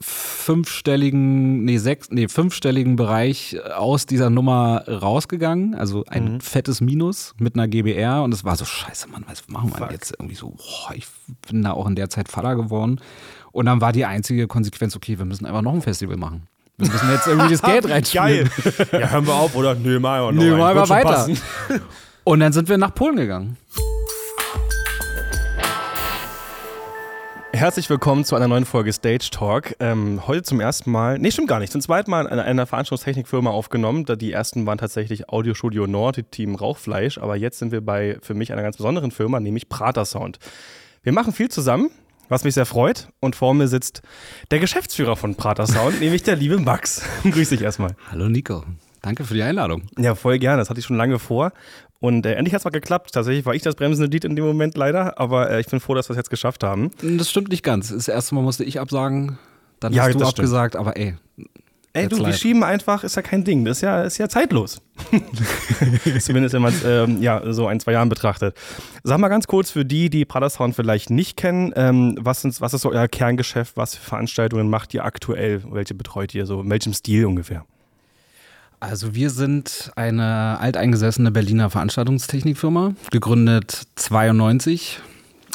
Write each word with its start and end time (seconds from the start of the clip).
fünfstelligen, 0.00 1.64
nee, 1.64 1.78
sechs, 1.78 2.10
nee, 2.10 2.28
fünfstelligen 2.28 2.96
Bereich 2.96 3.56
aus 3.76 4.06
dieser 4.06 4.30
Nummer 4.30 4.84
rausgegangen. 4.88 5.74
Also 5.74 6.04
ein 6.08 6.34
mhm. 6.34 6.40
fettes 6.40 6.80
Minus 6.80 7.34
mit 7.38 7.54
einer 7.54 7.68
GBR. 7.68 8.22
Und 8.22 8.32
es 8.34 8.44
war 8.44 8.56
so, 8.56 8.64
scheiße, 8.64 9.08
Mann, 9.08 9.24
was 9.28 9.46
machen 9.48 9.70
wir 9.70 9.78
Fuck. 9.78 9.92
jetzt? 9.92 10.14
Irgendwie 10.18 10.34
so, 10.34 10.50
boah, 10.50 10.94
ich 10.94 11.06
bin 11.48 11.62
da 11.62 11.72
auch 11.72 11.86
in 11.86 11.94
der 11.94 12.10
Zeit 12.10 12.28
Vater 12.28 12.56
geworden. 12.56 13.00
Und 13.52 13.66
dann 13.66 13.80
war 13.80 13.92
die 13.92 14.04
einzige 14.04 14.46
Konsequenz, 14.46 14.96
okay, 14.96 15.18
wir 15.18 15.24
müssen 15.24 15.46
einfach 15.46 15.62
noch 15.62 15.74
ein 15.74 15.82
Festival 15.82 16.16
machen. 16.16 16.48
Wir 16.76 16.88
müssen 16.90 17.10
jetzt 17.10 17.26
irgendwie 17.26 17.50
das 17.50 17.62
Geld 17.62 17.88
reinspielen. 17.88 18.50
Geil. 18.62 18.88
Ja, 18.92 19.10
hören 19.10 19.26
wir 19.26 19.34
auf, 19.34 19.54
oder? 19.54 19.74
Nö, 19.74 19.98
mal 20.00 20.20
noch. 20.32 20.32
Nö, 20.32 20.56
mal 20.56 20.88
weiter. 20.88 21.28
Und 22.24 22.40
dann 22.40 22.52
sind 22.52 22.68
wir 22.68 22.78
nach 22.78 22.94
Polen 22.94 23.16
gegangen. 23.16 23.56
Herzlich 27.52 27.88
willkommen 27.88 28.24
zu 28.26 28.36
einer 28.36 28.46
neuen 28.46 28.66
Folge 28.66 28.92
Stage 28.92 29.30
Talk. 29.30 29.74
Ähm, 29.80 30.26
heute 30.26 30.42
zum 30.42 30.60
ersten 30.60 30.90
Mal, 30.90 31.18
nee, 31.18 31.30
stimmt 31.30 31.48
gar 31.48 31.58
nicht, 31.58 31.72
zum 31.72 31.80
zweiten 31.80 32.10
Mal 32.10 32.26
in 32.26 32.38
einer 32.38 32.66
Veranstaltungstechnikfirma 32.66 33.50
aufgenommen. 33.50 34.04
Die 34.04 34.32
ersten 34.32 34.66
waren 34.66 34.76
tatsächlich 34.76 35.30
Audiostudio 35.30 35.86
Nord, 35.86 36.30
Team 36.30 36.54
Rauchfleisch, 36.54 37.16
aber 37.16 37.36
jetzt 37.36 37.58
sind 37.58 37.72
wir 37.72 37.80
bei 37.80 38.18
für 38.22 38.34
mich 38.34 38.52
einer 38.52 38.62
ganz 38.62 38.76
besonderen 38.76 39.10
Firma, 39.10 39.40
nämlich 39.40 39.68
Prater 39.70 40.04
Sound. 40.04 40.38
Wir 41.02 41.12
machen 41.12 41.32
viel 41.32 41.48
zusammen, 41.48 41.90
was 42.28 42.44
mich 42.44 42.52
sehr 42.52 42.66
freut. 42.66 43.08
Und 43.18 43.34
vor 43.34 43.54
mir 43.54 43.66
sitzt 43.66 44.02
der 44.50 44.58
Geschäftsführer 44.58 45.16
von 45.16 45.34
Prater 45.34 45.66
Sound, 45.66 46.00
nämlich 46.00 46.22
der 46.22 46.36
liebe 46.36 46.58
Max. 46.58 47.02
Grüß 47.24 47.48
dich 47.48 47.62
erstmal. 47.62 47.96
Hallo 48.10 48.28
Nico. 48.28 48.62
Danke 49.00 49.24
für 49.24 49.34
die 49.34 49.42
Einladung. 49.42 49.84
Ja, 49.96 50.14
voll 50.14 50.38
gerne. 50.38 50.58
Das 50.58 50.70
hatte 50.70 50.80
ich 50.80 50.86
schon 50.86 50.96
lange 50.96 51.18
vor. 51.18 51.52
Und 52.00 52.24
äh, 52.26 52.34
endlich 52.34 52.54
hat 52.54 52.60
es 52.60 52.64
mal 52.64 52.70
geklappt. 52.70 53.12
Tatsächlich 53.12 53.44
war 53.44 53.54
ich 53.54 53.62
das 53.62 53.74
bremsende 53.74 54.10
Lied 54.10 54.24
in 54.24 54.36
dem 54.36 54.44
Moment 54.44 54.76
leider, 54.76 55.18
aber 55.18 55.50
äh, 55.50 55.60
ich 55.60 55.66
bin 55.66 55.80
froh, 55.80 55.94
dass 55.94 56.08
wir 56.08 56.12
es 56.12 56.16
jetzt 56.16 56.30
geschafft 56.30 56.62
haben. 56.62 56.90
Das 57.02 57.30
stimmt 57.30 57.48
nicht 57.48 57.64
ganz. 57.64 57.88
Das 57.88 58.08
erste 58.08 58.34
Mal 58.34 58.42
musste 58.42 58.64
ich 58.64 58.78
absagen, 58.78 59.38
dann 59.80 59.92
ja, 59.92 60.04
hast 60.04 60.14
du 60.14 60.24
abgesagt, 60.24 60.74
stimmt. 60.74 60.86
aber 60.86 60.96
ey. 60.96 61.16
Ey, 61.94 62.06
du, 62.06 62.24
wir 62.24 62.32
schieben 62.32 62.62
einfach, 62.62 63.02
ist 63.02 63.16
ja 63.16 63.22
kein 63.22 63.42
Ding. 63.44 63.64
Das 63.64 63.78
ist 63.78 63.80
ja, 63.80 64.02
ist 64.02 64.18
ja 64.18 64.28
zeitlos. 64.28 64.80
Zumindest 66.20 66.54
wenn 66.54 66.62
man 66.62 66.72
es 66.72 66.84
ähm, 66.84 67.22
ja, 67.22 67.52
so 67.52 67.66
ein, 67.66 67.80
zwei 67.80 67.92
Jahren 67.92 68.08
betrachtet. 68.08 68.56
Sag 69.02 69.18
mal 69.18 69.28
ganz 69.28 69.46
kurz 69.46 69.70
für 69.70 69.84
die, 69.84 70.10
die 70.10 70.24
Pratersound 70.24 70.76
vielleicht 70.76 71.10
nicht 71.10 71.36
kennen, 71.36 71.72
ähm, 71.74 72.16
was, 72.20 72.44
ist, 72.44 72.60
was 72.60 72.74
ist 72.74 72.82
so 72.82 72.90
euer 72.90 73.08
Kerngeschäft? 73.08 73.76
Was 73.76 73.96
für 73.96 74.02
Veranstaltungen 74.02 74.70
macht 74.70 74.94
ihr 74.94 75.04
aktuell? 75.04 75.62
Welche 75.70 75.94
betreut 75.94 76.34
ihr 76.34 76.46
so? 76.46 76.60
In 76.60 76.70
welchem 76.70 76.92
Stil 76.92 77.24
ungefähr? 77.24 77.64
Also 78.80 79.14
wir 79.14 79.30
sind 79.30 79.90
eine 79.96 80.58
alteingesessene 80.60 81.30
Berliner 81.32 81.68
Veranstaltungstechnikfirma, 81.68 82.94
gegründet 83.10 83.82
92, 83.96 85.00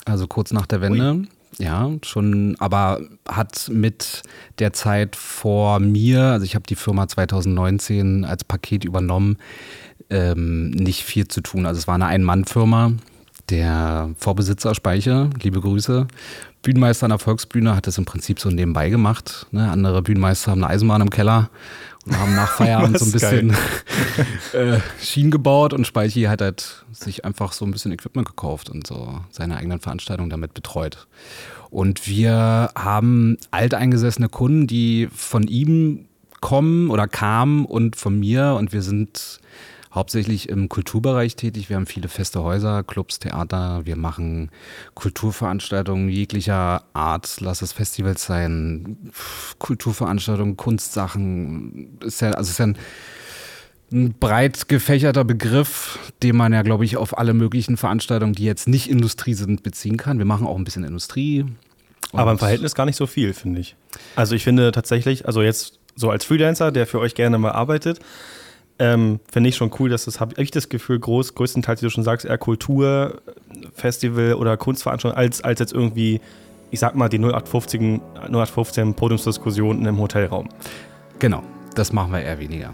also 0.05 0.27
kurz 0.27 0.51
nach 0.51 0.65
der 0.65 0.81
Wende. 0.81 1.13
Ui. 1.13 1.27
Ja, 1.59 1.91
schon, 2.03 2.55
aber 2.59 2.99
hat 3.29 3.69
mit 3.71 4.23
der 4.59 4.73
Zeit 4.73 5.15
vor 5.15 5.79
mir, 5.79 6.21
also 6.21 6.45
ich 6.45 6.55
habe 6.55 6.65
die 6.67 6.75
Firma 6.75 7.07
2019 7.07 8.25
als 8.25 8.43
Paket 8.43 8.83
übernommen, 8.83 9.37
ähm, 10.09 10.71
nicht 10.71 11.03
viel 11.03 11.27
zu 11.27 11.41
tun. 11.41 11.65
Also 11.65 11.79
es 11.79 11.87
war 11.87 11.95
eine 11.95 12.07
Ein-Mann-Firma. 12.07 12.93
Der 13.49 14.09
Vorbesitzer 14.17 14.73
Speicher, 14.73 15.29
liebe 15.41 15.61
Grüße, 15.61 16.07
Bühnenmeister 16.63 17.05
an 17.05 17.09
der 17.09 17.19
Volksbühne 17.19 17.75
hat 17.75 17.87
das 17.87 17.97
im 17.97 18.05
Prinzip 18.05 18.39
so 18.39 18.49
nebenbei 18.49 18.89
gemacht. 18.89 19.47
Ne? 19.51 19.69
Andere 19.69 20.01
Bühnenmeister 20.01 20.51
haben 20.51 20.63
eine 20.63 20.73
Eisenbahn 20.73 21.01
im 21.01 21.09
Keller 21.09 21.49
und 22.05 22.19
haben 22.19 22.35
nach 22.35 22.51
Feierabend 22.57 22.99
so 22.99 23.05
ein 23.05 23.11
bisschen 23.13 23.55
äh, 24.53 24.79
Schienen 25.01 25.31
gebaut 25.31 25.73
und 25.73 25.87
Speichi 25.87 26.23
hat 26.23 26.41
halt 26.41 26.85
sich 26.91 27.25
einfach 27.25 27.53
so 27.53 27.65
ein 27.65 27.71
bisschen 27.71 27.91
Equipment 27.91 28.27
gekauft 28.27 28.69
und 28.69 28.85
so 28.85 29.21
seine 29.31 29.57
eigenen 29.57 29.79
Veranstaltungen 29.79 30.29
damit 30.29 30.53
betreut. 30.53 31.07
Und 31.69 32.07
wir 32.07 32.71
haben 32.75 33.37
alteingesessene 33.51 34.29
Kunden, 34.29 34.67
die 34.67 35.09
von 35.13 35.43
ihm 35.43 36.05
kommen 36.41 36.89
oder 36.89 37.07
kamen 37.07 37.65
und 37.65 37.95
von 37.95 38.19
mir 38.19 38.55
und 38.59 38.73
wir 38.73 38.81
sind 38.81 39.39
hauptsächlich 39.93 40.49
im 40.49 40.69
Kulturbereich 40.69 41.35
tätig. 41.35 41.69
Wir 41.69 41.75
haben 41.75 41.85
viele 41.85 42.07
feste 42.07 42.43
Häuser, 42.43 42.83
Clubs, 42.83 43.19
Theater. 43.19 43.81
Wir 43.85 43.95
machen 43.95 44.49
Kulturveranstaltungen 44.95 46.09
jeglicher 46.09 46.83
Art. 46.93 47.37
Lass 47.41 47.61
es 47.61 47.73
Festivals 47.73 48.25
sein, 48.25 49.11
Kulturveranstaltungen, 49.59 50.57
Kunstsachen. 50.57 51.99
Ist 52.01 52.21
ja, 52.21 52.31
also 52.31 52.49
ist 52.49 52.59
ja 52.59 52.67
ein, 52.67 52.77
ein 53.91 54.13
breit 54.19 54.67
gefächerter 54.67 55.23
Begriff, 55.23 55.99
den 56.23 56.35
man 56.35 56.53
ja, 56.53 56.63
glaube 56.63 56.85
ich, 56.85 56.97
auf 56.97 57.17
alle 57.17 57.35
möglichen 57.35 57.77
Veranstaltungen, 57.77 58.33
die 58.33 58.45
jetzt 58.45 58.67
nicht 58.67 58.89
Industrie 58.89 59.35
sind, 59.35 59.61
beziehen 59.61 59.97
kann. 59.97 60.17
Wir 60.17 60.25
machen 60.25 60.47
auch 60.47 60.57
ein 60.57 60.63
bisschen 60.63 60.83
Industrie. 60.83 61.45
Aber 62.13 62.31
im 62.31 62.39
Verhältnis 62.39 62.75
gar 62.75 62.85
nicht 62.85 62.95
so 62.95 63.07
viel, 63.07 63.33
finde 63.33 63.59
ich. 63.59 63.75
Also 64.15 64.35
ich 64.35 64.43
finde 64.43 64.71
tatsächlich, 64.71 65.27
also 65.27 65.41
jetzt 65.41 65.79
so 65.95 66.09
als 66.09 66.25
Freelancer, 66.25 66.71
der 66.71 66.87
für 66.87 66.99
euch 66.99 67.13
gerne 67.15 67.37
mal 67.37 67.51
arbeitet, 67.51 67.99
ähm, 68.79 69.19
Finde 69.31 69.49
ich 69.49 69.55
schon 69.55 69.71
cool, 69.79 69.89
dass 69.89 70.05
das, 70.05 70.19
habe 70.19 70.33
ich 70.41 70.51
das 70.51 70.69
Gefühl, 70.69 70.99
groß, 70.99 71.35
größtenteils, 71.35 71.81
wie 71.81 71.85
du 71.85 71.89
schon 71.89 72.03
sagst, 72.03 72.25
eher 72.25 72.37
Kultur, 72.37 73.21
Festival 73.75 74.33
oder 74.33 74.57
Kunstveranstaltung, 74.57 75.17
als, 75.17 75.43
als 75.43 75.59
jetzt 75.59 75.73
irgendwie, 75.73 76.21
ich 76.71 76.79
sag 76.79 76.95
mal, 76.95 77.07
die 77.07 77.19
0815, 77.19 78.01
0815 78.15 78.93
Podiumsdiskussionen 78.95 79.85
im 79.85 79.99
Hotelraum. 79.99 80.49
Genau, 81.19 81.43
das 81.75 81.93
machen 81.93 82.11
wir 82.11 82.21
eher 82.21 82.39
weniger. 82.39 82.73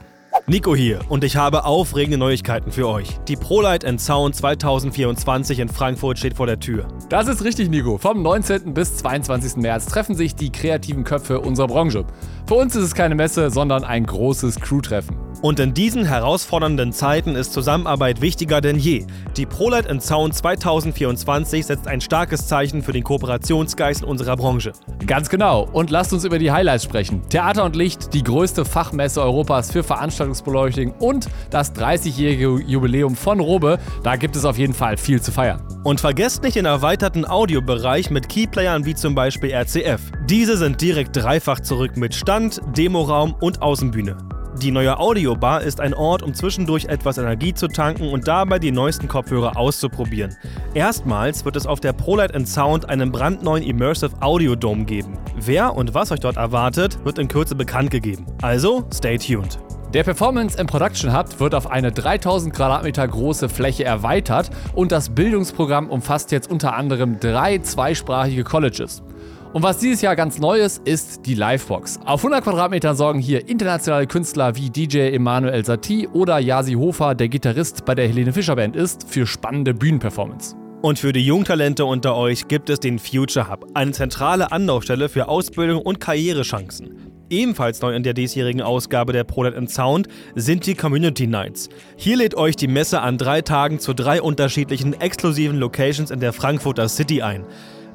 Nico 0.50 0.76
hier 0.76 1.02
und 1.10 1.24
ich 1.24 1.38
habe 1.38 1.66
aufregende 1.66 2.18
Neuigkeiten 2.18 2.72
für 2.72 2.88
euch. 2.88 3.20
Die 3.28 3.36
ProLight 3.36 3.86
Sound 4.02 4.36
2024 4.36 5.60
in 5.60 5.70
Frankfurt 5.70 6.18
steht 6.18 6.34
vor 6.34 6.48
der 6.48 6.60
Tür. 6.60 6.88
Das 7.08 7.28
ist 7.28 7.44
richtig, 7.44 7.70
Nico. 7.70 8.00
Vom 8.00 8.24
19. 8.24 8.74
bis 8.74 8.98
22. 8.98 9.58
März 9.58 9.86
treffen 9.86 10.16
sich 10.16 10.34
die 10.34 10.52
kreativen 10.52 11.04
Köpfe 11.04 11.40
unserer 11.40 11.68
Branche. 11.68 12.04
Für 12.48 12.56
uns 12.56 12.76
ist 12.76 12.84
es 12.84 12.96
keine 12.96 13.14
Messe, 13.14 13.52
sondern 13.52 13.84
ein 13.84 14.08
großes 14.08 14.60
Crew-Treffen. 14.60 15.30
Und 15.42 15.60
in 15.62 15.74
diesen 15.74 16.04
herausfordernden 16.04 16.92
Zeiten 16.92 17.36
ist 17.36 17.54
Zusammenarbeit 17.54 18.20
wichtiger 18.20 18.60
denn 18.60 18.78
je. 18.78 19.06
Die 19.38 19.46
ProLight 19.46 20.02
Sound 20.02 20.34
2024 20.34 21.66
setzt 21.66 21.88
ein 21.88 22.02
starkes 22.02 22.48
Zeichen 22.48 22.82
für 22.82 22.92
den 22.92 23.04
Kooperationsgeist 23.04 24.04
unserer 24.04 24.36
Branche. 24.36 24.74
Ganz 25.06 25.30
genau. 25.30 25.70
Und 25.72 25.92
lasst 25.92 26.12
uns 26.12 26.26
über 26.26 26.40
die 26.40 26.52
Highlights 26.52 26.84
sprechen. 26.84 27.22
Theater 27.30 27.64
und 27.64 27.78
Licht, 27.78 28.14
die 28.14 28.24
größte 28.24 28.66
Fachmesse 28.66 29.22
Europas 29.22 29.72
für 29.72 29.84
Veranstaltungsbeleuchtung 30.40 30.94
und 31.00 31.30
das 31.50 31.74
30-jährige 31.76 32.62
Jubiläum 32.66 33.16
von 33.16 33.40
Robe. 33.40 33.80
Da 34.04 34.16
gibt 34.16 34.36
es 34.36 34.46
auf 34.46 34.58
jeden 34.58 34.74
Fall 34.74 34.98
viel 34.98 35.22
zu 35.22 35.32
feiern. 35.32 35.62
Und 35.84 36.02
vergesst 36.02 36.44
nicht 36.44 36.56
den 36.56 36.66
erweiterten 36.66 37.26
Audiobereich 37.26 38.10
mit 38.10 38.30
Keyplayern 38.30 38.86
wie 38.86 38.96
zum 38.96 39.16
Beispiel 39.16 39.52
RCF. 39.52 40.02
Diese 40.28 40.58
sind 40.58 40.82
direkt 40.82 41.16
dreifach 41.16 41.60
zurück 41.60 41.98
mit 41.98 42.14
Stand, 42.14 42.62
Demoraum 42.76 43.36
und 43.40 43.62
Außenbühne. 43.62 44.18
Die 44.62 44.72
neue 44.72 45.00
Audiobar 45.00 45.62
ist 45.62 45.80
ein 45.80 45.94
Ort, 45.94 46.22
um 46.22 46.34
zwischendurch 46.34 46.86
etwas 46.86 47.18
Energie 47.18 47.54
zu 47.54 47.70
tanken 47.70 48.10
und 48.10 48.28
dabei 48.28 48.60
die 48.60 48.72
neuesten 48.72 49.08
Kopfhörer 49.08 49.56
auszuprobieren. 49.56 50.36
Erstmals 50.74 51.46
wird 51.46 51.56
es 51.56 51.66
auf 51.66 51.80
der 51.80 51.94
ProLight 51.94 52.36
Sound 52.46 52.90
einen 52.90 53.10
brandneuen 53.10 53.64
Immersive 53.64 54.12
Audio 54.20 54.56
Dome 54.56 54.84
geben. 54.84 55.18
Wer 55.38 55.76
und 55.76 55.94
was 55.94 56.12
euch 56.12 56.20
dort 56.20 56.36
erwartet, 56.36 57.00
wird 57.06 57.20
in 57.20 57.30
Kürze 57.30 57.56
bekannt 57.56 57.92
gegeben. 57.92 58.26
Also, 58.42 58.86
stay 58.92 59.18
tuned. 59.18 59.60
Der 59.94 60.04
Performance 60.04 60.60
and 60.60 60.70
Production 60.70 61.18
Hub 61.18 61.40
wird 61.40 61.56
auf 61.56 61.72
eine 61.72 61.92
3000 61.92 62.54
Quadratmeter 62.54 63.08
große 63.08 63.50
Fläche 63.50 63.86
erweitert 63.86 64.52
und 64.76 64.92
das 64.92 65.10
Bildungsprogramm 65.10 65.90
umfasst 65.90 66.32
jetzt 66.32 66.52
unter 66.52 66.76
anderem 66.76 67.20
drei 67.20 67.58
zweisprachige 67.58 68.44
Colleges. 68.44 69.02
Und 69.52 69.64
was 69.64 69.80
dieses 69.80 70.04
Jahr 70.04 70.16
ganz 70.16 70.38
neu 70.38 70.60
ist, 70.60 70.88
ist 70.88 71.26
die 71.26 71.34
Livebox. 71.34 72.02
Auf 72.06 72.20
100 72.20 72.44
Quadratmetern 72.44 72.96
sorgen 72.96 73.18
hier 73.18 73.50
internationale 73.50 74.06
Künstler 74.06 74.56
wie 74.56 74.70
DJ 74.70 75.10
Emanuel 75.10 75.66
Satie 75.66 76.08
oder 76.08 76.38
Yasi 76.38 76.74
Hofer, 76.74 77.16
der 77.16 77.30
Gitarrist 77.30 77.84
bei 77.86 77.96
der 77.96 78.08
Helene 78.08 78.32
Fischer 78.32 78.58
Band 78.58 78.76
ist, 78.76 79.10
für 79.10 79.26
spannende 79.26 79.74
Bühnenperformance. 79.74 80.56
Und 80.84 81.00
für 81.00 81.14
die 81.14 81.26
Jungtalente 81.26 81.84
unter 81.86 82.16
euch 82.16 82.48
gibt 82.48 82.70
es 82.70 82.80
den 82.80 83.00
Future 83.00 83.50
Hub, 83.50 83.66
eine 83.74 83.92
zentrale 83.92 84.52
Anlaufstelle 84.52 85.10
für 85.10 85.28
Ausbildung 85.28 85.82
und 85.82 86.00
Karrierechancen. 86.00 87.09
Ebenfalls 87.30 87.82
neu 87.82 87.96
in 87.96 88.04
der 88.04 88.14
diesjährigen 88.14 88.62
Ausgabe 88.62 89.14
der 89.14 89.24
ProLight 89.24 89.70
Sound 89.70 90.08
sind 90.36 90.66
die 90.66 90.76
Community 90.76 91.28
Nights. 91.28 91.70
Hier 91.96 92.18
lädt 92.18 92.36
euch 92.36 92.56
die 92.56 92.68
Messe 92.68 93.02
an 93.02 93.18
drei 93.18 93.42
Tagen 93.42 93.80
zu 93.80 93.94
drei 93.94 94.22
unterschiedlichen 94.22 95.00
exklusiven 95.00 95.58
Locations 95.58 96.12
in 96.12 96.20
der 96.20 96.34
Frankfurter 96.34 96.90
City 96.90 97.22
ein. 97.22 97.46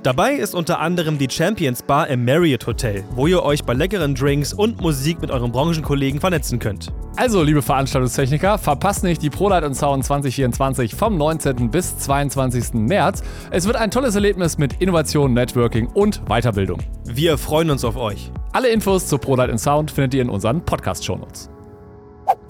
Dabei 0.04 0.34
ist 0.34 0.54
unter 0.54 0.80
anderem 0.80 1.18
die 1.18 1.30
Champions 1.30 1.82
Bar 1.82 2.08
im 2.08 2.24
Marriott 2.24 2.66
Hotel, 2.66 3.04
wo 3.12 3.26
ihr 3.26 3.42
euch 3.42 3.64
bei 3.64 3.72
leckeren 3.72 4.14
Drinks 4.14 4.52
und 4.52 4.80
Musik 4.80 5.20
mit 5.20 5.30
euren 5.30 5.50
Branchenkollegen 5.50 6.20
vernetzen 6.20 6.58
könnt. 6.58 6.92
Also, 7.16 7.44
liebe 7.44 7.62
Veranstaltungstechniker, 7.62 8.58
verpasst 8.58 9.04
nicht 9.04 9.22
die 9.22 9.30
ProLight 9.30 9.62
und 9.64 9.74
Sound 9.74 10.04
2024 10.04 10.96
vom 10.96 11.16
19. 11.16 11.70
bis 11.70 11.96
22. 11.98 12.74
März. 12.74 13.22
Es 13.50 13.66
wird 13.66 13.76
ein 13.76 13.92
tolles 13.92 14.16
Erlebnis 14.16 14.58
mit 14.58 14.80
Innovation, 14.80 15.32
Networking 15.32 15.86
und 15.86 16.22
Weiterbildung. 16.26 16.80
Wir 17.04 17.38
freuen 17.38 17.70
uns 17.70 17.84
auf 17.84 17.96
euch. 17.96 18.32
Alle 18.52 18.68
Infos 18.68 19.06
zu 19.06 19.18
ProLight 19.18 19.50
und 19.50 19.58
Sound 19.58 19.92
findet 19.92 20.14
ihr 20.14 20.22
in 20.22 20.28
unseren 20.28 20.64
Podcast-Shownotes. 20.64 21.53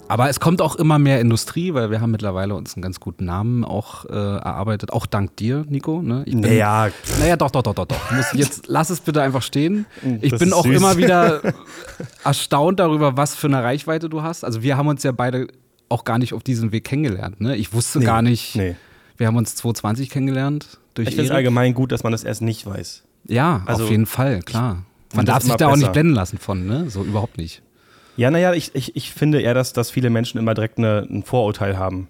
Aber 0.07 0.29
es 0.29 0.39
kommt 0.39 0.61
auch 0.61 0.75
immer 0.75 0.99
mehr 0.99 1.19
Industrie, 1.19 1.73
weil 1.73 1.89
wir 1.89 1.99
haben 1.99 2.11
mittlerweile 2.11 2.53
uns 2.55 2.75
einen 2.75 2.83
ganz 2.83 2.99
guten 2.99 3.25
Namen 3.25 3.63
auch 3.65 4.05
äh, 4.05 4.11
erarbeitet. 4.13 4.93
Auch 4.93 5.07
dank 5.07 5.35
dir, 5.37 5.65
Nico. 5.67 6.01
Ne? 6.01 6.21
Ich 6.25 6.33
bin, 6.33 6.41
Naja, 6.41 6.89
naja, 7.19 7.35
doch, 7.37 7.49
doch, 7.49 7.63
doch, 7.63 7.73
doch, 7.73 7.85
doch. 7.85 8.09
Du 8.09 8.15
musst 8.15 8.33
jetzt 8.35 8.65
lass 8.67 8.89
es 8.91 8.99
bitte 9.01 9.21
einfach 9.23 9.41
stehen. 9.41 9.85
Ich 10.21 10.29
Das 10.31 10.39
bin 10.39 10.53
auch 10.53 10.63
süß. 10.65 10.75
immer 10.77 10.97
wieder 10.97 11.41
erstaunt 12.23 12.79
darüber, 12.79 13.17
was 13.17 13.35
für 13.35 13.47
eine 13.47 13.63
Reichweite 13.63 14.07
du 14.09 14.21
hast. 14.21 14.43
Also 14.45 14.61
wir 14.61 14.77
haben 14.77 14.87
uns 14.87 15.01
ja 15.03 15.11
beide 15.11 15.47
auch 15.89 16.03
gar 16.03 16.19
nicht 16.19 16.33
auf 16.33 16.43
diesem 16.43 16.71
Weg 16.71 16.83
kennengelernt. 16.83 17.41
Ne? 17.41 17.55
Ich 17.55 17.73
wusste 17.73 17.99
Nee, 17.99 18.05
gar 18.05 18.21
nicht. 18.21 18.55
nee. 18.55 18.75
Wir 19.17 19.27
haben 19.27 19.37
uns 19.37 19.55
2020 19.55 20.09
kennengelernt 20.09 20.77
durch 20.93 21.07
ich 21.07 21.15
finde 21.15 21.29
es 21.29 21.35
allgemein 21.35 21.73
gut, 21.73 21.91
dass 21.91 22.03
man 22.03 22.11
das 22.11 22.23
erst 22.23 22.41
nicht 22.41 22.65
weiß. 22.65 23.03
Ja, 23.27 23.63
Also, 23.65 23.85
auf 23.85 23.89
jeden 23.89 24.05
Fall, 24.05 24.41
klar. 24.41 24.83
Man 25.15 25.25
darf 25.25 25.43
sich 25.43 25.55
da 25.55 25.67
auch 25.67 25.71
nicht 25.71 25.79
besser. 25.81 25.91
blenden 25.93 26.13
lassen 26.13 26.37
von, 26.37 26.65
ne? 26.67 26.89
So 26.89 27.01
überhaupt 27.03 27.37
nicht. 27.37 27.61
Ja, 28.17 28.31
naja, 28.31 28.53
ich, 28.53 28.73
ich, 28.75 28.95
ich 28.95 29.11
finde 29.11 29.41
eher, 29.41 29.53
dass, 29.53 29.73
dass 29.73 29.91
viele 29.91 30.09
Menschen 30.09 30.37
immer 30.37 30.53
direkt 30.53 30.77
eine, 30.77 31.05
ein 31.09 31.23
Vorurteil 31.23 31.77
haben. 31.77 32.07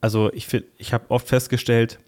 Also 0.00 0.32
ich, 0.32 0.48
ich 0.78 0.92
habe 0.92 1.04
oft 1.08 1.28
festgestellt, 1.28 1.98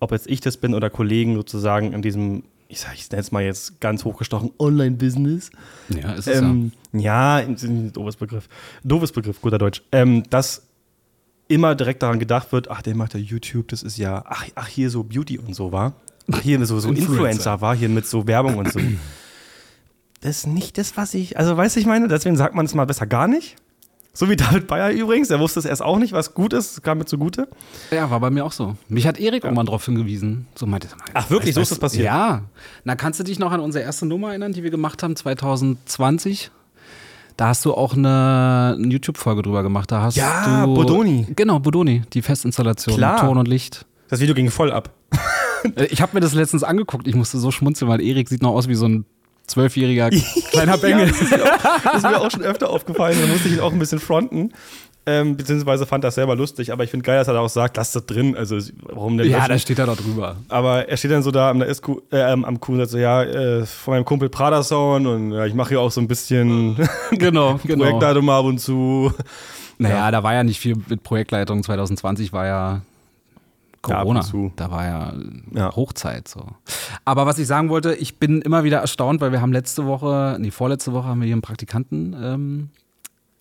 ob 0.00 0.12
jetzt 0.12 0.26
ich 0.28 0.40
das 0.40 0.56
bin 0.56 0.74
oder 0.74 0.88
Kollegen 0.90 1.34
sozusagen 1.34 1.92
in 1.92 2.02
diesem, 2.02 2.44
ich 2.68 2.80
sage, 2.80 2.94
ich 2.96 3.10
nenne 3.10 3.20
es 3.20 3.32
mal 3.32 3.42
jetzt 3.42 3.80
ganz 3.80 4.04
hochgestochen, 4.04 4.50
Online-Business. 4.58 5.50
Ja, 5.88 6.12
ist 6.12 6.28
es 6.28 6.38
Ähm, 6.38 6.72
ja, 6.92 7.36
ein- 7.36 7.56
ein 7.62 7.92
doofes 7.92 8.16
Begriff. 8.16 8.48
Doofes 8.84 9.12
Begriff, 9.12 9.40
guter 9.40 9.58
Deutsch. 9.58 9.82
Ähm, 9.92 10.22
dass 10.30 10.62
immer 11.48 11.74
direkt 11.74 12.02
daran 12.02 12.18
gedacht 12.18 12.52
wird, 12.52 12.70
ach, 12.70 12.82
der 12.82 12.94
macht 12.96 13.14
ja 13.14 13.20
YouTube, 13.20 13.68
das 13.68 13.82
ist 13.82 13.98
ja, 13.98 14.24
ach, 14.26 14.46
ach 14.54 14.68
hier 14.68 14.90
so 14.90 15.02
Beauty 15.04 15.38
und 15.38 15.54
so 15.54 15.72
war. 15.72 15.94
Ach, 16.32 16.40
hier 16.40 16.64
so, 16.66 16.80
so 16.80 16.88
Influencer. 16.88 17.12
Influencer 17.12 17.60
war, 17.60 17.76
hier 17.76 17.88
mit 17.88 18.06
so 18.06 18.26
Werbung 18.26 18.58
und 18.58 18.72
so. 18.72 18.80
Das 20.20 20.38
ist 20.38 20.46
nicht 20.46 20.78
das, 20.78 20.96
was 20.96 21.14
ich, 21.14 21.38
also 21.38 21.56
weißt 21.56 21.76
du, 21.76 21.80
ich 21.80 21.86
meine, 21.86 22.08
deswegen 22.08 22.36
sagt 22.36 22.54
man 22.54 22.66
es 22.66 22.74
mal 22.74 22.86
besser 22.86 23.06
gar 23.06 23.28
nicht. 23.28 23.56
So 24.12 24.30
wie 24.30 24.36
David 24.36 24.66
Bayer 24.66 24.90
übrigens, 24.92 25.28
der 25.28 25.38
wusste 25.40 25.58
es 25.58 25.66
erst 25.66 25.82
auch 25.82 25.98
nicht, 25.98 26.12
was 26.14 26.32
gut 26.32 26.54
ist, 26.54 26.82
kam 26.82 26.96
mir 26.98 27.04
zugute. 27.04 27.48
ja. 27.90 27.98
ja, 27.98 28.10
war 28.10 28.18
bei 28.20 28.30
mir 28.30 28.46
auch 28.46 28.52
so. 28.52 28.74
Mich 28.88 29.06
hat 29.06 29.18
Erik 29.20 29.44
irgendwann 29.44 29.66
darauf 29.66 29.84
hingewiesen. 29.84 30.46
So 30.54 30.64
meinte 30.66 30.88
er, 30.88 30.96
Ach, 31.12 31.28
wirklich? 31.30 31.54
So 31.54 31.60
ist 31.60 31.70
das 31.70 31.78
passiert? 31.78 32.06
Ja. 32.06 32.40
Na, 32.84 32.96
kannst 32.96 33.20
du 33.20 33.24
dich 33.24 33.38
noch 33.38 33.52
an 33.52 33.60
unsere 33.60 33.84
erste 33.84 34.06
Nummer 34.06 34.30
erinnern, 34.30 34.52
die 34.54 34.62
wir 34.62 34.70
gemacht 34.70 35.02
haben, 35.02 35.16
2020? 35.16 36.50
Da 37.36 37.48
hast 37.48 37.66
du 37.66 37.74
auch 37.74 37.92
eine, 37.94 38.76
eine 38.78 38.88
YouTube-Folge 38.88 39.42
drüber 39.42 39.62
gemacht. 39.62 39.92
Da 39.92 40.00
hast 40.00 40.16
Ja, 40.16 40.64
du, 40.64 40.74
Bodoni. 40.74 41.26
Genau, 41.36 41.58
Bodoni, 41.60 42.00
die 42.14 42.22
Festinstallation, 42.22 42.96
Klar. 42.96 43.20
Ton 43.20 43.36
und 43.36 43.46
Licht. 43.48 43.84
Das 44.08 44.20
Video 44.20 44.34
ging 44.34 44.50
voll 44.50 44.72
ab. 44.72 44.94
Äh, 45.76 45.84
Ich 45.90 46.00
habe 46.00 46.12
mir 46.14 46.20
das 46.20 46.32
letztens 46.32 46.62
angeguckt. 46.64 47.06
Ich 47.06 47.14
musste 47.14 47.36
so 47.38 47.50
schmunzeln, 47.50 47.90
weil 47.90 48.00
Erik 48.00 48.30
sieht 48.30 48.40
noch 48.40 48.52
aus 48.52 48.68
wie 48.68 48.74
so 48.74 48.86
ein 48.88 49.04
zwölfjähriger 49.46 50.10
kleiner 50.50 50.78
Bengel. 50.78 51.06
Ja, 51.06 51.12
das, 51.12 51.20
ist 51.20 51.30
mir 51.30 51.44
auch, 51.44 51.82
das 51.84 51.96
ist 51.96 52.02
mir 52.02 52.20
auch 52.20 52.30
schon 52.30 52.42
öfter 52.42 52.70
aufgefallen. 52.70 53.18
Da 53.20 53.26
musste 53.26 53.48
ich 53.48 53.54
ihn 53.54 53.60
auch 53.60 53.72
ein 53.72 53.78
bisschen 53.78 54.00
fronten. 54.00 54.52
Ähm, 55.08 55.36
beziehungsweise 55.36 55.86
fand 55.86 56.02
das 56.02 56.16
selber 56.16 56.34
lustig. 56.34 56.72
Aber 56.72 56.82
ich 56.82 56.90
finde 56.90 57.04
geil, 57.04 57.16
dass 57.18 57.28
er 57.28 57.34
da 57.34 57.40
auch 57.40 57.48
sagt, 57.48 57.76
lass 57.76 57.92
das 57.92 58.06
drin. 58.06 58.36
Also, 58.36 58.58
warum 58.82 59.16
denn? 59.16 59.30
Ja, 59.30 59.38
löschen? 59.38 59.50
da 59.50 59.58
steht 59.60 59.78
er 59.78 59.86
doch 59.86 59.96
drüber. 59.96 60.36
Aber 60.48 60.88
er 60.88 60.96
steht 60.96 61.12
dann 61.12 61.22
so 61.22 61.30
da 61.30 61.50
am, 61.50 61.62
SQ, 61.62 61.88
äh, 62.10 62.22
am 62.22 62.58
Kuh 62.58 62.72
und 62.72 62.78
sagt 62.78 62.90
so, 62.90 62.98
ja, 62.98 63.22
äh, 63.22 63.64
von 63.64 63.94
meinem 63.94 64.04
Kumpel 64.04 64.28
Prada 64.28 64.64
Sound 64.64 65.06
und 65.06 65.30
ja, 65.32 65.46
ich 65.46 65.54
mache 65.54 65.68
hier 65.70 65.80
auch 65.80 65.92
so 65.92 66.00
ein 66.00 66.08
bisschen 66.08 66.76
Genau, 67.12 67.60
genau. 67.64 67.84
Projektleitung 67.84 68.28
ab 68.30 68.44
und 68.46 68.58
zu. 68.58 69.12
Naja, 69.78 70.10
da 70.10 70.24
war 70.24 70.34
ja 70.34 70.42
nicht 70.42 70.58
viel 70.58 70.74
mit 70.88 71.04
Projektleitung. 71.04 71.62
2020 71.62 72.32
war 72.32 72.46
ja 72.46 72.72
Ja, 72.72 72.80
Corona. 73.94 74.20
zu. 74.22 74.52
da 74.56 74.70
war 74.70 74.84
ja, 74.84 75.12
Ja. 75.52 75.74
Hochzeit 75.74 76.28
so. 76.28 76.46
Aber 77.04 77.26
was 77.26 77.38
ich 77.38 77.46
sagen 77.46 77.68
wollte, 77.68 77.94
ich 77.94 78.18
bin 78.18 78.42
immer 78.42 78.64
wieder 78.64 78.78
erstaunt, 78.78 79.20
weil 79.20 79.32
wir 79.32 79.40
haben 79.40 79.52
letzte 79.52 79.86
Woche, 79.86 80.36
nee, 80.40 80.50
vorletzte 80.50 80.92
Woche 80.92 81.06
haben 81.08 81.20
wir 81.20 81.26
hier 81.26 81.34
einen 81.34 81.42
Praktikanten, 81.42 82.16
ähm, 82.20 82.70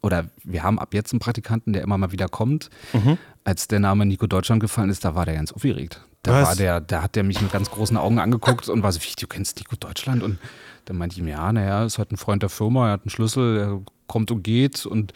oder 0.01 0.25
wir 0.43 0.61
haben 0.61 0.77
ab 0.77 0.93
jetzt 0.93 1.13
einen 1.13 1.19
Praktikanten, 1.19 1.73
der 1.73 1.81
immer 1.81 1.97
mal 1.97 2.11
wieder 2.11 2.27
kommt. 2.27 2.69
Mhm. 2.93 3.17
Als 3.43 3.67
der 3.67 3.79
Name 3.79 4.05
Nico 4.05 4.27
Deutschland 4.27 4.61
gefallen 4.61 4.89
ist, 4.91 5.03
da 5.03 5.15
war 5.15 5.25
der 5.25 5.33
ganz 5.35 5.51
aufgeregt. 5.51 6.01
Da 6.21 6.31
Was? 6.33 6.47
war 6.49 6.55
der, 6.55 6.81
da 6.81 7.01
hat 7.01 7.15
der 7.15 7.23
mich 7.23 7.41
mit 7.41 7.51
ganz 7.51 7.71
großen 7.71 7.97
Augen 7.97 8.19
angeguckt 8.19 8.69
und 8.69 8.83
war 8.83 8.91
so, 8.91 8.99
wie, 9.01 9.13
du 9.19 9.27
kennst 9.27 9.57
Nico 9.57 9.75
Deutschland? 9.75 10.21
Und 10.21 10.37
dann 10.85 10.97
meinte 10.97 11.15
ich 11.15 11.19
ihm, 11.21 11.27
ja, 11.27 11.51
naja, 11.51 11.85
ist 11.85 11.97
halt 11.97 12.11
ein 12.11 12.17
Freund 12.17 12.43
der 12.43 12.49
Firma, 12.49 12.87
er 12.87 12.93
hat 12.93 13.01
einen 13.01 13.09
Schlüssel, 13.09 13.57
er 13.57 13.81
kommt 14.07 14.29
und 14.29 14.43
geht. 14.43 14.85
Und 14.85 15.13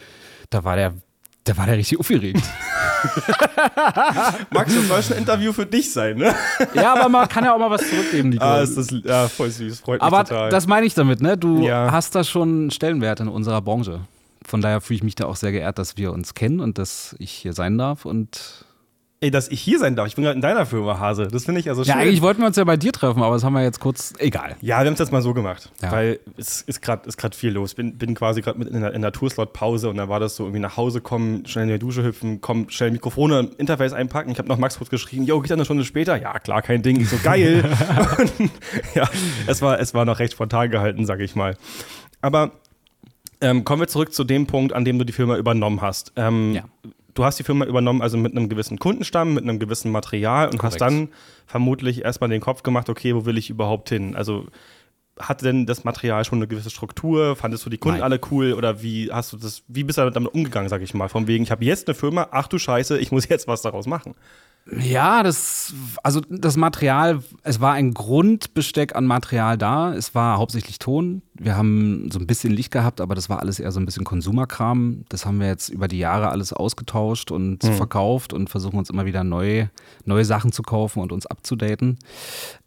da 0.50 0.64
war 0.64 0.74
der, 0.74 0.94
da 1.50 1.56
war 1.56 1.66
der 1.66 1.76
richtig 1.78 1.98
aufgeregt. 1.98 2.40
Max, 4.50 4.74
das 4.74 4.86
soll 4.88 5.02
schon 5.02 5.12
ein 5.16 5.18
Interview 5.20 5.52
für 5.52 5.66
dich 5.66 5.92
sein, 5.92 6.16
ne? 6.16 6.32
ja, 6.74 6.94
aber 6.94 7.08
man 7.08 7.26
kann 7.28 7.44
ja 7.44 7.52
auch 7.54 7.58
mal 7.58 7.70
was 7.70 7.88
zurückgeben, 7.88 8.28
Nico. 8.30 8.44
Ah, 8.50 8.60
ist 8.60 8.76
das 8.76 8.88
ja, 9.04 9.26
voll 9.28 9.50
süß. 9.50 9.80
Freut 9.80 10.00
mich 10.00 10.02
aber 10.02 10.24
total. 10.24 10.50
das 10.50 10.66
meine 10.66 10.86
ich 10.86 10.94
damit, 10.94 11.20
ne? 11.20 11.36
Du 11.36 11.66
Ja. 11.66 11.90
hast 11.90 12.14
da 12.14 12.22
schon 12.24 12.48
einen 12.48 12.70
Stellenwert 12.70 13.20
in 13.20 13.28
unserer 13.28 13.60
Branche. 13.62 14.00
Von 14.46 14.60
daher 14.60 14.80
fühle 14.80 14.96
ich 14.98 15.02
mich 15.02 15.14
da 15.16 15.26
auch 15.26 15.36
sehr 15.36 15.52
geehrt, 15.52 15.78
dass 15.78 15.96
wir 15.96 16.12
uns 16.12 16.34
kennen 16.34 16.60
und 16.60 16.78
dass 16.78 17.14
ich 17.18 17.30
hier 17.32 17.52
sein 17.52 17.76
darf. 17.78 18.04
Und 18.04 18.64
Ey, 19.22 19.30
dass 19.30 19.48
ich 19.48 19.60
hier 19.60 19.78
sein 19.78 19.96
darf. 19.96 20.06
Ich 20.06 20.14
bin 20.14 20.24
gerade 20.24 20.36
in 20.36 20.40
deiner 20.40 20.64
Firma, 20.64 20.98
Hase. 20.98 21.28
Das 21.28 21.44
finde 21.44 21.60
ich 21.60 21.68
also 21.68 21.84
schön. 21.84 21.90
ja, 21.92 21.96
eigentlich 22.00 22.22
wollten 22.22 22.40
wir 22.40 22.46
uns 22.46 22.56
ja 22.56 22.64
bei 22.64 22.78
dir 22.78 22.90
treffen, 22.90 23.22
aber 23.22 23.34
das 23.34 23.44
haben 23.44 23.52
wir 23.52 23.62
jetzt 23.62 23.78
kurz. 23.78 24.14
Egal. 24.18 24.56
Ja, 24.62 24.78
wir 24.80 24.86
haben 24.86 24.94
es 24.94 24.98
jetzt 24.98 25.12
mal 25.12 25.20
so 25.20 25.34
gemacht, 25.34 25.70
Ja. 25.82 25.92
weil 25.92 26.20
es 26.38 26.62
ist 26.62 26.80
gerade 26.80 27.06
ist 27.06 27.18
grad 27.18 27.34
viel 27.34 27.50
los. 27.50 27.74
Bin, 27.74 27.98
bin 27.98 28.14
quasi 28.14 28.40
gerade 28.40 28.62
in 28.66 28.80
der, 28.80 28.94
in 28.94 29.02
der 29.02 29.12
Tourslot-Pause 29.12 29.90
und 29.90 29.98
dann 29.98 30.08
war 30.08 30.20
das 30.20 30.36
so 30.36 30.44
irgendwie 30.44 30.60
nach 30.62 30.78
Hause 30.78 31.02
kommen, 31.02 31.44
schnell 31.44 31.64
in 31.66 31.70
die 31.74 31.78
Dusche 31.78 32.02
hüpfen, 32.02 32.40
kommen, 32.40 32.70
schnell 32.70 32.92
Mikrofone, 32.92 33.50
Interface 33.58 33.92
einpacken. 33.92 34.30
Ich 34.32 34.38
habe 34.38 34.48
noch 34.48 34.56
Max 34.56 34.78
kurz 34.78 34.88
geschrieben, 34.88 35.24
yo, 35.26 35.38
geht 35.40 35.50
dann 35.50 35.58
eine 35.58 35.66
Stunde 35.66 35.84
später? 35.84 36.16
Ja, 36.18 36.38
klar, 36.38 36.62
kein 36.62 36.80
Ding. 36.80 36.98
Ich 36.98 37.10
so, 37.10 37.18
geil. 37.22 37.62
und, 38.38 38.50
ja, 38.94 39.06
es 39.46 39.60
war, 39.60 39.78
es 39.80 39.92
war 39.92 40.06
noch 40.06 40.18
recht 40.18 40.32
spontan 40.32 40.70
gehalten, 40.70 41.04
sage 41.04 41.24
ich 41.24 41.34
mal. 41.36 41.58
Aber 42.22 42.52
ähm, 43.42 43.64
kommen 43.64 43.82
wir 43.82 43.88
zurück 43.88 44.14
zu 44.14 44.24
dem 44.24 44.46
Punkt, 44.46 44.72
an 44.72 44.86
dem 44.86 44.98
du 44.98 45.04
die 45.04 45.12
Firma 45.12 45.36
übernommen 45.36 45.82
hast. 45.82 46.12
Ähm, 46.16 46.54
Ja. 46.54 46.64
Du 47.20 47.26
hast 47.26 47.38
die 47.38 47.42
Firma 47.42 47.66
übernommen, 47.66 48.00
also 48.00 48.16
mit 48.16 48.34
einem 48.34 48.48
gewissen 48.48 48.78
Kundenstamm, 48.78 49.34
mit 49.34 49.44
einem 49.44 49.58
gewissen 49.58 49.92
Material 49.92 50.46
und 50.46 50.62
hast 50.62 50.78
Korrekt. 50.78 50.80
dann 50.80 51.08
vermutlich 51.44 52.02
erstmal 52.02 52.30
den 52.30 52.40
Kopf 52.40 52.62
gemacht, 52.62 52.88
okay, 52.88 53.14
wo 53.14 53.26
will 53.26 53.36
ich 53.36 53.50
überhaupt 53.50 53.90
hin? 53.90 54.16
Also 54.16 54.46
hatte 55.18 55.44
denn 55.44 55.66
das 55.66 55.84
Material 55.84 56.24
schon 56.24 56.38
eine 56.38 56.48
gewisse 56.48 56.70
Struktur? 56.70 57.36
Fandest 57.36 57.66
du 57.66 57.68
die 57.68 57.76
Kunden 57.76 57.98
Nein. 57.98 58.04
alle 58.04 58.20
cool 58.30 58.54
oder 58.54 58.80
wie 58.80 59.12
hast 59.12 59.34
du 59.34 59.36
das, 59.36 59.62
wie 59.68 59.84
bist 59.84 59.98
du 59.98 60.10
damit 60.10 60.32
umgegangen, 60.32 60.70
sag 60.70 60.80
ich 60.80 60.94
mal? 60.94 61.10
Von 61.10 61.26
wegen, 61.26 61.44
ich 61.44 61.50
habe 61.50 61.62
jetzt 61.62 61.88
eine 61.88 61.94
Firma, 61.94 62.28
ach 62.30 62.48
du 62.48 62.56
Scheiße, 62.56 62.96
ich 62.96 63.12
muss 63.12 63.28
jetzt 63.28 63.46
was 63.46 63.60
daraus 63.60 63.86
machen. 63.86 64.14
Ja, 64.78 65.22
das, 65.22 65.74
also 66.02 66.20
das 66.28 66.56
Material, 66.56 67.22
es 67.42 67.60
war 67.60 67.72
ein 67.72 67.92
Grundbesteck 67.92 68.94
an 68.94 69.04
Material 69.06 69.58
da. 69.58 69.92
Es 69.94 70.14
war 70.14 70.38
hauptsächlich 70.38 70.78
Ton. 70.78 71.22
Wir 71.34 71.56
haben 71.56 72.08
so 72.12 72.18
ein 72.20 72.26
bisschen 72.26 72.52
Licht 72.52 72.70
gehabt, 72.70 73.00
aber 73.00 73.14
das 73.14 73.28
war 73.28 73.40
alles 73.40 73.58
eher 73.58 73.72
so 73.72 73.80
ein 73.80 73.86
bisschen 73.86 74.04
Konsumerkram. 74.04 75.04
Das 75.08 75.26
haben 75.26 75.40
wir 75.40 75.48
jetzt 75.48 75.70
über 75.70 75.88
die 75.88 75.98
Jahre 75.98 76.28
alles 76.28 76.52
ausgetauscht 76.52 77.30
und 77.32 77.64
verkauft 77.64 78.32
und 78.32 78.48
versuchen 78.50 78.78
uns 78.78 78.90
immer 78.90 79.06
wieder 79.06 79.24
neue, 79.24 79.70
neue 80.04 80.24
Sachen 80.24 80.52
zu 80.52 80.62
kaufen 80.62 81.00
und 81.00 81.10
uns 81.12 81.26
abzudaten. 81.26 81.98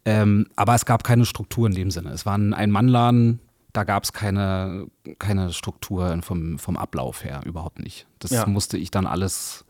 Ähm, 0.04 0.46
aber 0.56 0.74
es 0.74 0.84
gab 0.84 1.04
keine 1.04 1.24
Struktur 1.24 1.66
in 1.68 1.74
dem 1.74 1.90
Sinne. 1.90 2.10
Es 2.10 2.26
war 2.26 2.36
ein 2.36 2.52
Ein-Mann-Laden. 2.52 3.40
Da 3.72 3.82
gab 3.82 4.04
es 4.04 4.12
keine, 4.12 4.86
keine 5.18 5.52
Struktur 5.52 6.16
vom, 6.22 6.58
vom 6.60 6.76
Ablauf 6.76 7.24
her, 7.24 7.40
überhaupt 7.44 7.80
nicht. 7.80 8.06
Das 8.20 8.30
Ja. 8.30 8.46
musste 8.46 8.78
ich 8.78 8.92
dann 8.92 9.04
alles 9.04 9.63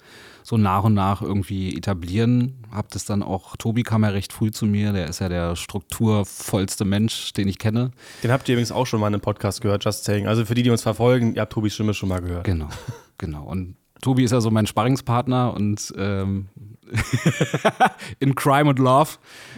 so 0.45 0.59
nach 0.59 0.85
und 0.85 0.95
nach 0.95 1.23
irgendwie 1.23 1.75
etablieren. 1.77 2.67
Hab 2.71 2.91
das 2.91 3.07
dann 3.07 3.23
auch, 3.23 3.57
Tobi 3.57 3.83
kam 3.83 4.05
ja 4.05 4.11
recht 4.11 4.33
früh 4.33 4.51
zu 4.51 4.67
mir, 4.67 4.93
der 4.93 5.09
ist 5.09 5.21
ja 5.21 5.29
der 5.29 5.57
strukturvollste 5.57 6.85
Mensch, 6.85 7.33
den 7.33 7.49
ich 7.49 7.59
kenne. 7.59 7.91
Den 8.23 8.31
habt 8.31 8.49
ihr 8.49 8.55
übrigens 8.55 8.71
auch 8.71 8.87
schon 8.87 9.01
mal 9.01 9.09
in 9.09 9.15
einem 9.15 9.23
Podcast 9.23 9.63
gehört, 9.63 9.85
Just 9.85 10.05
Saying. 10.05 10.29
Also 10.29 10.45
für 10.45 10.55
die, 10.55 10.63
die 10.63 10.71
uns 10.71 10.83
verfolgen, 10.83 11.35
ihr 11.35 11.41
habt 11.41 11.53
Tobis 11.53 11.75
Stimme 11.75 11.95
schon 11.95 12.11
mal 12.11 12.21
gehört. 12.21 12.45
Genau, 12.45 12.69
genau. 13.17 13.45
Und 13.45 13.77
Tobi 14.03 14.25
ist 14.25 14.33
ja 14.33 14.43
so 14.43 14.51
mein 14.51 14.67
Sparringspartner 14.67 15.55
und 15.55 15.95
ähm, 15.97 16.49
in 18.21 18.35
Crime 18.35 18.69
und 18.71 18.79
Love. 18.79 19.11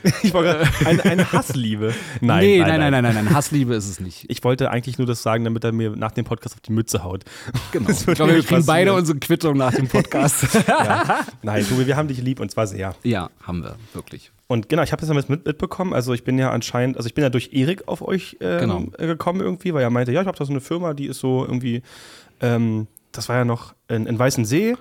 Ich 0.23 0.33
war 0.33 0.43
gerade 0.43 0.69
eine, 0.85 1.05
eine 1.05 1.33
Hassliebe. 1.33 1.93
Nein, 2.21 2.45
nee, 2.45 2.61
nein, 2.61 2.79
nein, 2.79 2.93
nein, 2.93 3.03
nein, 3.03 3.15
nein, 3.15 3.35
Hassliebe 3.35 3.75
ist 3.75 3.89
es 3.89 3.99
nicht. 3.99 4.25
Ich 4.29 4.45
wollte 4.45 4.71
eigentlich 4.71 4.99
nur 4.99 5.07
das 5.07 5.23
sagen, 5.23 5.43
damit 5.45 5.65
er 5.65 5.73
mir 5.73 5.91
nach 5.97 6.13
dem 6.13 6.25
Podcast 6.25 6.55
auf 6.55 6.61
die 6.61 6.73
Mütze 6.73 7.03
haut. 7.03 7.25
Genau. 7.73 7.91
Ich 7.91 8.07
glaube, 8.07 8.35
wir 8.35 8.43
kriegen 8.45 8.65
beide 8.67 8.95
unsere 8.95 9.19
Quittung 9.19 9.57
nach 9.57 9.75
dem 9.75 9.89
Podcast. 9.89 10.47
Ja. 10.69 11.21
Nein, 11.43 11.67
Tobi, 11.69 11.87
wir 11.87 11.97
haben 11.97 12.09
dich 12.09 12.23
lieb 12.23 12.39
und 12.41 12.51
zwar 12.51 12.67
sehr. 12.67 12.95
ja, 13.03 13.31
haben 13.43 13.63
wir, 13.65 13.77
wirklich. 13.95 14.31
Und 14.49 14.69
genau, 14.69 14.83
ich 14.83 14.93
habe 14.93 15.05
das 15.05 15.29
mit, 15.29 15.45
mitbekommen. 15.47 15.93
Also 15.93 16.13
ich 16.13 16.23
bin 16.23 16.39
ja 16.39 16.51
anscheinend, 16.51 16.97
also 16.97 17.09
ich 17.09 17.15
bin 17.15 17.23
ja 17.23 17.31
durch 17.31 17.51
Erik 17.53 17.89
auf 17.89 18.01
euch 18.03 18.37
ähm, 18.41 18.61
Genau. 18.61 18.85
äh, 18.99 19.07
gekommen 19.07 19.41
irgendwie, 19.41 19.75
weil 19.75 19.83
er 19.83 19.91
meinte, 19.91 20.13
ja, 20.13 20.21
ich 20.21 20.27
habe 20.27 20.39
da 20.39 20.45
so 20.45 20.53
eine 20.53 20.61
Firma, 20.61 20.95
die 20.95 21.07
ist 21.07 21.19
so 21.19 21.45
irgendwie, 21.45 21.83
ähm, 22.41 22.87
das 23.13 23.29
war 23.29 23.37
ja 23.37 23.45
noch 23.45 23.75
in, 23.89 24.07
in 24.07 24.19
Weißensee. 24.19 24.77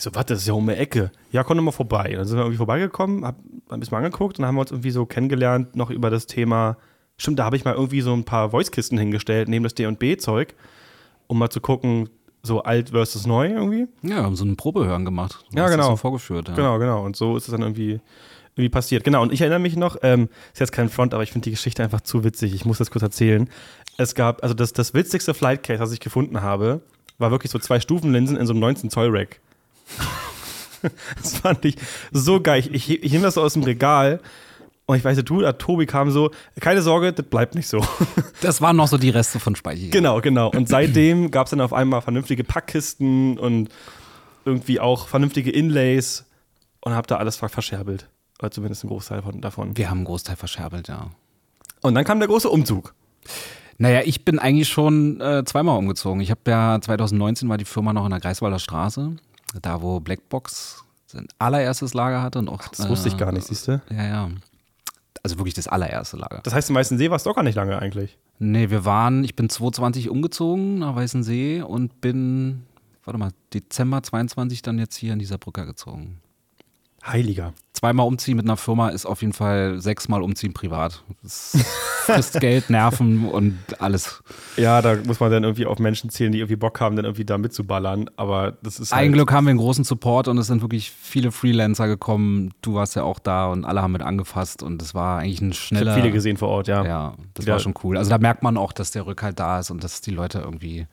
Ich 0.00 0.04
so, 0.04 0.14
warte, 0.14 0.32
das 0.32 0.40
ist 0.40 0.48
ja 0.48 0.54
um 0.54 0.66
die 0.66 0.72
Ecke. 0.72 1.12
Ja, 1.30 1.44
komm 1.44 1.58
doch 1.58 1.62
mal 1.62 1.72
vorbei. 1.72 2.14
Dann 2.16 2.26
sind 2.26 2.38
wir 2.38 2.44
irgendwie 2.44 2.56
vorbeigekommen, 2.56 3.26
hab 3.26 3.36
ein 3.68 3.80
bisschen 3.80 3.98
angeguckt 3.98 4.38
und 4.38 4.42
dann 4.42 4.48
haben 4.48 4.54
wir 4.54 4.62
uns 4.62 4.70
irgendwie 4.70 4.92
so 4.92 5.04
kennengelernt, 5.04 5.76
noch 5.76 5.90
über 5.90 6.08
das 6.08 6.24
Thema, 6.24 6.78
stimmt, 7.18 7.38
da 7.38 7.44
habe 7.44 7.56
ich 7.56 7.66
mal 7.66 7.74
irgendwie 7.74 8.00
so 8.00 8.14
ein 8.14 8.24
paar 8.24 8.48
Voice-Kisten 8.48 8.96
hingestellt, 8.96 9.50
neben 9.50 9.62
das 9.62 9.74
D&B-Zeug, 9.74 10.54
um 11.26 11.38
mal 11.38 11.50
zu 11.50 11.60
gucken, 11.60 12.08
so 12.42 12.62
alt 12.62 12.88
versus 12.92 13.26
neu 13.26 13.48
irgendwie. 13.48 13.88
Ja, 14.00 14.22
haben 14.22 14.36
so 14.36 14.46
ein 14.46 14.56
Probehören 14.56 15.04
gemacht. 15.04 15.44
Du 15.50 15.58
Ja, 15.58 15.68
genau. 15.68 15.90
So 15.90 15.96
vorgeführt. 15.96 16.48
Ja. 16.48 16.54
Genau, 16.54 16.78
genau. 16.78 17.04
Und 17.04 17.14
so 17.14 17.36
ist 17.36 17.48
es 17.48 17.52
dann 17.52 17.60
irgendwie, 17.60 18.00
irgendwie 18.54 18.70
passiert. 18.70 19.04
Genau. 19.04 19.20
Und 19.20 19.34
ich 19.34 19.42
erinnere 19.42 19.58
mich 19.58 19.76
noch, 19.76 19.98
ähm, 20.02 20.30
ist 20.54 20.60
jetzt 20.60 20.72
kein 20.72 20.88
Front, 20.88 21.12
aber 21.12 21.24
ich 21.24 21.30
finde 21.32 21.44
die 21.44 21.50
Geschichte 21.50 21.82
einfach 21.82 22.00
zu 22.00 22.24
witzig. 22.24 22.54
Ich 22.54 22.64
muss 22.64 22.78
das 22.78 22.90
kurz 22.90 23.02
erzählen. 23.02 23.50
Es 23.98 24.14
gab, 24.14 24.42
also 24.42 24.54
das, 24.54 24.72
das 24.72 24.94
witzigste 24.94 25.34
Flightcase, 25.34 25.78
was 25.78 25.92
ich 25.92 26.00
gefunden 26.00 26.40
habe, 26.40 26.80
war 27.18 27.30
wirklich 27.30 27.52
so 27.52 27.58
zwei 27.58 27.80
Stufenlinsen 27.80 28.38
in 28.38 28.46
so 28.46 28.54
einem 28.54 28.60
19 28.60 28.88
Zoll 28.88 29.10
Rack. 29.14 29.40
das 31.22 31.38
fand 31.38 31.64
ich 31.64 31.76
so 32.12 32.40
geil. 32.40 32.60
Ich, 32.60 32.90
ich, 32.90 33.02
ich 33.02 33.12
nehme 33.12 33.24
das 33.24 33.34
so 33.34 33.42
aus 33.42 33.54
dem 33.54 33.62
Regal 33.62 34.20
und 34.90 34.96
ich 34.96 35.04
weiß, 35.04 35.22
du 35.24 35.38
oder 35.38 35.56
Tobi 35.56 35.86
kam 35.86 36.10
so, 36.10 36.32
keine 36.58 36.82
Sorge, 36.82 37.12
das 37.12 37.24
bleibt 37.26 37.54
nicht 37.54 37.68
so. 37.68 37.80
Das 38.40 38.60
waren 38.60 38.74
noch 38.74 38.88
so 38.88 38.96
die 38.96 39.10
Reste 39.10 39.38
von 39.38 39.54
Speicher. 39.54 39.88
Genau, 39.88 40.20
genau. 40.20 40.50
Und 40.50 40.68
seitdem 40.68 41.30
gab 41.30 41.46
es 41.46 41.50
dann 41.50 41.60
auf 41.60 41.74
einmal 41.74 42.00
vernünftige 42.00 42.42
Packkisten 42.42 43.38
und 43.38 43.68
irgendwie 44.44 44.80
auch 44.80 45.08
vernünftige 45.08 45.50
Inlays 45.50 46.24
und 46.80 46.94
habe 46.94 47.06
da 47.06 47.18
alles 47.18 47.36
verscherbelt. 47.36 48.08
Oder 48.40 48.50
zumindest 48.50 48.82
einen 48.82 48.90
Großteil 48.90 49.22
von, 49.22 49.40
davon. 49.40 49.76
Wir 49.76 49.90
haben 49.90 49.98
einen 49.98 50.06
Großteil 50.06 50.36
verscherbelt, 50.36 50.88
ja. 50.88 51.10
Und 51.82 51.94
dann 51.94 52.04
kam 52.04 52.18
der 52.18 52.28
große 52.28 52.48
Umzug. 52.48 52.94
Naja, 53.78 54.00
ich 54.04 54.24
bin 54.24 54.38
eigentlich 54.38 54.68
schon 54.68 55.20
äh, 55.20 55.44
zweimal 55.44 55.78
umgezogen. 55.78 56.20
Ich 56.20 56.30
habe 56.30 56.40
ja 56.48 56.80
2019 56.80 57.48
war 57.48 57.58
die 57.58 57.64
Firma 57.64 57.92
noch 57.92 58.04
in 58.04 58.10
der 58.10 58.20
Greifswalder 58.20 58.58
Straße, 58.58 59.16
da 59.60 59.82
wo 59.82 60.00
Blackbox 60.00 60.84
sein 61.06 61.26
allererstes 61.38 61.94
Lager 61.94 62.22
hatte 62.22 62.38
und 62.38 62.48
auch. 62.48 62.66
Das 62.68 62.88
wusste 62.88 63.08
ich 63.08 63.16
gar 63.16 63.32
nicht, 63.32 63.46
siehst 63.46 63.68
du? 63.68 63.80
Ja, 63.90 64.04
ja. 64.04 64.30
Also 65.22 65.38
wirklich 65.38 65.54
das 65.54 65.68
allererste 65.68 66.16
Lager. 66.16 66.40
Das 66.44 66.54
heißt, 66.54 66.70
im 66.70 66.76
Weißen 66.76 66.96
See 66.96 67.10
warst 67.10 67.26
du 67.26 67.30
doch 67.30 67.36
gar 67.36 67.42
nicht 67.42 67.56
lange 67.56 67.78
eigentlich. 67.78 68.16
Nee, 68.38 68.70
wir 68.70 68.84
waren, 68.84 69.22
ich 69.22 69.36
bin 69.36 69.50
2020 69.50 70.08
umgezogen 70.08 70.78
nach 70.78 70.96
Weißen 70.96 71.22
See 71.22 71.60
und 71.60 72.00
bin, 72.00 72.62
warte 73.04 73.18
mal, 73.18 73.30
Dezember 73.52 74.02
22 74.02 74.62
dann 74.62 74.78
jetzt 74.78 74.96
hier 74.96 75.12
in 75.12 75.18
dieser 75.18 75.36
Brücke 75.36 75.66
gezogen. 75.66 76.20
Heiliger. 77.06 77.52
Zweimal 77.72 78.06
umziehen 78.06 78.36
mit 78.36 78.44
einer 78.44 78.58
Firma 78.58 78.90
ist 78.90 79.06
auf 79.06 79.22
jeden 79.22 79.32
Fall 79.32 79.80
sechsmal 79.80 80.20
umziehen 80.22 80.52
privat. 80.52 81.02
Das 81.22 81.56
frisst 82.04 82.38
Geld, 82.40 82.68
Nerven 82.68 83.24
und 83.26 83.56
alles. 83.78 84.22
Ja, 84.58 84.82
da 84.82 84.96
muss 85.06 85.18
man 85.18 85.30
dann 85.30 85.44
irgendwie 85.44 85.64
auf 85.64 85.78
Menschen 85.78 86.10
zählen, 86.10 86.30
die 86.30 86.38
irgendwie 86.40 86.56
Bock 86.56 86.78
haben, 86.80 86.96
dann 86.96 87.06
irgendwie 87.06 87.24
da 87.24 87.38
mitzuballern. 87.38 88.10
Aber 88.16 88.52
das 88.62 88.80
ist. 88.80 88.92
Ein 88.92 88.98
halt 88.98 89.12
Glück 89.14 89.32
haben 89.32 89.44
wir 89.46 89.50
einen 89.50 89.58
großen 89.60 89.84
Support 89.84 90.28
und 90.28 90.36
es 90.36 90.48
sind 90.48 90.60
wirklich 90.60 90.90
viele 90.90 91.32
Freelancer 91.32 91.86
gekommen. 91.86 92.52
Du 92.60 92.74
warst 92.74 92.96
ja 92.96 93.02
auch 93.02 93.18
da 93.18 93.46
und 93.46 93.64
alle 93.64 93.80
haben 93.80 93.92
mit 93.92 94.02
angefasst 94.02 94.62
und 94.62 94.82
es 94.82 94.94
war 94.94 95.20
eigentlich 95.20 95.40
ein 95.40 95.52
ich 95.52 95.58
schneller. 95.58 95.92
habe 95.92 96.02
viele 96.02 96.12
gesehen 96.12 96.36
vor 96.36 96.48
Ort, 96.48 96.68
ja. 96.68 96.84
Ja, 96.84 97.14
das 97.32 97.46
Ja. 97.46 97.54
war 97.54 97.60
schon 97.60 97.74
cool. 97.82 97.96
Also 97.96 98.10
da 98.10 98.18
merkt 98.18 98.42
man 98.42 98.58
auch, 98.58 98.72
dass 98.72 98.90
der 98.90 99.06
Rückhalt 99.06 99.40
da 99.40 99.60
ist 99.60 99.70
und 99.70 99.82
dass 99.82 100.02
die 100.02 100.10
Leute 100.10 100.40
irgendwie 100.40 100.86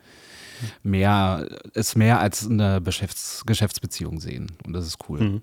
mehr, 0.84 1.48
es 1.74 1.96
mehr 1.96 2.20
als 2.20 2.50
eine 2.50 2.82
Geschäfts 2.82 3.44
Geschäftsbeziehung 3.46 4.20
sehen. 4.22 4.52
Und 4.66 4.74
das 4.74 4.88
ist 4.88 4.98
cool. 5.10 5.20
Mhm. 5.20 5.42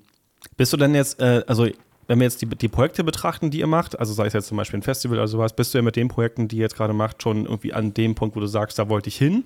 Bist 0.56 0.72
du 0.72 0.76
denn 0.76 0.94
jetzt, 0.94 1.20
äh, 1.20 1.42
also 1.46 1.68
wenn 2.06 2.18
wir 2.18 2.24
jetzt 2.24 2.42
die, 2.42 2.46
die 2.46 2.68
Projekte 2.68 3.04
betrachten, 3.04 3.50
die 3.50 3.60
ihr 3.60 3.66
macht, 3.66 3.98
also 3.98 4.12
sei 4.12 4.26
es 4.26 4.32
jetzt 4.32 4.48
zum 4.48 4.56
Beispiel 4.56 4.78
ein 4.78 4.82
Festival 4.82 5.18
oder 5.18 5.28
sowas, 5.28 5.54
bist 5.54 5.72
du 5.72 5.78
ja 5.78 5.82
mit 5.82 5.96
den 5.96 6.08
Projekten, 6.08 6.48
die 6.48 6.56
ihr 6.56 6.62
jetzt 6.62 6.76
gerade 6.76 6.92
macht, 6.92 7.22
schon 7.22 7.44
irgendwie 7.44 7.72
an 7.72 7.94
dem 7.94 8.14
Punkt, 8.14 8.36
wo 8.36 8.40
du 8.40 8.46
sagst, 8.46 8.78
da 8.78 8.88
wollte 8.88 9.08
ich 9.08 9.16
hin? 9.16 9.44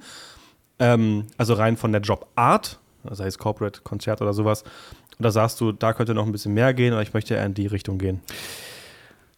Ähm, 0.79 1.27
also 1.37 1.55
rein 1.55 1.77
von 1.77 1.93
der 1.93 2.01
Jobart, 2.01 2.79
sei 3.11 3.27
es 3.27 3.39
Corporate, 3.39 3.81
Konzert 3.83 4.21
oder 4.23 4.33
sowas, 4.33 4.65
oder 5.19 5.31
sagst 5.31 5.61
du, 5.61 5.73
da 5.73 5.93
könnte 5.93 6.15
noch 6.15 6.27
ein 6.27 6.33
bisschen 6.33 6.55
mehr 6.55 6.75
gehen 6.75 6.93
oder 6.93 7.03
ich 7.03 7.15
möchte 7.15 7.35
eher 7.35 7.47
in 7.47 7.55
die 7.55 7.67
Richtung 7.67 7.99
gehen? 7.99 8.21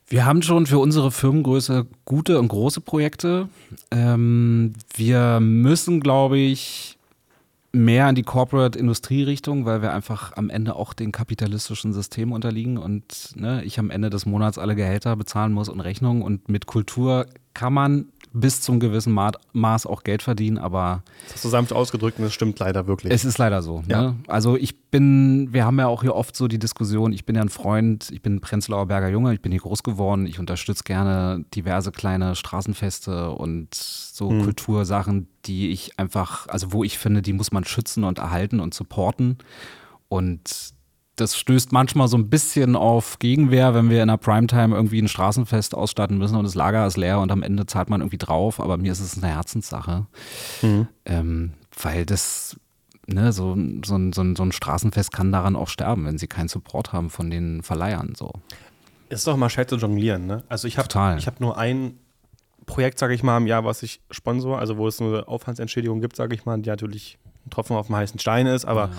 Wir 0.09 0.27
haben 0.27 0.43
schon 0.43 0.67
für 0.67 0.79
unsere 0.79 1.13
Firmengröße 1.13 1.87
gute 2.05 2.41
und 2.41 2.49
große 2.49 2.81
Projekte. 2.81 3.49
Ähm, 3.93 4.73
wir 4.95 5.39
müssen, 5.39 6.01
glaube 6.01 6.37
ich, 6.37 6.99
mehr 7.73 8.09
in 8.09 8.15
die 8.15 8.23
Corporate-Industrie-Richtung, 8.23 9.65
weil 9.65 9.83
wir 9.83 9.93
einfach 9.93 10.37
am 10.37 10.51
Ende 10.51 10.75
auch 10.75 10.93
den 10.93 11.13
kapitalistischen 11.13 11.93
Systemen 11.93 12.35
unterliegen 12.35 12.79
und 12.79 13.33
ne, 13.37 13.63
ich 13.65 13.79
am 13.79 13.91
Ende 13.91 14.11
des 14.11 14.27
Monats 14.27 14.59
alle 14.59 14.75
Gehälter 14.75 15.17
bezahlen 15.17 15.53
muss 15.53 15.69
und 15.69 15.81
Rechnungen. 15.81 16.23
Und 16.23 16.49
mit 16.49 16.67
Kultur 16.67 17.27
kann 17.55 17.73
man 17.73 18.09
bis 18.33 18.61
zum 18.61 18.79
gewissen 18.79 19.13
Ma 19.13 19.33
Maß 19.53 19.87
auch 19.87 20.05
Geld 20.05 20.23
verdienen, 20.23 20.57
aber 20.59 21.03
Das 21.25 21.35
hast 21.35 21.45
du 21.45 21.49
sanft 21.49 21.73
ausgedrückt 21.73 22.19
und 22.19 22.25
das 22.25 22.33
stimmt 22.35 22.59
leider 22.61 22.87
wirklich. 22.87 23.13
es 23.13 23.25
ist 23.25 23.39
leider 23.39 23.61
so. 23.63 23.83
Ja. 23.89 24.03
Ne? 24.03 24.17
Also 24.29 24.57
ich 24.57 24.81
bin, 24.91 25.53
wir 25.53 25.65
haben 25.65 25.79
ja 25.79 25.89
auch 25.89 26.03
hier 26.03 26.15
oft 26.15 26.37
so 26.37 26.47
die 26.47 26.59
Diskussion, 26.59 27.13
ich 27.13 27.25
bin 27.25 27.35
ja 27.37 27.43
ein 27.43 27.49
Freund, 27.49 28.09
ich 28.13 28.23
bin 28.23 28.41
Prenzlauer 28.41 28.87
Berger 28.87 29.09
Junge, 29.09 29.35
ich 29.35 29.41
bin 29.43 29.51
hier 29.53 29.61
groß 29.61 29.83
geworden, 29.83 30.27
ich 30.27 30.39
unterstütze 30.39 30.85
gerne 30.85 31.45
diverse 31.55 31.91
kleine 31.93 32.37
Straßenfeste 32.37 33.31
und 33.31 33.75
so 33.75 34.31
Hm. 34.31 34.43
Kultursachen, 34.45 35.27
die 35.47 35.71
ich 35.71 35.99
einfach, 35.99 36.47
also 36.49 36.73
wo 36.73 36.85
ich 36.85 36.99
finde, 36.99 37.23
die 37.23 37.33
muss 37.33 37.51
man 37.53 37.65
schützen 37.65 38.05
und 38.05 38.19
erhalten 38.19 38.61
und 38.61 38.75
supporten. 38.75 39.39
Und 40.09 40.73
das 41.21 41.37
stößt 41.37 41.73
manchmal 41.73 42.09
so 42.09 42.17
ein 42.17 42.29
bisschen 42.31 42.75
auf 42.77 43.19
Gegenwehr, 43.19 43.75
wenn 43.75 43.91
wir 43.91 44.03
in 44.03 44.09
der 44.09 44.17
Primetime 44.17 44.75
irgendwie 44.75 45.01
ein 45.01 45.09
Straßenfest 45.09 45.75
ausstatten 45.75 46.19
müssen 46.19 46.37
und 46.37 46.45
das 46.45 46.55
Lager 46.55 46.87
ist 46.87 46.97
leer 46.97 47.21
und 47.21 47.31
am 47.31 47.43
Ende 47.43 47.67
zahlt 47.67 47.91
man 47.91 48.01
irgendwie 48.01 48.19
drauf. 48.19 48.59
Aber 48.61 48.77
mir 48.77 48.93
ist 48.93 49.01
es 49.01 49.17
eine 49.23 49.33
Herzenssache. 49.33 50.07
Ähm, 51.05 51.53
weil 51.83 52.05
das, 52.07 52.57
ne, 53.07 53.33
so, 53.33 53.55
so, 53.85 53.97
ein- 53.97 54.13
so, 54.13 54.35
so 54.35 54.43
ein 54.43 54.53
Straßenfest 54.53 55.13
kann 55.13 55.33
daran 55.33 55.57
auch 55.57 55.69
sterben, 55.69 56.05
wenn 56.07 56.19
sie 56.19 56.27
keinen 56.27 56.49
Support 56.49 56.93
haben 56.93 57.11
von 57.11 57.31
den 57.31 57.63
Verleihern. 57.63 58.15
So. 58.17 58.33
Ist 59.09 59.27
doch 59.27 59.37
mal 59.37 59.51
scheiße 59.51 59.77
jonglieren, 59.77 60.27
ne? 60.27 60.45
Also 60.49 60.69
ich 60.69 60.79
habe 60.79 60.89
ich 61.19 61.27
hab 61.27 61.41
nur 61.41 61.57
ein 61.59 61.95
Projekt, 62.67 62.99
sage 62.99 63.15
ich 63.15 63.23
mal, 63.23 63.37
im 63.39 63.47
Jahr, 63.47 63.65
was 63.65 63.83
ich 63.83 64.01
sponsor, 64.11 64.59
also 64.59 64.77
wo 64.77 64.87
es 64.87 65.01
eine 65.01 65.27
Aufwandsentschädigung 65.27 66.01
gibt, 66.01 66.15
sage 66.15 66.35
ich 66.35 66.45
mal, 66.45 66.59
die 66.61 66.69
natürlich 66.69 67.19
ein 67.47 67.51
Tropfen 67.51 67.77
auf 67.77 67.87
dem 67.87 67.97
heißen 67.97 68.19
Stein 68.19 68.47
ist, 68.47 68.65
aber 68.65 68.91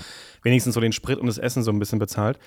wenigstens 0.43 0.73
so 0.73 0.81
den 0.81 0.91
Sprit 0.91 1.19
und 1.19 1.27
das 1.27 1.37
Essen 1.37 1.63
so 1.63 1.71
ein 1.71 1.79
bisschen 1.79 1.99
bezahlt. 1.99 2.39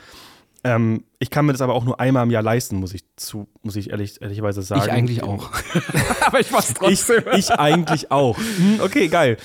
Ähm, 0.65 1.05
ich 1.19 1.29
kann 1.29 1.45
mir 1.45 1.53
das 1.53 1.61
aber 1.61 1.75
auch 1.75 1.85
nur 1.85 2.01
einmal 2.01 2.25
im 2.25 2.31
Jahr 2.31 2.43
leisten, 2.43 2.77
muss 2.77 2.95
ich 2.95 3.05
zu, 3.17 3.49
muss 3.63 3.77
ich 3.77 3.91
ehrlich, 3.91 4.23
ehrlicherweise 4.23 4.63
sagen. 4.63 4.83
Ich 4.83 4.91
eigentlich 4.91 5.23
auch. 5.23 5.51
aber 6.27 6.41
ich 6.41 6.51
mach's 6.51 6.73
trotzdem. 6.73 7.23
Ich, 7.33 7.39
ich 7.39 7.51
eigentlich 7.59 8.11
auch. 8.11 8.39
Hm, 8.39 8.81
okay, 8.81 9.09
geil. 9.09 9.37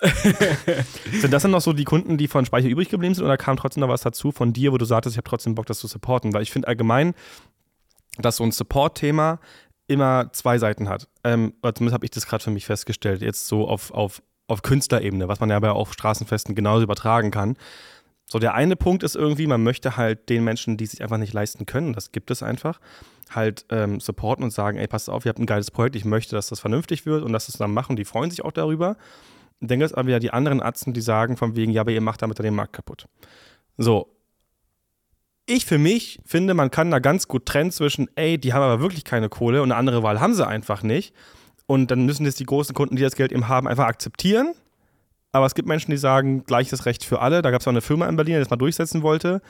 sind 1.12 1.32
das 1.32 1.42
dann 1.42 1.52
noch 1.52 1.60
so 1.60 1.72
die 1.72 1.84
Kunden, 1.84 2.18
die 2.18 2.28
von 2.28 2.44
Speicher 2.44 2.68
übrig 2.68 2.88
geblieben 2.88 3.14
sind 3.14 3.24
oder 3.24 3.36
kam 3.36 3.56
trotzdem 3.56 3.82
noch 3.82 3.88
was 3.88 4.02
dazu 4.02 4.32
von 4.32 4.52
dir, 4.52 4.72
wo 4.72 4.78
du 4.78 4.84
sagtest, 4.84 5.14
ich 5.14 5.18
habe 5.18 5.28
trotzdem 5.28 5.54
Bock, 5.54 5.66
das 5.66 5.78
zu 5.78 5.86
supporten? 5.86 6.34
Weil 6.34 6.42
ich 6.42 6.50
finde 6.50 6.68
allgemein, 6.68 7.14
dass 8.18 8.36
so 8.36 8.44
ein 8.44 8.50
Support-Thema 8.50 9.38
immer 9.86 10.32
zwei 10.32 10.58
Seiten 10.58 10.88
hat. 10.88 11.08
Ähm, 11.22 11.54
zumindest 11.62 11.94
habe 11.94 12.04
ich 12.04 12.10
das 12.10 12.26
gerade 12.26 12.42
für 12.42 12.50
mich 12.50 12.66
festgestellt, 12.66 13.22
jetzt 13.22 13.46
so 13.46 13.68
auf, 13.68 13.92
auf, 13.92 14.22
auf 14.46 14.62
Künstlerebene, 14.62 15.28
was 15.28 15.40
man 15.40 15.50
ja 15.50 15.56
aber 15.56 15.74
auf 15.74 15.92
Straßenfesten 15.92 16.54
genauso 16.54 16.84
übertragen 16.84 17.30
kann. 17.30 17.56
So, 18.26 18.38
der 18.38 18.54
eine 18.54 18.76
Punkt 18.76 19.02
ist 19.02 19.16
irgendwie, 19.16 19.46
man 19.46 19.62
möchte 19.62 19.96
halt 19.96 20.28
den 20.28 20.44
Menschen, 20.44 20.76
die 20.76 20.86
sich 20.86 21.02
einfach 21.02 21.18
nicht 21.18 21.32
leisten 21.32 21.66
können, 21.66 21.92
das 21.92 22.12
gibt 22.12 22.30
es 22.30 22.42
einfach, 22.42 22.80
halt 23.30 23.66
ähm, 23.70 24.00
supporten 24.00 24.44
und 24.44 24.50
sagen, 24.50 24.78
ey, 24.78 24.86
passt 24.86 25.10
auf, 25.10 25.24
ihr 25.24 25.28
habt 25.28 25.38
ein 25.38 25.46
geiles 25.46 25.70
Projekt, 25.70 25.96
ich 25.96 26.04
möchte, 26.04 26.34
dass 26.34 26.48
das 26.48 26.60
vernünftig 26.60 27.06
wird 27.06 27.22
und 27.22 27.32
dass 27.32 27.46
das 27.46 27.58
dann 27.58 27.72
machen, 27.72 27.96
die 27.96 28.04
freuen 28.04 28.30
sich 28.30 28.44
auch 28.44 28.52
darüber. 28.52 28.96
Und 29.60 29.70
dann 29.70 29.80
es 29.80 29.94
aber 29.94 30.08
wieder 30.08 30.20
die 30.20 30.32
anderen 30.32 30.62
Atzen, 30.62 30.92
die 30.92 31.00
sagen 31.00 31.36
von 31.36 31.56
wegen, 31.56 31.72
ja, 31.72 31.82
aber 31.82 31.92
ihr 31.92 32.00
macht 32.00 32.22
damit 32.22 32.38
den 32.38 32.54
Markt 32.54 32.72
kaputt. 32.72 33.06
So. 33.76 34.10
Ich 35.46 35.66
für 35.66 35.78
mich 35.78 36.20
finde, 36.24 36.54
man 36.54 36.70
kann 36.70 36.90
da 36.90 36.98
ganz 37.00 37.28
gut 37.28 37.44
trennen 37.44 37.70
zwischen, 37.70 38.08
ey, 38.16 38.38
die 38.38 38.54
haben 38.54 38.62
aber 38.62 38.80
wirklich 38.80 39.04
keine 39.04 39.28
Kohle 39.28 39.62
und 39.62 39.70
eine 39.70 39.78
andere 39.78 40.02
Wahl 40.02 40.20
haben 40.20 40.34
sie 40.34 40.46
einfach 40.46 40.82
nicht. 40.82 41.14
Und 41.66 41.90
dann 41.90 42.04
müssen 42.04 42.24
das 42.24 42.34
die 42.34 42.44
großen 42.44 42.74
Kunden, 42.74 42.96
die 42.96 43.02
das 43.02 43.16
Geld 43.16 43.32
eben 43.32 43.48
haben, 43.48 43.66
einfach 43.68 43.86
akzeptieren. 43.86 44.54
Aber 45.32 45.46
es 45.46 45.54
gibt 45.54 45.66
Menschen, 45.66 45.90
die 45.90 45.96
sagen, 45.96 46.44
gleiches 46.44 46.86
Recht 46.86 47.04
für 47.04 47.20
alle. 47.20 47.42
Da 47.42 47.50
gab 47.50 47.60
es 47.60 47.66
auch 47.66 47.72
eine 47.72 47.80
Firma 47.80 48.08
in 48.08 48.16
Berlin, 48.16 48.34
die 48.34 48.40
das 48.40 48.50
mal 48.50 48.56
durchsetzen 48.56 49.02
wollte. 49.02 49.42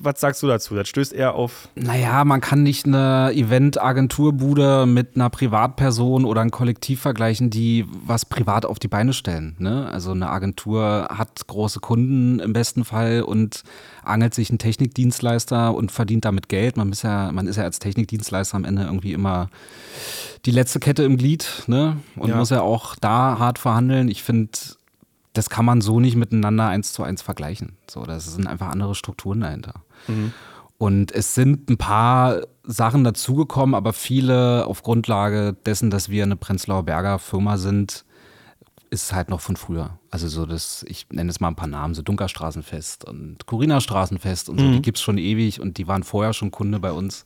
Was 0.00 0.20
sagst 0.20 0.42
du 0.42 0.46
dazu? 0.46 0.74
Das 0.74 0.86
stößt 0.88 1.12
eher 1.14 1.34
auf. 1.34 1.68
Naja, 1.74 2.22
man 2.24 2.40
kann 2.40 2.62
nicht 2.62 2.84
eine 2.86 3.32
Event-Agenturbude 3.34 4.86
mit 4.86 5.16
einer 5.16 5.30
Privatperson 5.30 6.24
oder 6.24 6.42
ein 6.42 6.50
Kollektiv 6.50 7.00
vergleichen, 7.00 7.50
die 7.50 7.86
was 8.04 8.26
privat 8.26 8.66
auf 8.66 8.78
die 8.78 8.88
Beine 8.88 9.12
stellen. 9.12 9.56
Ne? 9.58 9.88
Also 9.90 10.10
eine 10.12 10.28
Agentur 10.30 11.08
hat 11.10 11.46
große 11.46 11.80
Kunden 11.80 12.38
im 12.38 12.52
besten 12.52 12.84
Fall 12.84 13.22
und 13.22 13.62
angelt 14.04 14.34
sich 14.34 14.50
einen 14.50 14.58
Technikdienstleister 14.58 15.74
und 15.74 15.90
verdient 15.90 16.24
damit 16.26 16.48
Geld. 16.48 16.76
Man 16.76 16.92
ist 16.92 17.02
ja, 17.02 17.32
man 17.32 17.46
ist 17.46 17.56
ja 17.56 17.64
als 17.64 17.78
Technikdienstleister 17.78 18.56
am 18.56 18.64
Ende 18.64 18.82
irgendwie 18.82 19.12
immer 19.12 19.48
die 20.44 20.50
letzte 20.50 20.80
Kette 20.80 21.02
im 21.02 21.16
Glied 21.16 21.64
ne? 21.66 21.96
und 22.16 22.28
Ja. 22.28 22.36
muss 22.36 22.50
ja 22.50 22.60
auch 22.60 22.94
da 22.94 23.38
hart 23.38 23.58
verhandeln. 23.58 24.08
Ich 24.08 24.22
finde, 24.22 24.50
das 25.32 25.50
kann 25.50 25.64
man 25.64 25.80
so 25.80 26.00
nicht 26.00 26.16
miteinander 26.16 26.66
eins 26.66 26.92
zu 26.92 27.02
eins 27.02 27.22
vergleichen. 27.22 27.76
So, 27.88 28.04
das 28.04 28.32
sind 28.32 28.46
einfach 28.46 28.68
andere 28.68 28.94
Strukturen 28.94 29.40
dahinter. 29.40 29.74
Und 30.78 31.10
es 31.12 31.34
sind 31.34 31.68
ein 31.70 31.76
paar 31.76 32.42
Sachen 32.62 33.02
dazugekommen, 33.02 33.74
aber 33.74 33.92
viele 33.92 34.66
auf 34.66 34.82
Grundlage 34.82 35.56
dessen, 35.66 35.90
dass 35.90 36.08
wir 36.08 36.22
eine 36.22 36.36
Prenzlauer 36.36 36.84
Berger 36.84 37.18
Firma 37.18 37.56
sind, 37.58 38.04
ist 38.90 39.12
halt 39.12 39.28
noch 39.28 39.40
von 39.40 39.56
früher. 39.56 39.98
Also 40.10 40.28
so 40.28 40.46
das, 40.46 40.84
ich 40.88 41.06
nenne 41.10 41.30
es 41.30 41.40
mal 41.40 41.48
ein 41.48 41.56
paar 41.56 41.68
Namen, 41.68 41.94
so 41.94 42.02
Dunkerstraßenfest 42.02 43.04
und 43.04 43.44
Corina 43.46 43.80
Straßenfest 43.80 44.48
und 44.48 44.58
so, 44.58 44.70
die 44.70 44.82
gibt's 44.82 45.02
schon 45.02 45.18
ewig 45.18 45.60
und 45.60 45.78
die 45.78 45.88
waren 45.88 46.04
vorher 46.04 46.32
schon 46.32 46.50
Kunde 46.50 46.78
bei 46.80 46.92
uns. 46.92 47.24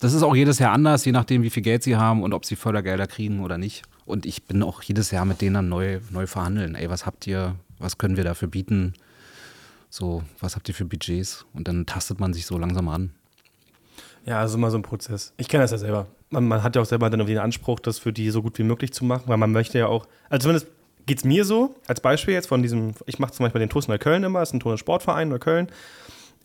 Das 0.00 0.12
ist 0.12 0.22
auch 0.22 0.36
jedes 0.36 0.58
Jahr 0.58 0.72
anders, 0.72 1.04
je 1.04 1.12
nachdem, 1.12 1.42
wie 1.42 1.50
viel 1.50 1.62
Geld 1.62 1.82
sie 1.82 1.96
haben 1.96 2.22
und 2.22 2.32
ob 2.34 2.44
sie 2.44 2.56
Fördergelder 2.56 3.06
kriegen 3.06 3.42
oder 3.42 3.56
nicht. 3.58 3.82
Und 4.04 4.26
ich 4.26 4.42
bin 4.44 4.62
auch 4.62 4.82
jedes 4.82 5.10
Jahr 5.10 5.24
mit 5.24 5.40
denen 5.40 5.54
dann 5.54 5.68
neu, 5.68 6.00
neu 6.10 6.26
verhandeln. 6.26 6.74
Ey, 6.74 6.90
was 6.90 7.06
habt 7.06 7.26
ihr, 7.26 7.56
was 7.78 7.98
können 7.98 8.16
wir 8.16 8.24
dafür 8.24 8.48
bieten? 8.48 8.94
So, 9.88 10.22
was 10.40 10.54
habt 10.54 10.68
ihr 10.68 10.74
für 10.74 10.84
Budgets? 10.84 11.46
Und 11.54 11.66
dann 11.68 11.86
tastet 11.86 12.20
man 12.20 12.34
sich 12.34 12.44
so 12.46 12.58
langsam 12.58 12.88
ran. 12.88 13.10
Ja, 14.26 14.44
ist 14.44 14.54
immer 14.54 14.70
so 14.70 14.78
ein 14.78 14.82
Prozess. 14.82 15.32
Ich 15.38 15.48
kenne 15.48 15.64
das 15.64 15.70
ja 15.70 15.78
selber. 15.78 16.06
Man, 16.30 16.46
man 16.46 16.62
hat 16.62 16.76
ja 16.76 16.82
auch 16.82 16.86
selber 16.86 17.08
dann 17.08 17.20
irgendwie 17.20 17.34
den 17.34 17.42
Anspruch, 17.42 17.80
das 17.80 17.98
für 17.98 18.12
die 18.12 18.30
so 18.30 18.42
gut 18.42 18.58
wie 18.58 18.64
möglich 18.64 18.92
zu 18.92 19.04
machen, 19.04 19.24
weil 19.26 19.36
man 19.36 19.52
möchte 19.52 19.78
ja 19.78 19.86
auch, 19.86 20.06
also 20.28 20.42
zumindest 20.42 20.66
geht 21.06 21.18
es 21.18 21.24
mir 21.24 21.44
so, 21.44 21.76
als 21.86 22.00
Beispiel 22.00 22.34
jetzt 22.34 22.48
von 22.48 22.62
diesem, 22.62 22.94
ich 23.06 23.20
mache 23.20 23.32
zum 23.32 23.44
Beispiel 23.44 23.60
den 23.60 23.68
TuS 23.70 23.86
Neukölln 23.86 24.24
immer, 24.24 24.42
ist 24.42 24.52
ein 24.52 24.58
Turn- 24.58 24.76
Sportverein 24.76 25.28
Neukölln, 25.28 25.68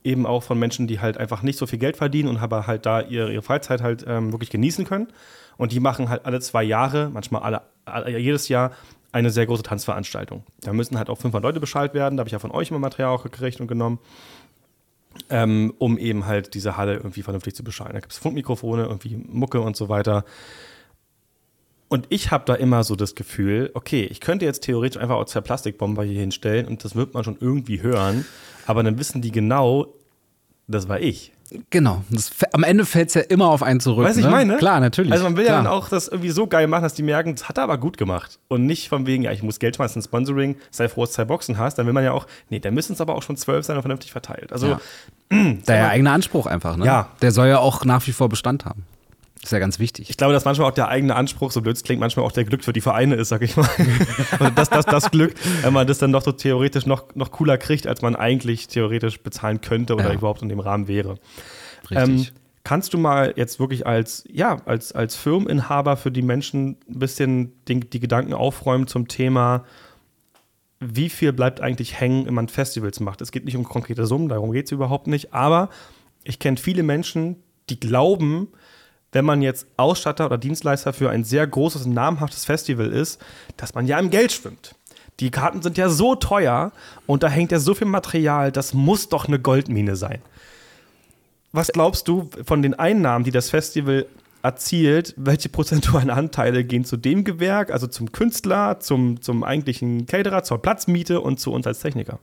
eben 0.04 0.26
auch 0.26 0.44
von 0.44 0.58
Menschen, 0.58 0.88
die 0.88 1.00
halt 1.00 1.18
einfach 1.18 1.42
nicht 1.42 1.58
so 1.58 1.68
viel 1.68 1.80
Geld 1.80 1.98
verdienen 1.98 2.30
und 2.30 2.38
aber 2.38 2.68
halt 2.68 2.86
da 2.86 3.02
ihre, 3.02 3.32
ihre 3.32 3.42
Freizeit 3.42 3.82
halt 3.82 4.04
ähm, 4.08 4.32
wirklich 4.32 4.50
genießen 4.50 4.86
können. 4.86 5.08
Und 5.58 5.72
die 5.72 5.80
machen 5.80 6.10
halt 6.10 6.26
alle 6.26 6.40
zwei 6.40 6.64
Jahre, 6.64 7.10
manchmal 7.10 7.44
alle, 7.44 7.62
alle, 7.86 8.18
jedes 8.18 8.48
Jahr 8.48 8.72
eine 9.12 9.30
sehr 9.30 9.46
große 9.46 9.64
Tanzveranstaltung. 9.64 10.44
Da 10.62 10.74
müssen 10.74 10.98
halt 10.98 11.10
auch 11.10 11.18
500 11.18 11.44
Leute 11.44 11.60
Bescheid 11.60 11.94
werden. 11.94 12.18
Da 12.18 12.22
habe 12.22 12.30
ich 12.30 12.34
ja 12.34 12.40
von 12.40 12.52
euch 12.52 12.70
immer 12.70 12.80
Material 12.80 13.12
auch 13.12 13.24
gekriegt 13.24 13.60
und 13.60 13.68
genommen, 13.68 14.00
ähm, 15.30 15.74
um 15.78 15.98
eben 15.98 16.26
halt 16.26 16.54
diese 16.54 16.78
Halle 16.78 16.96
irgendwie 16.96 17.22
vernünftig 17.22 17.56
zu 17.56 17.64
bescheiden. 17.64 17.94
Da 17.94 18.00
gibt 18.00 18.14
es 18.14 18.18
Funkmikrofone, 18.20 18.84
irgendwie 18.84 19.18
Mucke 19.18 19.62
und 19.62 19.76
so 19.76 19.90
weiter. 19.90 20.24
Und 21.92 22.08
ich 22.08 22.32
habe 22.32 22.46
da 22.46 22.54
immer 22.54 22.86
so 22.86 22.96
das 22.96 23.16
Gefühl, 23.16 23.70
okay, 23.74 24.08
ich 24.10 24.22
könnte 24.22 24.46
jetzt 24.46 24.62
theoretisch 24.62 25.02
einfach 25.02 25.16
auch 25.16 25.26
zwei 25.26 25.42
Plastikbomber 25.42 26.06
hier 26.06 26.22
hinstellen 26.22 26.66
und 26.66 26.86
das 26.86 26.96
wird 26.96 27.14
man 27.14 27.26
schon 27.26 27.36
irgendwie 27.42 27.82
hören, 27.82 28.24
aber 28.66 28.82
dann 28.82 28.98
wissen 28.98 29.22
die 29.22 29.30
genau, 29.30 29.88
das 30.68 30.88
war 30.88 31.02
ich. 31.02 31.34
Genau. 31.70 32.02
Das, 32.10 32.32
am 32.54 32.64
Ende 32.64 32.86
fällt 32.86 33.10
es 33.10 33.16
ja 33.16 33.22
immer 33.24 33.50
auf 33.50 33.62
einen 33.62 33.82
zurück. 33.82 34.06
Weißt 34.06 34.16
du, 34.16 34.22
ne? 34.22 34.28
ich 34.28 34.32
meine? 34.32 34.56
Klar, 34.56 34.80
natürlich. 34.80 35.12
Also 35.12 35.26
man 35.26 35.36
will 35.36 35.44
klar. 35.44 35.58
ja 35.58 35.64
dann 35.64 35.70
auch 35.70 35.90
das 35.90 36.08
irgendwie 36.08 36.30
so 36.30 36.48
geil 36.48 36.68
machen, 36.68 36.84
dass 36.84 36.94
die 36.94 37.04
merken, 37.04 37.36
das 37.36 37.50
hat 37.50 37.58
er 37.58 37.66
aber 37.66 37.78
gut 37.78 37.98
gemacht. 37.98 38.40
Und 38.48 38.66
nicht 38.66 38.88
von 38.88 39.06
wegen, 39.06 39.24
ja, 39.24 39.34
ich 39.34 39.44
muss 39.44 39.60
Geld 39.60 39.76
schmeißen, 39.76 40.02
Sponsoring, 40.02 40.56
sei 40.70 40.88
froh, 40.88 41.02
dass 41.02 41.10
du 41.10 41.16
zwei 41.16 41.26
Boxen 41.26 41.58
hast. 41.58 41.76
Dann 41.76 41.88
will 41.88 41.94
man 41.94 42.06
ja 42.06 42.14
auch, 42.14 42.26
nee, 42.50 42.60
da 42.60 42.72
müssen 42.72 42.94
es 42.94 43.02
aber 43.02 43.16
auch 43.16 43.24
schon 43.24 43.36
zwölf 43.36 43.66
sein 43.66 43.76
und 43.76 43.82
vernünftig 43.82 44.14
verteilt. 44.14 44.54
Also 44.54 44.68
Ja. 44.68 44.80
Der 45.68 45.90
eigene 45.90 46.12
Anspruch 46.12 46.46
einfach, 46.46 46.78
ne? 46.78 46.86
Ja. 46.86 47.10
Der 47.22 47.34
soll 47.34 47.50
ja 47.50 47.60
auch 47.60 47.84
nach 47.84 48.08
wie 48.08 48.14
vor 48.14 48.30
Bestand 48.30 48.64
haben. 48.64 48.86
Ist 49.44 49.52
ja 49.52 49.60
ganz 49.60 49.80
wichtig. 49.80 50.10
ich 50.10 50.18
glaube, 50.18 50.34
dass 50.34 50.46
manchmal 50.46 50.70
auch 50.70 50.74
der 50.74 50.88
eigene 50.90 51.16
Anspruch, 51.16 51.52
so 51.52 51.62
blöd 51.62 51.76
es 51.76 51.82
klingt, 51.84 52.00
manchmal 52.00 52.26
auch 52.26 52.32
der 52.32 52.44
Glück 52.44 52.64
für 52.64 52.74
die 52.74 52.82
Vereine 52.82 53.16
ist, 53.16 53.30
sag 53.30 53.42
ich 53.42 53.58
mal. 53.58 53.68
Und 54.40 54.56
das, 54.58 54.70
das, 54.70 54.86
das 54.86 55.10
Glück, 55.10 55.34
wenn 55.64 55.74
man 55.74 55.88
das 55.88 55.98
dann 55.98 56.12
noch 56.12 56.22
so 56.22 56.32
theoretisch 56.32 56.86
noch, 56.86 57.16
noch 57.16 57.32
cooler 57.32 57.58
kriegt, 57.58 57.88
als 57.88 58.04
man 58.04 58.16
eigentlich 58.16 58.68
theoretisch 58.68 59.20
bezahlen 59.22 59.60
könnte 59.62 59.96
oder 59.96 60.10
Ja. 60.10 60.14
überhaupt 60.14 60.44
in 60.44 60.50
dem 60.50 60.60
Rahmen 60.60 60.88
wäre. 60.88 61.16
Richtig. 61.90 61.98
Ähm, 61.98 62.28
kannst 62.64 62.94
du 62.94 63.00
mal 63.00 63.34
jetzt 63.36 63.60
wirklich 63.60 63.88
als, 63.88 64.24
ja, 64.32 64.58
als, 64.66 64.92
als 64.92 65.16
Firmeninhaber 65.16 65.98
für 65.98 66.12
die 66.12 66.22
Menschen 66.22 66.78
ein 66.88 67.00
bisschen 67.00 67.54
den, 67.68 67.90
die 67.90 68.00
Gedanken 68.00 68.34
aufräumen 68.36 68.86
zum 68.86 69.08
Thema, 69.08 69.66
wie 70.80 71.10
viel 71.10 71.34
bleibt 71.34 71.62
eigentlich 71.62 72.00
hängen, 72.00 72.28
wenn 72.28 72.34
man 72.36 72.48
Festivals 72.48 73.00
macht? 73.00 73.22
Es 73.22 73.32
geht 73.32 73.46
nicht 73.46 73.58
um 73.58 73.64
konkrete 73.64 74.06
Summen, 74.06 74.30
darum 74.30 74.52
geht 74.52 74.66
es 74.66 74.72
überhaupt 74.72 75.08
nicht, 75.08 75.34
aber 75.34 75.70
ich 76.24 76.38
kenne 76.38 76.58
viele 76.58 76.84
Menschen, 76.84 77.38
die 77.70 77.80
glauben, 77.80 78.48
wenn 79.12 79.26
man 79.26 79.42
jetzt 79.42 79.68
Ausstatter 79.78 80.26
oder 80.26 80.38
Dienstleister 80.38 80.94
für 80.94 81.10
ein 81.10 81.24
sehr 81.24 81.46
großes, 81.46 81.86
namhaftes 81.86 82.46
Festival 82.46 82.92
ist, 82.92 83.22
dass 83.58 83.74
man 83.74 83.86
ja 83.88 84.00
im 84.00 84.10
Geld 84.10 84.32
schwimmt. 84.32 84.76
Die 85.20 85.32
Karten 85.32 85.62
sind 85.62 85.78
ja 85.78 85.90
so 85.90 86.16
teuer 86.16 86.72
und 87.06 87.24
da 87.24 87.28
hängt 87.28 87.52
ja 87.52 87.60
so 87.60 87.74
viel 87.74 87.88
Material, 87.88 88.52
das 88.52 88.74
muss 88.74 89.10
doch 89.10 89.28
eine 89.28 89.40
Goldmine 89.40 89.96
sein. 89.96 90.22
Was 91.52 91.68
glaubst 91.68 92.08
du 92.08 92.30
von 92.46 92.62
den 92.62 92.74
Einnahmen, 92.74 93.26
die 93.26 93.32
das 93.32 93.50
Festival 93.50 94.06
erzielt, 94.42 95.14
welche 95.18 95.50
prozentualen 95.50 96.10
Anteile 96.10 96.64
gehen 96.64 96.86
zu 96.86 96.98
dem 96.98 97.24
Gewerk, 97.24 97.72
also 97.72 97.88
zum 97.88 98.12
Künstler, 98.12 98.80
zum, 98.80 99.22
zum 99.22 99.44
eigentlichen 99.44 100.06
Caterer, 100.08 100.44
zur 100.44 100.62
Platzmiete 100.62 101.22
und 101.22 101.40
zu 101.40 101.52
uns 101.52 101.68
als 101.68 101.80
Techniker? 101.80 102.20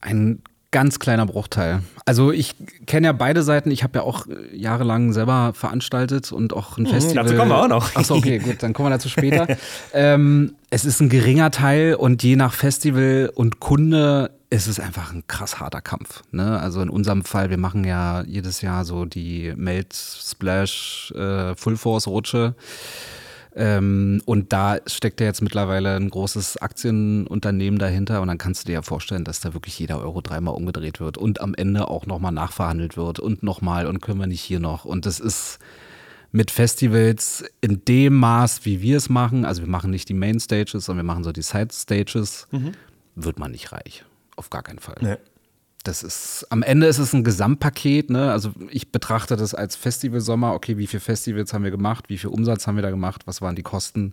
Ein 0.00 0.42
ganz 0.70 0.98
kleiner 0.98 1.26
Bruchteil. 1.26 1.80
Also 2.04 2.30
ich 2.30 2.54
kenne 2.86 3.06
ja 3.08 3.12
beide 3.12 3.42
Seiten. 3.42 3.70
Ich 3.70 3.82
habe 3.82 3.98
ja 3.98 4.02
auch 4.02 4.26
äh, 4.26 4.54
jahrelang 4.56 5.12
selber 5.12 5.52
veranstaltet 5.54 6.32
und 6.32 6.52
auch 6.52 6.76
ein 6.78 6.86
Festival. 6.86 7.24
dazu 7.24 7.36
kommen 7.36 7.50
wir 7.50 7.62
auch 7.62 7.68
noch. 7.68 7.96
Achso, 7.96 8.16
okay, 8.16 8.38
gut, 8.38 8.62
dann 8.62 8.72
kommen 8.72 8.86
wir 8.86 8.94
dazu 8.94 9.08
später. 9.08 9.46
ähm, 9.92 10.54
es 10.70 10.84
ist 10.84 11.00
ein 11.00 11.08
geringer 11.08 11.50
Teil 11.50 11.94
und 11.94 12.22
je 12.22 12.36
nach 12.36 12.52
Festival 12.52 13.30
und 13.34 13.60
Kunde 13.60 14.30
ist 14.50 14.66
es 14.66 14.80
einfach 14.80 15.12
ein 15.12 15.24
krass 15.26 15.60
harter 15.60 15.80
Kampf. 15.80 16.22
Ne? 16.30 16.58
Also 16.58 16.80
in 16.80 16.88
unserem 16.88 17.24
Fall, 17.24 17.50
wir 17.50 17.58
machen 17.58 17.84
ja 17.84 18.22
jedes 18.22 18.62
Jahr 18.62 18.84
so 18.84 19.04
die 19.04 19.52
Melt 19.56 19.94
Splash 19.94 21.12
äh, 21.12 21.54
Full 21.54 21.76
Force 21.76 22.06
Rutsche. 22.06 22.54
Ähm, 23.54 24.22
und 24.24 24.52
da 24.52 24.78
steckt 24.86 25.20
ja 25.20 25.26
jetzt 25.26 25.42
mittlerweile 25.42 25.96
ein 25.96 26.10
großes 26.10 26.58
Aktienunternehmen 26.58 27.78
dahinter 27.78 28.20
und 28.20 28.28
dann 28.28 28.38
kannst 28.38 28.62
du 28.62 28.66
dir 28.66 28.74
ja 28.74 28.82
vorstellen, 28.82 29.24
dass 29.24 29.40
da 29.40 29.54
wirklich 29.54 29.78
jeder 29.78 30.00
Euro 30.00 30.20
dreimal 30.20 30.54
umgedreht 30.54 31.00
wird 31.00 31.18
und 31.18 31.40
am 31.40 31.54
Ende 31.54 31.88
auch 31.88 32.06
nochmal 32.06 32.32
nachverhandelt 32.32 32.96
wird 32.96 33.18
und 33.20 33.42
nochmal 33.42 33.86
und 33.86 34.00
können 34.00 34.20
wir 34.20 34.26
nicht 34.26 34.42
hier 34.42 34.60
noch. 34.60 34.84
Und 34.84 35.06
das 35.06 35.18
ist 35.20 35.58
mit 36.30 36.50
Festivals 36.50 37.44
in 37.60 37.84
dem 37.86 38.14
Maß, 38.16 38.64
wie 38.64 38.82
wir 38.82 38.98
es 38.98 39.08
machen, 39.08 39.44
also 39.44 39.62
wir 39.62 39.68
machen 39.68 39.90
nicht 39.90 40.08
die 40.08 40.14
Main 40.14 40.38
Stages, 40.40 40.84
sondern 40.84 41.06
wir 41.06 41.12
machen 41.12 41.24
so 41.24 41.32
die 41.32 41.42
Side 41.42 41.68
Stages, 41.72 42.46
wird 43.14 43.38
man 43.38 43.50
nicht 43.52 43.72
reich. 43.72 44.04
Auf 44.36 44.50
gar 44.50 44.62
keinen 44.62 44.78
Fall. 44.78 44.96
Nee. 45.00 45.16
Das 45.84 46.02
ist, 46.02 46.46
am 46.50 46.62
Ende 46.62 46.86
ist 46.86 46.98
es 46.98 47.12
ein 47.12 47.24
Gesamtpaket, 47.24 48.10
ne? 48.10 48.32
Also 48.32 48.52
ich 48.70 48.90
betrachte 48.90 49.36
das 49.36 49.54
als 49.54 49.76
Festivalsommer, 49.76 50.52
okay, 50.52 50.76
wie 50.76 50.86
viele 50.86 51.00
Festivals 51.00 51.52
haben 51.52 51.64
wir 51.64 51.70
gemacht, 51.70 52.08
wie 52.08 52.18
viel 52.18 52.30
Umsatz 52.30 52.66
haben 52.66 52.76
wir 52.76 52.82
da 52.82 52.90
gemacht, 52.90 53.22
was 53.26 53.40
waren 53.40 53.54
die 53.54 53.62
Kosten? 53.62 54.12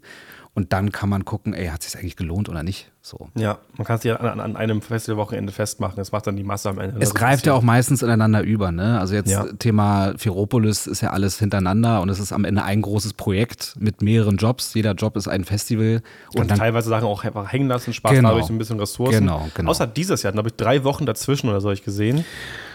Und 0.54 0.74
dann 0.74 0.92
kann 0.92 1.10
man 1.10 1.26
gucken, 1.26 1.54
ey, 1.54 1.68
hat 1.68 1.82
es 1.82 1.92
sich 1.92 2.00
eigentlich 2.00 2.16
gelohnt 2.16 2.50
oder 2.50 2.64
nicht? 2.64 2.92
So. 3.08 3.28
Ja, 3.36 3.60
man 3.78 3.86
kann 3.86 3.98
es 3.98 4.04
ja 4.04 4.16
an, 4.16 4.40
an 4.40 4.56
einem 4.56 4.82
Festivalwochenende 4.82 5.54
festmachen. 5.54 5.94
Das 5.98 6.12
macht 6.12 6.26
dann 6.26 6.36
die 6.36 6.44
Masse 6.44 6.70
am 6.70 6.80
Ende. 6.80 7.00
Es 7.00 7.14
greift 7.14 7.46
ja 7.46 7.54
auch 7.54 7.62
meistens 7.62 8.02
ineinander 8.02 8.42
über, 8.42 8.72
ne? 8.72 9.00
Also 9.00 9.14
jetzt 9.14 9.30
Ja. 9.30 9.46
Thema 9.60 10.14
Ferropolis 10.18 10.88
ist 10.88 11.02
ja 11.02 11.12
alles 11.12 11.38
hintereinander 11.38 12.02
und 12.02 12.10
es 12.10 12.18
ist 12.20 12.32
am 12.34 12.46
Ende 12.46 12.64
ein 12.64 12.82
großes 12.82 13.14
Projekt 13.14 13.76
mit 13.78 14.02
mehreren 14.02 14.38
Jobs. 14.38 14.74
Jeder 14.74 14.94
Job 14.94 15.18
ist 15.18 15.28
ein 15.28 15.44
Festival. 15.44 16.02
Und 16.34 16.42
Und 16.42 16.50
dann 16.50 16.58
teilweise 16.58 16.90
Sachen 16.90 17.06
auch 17.06 17.24
einfach 17.24 17.52
hängen 17.54 17.68
lassen, 17.68 17.94
Spaß 17.94 18.12
Genau. 18.12 18.30
dadurch 18.30 18.48
so 18.48 18.54
ein 18.54 18.58
bisschen 18.58 18.80
Ressourcen. 18.80 19.20
Genau, 19.20 19.48
genau. 19.54 19.70
Außer 19.70 19.86
dieses 19.86 20.24
Jahr, 20.24 20.34
glaube 20.34 20.50
ich, 20.50 20.56
drei 20.56 20.84
Wochen 20.84 21.06
dazwischen 21.06 21.48
oder 21.48 21.62
so 21.62 21.68
habe 21.68 21.76
ich 21.76 21.84
gesehen. 21.84 22.26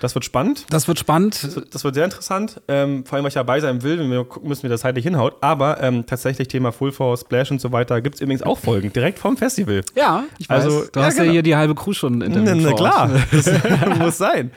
Das 0.00 0.14
wird 0.14 0.24
spannend. 0.24 0.64
das 0.70 0.86
wird 0.86 1.00
spannend. 1.00 1.42
Das 1.42 1.56
wird- 1.56 1.74
Das 1.74 1.82
wird 1.82 1.94
sehr 1.96 2.04
interessant. 2.04 2.60
Ähm, 2.68 3.04
vor 3.04 3.16
allem, 3.16 3.24
weil 3.24 3.28
ich 3.30 3.34
dabei 3.34 3.58
sein 3.58 3.82
will, 3.82 3.98
wenn 3.98 4.08
wir 4.10 4.24
gucken 4.24 4.48
müssen, 4.48 4.62
wie 4.62 4.68
das 4.68 4.82
zeitlich 4.82 5.02
hinhaut. 5.04 5.34
Aber 5.40 5.82
ähm, 5.82 6.06
tatsächlich 6.06 6.46
Thema 6.46 6.70
Full 6.70 6.92
Force, 6.92 7.22
Splash 7.22 7.50
und 7.50 7.60
so 7.60 7.72
weiter 7.72 8.00
gibt 8.00 8.14
es 8.14 8.20
übrigens 8.20 8.42
auch 8.44 8.58
Folgen, 8.58 8.92
direkt 8.92 9.18
vom 9.18 9.36
Festival. 9.36 9.82
Ja, 9.96 10.19
ich 10.38 10.48
weiß. 10.48 10.64
Also, 10.64 10.85
du 10.92 11.00
ja, 11.00 11.06
hast 11.06 11.16
ja 11.16 11.22
genau. 11.24 11.33
hier 11.33 11.42
die 11.42 11.56
halbe 11.56 11.74
Crew 11.74 11.92
schon 11.92 12.20
interviewt. 12.20 12.62
Na, 12.62 12.70
na 12.70 12.76
klar, 12.76 13.11
das 13.33 13.98
muss 13.98 14.18
sein. 14.18 14.50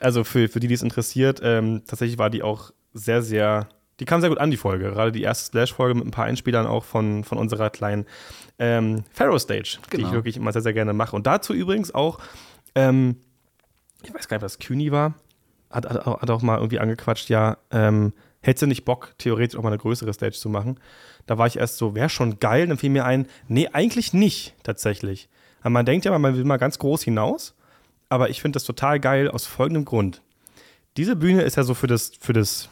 Also 0.00 0.24
für, 0.24 0.48
für 0.48 0.60
die, 0.60 0.68
die 0.68 0.74
es 0.74 0.82
interessiert, 0.82 1.40
ähm, 1.42 1.82
tatsächlich 1.86 2.18
war 2.18 2.30
die 2.30 2.42
auch 2.42 2.70
sehr, 2.94 3.22
sehr, 3.22 3.68
die 4.00 4.04
kam 4.04 4.20
sehr 4.20 4.30
gut 4.30 4.38
an, 4.38 4.50
die 4.50 4.56
Folge. 4.56 4.90
Gerade 4.90 5.10
die 5.12 5.22
erste 5.22 5.46
Splash-Folge 5.46 5.94
mit 5.96 6.06
ein 6.06 6.10
paar 6.12 6.26
Einspielern 6.26 6.66
auch 6.66 6.84
von, 6.84 7.24
von 7.24 7.36
unserer 7.38 7.68
kleinen 7.70 8.06
ähm, 8.60 9.04
Pharaoh 9.12 9.38
Stage, 9.38 9.78
die 9.86 9.96
Genau. 9.96 10.08
ich 10.08 10.14
wirklich 10.14 10.36
immer 10.36 10.52
sehr, 10.52 10.62
sehr 10.62 10.72
gerne 10.72 10.92
mache. 10.92 11.16
Und 11.16 11.26
dazu 11.26 11.52
übrigens 11.52 11.92
auch, 11.94 12.18
ähm, 12.74 13.16
ich 14.04 14.14
weiß 14.14 14.28
gar 14.28 14.36
nicht, 14.36 14.44
was 14.44 14.58
CUNY 14.60 14.92
war, 14.92 15.14
hat, 15.70 15.84
hat, 15.88 16.06
auch- 16.06 16.22
hat 16.22 16.30
auch 16.30 16.42
mal 16.42 16.56
irgendwie 16.58 16.78
angequatscht, 16.78 17.28
ja, 17.28 17.56
ähm, 17.72 18.12
hättest 18.48 18.62
du 18.62 18.66
nicht 18.66 18.84
Bock, 18.84 19.14
theoretisch 19.18 19.58
auch 19.58 19.62
mal 19.62 19.70
eine 19.70 19.78
größere 19.78 20.12
Stage 20.12 20.36
zu 20.36 20.48
machen? 20.48 20.80
Da 21.26 21.38
war 21.38 21.46
ich 21.46 21.58
erst 21.58 21.76
so, 21.76 21.94
wäre 21.94 22.08
schon 22.08 22.40
geil. 22.40 22.66
Dann 22.66 22.78
fiel 22.78 22.90
mir 22.90 23.04
ein, 23.04 23.26
nee, 23.46 23.68
eigentlich 23.72 24.12
nicht, 24.12 24.54
tatsächlich. 24.62 25.28
Aber 25.60 25.70
man 25.70 25.86
denkt 25.86 26.04
ja, 26.04 26.18
man 26.18 26.34
will 26.34 26.44
mal 26.44 26.56
ganz 26.56 26.78
groß 26.78 27.02
hinaus. 27.02 27.54
Aber 28.08 28.30
ich 28.30 28.40
finde 28.40 28.56
das 28.56 28.64
total 28.64 29.00
geil 29.00 29.28
aus 29.28 29.44
folgendem 29.46 29.84
Grund. 29.84 30.22
Diese 30.96 31.14
Bühne 31.14 31.42
ist 31.42 31.56
ja 31.56 31.62
so 31.62 31.74
für 31.74 31.86
das, 31.86 32.12
für 32.20 32.32
das, 32.32 32.70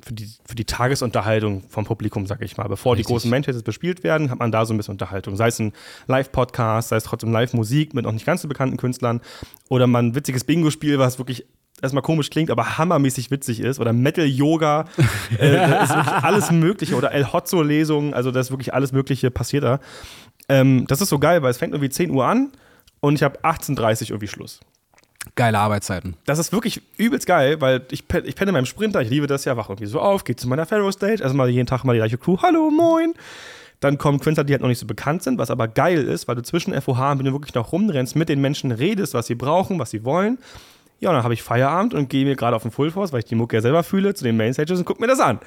für 0.00 0.12
die, 0.12 0.30
für 0.46 0.54
die 0.54 0.66
Tagesunterhaltung 0.66 1.64
vom 1.68 1.86
Publikum, 1.86 2.26
sag 2.26 2.42
ich 2.42 2.56
mal. 2.58 2.68
Bevor 2.68 2.92
Richtig. 2.92 3.06
die 3.06 3.12
großen 3.12 3.30
Manchesters 3.30 3.62
bespielt 3.62 4.04
werden, 4.04 4.30
hat 4.30 4.38
man 4.38 4.52
da 4.52 4.66
so 4.66 4.74
ein 4.74 4.76
bisschen 4.76 4.92
Unterhaltung. 4.92 5.36
Sei 5.36 5.48
es 5.48 5.58
ein 5.58 5.72
Live-Podcast, 6.06 6.90
sei 6.90 6.96
es 6.96 7.04
trotzdem 7.04 7.32
Live-Musik 7.32 7.94
mit 7.94 8.04
noch 8.04 8.12
nicht 8.12 8.26
ganz 8.26 8.42
so 8.42 8.48
bekannten 8.48 8.76
Künstlern 8.76 9.22
oder 9.70 9.86
mal 9.86 10.02
ein 10.02 10.14
witziges 10.14 10.44
Bingo-Spiel, 10.44 10.98
was 10.98 11.18
wirklich 11.18 11.46
erstmal 11.82 12.02
komisch 12.02 12.30
klingt, 12.30 12.50
aber 12.50 12.78
hammermäßig 12.78 13.30
witzig 13.30 13.60
ist. 13.60 13.78
Oder 13.78 13.92
Metal-Yoga, 13.92 14.86
äh, 15.38 15.52
da 15.52 15.82
ist 15.82 15.94
wirklich 15.94 16.14
alles 16.24 16.50
Mögliche. 16.50 16.96
Oder 16.96 17.12
El 17.12 17.32
Hotzo-Lesungen, 17.32 18.14
also 18.14 18.30
da 18.30 18.40
ist 18.40 18.50
wirklich 18.50 18.74
alles 18.74 18.92
Mögliche 18.92 19.30
passiert 19.30 19.64
da. 19.64 19.80
Ähm, 20.48 20.86
das 20.86 21.00
ist 21.00 21.10
so 21.10 21.18
geil, 21.18 21.42
weil 21.42 21.50
es 21.50 21.58
fängt 21.58 21.74
irgendwie 21.74 21.90
10 21.90 22.10
Uhr 22.10 22.26
an 22.26 22.52
und 23.00 23.14
ich 23.14 23.22
habe 23.22 23.38
18.30 23.40 23.76
Uhr 24.02 24.10
irgendwie 24.10 24.28
Schluss. 24.28 24.60
Geile 25.34 25.58
Arbeitszeiten. 25.58 26.14
Das 26.24 26.38
ist 26.38 26.52
wirklich 26.52 26.80
übelst 26.96 27.26
geil, 27.26 27.60
weil 27.60 27.82
ich, 27.90 28.04
ich 28.24 28.34
penne 28.34 28.48
in 28.48 28.52
meinem 28.52 28.66
Sprinter, 28.66 29.02
ich 29.02 29.10
liebe 29.10 29.26
das 29.26 29.44
ja, 29.44 29.56
wach 29.56 29.68
irgendwie 29.68 29.86
so 29.86 30.00
auf, 30.00 30.24
gehe 30.24 30.36
zu 30.36 30.48
meiner 30.48 30.64
Pharaoh 30.64 30.90
Stage, 30.90 31.22
also 31.22 31.36
mal 31.36 31.48
jeden 31.48 31.66
Tag 31.66 31.84
mal 31.84 31.92
die 31.92 31.98
gleiche 31.98 32.18
Crew, 32.18 32.38
hallo, 32.40 32.70
moin. 32.70 33.14
Dann 33.80 33.98
kommen 33.98 34.18
Künstler, 34.18 34.42
die 34.42 34.52
halt 34.52 34.62
noch 34.62 34.68
nicht 34.68 34.80
so 34.80 34.86
bekannt 34.86 35.22
sind, 35.22 35.38
was 35.38 35.50
aber 35.50 35.68
geil 35.68 36.02
ist, 36.02 36.26
weil 36.26 36.34
du 36.34 36.42
zwischen 36.42 36.80
FOH 36.80 37.12
und 37.12 37.18
Bühne 37.18 37.32
wirklich 37.32 37.54
noch 37.54 37.72
rumrennst, 37.72 38.16
mit 38.16 38.28
den 38.28 38.40
Menschen 38.40 38.72
redest, 38.72 39.14
was 39.14 39.26
sie 39.26 39.36
brauchen, 39.36 39.78
was 39.78 39.90
sie 39.90 40.04
wollen. 40.04 40.38
Ja, 41.00 41.12
dann 41.12 41.22
habe 41.22 41.34
ich 41.34 41.42
Feierabend 41.42 41.94
und 41.94 42.08
gehe 42.10 42.24
mir 42.24 42.34
gerade 42.36 42.56
auf 42.56 42.62
den 42.62 42.70
Full 42.72 42.90
Force, 42.90 43.12
weil 43.12 43.20
ich 43.20 43.24
die 43.26 43.34
Mucke 43.36 43.56
ja 43.56 43.62
selber 43.62 43.82
fühle, 43.84 44.14
zu 44.14 44.24
den 44.24 44.36
Mainstages 44.36 44.78
und 44.78 44.84
guck 44.84 45.00
mir 45.00 45.06
das 45.06 45.20
an. 45.20 45.38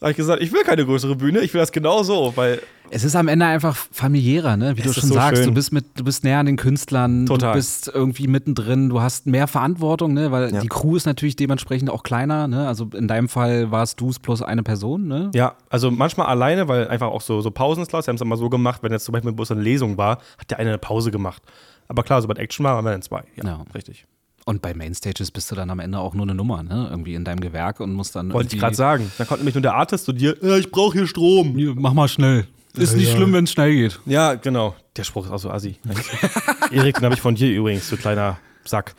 Da 0.00 0.06
habe 0.06 0.10
ich 0.10 0.16
gesagt, 0.16 0.42
ich 0.42 0.52
will 0.52 0.64
keine 0.64 0.84
größere 0.84 1.14
Bühne, 1.14 1.40
ich 1.40 1.54
will 1.54 1.60
das 1.60 1.70
genau 1.70 2.02
so, 2.02 2.32
weil 2.34 2.60
Es 2.90 3.04
ist 3.04 3.14
am 3.14 3.28
Ende 3.28 3.46
einfach 3.46 3.76
familiärer, 3.76 4.56
ne? 4.56 4.76
Wie 4.76 4.82
du 4.82 4.90
ist 4.90 4.96
schon 4.98 5.08
so 5.10 5.14
sagst, 5.14 5.36
schön. 5.38 5.46
du 5.50 5.54
bist 5.54 5.72
mit, 5.72 5.84
du 5.94 6.02
bist 6.02 6.24
näher 6.24 6.40
an 6.40 6.46
den 6.46 6.56
Künstlern, 6.56 7.24
Total. 7.26 7.52
du 7.52 7.58
bist 7.58 7.88
irgendwie 7.94 8.26
mittendrin, 8.26 8.88
du 8.88 9.00
hast 9.00 9.26
mehr 9.28 9.46
Verantwortung, 9.46 10.12
ne? 10.12 10.32
Weil 10.32 10.52
Ja. 10.52 10.60
die 10.60 10.66
Crew 10.68 10.96
ist 10.96 11.06
natürlich 11.06 11.36
dementsprechend 11.36 11.88
auch 11.88 12.02
kleiner, 12.02 12.48
ne? 12.48 12.66
Also 12.66 12.90
in 12.94 13.06
deinem 13.06 13.28
Fall 13.28 13.70
warst 13.70 14.00
du 14.00 14.10
es 14.10 14.18
plus 14.18 14.42
eine 14.42 14.64
Person, 14.64 15.06
ne? 15.06 15.30
Ja, 15.34 15.54
also 15.70 15.90
manchmal 15.92 16.26
alleine, 16.26 16.66
weil 16.66 16.88
einfach 16.88 17.06
auch 17.08 17.20
so, 17.22 17.40
so 17.40 17.52
Pausenslots, 17.52 18.08
wir 18.08 18.10
haben 18.10 18.16
es 18.16 18.22
immer 18.22 18.36
so 18.36 18.50
gemacht, 18.50 18.82
wenn 18.82 18.90
jetzt 18.92 19.04
zum 19.04 19.12
Beispiel 19.12 19.32
bloß 19.32 19.52
eine 19.52 19.62
Lesung 19.62 19.96
war, 19.96 20.18
hat 20.36 20.50
der 20.50 20.58
eine 20.58 20.70
eine 20.70 20.78
Pause 20.78 21.12
gemacht. 21.12 21.42
Aber 21.86 22.02
klar, 22.02 22.20
sobald 22.20 22.40
Action 22.40 22.64
war, 22.64 22.74
waren 22.74 22.84
wir 22.84 22.90
dann 22.90 23.02
zwei. 23.02 23.22
Ja, 23.36 23.44
Ja. 23.44 23.64
richtig. 23.72 24.04
Und 24.44 24.60
bei 24.60 24.74
Mainstages 24.74 25.30
bist 25.30 25.50
du 25.50 25.54
dann 25.54 25.70
am 25.70 25.78
Ende 25.78 25.98
auch 25.98 26.14
nur 26.14 26.24
eine 26.24 26.34
Nummer, 26.34 26.62
ne? 26.62 26.88
Irgendwie 26.90 27.14
in 27.14 27.24
deinem 27.24 27.40
Gewerk 27.40 27.80
und 27.80 27.92
musst 27.92 28.16
dann 28.16 28.32
Wollte 28.32 28.54
ich 28.54 28.60
gerade 28.60 28.74
sagen. 28.74 29.12
Da 29.18 29.24
kommt 29.24 29.40
nämlich 29.40 29.54
nur 29.54 29.62
der 29.62 29.74
Artist 29.74 30.04
zu 30.04 30.12
dir, 30.12 30.42
äh, 30.42 30.58
ich 30.58 30.70
brauche 30.70 30.98
hier 30.98 31.06
Strom. 31.06 31.56
Hier, 31.56 31.74
Mach 31.76 31.92
mal 31.92 32.08
schnell. 32.08 32.46
Ist 32.74 32.96
nicht 32.96 33.12
schlimm, 33.12 33.32
wenn 33.34 33.44
es 33.44 33.52
schnell 33.52 33.72
geht. 33.74 34.00
Ja, 34.06 34.34
genau. 34.34 34.74
Der 34.96 35.04
Spruch 35.04 35.26
ist 35.26 35.30
auch 35.30 35.38
so 35.38 35.50
assi. 35.50 35.76
Erik, 36.70 36.96
den 36.96 37.04
habe 37.04 37.14
ich 37.14 37.20
von 37.20 37.34
dir 37.34 37.50
übrigens, 37.54 37.88
du 37.90 37.96
kleiner 37.96 38.38
Sack. 38.64 38.94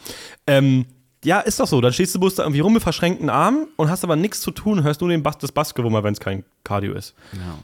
Ähm, 0.46 0.86
ja, 1.24 1.40
ist 1.40 1.60
doch 1.60 1.68
so. 1.68 1.82
Dann 1.82 1.94
stehst 1.94 2.14
du 2.16 2.20
bloß 2.20 2.36
da 2.36 2.44
irgendwie 2.44 2.60
rum 2.60 2.74
mit 2.74 2.84
verschränkten 2.84 3.30
Armen 3.30 3.68
und 3.76 3.90
hast 3.90 4.04
aber 4.04 4.16
nichts 4.16 4.42
zu 4.42 4.52
tun, 4.52 4.84
hörst 4.84 5.02
nur 5.02 5.10
den 5.10 5.24
Bass, 5.24 5.38
das 5.38 5.52
Bassgewummer, 5.52 6.04
wenn 6.04 6.14
es 6.14 6.20
kein 6.20 6.44
Cardio 6.64 6.94
ist. 6.94 7.16
Ja. 7.34 7.58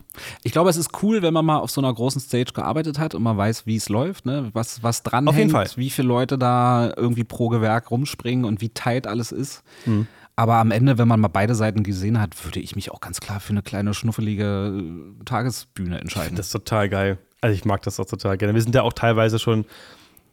Ich 0.44 0.52
glaube, 0.52 0.70
es 0.70 0.78
ist 0.78 0.92
cool, 1.04 1.22
wenn 1.22 1.34
man 1.34 1.46
mal 1.46 1.60
auf 1.60 1.72
so 1.72 1.82
einer 1.82 1.94
großen 1.94 2.22
Stage 2.22 2.54
gearbeitet 2.54 3.00
hat 3.00 3.16
und 3.16 3.24
man 3.24 3.38
weiß, 3.38 3.66
wie 3.66 3.76
es 3.76 3.90
läuft, 3.90 4.26
ne? 4.26 4.50
was, 4.54 4.84
was 4.84 5.04
dran 5.04 5.28
Auf 5.28 5.36
jeden 5.36 5.54
hängt, 5.54 5.70
Fall. 5.70 5.78
wie 5.78 5.90
viele 5.90 6.08
Leute 6.08 6.38
da 6.38 6.94
irgendwie 6.96 7.24
pro 7.24 7.50
Gewerk 7.50 7.92
rumspringen 7.92 8.46
und 8.46 8.62
wie 8.62 8.70
tight 8.70 9.08
alles 9.08 9.32
ist. 9.32 9.64
Mhm. 9.86 10.08
Aber 10.40 10.56
am 10.56 10.72
Ende, 10.72 10.98
wenn 10.98 11.10
man 11.10 11.20
mal 11.20 11.28
beide 11.28 11.54
Seiten 11.54 11.84
gesehen 11.84 12.22
hat, 12.22 12.46
würde 12.46 12.62
ich 12.62 12.74
mich 12.74 12.92
auch 12.92 13.02
ganz 13.02 13.20
klar 13.20 13.42
für 13.42 13.52
eine 13.52 13.62
kleine, 13.62 13.94
schnuffelige 13.94 14.74
äh, 15.20 15.24
Tagesbühne 15.26 16.00
entscheiden. 16.00 16.38
Das 16.38 16.46
ist 16.46 16.54
total 16.54 16.88
geil. 16.88 17.18
Also 17.42 17.54
ich 17.54 17.66
mag 17.66 17.82
das 17.82 18.00
auch 18.00 18.06
total 18.06 18.38
gerne. 18.38 18.54
Wir 18.54 18.62
sind 18.62 18.74
ja 18.74 18.84
auch 18.84 18.94
teilweise 18.94 19.38
schon, 19.38 19.66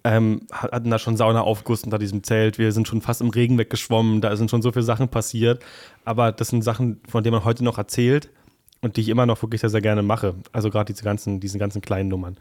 ähm, 0.06 0.42
hatten 0.52 0.88
da 0.88 1.00
schon 1.00 1.16
Saunaaufguss 1.16 1.82
unter 1.82 1.98
diesem 1.98 2.22
Zelt. 2.22 2.58
Wir 2.58 2.70
sind 2.70 2.86
schon 2.86 3.02
fast 3.02 3.20
im 3.20 3.30
Regen 3.30 3.58
weggeschwommen. 3.58 4.20
Da 4.20 4.36
sind 4.36 4.50
schon 4.50 4.62
so 4.62 4.70
viele 4.70 4.84
Sachen 4.84 5.08
passiert. 5.08 5.64
Aber 6.04 6.30
das 6.30 6.48
sind 6.48 6.62
Sachen, 6.62 7.00
von 7.08 7.24
denen 7.24 7.34
man 7.34 7.44
heute 7.44 7.64
noch 7.64 7.76
erzählt 7.76 8.30
und 8.82 8.96
die 8.96 9.00
ich 9.00 9.08
immer 9.08 9.26
noch 9.26 9.42
wirklich 9.42 9.60
sehr, 9.60 9.70
sehr 9.70 9.80
gerne 9.80 10.02
mache. 10.02 10.34
Also 10.52 10.70
gerade 10.70 10.92
diese 10.92 11.02
ganzen, 11.02 11.40
diese 11.40 11.58
ganzen 11.58 11.82
kleinen 11.82 12.08
Nummern. 12.08 12.36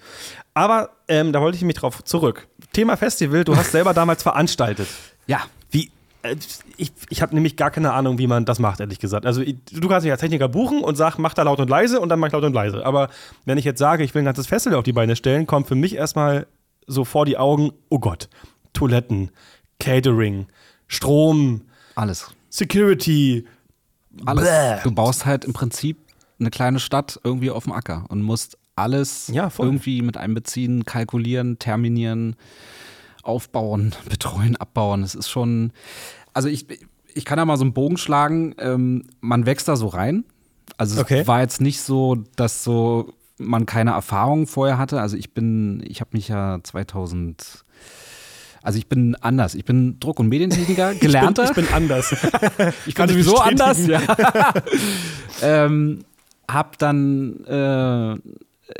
Aber 0.53 0.91
ähm, 1.07 1.33
da 1.33 1.41
wollte 1.41 1.57
ich 1.57 1.63
mich 1.63 1.75
drauf 1.75 2.03
zurück. 2.03 2.47
Thema 2.71 2.97
Festival, 2.97 3.43
du 3.43 3.55
hast 3.55 3.71
selber 3.71 3.95
damals 3.95 4.21
veranstaltet. 4.21 4.87
ja, 5.25 5.41
Wie, 5.71 5.89
äh, 6.21 6.35
ich, 6.77 6.91
ich 7.09 7.23
habe 7.23 7.33
nämlich 7.33 7.55
gar 7.55 7.71
keine 7.71 7.93
Ahnung, 7.93 8.19
wie 8.19 8.27
man 8.27 8.45
das 8.45 8.59
macht, 8.59 8.79
ehrlich 8.79 8.99
gesagt. 8.99 9.25
Also 9.25 9.41
ich, 9.41 9.55
du 9.71 9.87
kannst 9.87 10.05
dich 10.05 10.11
als 10.11 10.21
Techniker 10.21 10.49
buchen 10.49 10.81
und 10.81 10.95
sag, 10.97 11.17
mach 11.17 11.33
da 11.33 11.41
laut 11.41 11.59
und 11.59 11.69
leise 11.69 11.99
und 11.99 12.09
dann 12.09 12.19
mach 12.19 12.27
ich 12.27 12.33
laut 12.33 12.43
und 12.43 12.53
leise. 12.53 12.85
Aber 12.85 13.09
wenn 13.45 13.57
ich 13.57 13.65
jetzt 13.65 13.79
sage, 13.79 14.03
ich 14.03 14.13
will 14.13 14.21
ein 14.21 14.25
ganzes 14.25 14.45
Festival 14.45 14.77
auf 14.77 14.83
die 14.83 14.93
Beine 14.93 15.15
stellen, 15.15 15.47
kommt 15.47 15.67
für 15.67 15.75
mich 15.75 15.95
erstmal 15.95 16.45
so 16.87 17.03
vor 17.05 17.25
die 17.25 17.37
Augen, 17.37 17.71
oh 17.89 17.99
Gott, 17.99 18.29
Toiletten, 18.73 19.31
Catering, 19.79 20.47
Strom, 20.87 21.61
alles. 21.95 22.27
Security. 22.49 23.45
Alles. 24.25 24.45
Bäh. 24.45 24.81
Du 24.83 24.91
baust 24.91 25.25
halt 25.25 25.45
im 25.45 25.53
Prinzip 25.53 25.97
eine 26.39 26.49
kleine 26.49 26.79
Stadt 26.79 27.19
irgendwie 27.23 27.51
auf 27.51 27.63
dem 27.65 27.73
Acker 27.73 28.05
und 28.09 28.21
musst 28.21 28.57
alles 28.75 29.29
Ja, 29.29 29.49
irgendwie 29.57 30.01
mit 30.01 30.17
einbeziehen, 30.17 30.83
kalkulieren, 30.85 31.59
terminieren, 31.59 32.35
aufbauen, 33.23 33.93
betreuen, 34.09 34.55
abbauen. 34.57 35.03
Es 35.03 35.15
ist 35.15 35.29
schon, 35.29 35.71
also 36.33 36.47
ich, 36.49 36.65
ich 37.13 37.25
kann 37.25 37.37
da 37.37 37.45
mal 37.45 37.57
so 37.57 37.63
einen 37.63 37.73
Bogen 37.73 37.97
schlagen, 37.97 38.55
ähm, 38.59 39.03
man 39.21 39.45
wächst 39.45 39.67
da 39.67 39.75
so 39.75 39.87
rein. 39.87 40.25
Also 40.77 40.95
es 40.95 41.01
Okay. 41.01 41.25
war 41.27 41.41
jetzt 41.41 41.61
nicht 41.61 41.81
so, 41.81 42.15
dass 42.35 42.63
so 42.63 43.13
man 43.37 43.65
keine 43.65 43.91
Erfahrung 43.91 44.47
vorher 44.47 44.77
hatte. 44.77 45.01
Also 45.01 45.17
ich 45.17 45.33
bin, 45.33 45.83
ich 45.87 46.01
habe 46.01 46.11
mich 46.13 46.27
ja 46.27 46.59
2000 46.63 47.65
also 48.61 48.79
ich 48.79 48.89
bin 48.89 49.15
anders. 49.21 49.53
Ich 49.53 49.63
bin 49.63 49.99
Druck- 49.99 50.19
und 50.19 50.27
Medientechniker, 50.27 50.95
gelernter. 50.99 51.43
Ich 51.43 51.51
bin, 51.51 51.63
ich 51.65 51.69
bin 51.69 51.75
anders. 51.75 52.15
Ich 52.87 52.95
bin 52.95 53.07
sowieso 53.07 53.37
anders. 53.37 53.85
Ja. 53.85 54.01
ähm, 55.43 55.99
hab 56.49 56.77
dann 56.79 57.45
äh, 57.45 58.15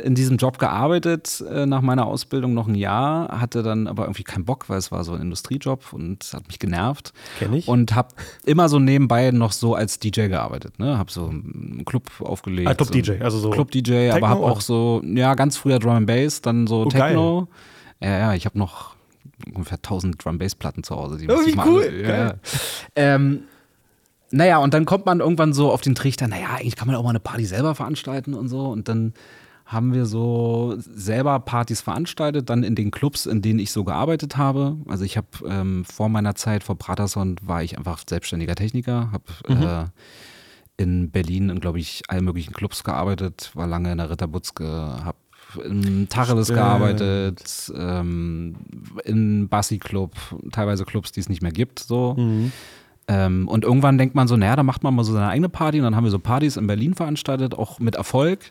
in 0.02 0.16
diesem 0.16 0.36
Job 0.36 0.58
gearbeitet 0.58 1.44
äh, 1.48 1.64
nach 1.64 1.80
meiner 1.80 2.06
Ausbildung 2.06 2.54
noch 2.54 2.66
ein 2.66 2.74
Jahr, 2.74 3.40
hatte 3.40 3.62
dann 3.62 3.86
aber 3.86 4.04
irgendwie 4.04 4.24
keinen 4.24 4.44
Bock, 4.44 4.68
weil 4.68 4.78
es 4.78 4.90
war 4.90 5.04
so 5.04 5.12
ein 5.12 5.20
Industriejob 5.20 5.92
und 5.92 6.24
es 6.24 6.34
hat 6.34 6.48
mich 6.48 6.58
genervt. 6.58 7.12
Kenn 7.38 7.52
ich. 7.54 7.68
Und 7.68 7.94
hab 7.94 8.14
immer 8.44 8.68
so 8.68 8.80
nebenbei 8.80 9.30
noch 9.30 9.52
so 9.52 9.74
als 9.76 10.00
DJ 10.00 10.26
gearbeitet. 10.26 10.78
Ne? 10.80 10.98
Hab 10.98 11.10
so 11.12 11.26
einen 11.28 11.84
Club 11.86 12.10
aufgelegt. 12.20 12.68
Ah, 12.68 12.74
Club 12.74 12.90
DJ, 12.90 13.22
also 13.22 13.38
so 13.38 13.50
Club 13.50 13.70
DJ, 13.70 14.10
aber 14.10 14.14
Techno, 14.14 14.28
hab 14.28 14.38
auch 14.40 14.60
so, 14.60 15.02
ja, 15.04 15.34
ganz 15.34 15.56
früher 15.56 15.78
Drum 15.78 15.92
and 15.94 16.06
Bass, 16.08 16.40
dann 16.42 16.66
so 16.66 16.82
Oh, 16.82 16.88
Techno. 16.88 17.46
Ja, 18.00 18.18
ja, 18.18 18.34
ich 18.34 18.44
habe 18.44 18.58
noch 18.58 18.96
ungefähr 19.54 19.78
1000 19.78 20.22
Drum 20.24 20.38
Bass 20.38 20.56
Platten 20.56 20.82
zu 20.82 20.96
Hause. 20.96 21.16
Die 21.18 21.28
Oh, 21.30 21.38
wie 21.46 21.56
cool, 21.64 22.00
Ja, 22.02 22.08
geil. 22.08 22.34
ja. 22.34 22.34
Ähm, 22.96 23.42
naja, 24.32 24.58
und 24.58 24.74
dann 24.74 24.84
kommt 24.84 25.06
man 25.06 25.20
irgendwann 25.20 25.52
so 25.52 25.70
auf 25.70 25.80
den 25.80 25.94
Trichter, 25.94 26.26
naja, 26.26 26.48
eigentlich 26.58 26.74
kann 26.74 26.88
man 26.88 26.96
auch 26.96 27.04
mal 27.04 27.10
eine 27.10 27.20
Party 27.20 27.44
selber 27.44 27.76
veranstalten 27.76 28.34
und 28.34 28.48
so. 28.48 28.66
Und 28.66 28.88
dann 28.88 29.14
haben 29.66 29.92
wir 29.92 30.06
so 30.06 30.74
selber 30.78 31.40
Partys 31.40 31.80
veranstaltet, 31.80 32.48
dann 32.48 32.62
in 32.62 32.76
den 32.76 32.92
Clubs, 32.92 33.26
in 33.26 33.42
denen 33.42 33.58
ich 33.58 33.72
so 33.72 33.82
gearbeitet 33.82 34.36
habe. 34.36 34.76
Also 34.86 35.04
ich 35.04 35.16
habe 35.16 35.26
ähm, 35.48 35.84
vor 35.84 36.08
meiner 36.08 36.36
Zeit, 36.36 36.62
vor 36.62 36.78
Praterson, 36.78 37.36
war 37.42 37.64
ich 37.64 37.76
einfach 37.76 38.00
selbstständiger 38.08 38.54
Techniker, 38.54 39.10
habe 39.10 39.90
äh, 40.78 40.82
in 40.82 41.10
Berlin 41.10 41.48
in, 41.50 41.58
glaube 41.58 41.80
ich, 41.80 42.02
allen 42.06 42.24
möglichen 42.24 42.54
Clubs 42.54 42.84
gearbeitet, 42.84 43.50
war 43.54 43.66
lange 43.66 43.90
in 43.90 43.98
der 43.98 44.08
Ritterbutzke, 44.08 44.64
habe 44.64 45.18
in 45.64 46.08
Tacheles 46.08 46.46
Stimmt. 46.46 46.60
gearbeitet, 46.60 47.72
ähm, 47.76 48.56
in 49.04 49.48
Bassi 49.48 49.78
Club, 49.78 50.14
teilweise 50.52 50.84
Clubs, 50.84 51.10
die 51.10 51.20
es 51.20 51.28
nicht 51.28 51.42
mehr 51.42 51.52
gibt, 51.52 51.80
so. 51.80 52.14
Ähm, 53.08 53.48
und 53.48 53.64
irgendwann 53.64 53.98
denkt 53.98 54.14
man 54.14 54.28
so, 54.28 54.36
naja, 54.36 54.56
da 54.56 54.62
macht 54.62 54.82
man 54.84 54.94
mal 54.94 55.04
so 55.04 55.12
seine 55.12 55.28
eigene 55.28 55.48
Party 55.48 55.78
und 55.78 55.84
dann 55.84 55.96
haben 55.96 56.04
wir 56.04 56.10
so 56.10 56.18
Partys 56.18 56.56
in 56.56 56.66
Berlin 56.66 56.94
veranstaltet, 56.94 57.54
auch 57.54 57.80
mit 57.80 57.96
Erfolg. 57.96 58.50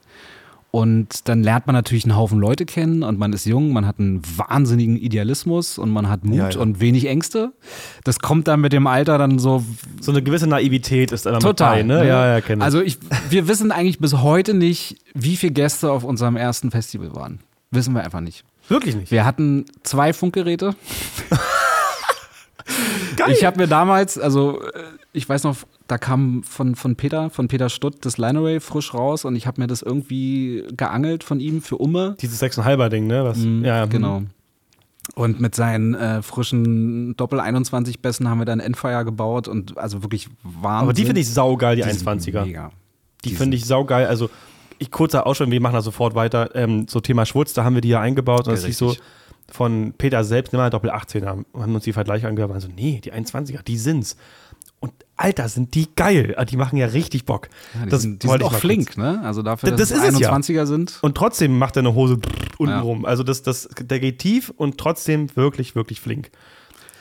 Und 0.76 1.30
dann 1.30 1.42
lernt 1.42 1.68
man 1.68 1.74
natürlich 1.74 2.04
einen 2.04 2.18
Haufen 2.18 2.38
Leute 2.38 2.66
kennen 2.66 3.02
und 3.02 3.18
man 3.18 3.32
ist 3.32 3.46
jung, 3.46 3.72
man 3.72 3.88
hat 3.88 3.98
einen 3.98 4.22
wahnsinnigen 4.36 4.98
Idealismus 4.98 5.78
und 5.78 5.90
man 5.90 6.10
hat 6.10 6.26
Mut 6.26 6.36
Ja, 6.36 6.50
ja. 6.50 6.60
und 6.60 6.82
wenig 6.82 7.06
Ängste. 7.08 7.54
Das 8.04 8.20
kommt 8.20 8.50
dann 8.50 8.60
mit 8.60 8.74
dem 8.74 8.86
Alter 8.86 9.18
dann 9.18 9.40
so 9.40 9.64
So 10.02 10.12
eine 10.12 10.22
gewisse 10.22 10.48
Naivität 10.48 11.14
ist 11.14 11.26
da 11.28 11.32
mit 11.32 11.44
total. 11.44 11.76
bei, 11.78 11.84
ne? 11.84 12.00
ne? 12.00 12.08
Ja, 12.10 12.28
ja, 12.28 12.42
kenn 12.42 12.60
ich. 12.60 12.66
Also 12.66 12.82
ich, 12.82 12.98
wir 13.30 13.48
wissen 13.48 13.72
eigentlich 13.72 14.00
bis 14.00 14.16
heute 14.16 14.54
nicht, 14.54 14.98
wie 15.14 15.38
viele 15.38 15.54
Gäste 15.54 15.90
auf 15.90 16.04
unserem 16.04 16.36
ersten 16.36 16.72
Festival 16.72 17.16
waren. 17.16 17.40
Wissen 17.72 17.94
wir 17.94 18.04
einfach 18.04 18.20
nicht. 18.20 18.44
Wirklich 18.68 18.98
nicht. 18.98 19.12
Wir 19.12 19.24
hatten 19.24 19.64
zwei 19.84 20.12
Funkgeräte. 20.12 20.76
Geil. 23.16 23.32
Ich 23.32 23.46
habe 23.46 23.60
mir 23.60 23.68
damals, 23.68 24.20
also 24.20 24.62
äh, 24.62 24.84
ich 25.14 25.30
weiß 25.30 25.44
noch, 25.46 25.56
da 25.88 25.98
kam 25.98 26.44
von, 26.44 26.76
von 26.76 26.96
Peter, 26.96 27.30
von 27.30 27.48
Peter 27.48 27.70
Stutt 27.70 27.98
das 28.06 28.18
Line 28.18 28.40
Array 28.40 28.60
frisch 28.60 28.94
raus 28.94 29.26
und 29.26 29.36
ich 29.36 29.46
habe 29.48 29.62
mir 29.62 29.68
das 29.68 29.82
irgendwie 29.82 30.64
geangelt 30.76 31.24
von 31.24 31.40
ihm 31.40 31.62
für 31.62 31.78
Umme. 31.78 32.16
Dieses 32.20 32.42
6,5er 32.42 32.90
Ding, 32.90 33.08
ne? 33.08 33.24
Was, 33.24 33.38
ja, 33.64 33.86
Genau. 33.86 34.24
Und 35.14 35.40
mit 35.40 35.54
seinen 35.54 35.94
äh, 35.94 36.24
frischen 36.24 37.16
Doppel 37.16 37.40
21 37.40 38.02
Bässen 38.02 38.28
haben 38.28 38.40
wir 38.40 38.46
dann 38.46 38.60
Endfire 38.60 39.06
gebaut 39.06 39.48
und 39.48 39.78
also 39.78 40.02
wirklich 40.02 40.30
Wahnsinn. 40.42 40.84
Aber 40.84 40.94
die 40.94 41.06
finde 41.06 41.22
ich 41.22 41.30
saugeil, 41.30 41.76
die, 41.76 41.84
Die 41.84 41.92
sind 41.92 42.10
21er. 42.10 42.46
Mega. 42.46 42.72
Die 43.24 43.30
Die 43.30 43.36
finde 43.36 43.56
ich 43.56 43.66
saugeil. 43.66 44.08
Also, 44.08 44.32
ich 44.80 44.90
kurzer 44.90 45.28
Ausschau, 45.28 45.46
wir 45.50 45.62
machen 45.62 45.76
da 45.76 45.82
sofort 45.82 46.16
weiter. 46.16 46.56
Ähm, 46.56 46.88
so 46.90 47.00
Thema 47.02 47.26
Schwurz, 47.28 47.54
da 47.54 47.64
haben 47.64 47.76
wir 47.76 47.82
die 47.82 47.90
ja 47.90 48.02
eingebaut. 48.02 48.48
Und 48.48 48.54
das 48.54 48.64
ist 48.64 48.80
so 48.80 48.96
von 49.52 49.94
Peter 49.98 50.24
selbst, 50.24 50.52
nimm 50.54 50.60
mal 50.60 50.70
Doppel 50.72 50.90
18er. 50.90 51.44
Und 51.52 51.62
haben 51.62 51.76
uns 51.76 51.84
die 51.84 51.94
Vergleiche 51.94 52.28
angehört. 52.28 52.52
und 52.52 52.60
so, 52.60 52.68
nee, 52.76 53.00
die 53.04 53.14
21er, 53.14 53.62
die 53.64 53.78
sind's. 53.78 54.18
Und 54.86 54.94
Alter, 55.18 55.48
sind 55.50 55.76
die 55.76 55.88
geil. 55.96 56.34
Ah, 56.38 56.46
Die 56.46 56.58
machen 56.58 56.78
ja 56.78 56.88
richtig 56.88 57.26
Bock. 57.26 57.48
Ja, 57.74 57.86
die 57.86 57.90
das 57.90 58.02
sind, 58.02 58.22
die 58.24 58.28
sind 58.28 58.44
auch 58.44 58.54
flink, 58.54 58.98
ne? 58.98 59.22
Also 59.24 59.42
dafür, 59.42 59.72
Das- 59.72 59.80
dass 59.80 59.90
das 59.90 59.98
es 60.00 60.04
ist 60.10 60.14
es 60.16 60.20
ja. 60.20 60.32
21er 60.34 60.66
sind. 60.66 61.00
Und 61.02 61.16
trotzdem 61.16 61.58
macht 61.58 61.78
er 61.78 61.82
eine 61.82 61.94
Hose 61.96 62.20
unten 62.58 62.72
Ja. 62.74 62.82
rum. 62.82 63.06
Also 63.06 63.24
das, 63.24 63.42
das, 63.42 63.70
der 63.80 64.00
geht 64.00 64.20
tief 64.20 64.52
und 64.56 64.78
trotzdem 64.78 65.34
wirklich, 65.36 65.76
wirklich 65.76 66.02
flink. 66.02 66.32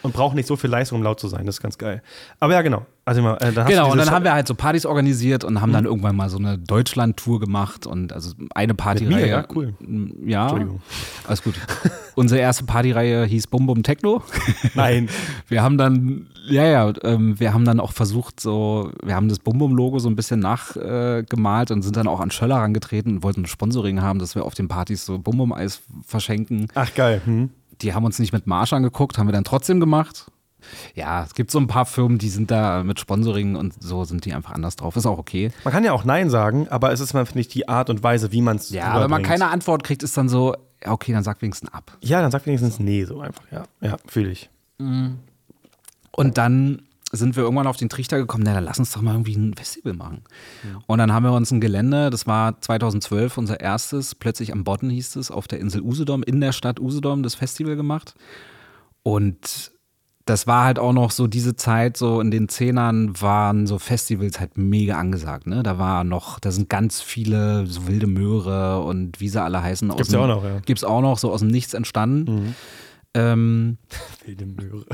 Und 0.05 0.13
braucht 0.13 0.37
nicht 0.37 0.47
so 0.47 0.57
viel 0.57 0.69
Leistung, 0.69 0.99
um 0.99 1.03
laut 1.03 1.19
zu 1.19 1.29
sein. 1.29 1.47
Das 1.47 1.57
ist 1.57 1.63
ganz 1.63 1.79
geil. 1.79 2.03
Aber 2.39 2.53
ja, 2.53 2.61
genau. 2.61 2.85
Also 3.07 3.21
immer, 3.21 3.41
äh, 3.41 3.53
dann 3.53 3.67
Genau, 3.67 3.91
und 3.91 3.97
dann 3.99 4.11
haben 4.11 4.23
wir 4.25 4.35
halt 4.35 4.47
so 4.47 4.55
Partys 4.55 4.85
organisiert 4.85 5.45
und 5.45 5.61
haben 5.61 5.73
dann 5.73 5.87
irgendwann 5.87 6.15
mal 6.15 6.29
so 6.29 6.39
eine 6.39 6.59
Deutschland-Tour 6.59 7.41
gemacht 7.41 7.87
und 7.87 8.13
also 8.13 8.35
eine 8.55 8.75
Partyreihe. 8.75 9.29
ja? 9.29 9.47
Cool. 9.55 9.75
Ja, 10.25 10.43
Entschuldigung. 10.43 10.83
alles 11.27 11.43
gut. 11.43 11.55
Unsere 12.15 12.41
erste 12.41 12.65
Partyreihe 12.65 13.25
hieß 13.25 13.47
Bum 13.47 13.67
Bum 13.67 13.83
Techno. 13.83 14.23
Nein. 14.75 15.09
Wir 15.49 15.63
haben 15.63 15.79
dann, 15.79 16.29
ja, 16.49 16.65
ja, 16.65 16.93
ähm, 17.03 17.41
wir 17.41 17.55
haben 17.55 17.65
dann 17.65 17.81
auch 17.81 17.93
versucht, 17.93 18.41
so, 18.41 18.91
wir 19.03 19.15
haben 19.15 19.29
das 19.29 19.39
Bum 19.39 19.59
Bum 19.59 19.75
Logo 19.75 19.99
so 19.99 20.09
ein 20.11 20.17
bisschen 20.17 20.41
nachgemalt 20.41 21.71
äh, 21.71 21.73
und 21.73 21.83
sind 21.83 21.97
dann 21.97 22.07
auch 22.07 22.21
an 22.21 22.31
Schöller 22.31 22.57
rangetreten 22.57 23.17
und 23.17 23.23
wollten 23.23 23.43
ein 23.43 23.47
Sponsoring 23.47 24.03
haben, 24.03 24.19
dass 24.19 24.35
wir 24.35 24.45
auf 24.45 24.55
den 24.55 24.69
Partys 24.69 25.07
so 25.07 25.19
Bum 25.19 25.39
Bum 25.39 25.53
Eis 25.53 25.81
verschenken. 26.07 26.69
Ach, 26.75 26.95
geil. 26.95 27.23
Hm. 27.25 27.51
Die 27.81 27.95
haben 27.95 28.05
uns 28.05 28.19
nicht 28.19 28.33
mit 28.33 28.47
Marsch 28.47 28.73
angeguckt, 28.73 29.19
haben 29.19 29.29
wir 29.29 29.33
dann 29.33 29.45
trotzdem 29.45 29.81
gemacht. 29.81 30.27
Ja, 30.95 31.25
es 31.25 31.35
gibt 31.35 31.51
so 31.51 31.59
ein 31.59 31.67
paar 31.67 31.85
Firmen, 31.87 32.19
die 32.19 32.29
sind 32.29 32.51
da 32.51 32.83
mit 32.83 32.99
Sponsoring 32.99 33.57
und 33.57 33.75
so 33.83 34.05
sind 34.05 34.25
die 34.25 34.33
einfach 34.33 34.53
anders 34.53 34.77
drauf. 34.77 34.97
Ist 34.97 35.07
auch 35.07 35.19
okay. 35.19 35.51
Man 35.65 35.73
kann 35.73 35.85
ja 35.85 35.93
auch 35.93 36.05
Nein 36.05 36.31
sagen, 36.31 36.69
aber 36.69 36.93
es 36.93 37.01
ist 37.01 37.13
mal, 37.15 37.27
finde 37.27 37.41
ich, 37.41 37.49
die 37.49 37.69
Art 37.69 37.91
und 37.91 38.03
Weise, 38.03 38.33
wie 38.33 38.41
man 38.41 38.57
es 38.57 38.71
Ja, 38.71 38.87
aber 38.87 39.05
wenn 39.05 39.11
man 39.11 39.23
keine 39.23 39.49
Antwort 39.49 39.85
kriegt, 39.85 40.03
ist 40.03 40.17
dann 40.17 40.29
so, 40.29 40.57
ja, 40.83 40.93
okay, 40.93 41.13
dann 41.13 41.23
sag 41.23 41.43
wenigstens 41.43 41.73
ab. 41.73 41.97
Ja, 42.01 42.21
dann 42.23 42.31
sag 42.31 42.47
wenigstens 42.47 42.79
Nee, 42.79 43.05
so 43.05 43.21
einfach. 43.21 43.45
Ja, 43.51 43.65
ja 43.81 43.97
fühle 44.07 44.31
ich. 44.31 44.51
Und 44.79 46.39
dann 46.39 46.83
sind 47.17 47.37
wir 47.37 47.43
irgendwann 47.45 47.67
auf 47.67 47.77
den 47.77 47.89
Trichter 47.89 48.19
gekommen, 48.19 48.45
na, 48.47 48.55
dann 48.55 48.65
lass 48.65 48.79
uns 48.79 48.93
doch 48.93 49.03
mal 49.03 49.13
irgendwie 49.13 49.35
ein 49.37 49.55
Festival 49.55 49.93
machen. 49.95 50.23
Und 50.87 50.99
dann 50.99 51.13
haben 51.13 51.25
wir 51.25 51.33
uns 51.33 51.51
ein 51.51 51.61
Gelände, 51.61 52.11
das 52.11 52.27
war 52.27 52.61
2012 52.61 53.39
unser 53.39 53.61
erstes, 53.61 54.15
plötzlich 54.15 54.53
am 54.53 54.65
Bodden 54.65 54.91
hieß 54.91 55.17
es, 55.17 55.31
auf 55.31 55.47
der 55.49 55.61
Insel 55.61 55.83
Usedom, 55.83 56.23
in 56.23 56.41
der 56.41 56.53
Stadt 56.53 56.81
Usedom, 56.81 57.23
das 57.23 57.35
Festival 57.35 57.77
gemacht. 57.77 58.15
Und 59.03 59.73
das 60.27 60.47
war 60.47 60.65
halt 60.65 60.79
auch 60.79 60.95
noch 60.95 61.11
so 61.11 61.27
diese 61.27 61.55
Zeit, 61.55 61.99
so 61.99 62.19
in 62.21 62.31
den 62.31 62.49
Zehnern 62.49 63.21
waren 63.21 63.67
so 63.67 63.79
Festivals 63.79 64.41
halt 64.41 64.57
mega 64.57 64.97
angesagt. 64.97 65.47
Ne? 65.47 65.63
Da 65.63 65.79
war 65.79 66.03
noch, 66.03 66.41
da 66.41 66.51
sind 66.51 66.71
ganz 66.71 67.03
viele 67.03 67.67
so 67.67 67.87
wilde 67.87 68.07
Möhre 68.07 68.81
und 68.83 69.21
wie 69.21 69.29
sie 69.29 69.43
alle 69.43 69.63
heißen. 69.63 69.91
aus 69.91 69.99
Gibt's 69.99 70.13
dem- 70.13 70.21
ja 70.21 70.25
auch 70.25 70.29
noch, 70.37 70.45
ja. 70.45 70.61
Gibt's 70.61 70.83
auch 70.85 71.03
noch, 71.03 71.19
so 71.19 71.31
aus 71.31 71.41
dem 71.41 71.49
Nichts 71.51 71.75
entstanden. 71.75 72.55
Ähm, 73.15 73.79
Wilde 74.25 74.47
Möhre. 74.47 74.85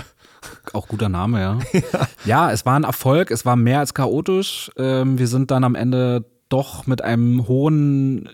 auch 0.73 0.89
guter 0.89 1.09
Name, 1.09 1.41
ja. 1.41 1.59
ja, 2.25 2.53
es 2.53 2.67
war 2.67 2.77
ein 2.77 2.85
Erfolg, 2.85 3.31
es 3.31 3.47
war 3.47 3.57
mehr 3.57 3.81
als 3.81 3.95
chaotisch. 3.95 4.71
Ähm, 4.77 5.19
wir 5.19 5.27
sind 5.27 5.51
dann 5.51 5.65
am 5.65 5.75
Ende 5.75 6.27
doch 6.49 6.87
mit 6.87 7.03
einem 7.03 7.49
hohen 7.49 8.29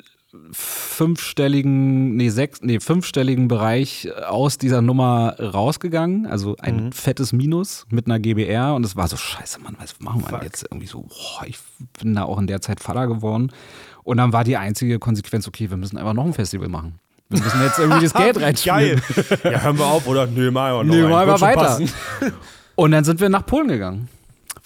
fünfstelligen, 0.52 2.16
nee, 2.16 2.28
sechs, 2.28 2.60
nee, 2.62 2.80
fünfstelligen 2.80 3.48
Bereich 3.48 4.08
aus 4.28 4.58
dieser 4.58 4.82
Nummer 4.82 5.38
rausgegangen. 5.38 6.26
Also 6.26 6.56
ein 6.58 6.92
fettes 6.92 7.32
Minus 7.32 7.86
mit 7.90 8.06
einer 8.06 8.18
GBR 8.18 8.74
und 8.74 8.84
es 8.84 8.96
war 8.96 9.08
so, 9.08 9.16
scheiße, 9.16 9.60
Mann, 9.60 9.76
was 9.78 9.98
machen 10.00 10.22
wir 10.22 10.38
denn 10.38 10.46
jetzt 10.46 10.64
irgendwie 10.64 10.86
so? 10.86 11.02
Boah, 11.02 11.46
ich 11.46 11.58
bin 12.00 12.14
da 12.14 12.24
auch 12.24 12.38
in 12.38 12.46
der 12.46 12.60
Zeit 12.60 12.80
Vater 12.80 13.06
geworden. 13.06 13.52
Und 14.02 14.18
dann 14.18 14.32
war 14.32 14.44
die 14.44 14.56
einzige 14.56 14.98
Konsequenz, 14.98 15.48
okay, 15.48 15.70
wir 15.70 15.76
müssen 15.76 15.98
einfach 15.98 16.14
noch 16.14 16.24
ein 16.24 16.32
Festival 16.32 16.68
machen. 16.68 17.00
Wir 17.28 17.42
müssen 17.42 17.62
jetzt 17.62 17.78
irgendwie 17.78 18.02
das 18.02 18.14
Geld 18.14 18.40
reinspielen. 18.40 19.02
Geil. 19.14 19.52
Ja, 19.52 19.60
hören 19.62 19.78
wir 19.78 19.86
auf, 19.86 20.06
oder? 20.06 20.26
Nö, 20.26 20.50
mal, 20.50 20.80
einen. 20.80 21.08
mal 21.08 21.26
schon 21.26 21.40
weiter. 21.40 21.80
Und 22.76 22.90
dann 22.92 23.04
sind 23.04 23.20
wir 23.20 23.28
nach 23.28 23.46
Polen 23.46 23.68
gegangen. 23.68 24.08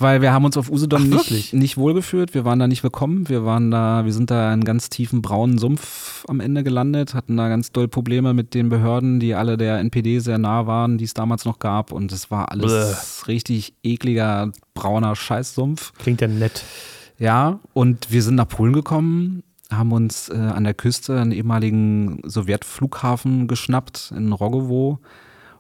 Weil 0.00 0.22
wir 0.22 0.32
haben 0.32 0.46
uns 0.46 0.56
auf 0.56 0.70
Usedom 0.70 1.12
Ach, 1.14 1.30
nicht, 1.30 1.52
nicht 1.52 1.76
wohlgefühlt. 1.76 2.32
Wir 2.32 2.46
waren 2.46 2.58
da 2.58 2.66
nicht 2.66 2.82
willkommen. 2.82 3.28
Wir 3.28 3.44
waren 3.44 3.70
da, 3.70 4.06
wir 4.06 4.14
sind 4.14 4.30
da 4.30 4.46
in 4.46 4.52
einen 4.54 4.64
ganz 4.64 4.88
tiefen 4.88 5.20
braunen 5.20 5.58
Sumpf 5.58 6.24
am 6.26 6.40
Ende 6.40 6.64
gelandet, 6.64 7.12
hatten 7.12 7.36
da 7.36 7.48
ganz 7.50 7.70
doll 7.70 7.86
Probleme 7.86 8.32
mit 8.32 8.54
den 8.54 8.70
Behörden, 8.70 9.20
die 9.20 9.34
alle 9.34 9.58
der 9.58 9.78
NPD 9.78 10.20
sehr 10.20 10.38
nah 10.38 10.66
waren, 10.66 10.96
die 10.96 11.04
es 11.04 11.12
damals 11.12 11.44
noch 11.44 11.58
gab. 11.58 11.92
Und 11.92 12.12
es 12.12 12.30
war 12.30 12.50
alles 12.50 13.28
richtig 13.28 13.74
ekliger, 13.82 14.52
brauner 14.72 15.14
Scheißsumpf. 15.16 15.92
Klingt 15.98 16.22
ja 16.22 16.28
nett. 16.28 16.64
Ja, 17.18 17.60
und 17.74 18.10
wir 18.10 18.22
sind 18.22 18.36
nach 18.36 18.48
Polen 18.48 18.72
gekommen, 18.72 19.42
haben 19.70 19.92
uns 19.92 20.28
äh, 20.28 20.34
an 20.34 20.64
der 20.64 20.74
Küste 20.74 21.20
einen 21.20 21.32
ehemaligen 21.32 22.20
Sowjetflughafen 22.24 23.48
geschnappt 23.48 24.12
in 24.16 24.32
Rogowo. 24.32 24.98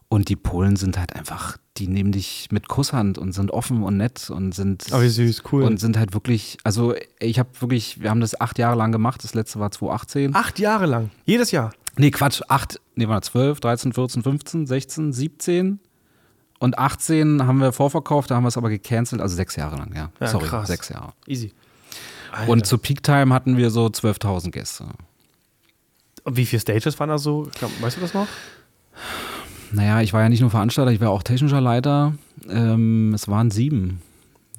Und 0.08 0.28
die 0.28 0.34
Polen 0.34 0.74
sind 0.74 0.98
halt 0.98 1.14
einfach, 1.14 1.56
die 1.76 1.86
nehmen 1.86 2.10
dich 2.10 2.48
mit 2.50 2.66
Kusshand 2.66 3.16
und 3.16 3.30
sind 3.32 3.52
offen 3.52 3.84
und 3.84 3.96
nett 3.96 4.28
und 4.28 4.52
sind. 4.52 4.86
Oh, 4.92 5.00
wie 5.00 5.08
süß, 5.08 5.44
cool. 5.52 5.62
Und 5.62 5.78
sind 5.78 5.96
halt 5.96 6.14
wirklich, 6.14 6.58
also 6.64 6.94
ich 7.20 7.38
habe 7.38 7.48
wirklich, 7.60 8.00
wir 8.02 8.10
haben 8.10 8.20
das 8.20 8.40
acht 8.40 8.58
Jahre 8.58 8.76
lang 8.76 8.90
gemacht, 8.90 9.22
das 9.22 9.34
letzte 9.34 9.60
war 9.60 9.70
2018. 9.70 10.34
Acht 10.34 10.58
Jahre 10.58 10.86
lang. 10.86 11.10
Jedes 11.26 11.52
Jahr. 11.52 11.70
Nee, 11.96 12.10
Quatsch, 12.10 12.42
acht, 12.48 12.80
nee, 12.96 13.06
war 13.06 13.22
12, 13.22 13.60
13, 13.60 13.92
14, 13.92 14.22
15, 14.24 14.66
16, 14.66 15.12
17 15.12 15.78
und 16.58 16.78
18 16.78 17.46
haben 17.46 17.58
wir 17.60 17.72
vorverkauft, 17.72 18.30
da 18.30 18.36
haben 18.36 18.44
wir 18.44 18.48
es 18.48 18.56
aber 18.56 18.68
gecancelt, 18.68 19.20
also 19.20 19.36
sechs 19.36 19.54
Jahre 19.54 19.76
lang, 19.76 19.94
ja. 19.94 20.10
Ja, 20.20 20.26
Sorry, 20.26 20.46
krass. 20.48 20.66
sechs 20.68 20.88
Jahre. 20.88 21.12
Easy. 21.26 21.52
Und 22.46 22.66
zu 22.66 22.78
Peak 22.78 23.02
Time 23.02 23.34
hatten 23.34 23.56
wir 23.56 23.70
so 23.70 23.86
12.000 23.86 24.50
Gäste. 24.50 24.86
Und 26.24 26.36
wie 26.36 26.46
viele 26.46 26.60
Stages 26.60 26.98
waren 27.00 27.08
da 27.08 27.18
so? 27.18 27.48
Weißt 27.80 27.96
du 27.96 28.00
das 28.00 28.14
noch? 28.14 28.26
Naja, 29.72 30.00
ich 30.00 30.12
war 30.12 30.22
ja 30.22 30.28
nicht 30.28 30.40
nur 30.40 30.50
Veranstalter, 30.50 30.90
ich 30.90 31.00
war 31.00 31.10
auch 31.10 31.22
technischer 31.22 31.60
Leiter. 31.60 32.14
Ähm, 32.48 33.12
es 33.14 33.28
waren 33.28 33.50
sieben. 33.50 34.02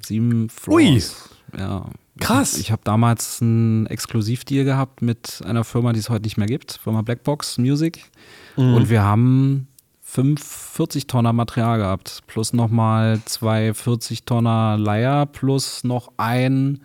Sieben 0.04 0.48
Floors. 0.48 1.30
Ja. 1.56 1.84
Krass. 2.18 2.54
Ich, 2.54 2.60
ich 2.60 2.72
habe 2.72 2.82
damals 2.84 3.40
einen 3.40 3.86
Exklusivdeal 3.86 4.64
gehabt 4.64 5.02
mit 5.02 5.42
einer 5.44 5.64
Firma, 5.64 5.92
die 5.92 6.00
es 6.00 6.10
heute 6.10 6.24
nicht 6.24 6.36
mehr 6.36 6.46
gibt, 6.46 6.80
Firma 6.82 7.02
Blackbox 7.02 7.58
Music. 7.58 8.10
Und 8.56 8.90
wir 8.90 9.02
haben 9.02 9.68
fünf 10.02 10.44
40 10.44 11.06
Tonner 11.06 11.32
Material 11.32 11.78
gehabt, 11.78 12.20
plus 12.26 12.52
nochmal 12.52 13.20
zwei 13.24 13.72
40 13.72 14.24
Tonner 14.24 14.76
Leier, 14.76 15.24
plus 15.24 15.84
noch 15.84 16.12
ein 16.18 16.82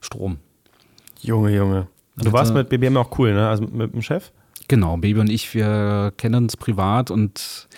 Strom. 0.00 0.38
Junge, 1.20 1.54
Junge. 1.54 1.86
Du 2.16 2.24
Also- 2.26 2.32
warst 2.32 2.54
mit 2.54 2.68
BBM 2.68 2.96
auch 2.96 3.18
cool, 3.18 3.32
ne? 3.34 3.48
Also 3.48 3.64
mit 3.64 3.92
dem 3.94 4.02
Chef? 4.02 4.32
Genau, 4.68 4.96
Baby 4.96 5.20
und 5.20 5.30
ich, 5.30 5.52
wir 5.54 6.12
kennen 6.16 6.44
uns 6.44 6.56
privat 6.56 7.10
und 7.10 7.68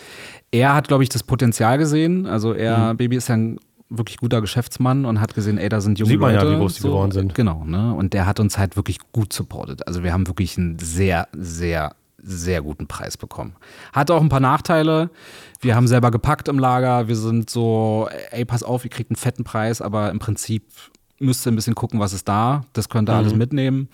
er 0.51 0.75
hat, 0.75 0.89
glaube 0.89 1.03
ich, 1.03 1.09
das 1.09 1.23
Potenzial 1.23 1.79
gesehen. 1.79 2.27
Also 2.27 2.53
er, 2.53 2.95
Baby 2.95 3.17
ist 3.17 3.29
ja 3.29 3.37
ein 3.37 3.59
wirklich 3.89 4.19
guter 4.19 4.41
Geschäftsmann 4.41 5.05
und 5.07 5.21
hat 5.21 5.35
gesehen, 5.35 5.59
ey, 5.59 5.69
da 5.69 5.81
sind 5.81 5.99
junge 5.99 6.11
Sieht 6.11 6.21
man 6.21 6.35
ja, 6.35 6.43
Leute. 6.43 6.55
wie 6.57 6.61
groß 6.61 6.75
die 6.77 6.83
geworden 6.83 7.13
sind. 7.13 7.35
Genau, 7.35 7.65
ne? 7.65 7.95
Und 7.95 8.13
der 8.15 8.27
hat 8.27 8.41
uns 8.41 8.59
halt 8.59 8.77
wirklich 8.77 8.99
gut 9.13 9.33
supportet. 9.33 9.87
Also 9.87 10.03
wir 10.03 10.13
haben 10.13 10.27
wirklich 10.27 10.57
einen 10.59 10.79
sehr, 10.79 11.29
sehr, 11.33 11.95
sehr 12.19 12.63
guten 12.63 12.87
Preis 12.87 13.17
bekommen. 13.17 13.55
Hatte 13.93 14.15
auch 14.15 14.21
ein 14.23 14.29
paar 14.29 14.41
Nachteile. 14.41 15.11
Wir 15.61 15.75
haben 15.77 15.87
selber 15.89 16.11
gepackt 16.11 16.49
im 16.49 16.59
Lager. 16.59 17.09
Wir 17.09 17.17
sind 17.17 17.49
so, 17.51 18.09
ey, 18.31 18.45
pass 18.45 18.63
auf, 18.63 18.85
ihr 18.85 18.91
kriegt 18.91 19.11
einen 19.11 19.17
fetten 19.17 19.45
Preis, 19.45 19.81
aber 19.83 20.11
im 20.11 20.19
Prinzip 20.19 20.65
müsst 21.23 21.47
ihr 21.47 21.53
ein 21.53 21.57
bisschen 21.57 21.75
gucken, 21.75 22.01
was 22.01 22.13
ist 22.13 22.29
da. 22.29 22.63
Das 22.73 22.89
könnt 22.89 23.09
ihr 23.09 23.15
alles 23.15 23.35
mitnehmen. 23.35 23.89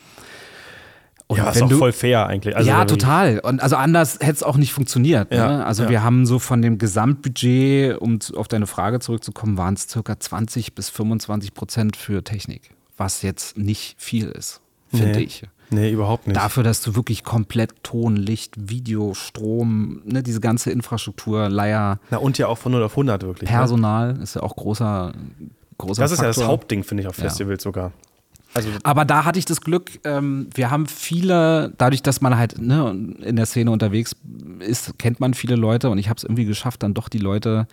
Und 1.26 1.36
Mhm. 1.38 1.44
ja, 1.44 1.50
ist 1.50 1.62
auch 1.62 1.68
du, 1.68 1.76
voll 1.78 1.92
fair 1.92 2.26
eigentlich. 2.26 2.56
Also 2.56 2.70
ja, 2.70 2.84
total. 2.86 3.40
Und 3.40 3.60
also 3.62 3.76
anders 3.76 4.14
hätte 4.20 4.32
es 4.32 4.42
auch 4.42 4.56
nicht 4.56 4.72
funktioniert. 4.72 5.32
Ja, 5.32 5.58
ne? 5.58 5.66
Also 5.66 5.82
ja. 5.84 5.90
wir 5.90 6.02
haben 6.02 6.24
so 6.24 6.38
von 6.38 6.62
dem 6.62 6.78
Gesamtbudget, 6.78 7.98
um 7.98 8.18
auf 8.34 8.48
deine 8.48 8.66
Frage 8.66 8.98
zurückzukommen, 9.00 9.58
waren 9.58 9.74
es 9.74 9.88
circa 9.88 10.18
20 10.18 10.74
bis 10.74 10.88
25 10.88 11.52
Prozent 11.52 11.96
für 11.96 12.24
Technik, 12.24 12.70
was 12.96 13.20
jetzt 13.22 13.58
nicht 13.58 14.00
viel 14.00 14.28
ist, 14.28 14.62
finde 14.90 15.18
Nee. 15.18 15.24
ich. 15.24 15.42
Nee, 15.70 15.90
überhaupt 15.90 16.26
nicht. 16.26 16.34
Dafür, 16.34 16.62
dass 16.62 16.80
du 16.80 16.96
wirklich 16.96 17.24
komplett 17.24 17.82
Ton, 17.82 18.16
Licht, 18.16 18.54
Video, 18.70 19.12
Strom, 19.12 20.00
ne, 20.06 20.22
diese 20.22 20.40
ganze 20.40 20.70
Infrastruktur, 20.70 21.50
Leier, 21.50 21.98
Na, 22.10 22.16
und 22.16 22.38
ja 22.38 22.46
auch 22.46 22.56
von 22.56 22.72
0 22.72 22.82
auf 22.84 22.92
100 22.96 23.22
wirklich. 23.24 23.50
Ne? 23.50 23.54
Personal 23.54 24.18
ist 24.22 24.36
ja 24.36 24.42
auch 24.42 24.56
großer, 24.56 25.12
großer 25.78 26.02
Das 26.02 26.12
ist 26.12 26.18
ja 26.18 26.26
das 26.26 26.36
Faktor. 26.36 26.52
Hauptding, 26.52 26.84
finde 26.84 27.02
ich, 27.02 27.08
auf 27.08 27.16
Ja. 27.18 27.24
Festivals 27.24 27.62
sogar. 27.62 27.92
Also, 28.54 28.70
Aber 28.82 29.04
da 29.04 29.24
hatte 29.24 29.38
ich 29.38 29.44
das 29.44 29.60
Glück, 29.60 30.00
ähm, 30.04 30.48
wir 30.54 30.70
haben 30.70 30.86
viele, 30.86 31.72
dadurch, 31.76 32.02
dass 32.02 32.20
man 32.20 32.36
halt 32.38 32.58
ne, 32.60 32.90
in 33.20 33.36
der 33.36 33.46
Szene 33.46 33.70
unterwegs 33.70 34.16
ist, 34.60 34.98
kennt 34.98 35.20
man 35.20 35.34
viele 35.34 35.54
Leute 35.54 35.90
und 35.90 35.98
ich 35.98 36.08
habe 36.08 36.16
es 36.16 36.24
irgendwie 36.24 36.46
geschafft, 36.46 36.82
dann 36.82 36.94
doch 36.94 37.08
die 37.08 37.18
Leute 37.18 37.68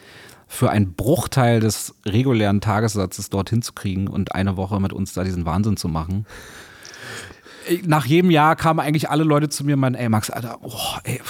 für 0.48 0.70
einen 0.70 0.94
Bruchteil 0.94 1.60
des 1.60 1.96
regulären 2.06 2.62
Tagessatzes 2.62 3.30
dorthin 3.30 3.62
zu 3.62 3.74
kriegen 3.74 4.08
und 4.08 4.36
eine 4.36 4.58
Woche 4.58 4.80
mit 4.80 4.94
uns 4.94 5.14
da 5.14 5.24
diesen 5.24 5.46
Wahnsinn 5.46 5.78
zu 5.78 5.88
machen. 5.88 6.26
Nach 7.86 8.06
jedem 8.06 8.32
Jahr 8.32 8.56
kamen 8.56 8.80
eigentlich 8.80 9.10
alle 9.10 9.24
Leute 9.24 9.50
zu 9.50 9.64
mir 9.64 9.74
und 9.74 9.82
meinten, 9.82 10.00
ey 10.00 10.10
Max, 10.10 10.30
Alter, 10.30 10.60
oh, 10.62 10.98
ey, 11.04 11.22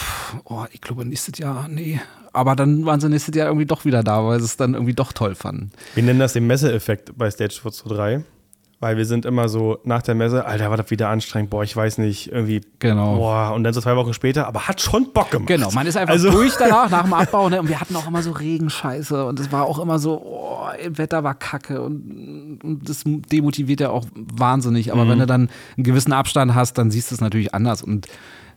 oh, 0.45 0.65
ich 0.71 0.81
glaube 0.81 1.05
nächstes 1.05 1.37
Jahr, 1.37 1.67
nee. 1.67 1.99
Aber 2.33 2.55
dann 2.55 2.85
waren 2.85 2.99
sie 2.99 3.09
nächstes 3.09 3.35
Jahr 3.35 3.47
irgendwie 3.47 3.65
doch 3.65 3.85
wieder 3.85 4.03
da, 4.03 4.25
weil 4.25 4.39
sie 4.39 4.45
es 4.45 4.57
dann 4.57 4.73
irgendwie 4.73 4.93
doch 4.93 5.13
toll 5.13 5.35
fanden. 5.35 5.71
wir 5.93 6.03
nennen 6.03 6.19
das 6.19 6.33
den 6.33 6.47
Messeeffekt 6.47 7.17
bei 7.17 7.31
Stage 7.31 7.55
223. 7.61 8.34
Weil 8.81 8.97
wir 8.97 9.05
sind 9.05 9.25
immer 9.25 9.47
so 9.47 9.79
nach 9.85 10.01
der 10.01 10.15
Messe, 10.15 10.45
Alter, 10.45 10.69
war 10.69 10.75
das 10.77 10.91
wieder 10.91 11.07
anstrengend, 11.09 11.49
boah, 11.49 11.63
ich 11.63 11.75
weiß 11.75 11.97
nicht, 11.97 12.31
irgendwie, 12.31 12.59
Genau. 12.79 13.15
boah, 13.15 13.53
und 13.55 13.63
dann 13.63 13.73
so 13.73 13.79
zwei 13.79 13.95
Wochen 13.95 14.13
später, 14.13 14.47
aber 14.47 14.67
hat 14.67 14.81
schon 14.81 15.13
Bock 15.13 15.31
gemacht. 15.31 15.47
Genau, 15.47 15.71
man 15.71 15.87
ist 15.87 15.95
einfach 15.95 16.13
Also- 16.13 16.29
durch 16.29 16.53
danach, 16.59 16.89
nach 16.89 17.03
dem 17.03 17.13
Abbau. 17.13 17.47
Ne? 17.49 17.61
Und 17.61 17.69
wir 17.69 17.79
hatten 17.79 17.95
auch 17.95 18.05
immer 18.07 18.21
so 18.21 18.31
Regenscheiße 18.31 19.25
und 19.25 19.39
es 19.39 19.51
war 19.51 19.63
auch 19.65 19.79
immer 19.79 19.97
so, 19.97 20.21
oh, 20.21 20.67
Wetter 20.89 21.23
war 21.23 21.35
kacke 21.35 21.81
und, 21.81 22.59
und 22.63 22.89
das 22.89 23.03
demotiviert 23.05 23.79
ja 23.79 23.89
auch 23.91 24.05
wahnsinnig. 24.13 24.91
Aber 24.91 25.05
Mhm. 25.05 25.09
wenn 25.09 25.19
du 25.19 25.25
dann 25.25 25.49
einen 25.77 25.83
gewissen 25.83 26.11
Abstand 26.11 26.53
hast, 26.53 26.77
dann 26.77 26.91
siehst 26.91 27.11
du 27.11 27.15
es 27.15 27.21
natürlich 27.21 27.53
anders 27.53 27.81
und 27.81 28.07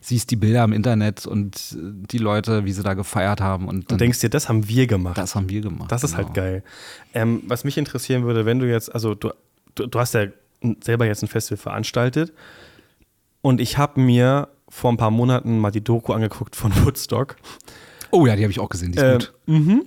siehst 0.01 0.31
die 0.31 0.35
Bilder 0.37 0.63
im 0.63 0.73
Internet 0.73 1.25
und 1.27 1.75
die 1.79 2.17
Leute, 2.19 2.65
wie 2.65 2.71
sie 2.73 2.83
da 2.83 2.93
gefeiert 2.93 3.41
haben. 3.41 3.67
Und, 3.67 3.89
dann, 3.89 3.95
Und 3.95 4.01
denkst 4.01 4.19
dir, 4.19 4.29
das 4.29 4.47
haben 4.49 4.67
wir 4.67 4.85
gemacht. 4.87 5.17
das 5.17 5.35
haben 5.35 5.49
wir 5.49 5.61
gemacht. 5.61 5.91
Das 5.91 6.03
ist 6.03 6.15
genau. 6.15 6.25
halt 6.27 6.35
geil. 6.35 6.63
Ähm, 7.13 7.41
was 7.47 7.63
mich 7.63 7.77
interessieren 7.77 8.23
würde, 8.23 8.45
wenn 8.45 8.59
du 8.59 8.69
jetzt, 8.69 8.93
also 8.93 9.13
du, 9.15 9.31
du, 9.75 9.87
du 9.87 9.99
hast 9.99 10.13
ja 10.13 10.25
selber 10.83 11.05
jetzt 11.05 11.23
ein 11.23 11.27
Festival 11.27 11.57
veranstaltet 11.57 12.33
und 13.41 13.61
ich 13.61 13.77
habe 13.77 13.99
mir 14.01 14.49
vor 14.67 14.91
ein 14.91 14.97
paar 14.97 15.11
Monaten 15.11 15.57
mal 15.59 15.71
die 15.71 15.83
Doku 15.83 16.13
angeguckt 16.13 16.55
von 16.55 16.71
Woodstock. 16.85 17.35
Oh 18.11 18.25
ja, 18.25 18.35
die 18.35 18.43
habe 18.43 18.51
ich 18.51 18.59
auch 18.59 18.69
gesehen, 18.69 18.91
die 18.91 18.97
ist 18.99 19.33
Ähm, 19.47 19.79
gut. 19.79 19.85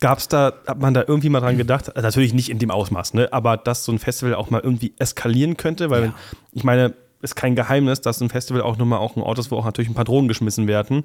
Gab 0.00 0.18
es 0.18 0.28
da, 0.28 0.52
hat 0.66 0.80
man 0.80 0.92
da 0.92 1.02
irgendwie 1.06 1.30
mal 1.30 1.40
dran 1.40 1.56
gedacht, 1.56 1.94
also 1.96 2.06
natürlich 2.06 2.34
nicht 2.34 2.50
in 2.50 2.58
dem 2.58 2.70
Ausmaß, 2.70 3.14
ne, 3.14 3.32
aber 3.32 3.56
dass 3.56 3.84
so 3.84 3.92
ein 3.92 3.98
Festival 3.98 4.34
auch 4.34 4.50
mal 4.50 4.60
irgendwie 4.60 4.92
eskalieren 4.98 5.56
könnte, 5.56 5.88
weil 5.88 6.06
Ja. 6.06 6.14
ich 6.52 6.62
meine, 6.64 6.94
ist 7.22 7.36
kein 7.36 7.54
Geheimnis, 7.56 8.02
dass 8.02 8.20
ein 8.20 8.28
Festival 8.28 8.60
auch 8.60 8.76
nun 8.76 8.88
mal 8.88 8.98
auch 8.98 9.16
ein 9.16 9.22
Ort 9.22 9.38
ist, 9.38 9.50
wo 9.50 9.56
auch 9.56 9.64
natürlich 9.64 9.88
ein 9.88 9.94
paar 9.94 10.04
Drogen 10.04 10.28
geschmissen 10.28 10.66
werden. 10.68 11.04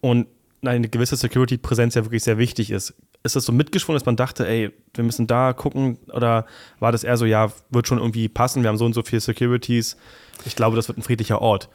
Und 0.00 0.28
eine 0.64 0.88
gewisse 0.88 1.16
Security-Präsenz 1.16 1.96
ja 1.96 2.04
wirklich 2.04 2.22
sehr 2.22 2.38
wichtig 2.38 2.70
ist. 2.70 2.94
Ist 3.24 3.36
das 3.36 3.44
so 3.44 3.52
mitgeschwungen, 3.52 3.98
dass 3.98 4.06
man 4.06 4.16
dachte, 4.16 4.46
ey, 4.48 4.72
wir 4.94 5.04
müssen 5.04 5.26
da 5.26 5.52
gucken? 5.52 5.98
Oder 6.12 6.46
war 6.80 6.92
das 6.92 7.04
eher 7.04 7.16
so, 7.16 7.24
ja, 7.24 7.52
wird 7.70 7.86
schon 7.86 7.98
irgendwie 7.98 8.28
passen, 8.28 8.62
wir 8.62 8.68
haben 8.68 8.78
so 8.78 8.84
und 8.84 8.94
so 8.94 9.02
viele 9.02 9.20
Securities. 9.20 9.96
Ich 10.44 10.56
glaube, 10.56 10.76
das 10.76 10.88
wird 10.88 10.98
ein 10.98 11.02
friedlicher 11.02 11.40
Ort. 11.40 11.68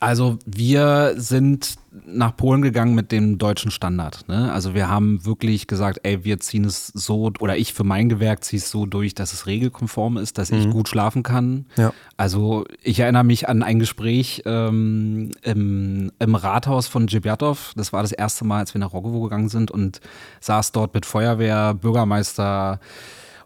Also 0.00 0.38
wir 0.46 1.14
sind 1.16 1.76
nach 2.04 2.36
Polen 2.36 2.62
gegangen 2.62 2.94
mit 2.94 3.12
dem 3.12 3.38
deutschen 3.38 3.70
Standard. 3.70 4.28
Ne? 4.28 4.52
Also 4.52 4.74
wir 4.74 4.88
haben 4.88 5.24
wirklich 5.24 5.66
gesagt, 5.66 6.00
ey, 6.02 6.24
wir 6.24 6.38
ziehen 6.38 6.64
es 6.64 6.88
so, 6.88 7.32
oder 7.38 7.56
ich 7.56 7.72
für 7.72 7.84
mein 7.84 8.08
Gewerk 8.08 8.44
ziehe 8.44 8.60
es 8.60 8.70
so 8.70 8.86
durch, 8.86 9.14
dass 9.14 9.32
es 9.32 9.46
regelkonform 9.46 10.16
ist, 10.16 10.38
dass 10.38 10.50
mhm. 10.50 10.58
ich 10.58 10.70
gut 10.70 10.88
schlafen 10.88 11.22
kann. 11.22 11.66
Ja. 11.76 11.92
Also 12.16 12.64
ich 12.82 13.00
erinnere 13.00 13.24
mich 13.24 13.48
an 13.48 13.62
ein 13.62 13.78
Gespräch 13.78 14.42
ähm, 14.46 15.30
im, 15.42 16.12
im 16.18 16.34
Rathaus 16.34 16.86
von 16.86 17.06
Djibrjatov. 17.06 17.72
Das 17.76 17.92
war 17.92 18.02
das 18.02 18.12
erste 18.12 18.44
Mal, 18.44 18.60
als 18.60 18.74
wir 18.74 18.80
nach 18.80 18.92
Rogowo 18.92 19.22
gegangen 19.22 19.48
sind 19.48 19.70
und 19.70 20.00
saß 20.40 20.72
dort 20.72 20.94
mit 20.94 21.06
Feuerwehr, 21.06 21.74
Bürgermeister, 21.74 22.80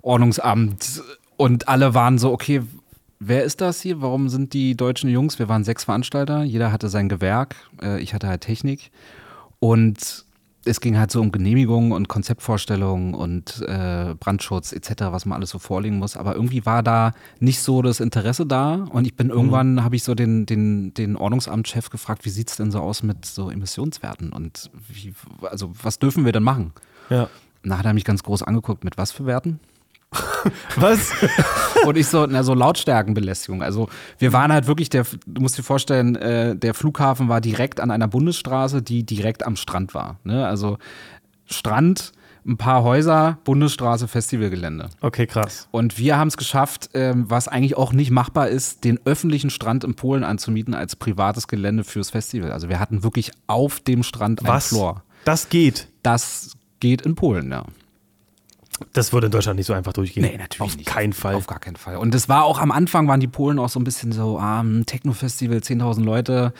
Ordnungsamt 0.02 1.02
und 1.36 1.68
alle 1.68 1.94
waren 1.94 2.18
so, 2.18 2.32
okay, 2.32 2.62
Wer 3.22 3.44
ist 3.44 3.60
das 3.60 3.82
hier? 3.82 4.00
Warum 4.00 4.30
sind 4.30 4.54
die 4.54 4.74
deutschen 4.74 5.10
Jungs? 5.10 5.38
Wir 5.38 5.48
waren 5.48 5.62
sechs 5.62 5.84
Veranstalter, 5.84 6.42
jeder 6.42 6.72
hatte 6.72 6.88
sein 6.88 7.10
Gewerk, 7.10 7.54
äh, 7.82 8.00
ich 8.00 8.14
hatte 8.14 8.28
halt 8.28 8.40
Technik. 8.40 8.90
Und 9.58 10.24
es 10.64 10.80
ging 10.80 10.98
halt 10.98 11.10
so 11.10 11.20
um 11.20 11.30
Genehmigungen 11.30 11.92
und 11.92 12.08
Konzeptvorstellungen 12.08 13.14
und 13.14 13.62
äh, 13.66 14.14
Brandschutz 14.18 14.72
etc., 14.72 15.04
was 15.10 15.26
man 15.26 15.36
alles 15.36 15.50
so 15.50 15.58
vorlegen 15.58 15.98
muss. 15.98 16.16
Aber 16.16 16.34
irgendwie 16.34 16.64
war 16.64 16.82
da 16.82 17.12
nicht 17.40 17.60
so 17.60 17.82
das 17.82 18.00
Interesse 18.00 18.46
da. 18.46 18.86
Und 18.90 19.06
ich 19.06 19.16
bin 19.16 19.26
mhm. 19.26 19.34
irgendwann, 19.34 19.84
habe 19.84 19.96
ich 19.96 20.02
so 20.02 20.14
den, 20.14 20.46
den, 20.46 20.94
den 20.94 21.16
Ordnungsamtschef 21.16 21.90
gefragt, 21.90 22.24
wie 22.24 22.30
sieht 22.30 22.48
es 22.48 22.56
denn 22.56 22.70
so 22.70 22.80
aus 22.80 23.02
mit 23.02 23.26
so 23.26 23.50
Emissionswerten? 23.50 24.32
Und 24.32 24.70
wie, 24.88 25.12
also 25.42 25.72
was 25.82 25.98
dürfen 25.98 26.24
wir 26.24 26.32
denn 26.32 26.42
machen? 26.42 26.72
Ja. 27.10 27.28
Und 27.62 27.70
da 27.70 27.78
hat 27.78 27.84
er 27.84 27.92
mich 27.92 28.04
ganz 28.04 28.22
groß 28.22 28.42
angeguckt, 28.42 28.82
mit 28.84 28.96
was 28.96 29.12
für 29.12 29.26
Werten? 29.26 29.60
Was? 30.76 31.12
und 31.86 31.96
ich 31.96 32.08
so, 32.08 32.26
na, 32.26 32.42
so 32.42 32.54
Lautstärkenbelästigung. 32.54 33.62
Also 33.62 33.88
wir 34.18 34.32
waren 34.32 34.52
halt 34.52 34.66
wirklich, 34.66 34.88
der, 34.90 35.06
du 35.26 35.40
musst 35.40 35.56
dir 35.56 35.62
vorstellen, 35.62 36.16
äh, 36.16 36.56
der 36.56 36.74
Flughafen 36.74 37.28
war 37.28 37.40
direkt 37.40 37.80
an 37.80 37.90
einer 37.90 38.08
Bundesstraße, 38.08 38.82
die 38.82 39.04
direkt 39.04 39.46
am 39.46 39.56
Strand 39.56 39.94
war. 39.94 40.18
Ne? 40.24 40.46
Also 40.46 40.78
Strand, 41.46 42.12
ein 42.46 42.56
paar 42.56 42.82
Häuser, 42.82 43.38
Bundesstraße, 43.44 44.08
Festivalgelände. 44.08 44.88
Okay, 45.00 45.26
krass. 45.26 45.68
Und 45.70 45.98
wir 45.98 46.16
haben 46.16 46.28
es 46.28 46.36
geschafft, 46.36 46.90
ähm, 46.94 47.26
was 47.28 47.48
eigentlich 47.48 47.76
auch 47.76 47.92
nicht 47.92 48.10
machbar 48.10 48.48
ist, 48.48 48.84
den 48.84 48.98
öffentlichen 49.04 49.50
Strand 49.50 49.84
in 49.84 49.94
Polen 49.94 50.24
anzumieten 50.24 50.74
als 50.74 50.96
privates 50.96 51.48
Gelände 51.48 51.84
fürs 51.84 52.10
Festival. 52.10 52.50
Also 52.52 52.68
wir 52.68 52.80
hatten 52.80 53.02
wirklich 53.02 53.32
auf 53.46 53.80
dem 53.80 54.02
Strand 54.02 54.44
ein 54.44 54.60
Floor. 54.60 55.02
Das 55.24 55.50
geht. 55.50 55.88
Das 56.02 56.56
geht 56.80 57.02
in 57.02 57.14
Polen, 57.14 57.50
ja. 57.50 57.64
Das 58.92 59.12
würde 59.12 59.26
in 59.26 59.32
Deutschland 59.32 59.56
nicht 59.56 59.66
so 59.66 59.72
einfach 59.72 59.92
durchgehen. 59.92 60.22
Nee, 60.22 60.36
natürlich 60.36 60.60
Auf 60.60 60.76
nicht. 60.76 60.88
keinen 60.88 61.12
Fall. 61.12 61.34
Auf 61.34 61.46
gar 61.46 61.60
keinen 61.60 61.76
Fall. 61.76 61.96
Und 61.96 62.14
es 62.14 62.28
war 62.28 62.44
auch 62.44 62.60
am 62.60 62.70
Anfang, 62.70 63.08
waren 63.08 63.20
die 63.20 63.28
Polen 63.28 63.58
auch 63.58 63.68
so 63.68 63.80
ein 63.80 63.84
bisschen 63.84 64.12
so, 64.12 64.38
ah, 64.38 64.64
Techno-Festival, 64.86 65.58
10.000 65.58 66.02
Leute. 66.02 66.52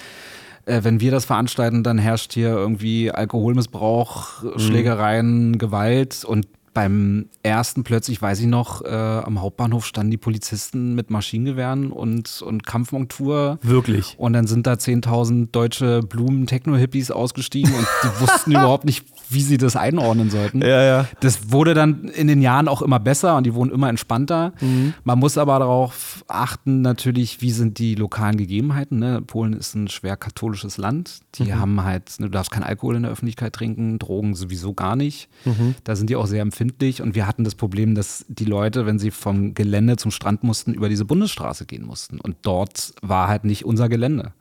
Äh, 0.67 0.85
wenn 0.85 1.01
wir 1.01 1.11
das 1.11 1.25
veranstalten, 1.25 1.83
dann 1.83 1.99
herrscht 1.99 2.33
hier 2.33 2.51
irgendwie 2.51 3.11
Alkoholmissbrauch, 3.11 4.43
mhm. 4.43 4.59
Schlägereien, 4.59 5.59
Gewalt. 5.59 6.25
Und 6.25 6.47
beim 6.73 7.27
ersten 7.43 7.83
plötzlich, 7.83 8.23
weiß 8.23 8.41
ich 8.41 8.47
noch, 8.47 8.85
äh, 8.85 8.89
am 8.89 9.41
Hauptbahnhof 9.41 9.85
standen 9.85 10.13
die 10.13 10.17
Polizisten 10.17 10.95
mit 10.95 11.11
Maschinengewehren 11.11 11.91
und, 11.91 12.43
und 12.43 12.65
Kampfmontur. 12.65 13.59
Wirklich. 13.63 14.15
Und 14.19 14.35
dann 14.35 14.47
sind 14.47 14.67
da 14.67 14.75
10.000 14.75 15.51
deutsche 15.51 16.01
Blumen-Techno-Hippies 16.03 17.11
ausgestiegen 17.11 17.75
und 17.75 17.87
die 18.05 18.21
wussten 18.21 18.51
überhaupt 18.53 18.85
nicht, 18.85 19.05
wie 19.33 19.43
sie 19.43 19.59
das 19.59 19.77
einordnen 19.77 20.31
sollten. 20.31 20.61
Ja, 20.62 20.83
ja. 20.83 21.07
Das 21.21 21.53
wurde 21.53 21.75
dann 21.75 22.05
in 22.09 22.27
den 22.27 22.43
Jahren 22.43 22.69
auch 22.69 22.83
immer 22.83 22.99
besser 22.99 23.37
und 23.37 23.45
die 23.45 23.55
wurden 23.55 23.71
immer 23.71 23.88
entspannter. 23.88 24.53
Mhm. 24.61 24.95
Man 25.05 25.19
muss 25.19 25.38
aber 25.38 25.59
darauf 25.59 26.25
achten, 26.29 26.83
natürlich, 26.83 27.40
wie 27.40 27.51
sind 27.51 27.79
die 27.79 27.95
lokalen 27.95 28.37
Gegebenheiten. 28.37 28.99
Ne? 28.99 29.23
Polen 29.23 29.53
ist 29.53 29.75
ein 29.75 29.88
schwer 29.88 30.16
katholisches 30.16 30.79
Land. 30.79 31.21
Die 31.37 31.45
mhm. 31.45 31.61
haben 31.61 31.85
halt, 31.85 32.19
ne, 32.19 32.27
du 32.27 32.33
darfst 32.33 32.51
keinen 32.51 32.64
Alkohol 32.64 32.97
in 32.97 33.03
der 33.03 33.12
Öffentlichkeit 33.12 33.53
trinken, 33.53 33.99
Drogen 33.99 34.35
sowieso 34.35 34.75
gar 34.75 34.97
nicht. 34.97 35.29
Mhm. 35.45 35.75
Da 35.85 35.97
sind 35.97 36.11
die 36.11 36.16
auch 36.16 36.27
sehr 36.27 36.43
empfindlich 36.43 37.03
und 37.03 37.14
wir 37.14 37.27
hatten 37.27 37.45
das 37.45 37.55
Problem, 37.55 37.95
dass 37.95 38.25
die 38.29 38.45
Leute, 38.45 38.87
wenn 38.87 38.99
sie 38.99 39.11
vom 39.11 39.55
Gelände 39.55 39.97
zum 39.97 40.11
Strand 40.11 40.43
mussten, 40.43 40.75
über 40.75 40.88
diese 40.88 41.05
Bundesstraße 41.05 41.66
gehen 41.66 41.85
mussten. 41.85 42.21
Und 42.21 42.37
dort 42.43 42.95
war 43.03 43.29
halt 43.29 43.45
nicht 43.45 43.64
unser 43.64 43.88
Gelände. 43.88 44.33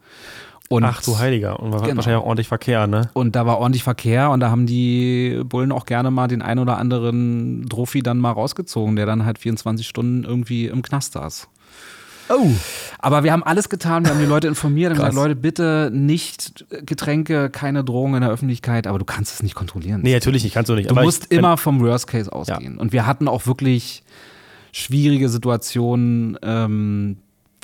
Und 0.69 0.83
Ach 0.83 1.01
du 1.01 1.17
Heiliger, 1.17 1.59
und 1.59 1.71
war 1.71 1.81
genau. 1.81 1.97
wahrscheinlich 1.97 2.21
auch 2.21 2.27
ordentlich 2.27 2.47
Verkehr, 2.47 2.85
ne? 2.85 3.09
Und 3.13 3.35
da 3.35 3.47
war 3.47 3.57
ordentlich 3.57 3.83
Verkehr 3.83 4.29
und 4.29 4.39
da 4.39 4.51
haben 4.51 4.67
die 4.67 5.41
Bullen 5.43 5.71
auch 5.71 5.87
gerne 5.87 6.11
mal 6.11 6.27
den 6.27 6.43
ein 6.43 6.59
oder 6.59 6.77
anderen 6.77 7.65
Trophy 7.67 8.03
dann 8.03 8.19
mal 8.19 8.31
rausgezogen, 8.31 8.95
der 8.95 9.07
dann 9.07 9.25
halt 9.25 9.39
24 9.39 9.87
Stunden 9.87 10.23
irgendwie 10.23 10.67
im 10.67 10.83
Knast 10.83 11.13
saß. 11.13 11.47
Oh. 12.29 12.51
Aber 12.99 13.23
wir 13.23 13.31
haben 13.31 13.43
alles 13.43 13.69
getan, 13.69 14.05
wir 14.05 14.11
haben 14.11 14.19
die 14.19 14.27
Leute 14.27 14.47
informiert 14.47 14.91
und 14.91 14.97
gesagt, 14.97 15.15
Leute, 15.15 15.35
bitte 15.35 15.89
nicht 15.91 16.65
Getränke, 16.85 17.49
keine 17.49 17.83
Drohungen 17.83 18.15
in 18.15 18.21
der 18.21 18.29
Öffentlichkeit, 18.29 18.85
aber 18.85 18.99
du 18.99 19.05
kannst 19.05 19.33
es 19.33 19.43
nicht 19.43 19.55
kontrollieren. 19.55 20.01
Nee, 20.03 20.13
natürlich 20.13 20.43
nicht, 20.43 20.53
kannst 20.53 20.69
du 20.69 20.75
nicht. 20.75 20.91
Du 20.91 20.95
musst 20.95 21.31
immer 21.31 21.57
vom 21.57 21.79
Worst 21.81 22.05
Case 22.05 22.31
ausgehen. 22.31 22.75
Ja. 22.75 22.79
Und 22.79 22.93
wir 22.93 23.07
hatten 23.07 23.27
auch 23.27 23.47
wirklich 23.47 24.03
schwierige 24.71 25.29
Situationen, 25.29 26.37
ähm, 26.43 27.17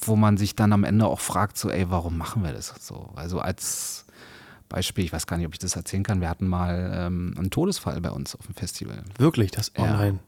wo 0.03 0.15
man 0.15 0.37
sich 0.37 0.55
dann 0.55 0.73
am 0.73 0.83
Ende 0.83 1.05
auch 1.05 1.19
fragt, 1.19 1.57
so, 1.57 1.69
ey, 1.69 1.89
warum 1.89 2.17
machen 2.17 2.43
wir 2.43 2.51
das 2.51 2.73
so? 2.79 3.09
Also 3.15 3.39
als 3.39 4.05
Beispiel, 4.69 5.05
ich 5.05 5.13
weiß 5.13 5.27
gar 5.27 5.37
nicht, 5.37 5.45
ob 5.45 5.53
ich 5.53 5.59
das 5.59 5.75
erzählen 5.75 6.03
kann, 6.03 6.21
wir 6.21 6.29
hatten 6.29 6.47
mal 6.47 6.91
ähm, 6.93 7.33
einen 7.37 7.51
Todesfall 7.51 8.01
bei 8.01 8.11
uns 8.11 8.35
auf 8.35 8.45
dem 8.45 8.55
Festival. 8.55 9.03
Wirklich? 9.17 9.51
Das, 9.51 9.71
oh 9.77 9.83
ja. 9.83 9.93
nein. 9.93 10.19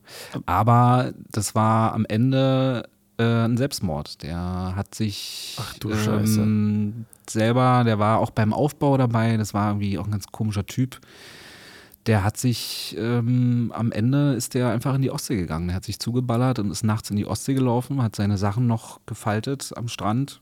Aber 0.45 1.13
das 1.31 1.55
war 1.55 1.93
am 1.93 2.05
Ende 2.05 2.87
äh, 3.17 3.23
ein 3.23 3.57
Selbstmord. 3.57 4.21
Der 4.21 4.73
hat 4.75 4.93
sich 4.95 5.57
Ach, 5.59 5.73
du 5.79 5.91
ähm, 5.91 7.05
selber, 7.29 7.83
der 7.83 7.99
war 7.99 8.19
auch 8.19 8.29
beim 8.29 8.53
Aufbau 8.53 8.97
dabei, 8.97 9.37
das 9.37 9.53
war 9.53 9.69
irgendwie 9.69 9.97
auch 9.97 10.05
ein 10.05 10.11
ganz 10.11 10.27
komischer 10.27 10.65
Typ 10.65 10.99
der 12.07 12.23
hat 12.23 12.37
sich 12.37 12.95
ähm, 12.97 13.71
am 13.75 13.91
Ende 13.91 14.33
ist 14.33 14.53
der 14.53 14.69
einfach 14.69 14.95
in 14.95 15.01
die 15.01 15.11
Ostsee 15.11 15.35
gegangen. 15.35 15.67
Der 15.67 15.75
hat 15.75 15.83
sich 15.83 15.99
zugeballert 15.99 16.59
und 16.59 16.71
ist 16.71 16.83
nachts 16.83 17.09
in 17.09 17.17
die 17.17 17.25
Ostsee 17.25 17.53
gelaufen, 17.53 18.01
hat 18.01 18.15
seine 18.15 18.37
Sachen 18.37 18.65
noch 18.65 19.01
gefaltet 19.05 19.73
am 19.75 19.89
Strand 19.89 20.41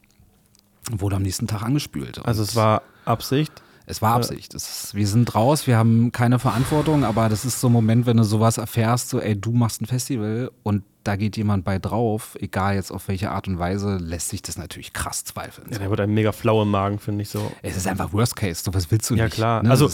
und 0.91 1.01
wurde 1.01 1.15
am 1.15 1.23
nächsten 1.23 1.47
Tag 1.47 1.63
angespült. 1.63 2.23
Also 2.23 2.43
es 2.43 2.55
war 2.55 2.83
Absicht? 3.05 3.63
Es 3.85 4.01
war 4.01 4.15
Absicht. 4.15 4.53
Ist, 4.53 4.95
wir 4.95 5.07
sind 5.07 5.35
raus, 5.35 5.67
wir 5.67 5.77
haben 5.77 6.11
keine 6.11 6.39
Verantwortung, 6.39 7.03
aber 7.03 7.29
das 7.29 7.45
ist 7.45 7.61
so 7.61 7.67
ein 7.67 7.73
Moment, 7.73 8.05
wenn 8.05 8.17
du 8.17 8.23
sowas 8.23 8.57
erfährst, 8.57 9.09
so 9.09 9.19
ey, 9.19 9.39
du 9.39 9.51
machst 9.51 9.81
ein 9.81 9.85
Festival 9.85 10.51
und 10.63 10.83
da 11.03 11.15
geht 11.15 11.37
jemand 11.37 11.63
bei 11.63 11.77
drauf, 11.77 12.35
egal 12.41 12.75
jetzt 12.75 12.91
auf 12.91 13.07
welche 13.07 13.29
Art 13.29 13.47
und 13.47 13.59
Weise, 13.59 13.97
lässt 13.97 14.29
sich 14.29 14.41
das 14.41 14.57
natürlich 14.57 14.91
krass 14.91 15.23
zweifeln. 15.23 15.67
Ja, 15.71 15.77
der 15.77 15.89
wird 15.91 15.99
einem 15.99 16.15
mega 16.15 16.31
flau 16.31 16.63
im 16.63 16.71
Magen, 16.71 16.97
finde 16.97 17.21
ich 17.21 17.29
so. 17.29 17.51
Es 17.61 17.77
ist 17.77 17.85
einfach 17.87 18.11
Worst 18.11 18.35
Case, 18.35 18.63
so 18.63 18.73
was 18.73 18.89
willst 18.89 19.09
du 19.09 19.15
ja, 19.15 19.25
nicht. 19.25 19.33
Ja, 19.33 19.35
klar. 19.35 19.63
Ne? 19.63 19.69
Also, 19.69 19.85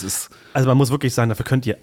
also 0.54 0.68
man 0.68 0.78
muss 0.78 0.90
wirklich 0.90 1.14
sagen, 1.14 1.28
dafür 1.28 1.46
könnt 1.46 1.66
ihr 1.66 1.78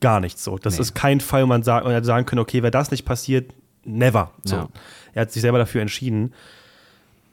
gar 0.00 0.20
nichts 0.20 0.44
so. 0.44 0.58
Das 0.58 0.74
nee. 0.74 0.82
ist 0.82 0.94
kein 0.94 1.20
Fall, 1.20 1.42
wo 1.42 1.46
man, 1.46 1.64
sagt, 1.64 1.84
man 1.84 2.04
sagen 2.04 2.24
können, 2.24 2.40
okay, 2.40 2.62
wenn 2.62 2.70
das 2.70 2.92
nicht 2.92 3.04
passiert, 3.04 3.52
never. 3.84 4.30
So. 4.44 4.56
Ja. 4.56 4.68
Er 5.12 5.22
hat 5.22 5.32
sich 5.32 5.42
selber 5.42 5.58
dafür 5.58 5.82
entschieden. 5.82 6.32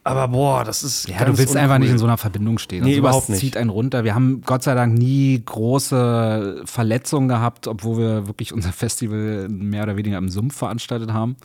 Aber 0.06 0.28
boah, 0.28 0.62
das 0.62 0.84
ist. 0.84 1.08
Ja, 1.08 1.18
du 1.24 1.36
willst 1.36 1.48
uncool. 1.50 1.58
einfach 1.58 1.78
nicht 1.78 1.90
in 1.90 1.98
so 1.98 2.06
einer 2.06 2.16
Verbindung 2.16 2.58
stehen. 2.58 2.84
Nee, 2.84 2.96
überhaupt 2.96 3.28
nicht. 3.28 3.40
zieht 3.40 3.56
einen 3.56 3.70
runter. 3.70 4.04
Wir 4.04 4.14
haben 4.14 4.40
Gott 4.46 4.62
sei 4.62 4.74
Dank 4.74 4.96
nie 4.96 5.42
große 5.44 6.62
Verletzungen 6.64 7.26
gehabt, 7.26 7.66
obwohl 7.66 7.98
wir 7.98 8.26
wirklich 8.28 8.52
unser 8.52 8.72
Festival 8.72 9.48
mehr 9.48 9.82
oder 9.82 9.96
weniger 9.96 10.18
im 10.18 10.28
Sumpf 10.28 10.56
veranstaltet 10.56 11.12
haben. 11.12 11.36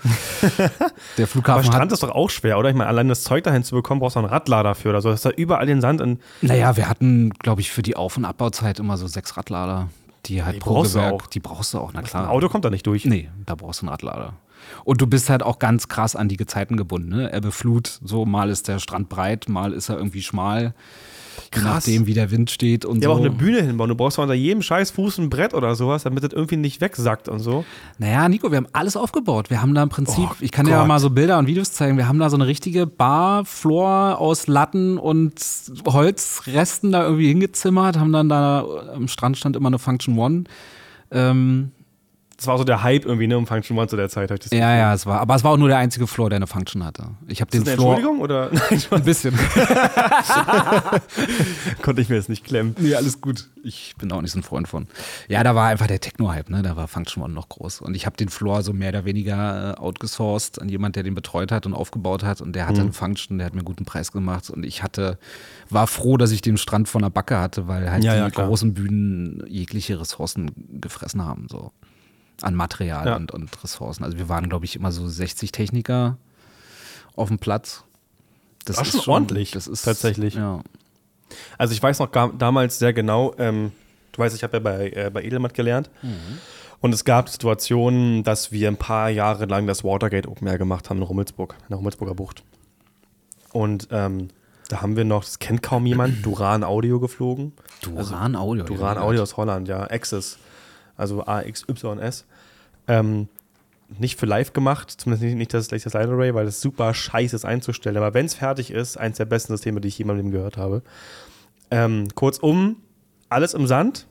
Der 1.17 1.27
Flughafen. 1.27 1.63
Aber 1.65 1.73
Strand 1.73 1.91
ist 1.91 2.03
doch 2.03 2.11
auch 2.11 2.29
schwer, 2.29 2.59
oder? 2.59 2.69
Ich 2.69 2.75
meine, 2.75 2.87
allein 2.87 3.07
das 3.07 3.23
Zeug 3.23 3.43
dahin 3.43 3.63
zu 3.63 3.75
bekommen, 3.75 3.99
brauchst 3.99 4.15
du 4.15 4.19
einen 4.19 4.29
Radlader 4.29 4.75
für 4.75 4.89
oder 4.89 5.01
so. 5.01 5.09
Das 5.09 5.19
ist 5.19 5.25
da 5.25 5.31
überall 5.31 5.65
den 5.65 5.81
Sand 5.81 5.99
in. 6.01 6.19
Naja, 6.41 6.77
wir 6.77 6.87
hatten, 6.87 7.31
glaube 7.31 7.61
ich, 7.61 7.71
für 7.71 7.81
die 7.81 7.95
Auf- 7.95 8.17
und 8.17 8.25
Abbauzeit 8.25 8.77
immer 8.79 8.97
so 8.97 9.07
sechs 9.07 9.37
Radlader. 9.37 9.89
Die 10.27 10.43
halt 10.43 10.57
die 10.57 10.59
pro 10.59 10.83
Gewerk, 10.83 11.31
die 11.31 11.39
brauchst 11.39 11.73
du 11.73 11.79
auch, 11.79 11.93
na 11.93 12.03
klar. 12.03 12.25
Ein 12.25 12.29
Auto 12.29 12.47
kommt 12.47 12.63
da 12.63 12.69
nicht 12.69 12.85
durch. 12.85 13.05
Nee, 13.05 13.29
da 13.47 13.55
brauchst 13.55 13.81
du 13.81 13.85
einen 13.87 13.89
Radlader. 13.89 14.33
Und 14.83 15.01
du 15.01 15.07
bist 15.07 15.29
halt 15.29 15.43
auch 15.43 15.59
ganz 15.59 15.87
krass 15.87 16.15
an 16.15 16.27
die 16.27 16.37
Gezeiten 16.37 16.77
gebunden. 16.77 17.09
Ne? 17.09 17.33
Ebbe, 17.33 17.51
Flut, 17.51 17.99
so 18.03 18.25
mal 18.25 18.49
ist 18.49 18.67
der 18.67 18.79
Strand 18.79 19.09
breit, 19.09 19.49
mal 19.49 19.73
ist 19.73 19.89
er 19.89 19.97
irgendwie 19.97 20.21
schmal. 20.21 20.73
Krass. 21.49 21.85
Je 21.85 21.93
nachdem, 21.93 22.07
wie 22.07 22.13
der 22.13 22.31
Wind 22.31 22.51
steht 22.51 22.85
und 22.85 22.97
ja, 22.97 23.03
so. 23.03 23.11
aber 23.11 23.21
auch 23.21 23.25
eine 23.25 23.33
Bühne 23.33 23.61
hinbauen. 23.61 23.89
Du 23.89 23.95
brauchst 23.95 24.19
unter 24.19 24.33
jedem 24.33 24.61
scheiß 24.61 24.91
Fuß 24.91 25.17
ein 25.17 25.29
Brett 25.29 25.53
oder 25.53 25.75
sowas, 25.75 26.03
damit 26.03 26.23
das 26.23 26.31
irgendwie 26.33 26.57
nicht 26.57 26.81
wegsackt 26.81 27.29
und 27.29 27.39
so. 27.39 27.65
Naja, 27.97 28.27
Nico, 28.29 28.51
wir 28.51 28.57
haben 28.57 28.67
alles 28.73 28.95
aufgebaut. 28.95 29.49
Wir 29.49 29.61
haben 29.61 29.73
da 29.73 29.83
im 29.83 29.89
Prinzip, 29.89 30.29
oh, 30.29 30.35
ich 30.39 30.51
kann 30.51 30.65
Gott. 30.65 30.73
dir 30.73 30.77
ja 30.77 30.85
mal 30.85 30.99
so 30.99 31.09
Bilder 31.09 31.37
und 31.39 31.47
Videos 31.47 31.73
zeigen, 31.73 31.97
wir 31.97 32.07
haben 32.07 32.19
da 32.19 32.29
so 32.29 32.37
eine 32.37 32.47
richtige 32.47 32.87
Bar, 32.87 33.45
Floor 33.45 34.17
aus 34.19 34.47
Latten 34.47 34.97
und 34.97 35.33
Holzresten 35.87 36.91
da 36.91 37.03
irgendwie 37.03 37.27
hingezimmert, 37.27 37.97
haben 37.97 38.11
dann 38.11 38.29
da 38.29 38.65
am 38.93 39.07
Strand 39.07 39.37
stand 39.37 39.55
immer 39.55 39.67
eine 39.67 39.79
Function 39.79 40.17
One. 40.17 40.43
Ähm, 41.11 41.71
das 42.41 42.47
war 42.47 42.57
so 42.57 42.63
der 42.63 42.81
Hype 42.81 43.05
irgendwie, 43.05 43.27
ne, 43.27 43.37
um 43.37 43.45
Function 43.45 43.77
One 43.77 43.87
zu 43.87 43.95
der 43.95 44.09
Zeit. 44.09 44.31
ich 44.31 44.39
das 44.39 44.51
Ja, 44.51 44.75
ja, 44.75 44.95
es 44.95 45.05
war, 45.05 45.19
aber 45.19 45.35
es 45.35 45.43
war 45.43 45.51
auch 45.51 45.57
nur 45.57 45.67
der 45.67 45.77
einzige 45.77 46.07
Floor, 46.07 46.31
der 46.31 46.37
eine 46.37 46.47
Function 46.47 46.83
hatte. 46.83 47.09
Ich 47.27 47.39
habe 47.39 47.51
den 47.51 47.61
eine 47.61 47.75
Floor 47.75 47.93
Entschuldigung 47.93 48.19
oder? 48.19 48.49
Nein, 48.71 48.81
ein 48.89 49.03
bisschen. 49.03 49.37
konnte 51.83 52.01
ich 52.01 52.09
mir 52.09 52.15
jetzt 52.15 52.29
nicht 52.29 52.43
klemmen. 52.43 52.75
Nee, 52.79 52.95
alles 52.95 53.21
gut. 53.21 53.47
Ich 53.63 53.93
bin 53.99 54.11
auch 54.11 54.23
nicht 54.23 54.31
so 54.31 54.39
ein 54.39 54.43
Freund 54.43 54.67
von. 54.67 54.87
Ja, 55.27 55.43
da 55.43 55.53
war 55.53 55.67
einfach 55.67 55.85
der 55.85 55.99
Techno-Hype, 55.99 56.49
ne? 56.49 56.63
Da 56.63 56.75
war 56.75 56.87
Function 56.87 57.21
One 57.21 57.31
noch 57.35 57.47
groß. 57.47 57.81
Und 57.81 57.93
ich 57.93 58.07
habe 58.07 58.17
den 58.17 58.29
Floor 58.29 58.63
so 58.63 58.73
mehr 58.73 58.89
oder 58.89 59.05
weniger 59.05 59.75
äh, 59.77 59.79
outgesourced 59.79 60.59
an 60.59 60.67
jemand, 60.67 60.95
der 60.95 61.03
den 61.03 61.13
betreut 61.13 61.51
hat 61.51 61.67
und 61.67 61.75
aufgebaut 61.75 62.23
hat. 62.23 62.41
Und 62.41 62.53
der 62.53 62.65
hatte 62.65 62.81
eine 62.81 62.91
Function, 62.91 63.37
der 63.37 63.45
hat 63.45 63.53
mir 63.53 63.59
einen 63.59 63.65
guten 63.65 63.85
Preis 63.85 64.11
gemacht. 64.11 64.49
Und 64.49 64.65
ich 64.65 64.81
hatte, 64.81 65.19
war 65.69 65.85
froh, 65.85 66.17
dass 66.17 66.31
ich 66.31 66.41
den 66.41 66.57
Strand 66.57 66.89
von 66.89 67.03
der 67.03 67.11
Backe 67.11 67.37
hatte, 67.37 67.67
weil 67.67 67.91
halt 67.91 68.03
Ja, 68.03 68.13
die 68.13 68.19
ja, 68.19 68.29
großen 68.29 68.73
Bühnen 68.73 69.43
jegliche 69.47 69.99
Ressourcen 69.99 70.79
gefressen 70.81 71.23
haben, 71.23 71.45
so. 71.47 71.71
An 72.41 72.55
Material 72.55 73.05
Ja. 73.07 73.15
und, 73.15 73.31
und 73.31 73.63
Ressourcen. 73.63 74.03
Also 74.03 74.17
wir 74.17 74.29
waren, 74.29 74.49
glaube 74.49 74.65
ich, 74.65 74.75
immer 74.75 74.91
so 74.91 75.07
60 75.07 75.51
Techniker 75.51 76.17
auf 77.15 77.27
dem 77.29 77.39
Platz. 77.39 77.83
Das 78.65 78.77
War 78.77 78.85
schon 78.85 79.01
ordentlich, 79.07 79.51
Das 79.51 79.67
ist 79.67 79.83
tatsächlich. 79.83 80.35
Ja. 80.35 80.61
Also 81.57 81.73
ich 81.73 81.81
weiß 81.81 81.99
noch 81.99 82.11
gar, 82.11 82.31
damals 82.33 82.77
sehr 82.79 82.93
genau, 82.93 83.33
ähm, 83.37 83.71
du 84.11 84.19
weißt, 84.19 84.35
ich 84.35 84.43
habe 84.43 84.57
ja 84.57 84.59
bei, 84.59 84.89
äh, 84.91 85.09
bei 85.13 85.23
Edelmatt 85.23 85.53
gelernt. 85.53 85.89
Und 86.79 86.93
es 86.93 87.05
gab 87.05 87.29
Situationen, 87.29 88.23
dass 88.23 88.51
wir 88.51 88.67
ein 88.67 88.77
paar 88.77 89.09
Jahre 89.09 89.45
lang 89.45 89.67
das 89.67 89.83
Watergate 89.83 90.27
Open 90.27 90.47
Air 90.47 90.57
gemacht 90.57 90.89
haben 90.89 90.97
in 90.97 91.03
Rummelsburg, 91.03 91.55
in 91.61 91.65
der 91.69 91.77
Rummelsburger 91.77 92.15
Bucht. 92.15 92.43
Und 93.53 93.87
ähm, 93.91 94.29
da 94.69 94.81
haben 94.81 94.95
wir 94.95 95.05
noch, 95.05 95.23
das 95.23 95.39
kennt 95.39 95.61
kaum 95.61 95.85
jemand, 95.85 96.25
Duran 96.25 96.63
Audio 96.63 96.99
geflogen. 96.99 97.53
Duran 97.81 98.35
Audio. 98.35 98.63
Duran. 98.63 98.97
Audio 98.97 99.21
aus 99.23 99.37
Holland, 99.37 99.67
ja, 99.67 99.83
Access, 99.89 100.37
also 100.97 101.23
AXYS. 101.25 102.25
Ähm, 102.91 103.27
nicht 103.97 104.19
für 104.19 104.25
live 104.25 104.53
gemacht, 104.53 104.91
zumindest 104.91 105.23
nicht, 105.23 105.35
nicht 105.35 105.53
das, 105.53 105.67
das 105.67 105.93
Light 105.93 106.09
Array, 106.09 106.33
weil 106.33 106.45
das 106.45 106.61
super 106.61 106.93
scheiße 106.93 107.35
ist 107.35 107.45
einzustellen. 107.45 107.97
Aber 107.97 108.13
wenn 108.13 108.25
es 108.25 108.35
fertig 108.35 108.71
ist, 108.71 108.97
eins 108.97 109.17
der 109.17 109.25
besten 109.25 109.53
Systeme, 109.53 109.81
die 109.81 109.87
ich 109.87 109.97
jemandem 109.97 110.31
gehört 110.31 110.57
habe. 110.57 110.81
Ähm, 111.69 112.07
kurzum, 112.15 112.77
alles 113.29 113.53
im 113.53 113.67
Sand 113.67 114.07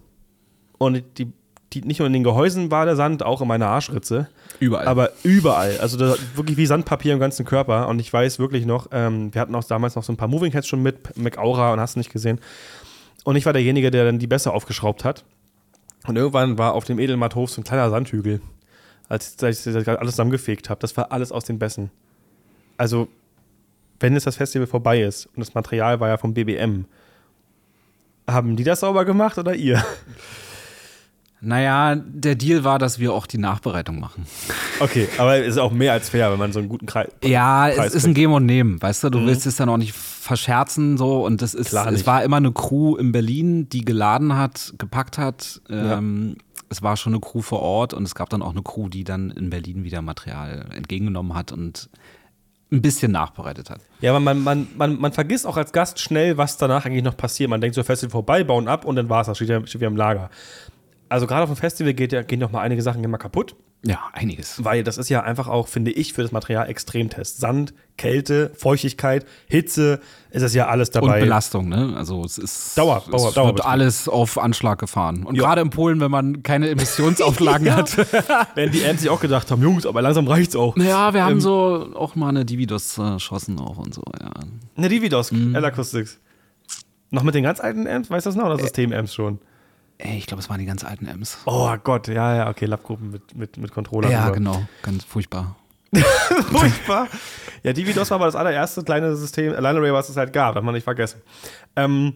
und 0.78 1.02
die, 1.18 1.32
die, 1.72 1.82
nicht 1.82 1.98
nur 1.98 2.06
in 2.06 2.12
den 2.12 2.24
Gehäusen 2.24 2.70
war 2.70 2.86
der 2.86 2.96
Sand, 2.96 3.22
auch 3.22 3.42
in 3.42 3.48
meiner 3.48 3.66
Arschritze. 3.66 4.28
Überall. 4.60 4.88
Aber 4.88 5.10
überall. 5.22 5.78
Also 5.78 5.98
das, 5.98 6.18
wirklich 6.34 6.56
wie 6.56 6.66
Sandpapier 6.66 7.12
im 7.12 7.20
ganzen 7.20 7.44
Körper. 7.44 7.88
Und 7.88 8.00
ich 8.00 8.12
weiß 8.12 8.38
wirklich 8.38 8.66
noch, 8.66 8.88
ähm, 8.92 9.32
wir 9.34 9.40
hatten 9.40 9.54
auch 9.54 9.64
damals 9.64 9.94
noch 9.94 10.04
so 10.04 10.12
ein 10.12 10.16
paar 10.16 10.28
Moving 10.28 10.52
Heads 10.52 10.68
schon 10.68 10.82
mit, 10.82 11.16
McAura 11.16 11.72
und 11.72 11.80
hast 11.80 11.96
nicht 11.96 12.12
gesehen. 12.12 12.40
Und 13.24 13.36
ich 13.36 13.44
war 13.44 13.52
derjenige, 13.52 13.90
der 13.90 14.04
dann 14.06 14.18
die 14.18 14.26
besser 14.26 14.54
aufgeschraubt 14.54 15.04
hat. 15.04 15.24
Und 16.06 16.16
irgendwann 16.16 16.56
war 16.56 16.72
auf 16.72 16.84
dem 16.84 16.98
Edelmatthof 16.98 17.50
so 17.50 17.60
ein 17.60 17.64
kleiner 17.64 17.90
Sandhügel, 17.90 18.40
als 19.10 19.34
ich 19.36 19.42
als 19.44 19.66
ich 19.66 19.74
das 19.74 19.86
alles 19.88 20.12
zusammengefegt 20.12 20.70
habe. 20.70 20.80
Das 20.80 20.96
war 20.96 21.12
alles 21.12 21.30
aus 21.32 21.44
den 21.44 21.58
Bässen. 21.58 21.90
Also, 22.78 23.08
wenn 23.98 24.14
jetzt 24.14 24.26
das 24.26 24.36
Festival 24.36 24.66
vorbei 24.66 25.02
ist 25.02 25.26
und 25.26 25.40
das 25.40 25.52
Material 25.52 26.00
war 26.00 26.08
ja 26.08 26.16
vom 26.16 26.32
BBM, 26.32 26.86
haben 28.26 28.56
die 28.56 28.64
das 28.64 28.80
sauber 28.80 29.04
gemacht 29.04 29.36
oder 29.36 29.54
ihr? 29.54 29.84
Naja, 31.42 31.94
der 31.96 32.34
Deal 32.34 32.64
war, 32.64 32.78
dass 32.78 32.98
wir 32.98 33.14
auch 33.14 33.26
die 33.26 33.38
Nachbereitung 33.38 33.98
machen. 33.98 34.26
Okay, 34.82 35.08
aber 35.18 35.36
es 35.36 35.46
ist 35.48 35.58
auch 35.58 35.72
mehr 35.72 35.92
als 35.92 36.08
fair, 36.08 36.32
wenn 36.32 36.38
man 36.38 36.54
so 36.54 36.58
einen 36.58 36.70
guten 36.70 36.86
Kreis. 36.86 37.10
Ja, 37.22 37.68
Preis 37.68 37.88
es 37.88 37.96
ist 37.96 38.06
ein 38.06 38.14
Geben 38.14 38.32
und 38.32 38.46
Nehmen, 38.46 38.80
weißt 38.80 39.04
du? 39.04 39.10
Du 39.10 39.18
Mhm. 39.18 39.26
willst 39.26 39.44
es 39.46 39.56
dann 39.56 39.68
auch 39.68 39.76
nicht 39.76 39.92
verscherzen 39.92 40.96
so 40.96 41.26
und 41.26 41.42
das 41.42 41.52
ist, 41.52 41.68
Klar 41.68 41.86
es 41.88 41.92
nicht. 41.92 42.06
war 42.06 42.24
immer 42.24 42.38
eine 42.38 42.50
Crew 42.50 42.96
in 42.96 43.12
Berlin, 43.12 43.68
die 43.68 43.84
geladen 43.84 44.36
hat, 44.36 44.72
gepackt 44.78 45.18
hat. 45.18 45.60
Ähm, 45.68 46.36
Es 46.70 46.82
war 46.82 46.96
schon 46.96 47.12
eine 47.12 47.20
Crew 47.20 47.42
vor 47.42 47.60
Ort 47.60 47.92
und 47.92 48.04
es 48.04 48.14
gab 48.14 48.30
dann 48.30 48.42
auch 48.42 48.52
eine 48.52 48.62
Crew, 48.62 48.88
die 48.88 49.04
dann 49.04 49.30
in 49.30 49.50
Berlin 49.50 49.84
wieder 49.84 50.00
Material 50.00 50.66
entgegengenommen 50.72 51.34
hat 51.34 51.52
und 51.52 51.90
ein 52.72 52.80
bisschen 52.80 53.12
nachbereitet 53.12 53.70
hat. 53.70 53.80
Ja, 54.00 54.10
aber 54.10 54.20
man, 54.20 54.42
man, 54.42 54.68
man, 54.76 54.98
man 55.00 55.12
vergisst 55.12 55.46
auch 55.46 55.56
als 55.56 55.72
Gast 55.72 55.98
schnell, 55.98 56.36
was 56.36 56.56
danach 56.56 56.86
eigentlich 56.86 57.02
noch 57.02 57.16
passiert. 57.16 57.50
Man 57.50 57.60
denkt 57.60 57.74
so, 57.74 57.82
Festival 57.82 58.12
vorbei, 58.12 58.44
bauen 58.44 58.68
ab 58.68 58.84
und 58.84 58.96
dann 58.96 59.08
war 59.08 59.20
es 59.20 59.26
das, 59.26 59.36
steht 59.36 59.48
ja, 59.48 59.60
ja 59.60 59.88
im 59.88 59.96
Lager. 59.96 60.30
Also 61.08 61.26
gerade 61.26 61.42
auf 61.42 61.50
dem 61.50 61.56
Festival 61.56 61.92
geht 61.92 62.28
gehen 62.28 62.38
noch 62.38 62.52
mal 62.52 62.60
einige 62.60 62.82
Sachen 62.82 63.02
immer 63.02 63.18
kaputt, 63.18 63.56
Ja, 63.82 63.98
einiges. 64.12 64.62
weil 64.62 64.84
das 64.84 64.98
ist 64.98 65.08
ja 65.08 65.22
einfach 65.22 65.48
auch, 65.48 65.66
finde 65.66 65.90
ich, 65.90 66.12
für 66.12 66.20
das 66.22 66.32
Material 66.32 66.68
Extremtest. 66.68 67.40
Sand, 67.40 67.72
Kälte, 67.96 68.50
Feuchtigkeit, 68.54 69.24
Hitze, 69.46 70.00
ist 70.30 70.42
das 70.42 70.52
ja 70.54 70.66
alles 70.68 70.90
Und 70.90 70.96
dabei. 70.96 71.20
Belastung, 71.20 71.70
ne? 71.70 71.94
Also 71.96 72.22
es 72.22 72.36
ist 72.36 72.76
Dauer- 72.76 73.02
es 73.10 73.32
Dauer- 73.34 73.46
wird 73.46 73.64
alles 73.64 74.06
auf 74.06 74.36
Anschlag 74.36 74.78
gefahren. 74.80 75.24
Und 75.24 75.36
Ja. 75.36 75.42
gerade 75.44 75.62
in 75.62 75.70
Polen, 75.70 75.98
wenn 76.00 76.10
man 76.10 76.42
keine 76.42 76.68
Emissionsauflagen 76.68 77.74
hat. 77.74 77.96
Wenn 78.54 78.70
die 78.70 78.84
Amps 78.84 79.00
sich 79.00 79.08
auch 79.10 79.20
gedacht 79.20 79.50
haben, 79.50 79.62
Jungs, 79.62 79.86
aber 79.86 80.02
langsam 80.02 80.28
reicht's 80.28 80.56
auch. 80.56 80.76
Ja, 80.76 81.14
wir 81.14 81.24
haben 81.24 81.32
Ähm, 81.36 81.40
so 81.40 81.90
auch 81.94 82.14
mal 82.16 82.28
eine 82.28 82.44
Dividos 82.44 82.98
äh, 82.98 83.18
schossen 83.18 83.58
auch 83.60 83.78
und 83.78 83.94
so, 83.94 84.02
ja. 84.20 84.30
Eine 84.76 84.88
Dividos, 84.90 85.32
Mhm. 85.32 85.54
L-Acoustics. 85.54 86.18
Noch 87.10 87.22
mit 87.22 87.34
den 87.34 87.44
ganz 87.44 87.60
alten 87.60 87.86
Amps, 87.86 88.10
weißt 88.10 88.26
du 88.26 88.28
das 88.30 88.36
noch? 88.36 88.44
Oder 88.44 88.58
System-Amps 88.58 89.14
schon? 89.14 89.38
Ey, 90.02 90.18
ich 90.18 90.26
glaube, 90.26 90.40
es 90.42 90.48
waren 90.48 90.58
die 90.58 90.66
ganz 90.66 90.84
alten 90.84 91.08
Amps. 91.08 91.38
Oh 91.46 91.74
Gott, 91.82 92.08
ja, 92.08 92.36
ja, 92.36 92.48
okay, 92.48 92.66
Labgruppen 92.66 93.10
mit, 93.10 93.34
mit, 93.34 93.56
mit 93.56 93.72
Controller. 93.72 94.10
ja, 94.10 94.30
genau. 94.30 94.62
Ganz 94.82 95.04
furchtbar. 95.04 95.56
Furchtbar. 96.52 97.08
Ja, 97.64 97.72
Dividos 97.72 98.10
war 98.10 98.16
aber 98.16 98.26
das 98.26 98.36
allererste 98.36 98.84
kleine 98.84 99.16
System, 99.16 99.52
Line 99.52 99.68
Array, 99.78 99.92
was 99.92 100.08
es 100.08 100.16
halt 100.16 100.32
gab, 100.32 100.54
darf 100.54 100.62
man 100.62 100.74
nicht 100.74 100.84
vergessen. 100.84 101.20
Ähm, 101.74 102.14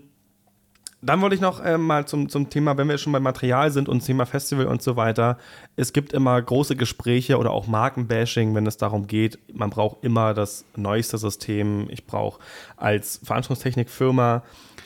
dann 1.04 1.20
wollte 1.20 1.34
ich 1.34 1.40
noch 1.40 1.62
ähm, 1.64 1.82
mal 1.82 2.06
zum, 2.06 2.28
zum 2.28 2.48
Thema, 2.48 2.78
wenn 2.78 2.88
wir 2.88 2.96
schon 2.96 3.12
beim 3.12 3.22
Material 3.22 3.70
sind 3.70 3.88
und 3.88 4.04
Thema 4.04 4.24
Festival 4.24 4.66
und 4.66 4.80
so 4.80 4.96
weiter. 4.96 5.38
Es 5.76 5.92
gibt 5.92 6.12
immer 6.14 6.40
große 6.40 6.76
Gespräche 6.76 7.36
oder 7.36 7.50
auch 7.50 7.66
Markenbashing, 7.66 8.54
wenn 8.54 8.66
es 8.66 8.78
darum 8.78 9.06
geht, 9.06 9.38
man 9.52 9.70
braucht 9.70 10.02
immer 10.02 10.32
das 10.32 10.64
neueste 10.76 11.18
System. 11.18 11.88
Ich 11.90 12.06
brauche 12.06 12.40
als 12.76 13.20
Veranstaltungstechnikfirma, 13.22 14.42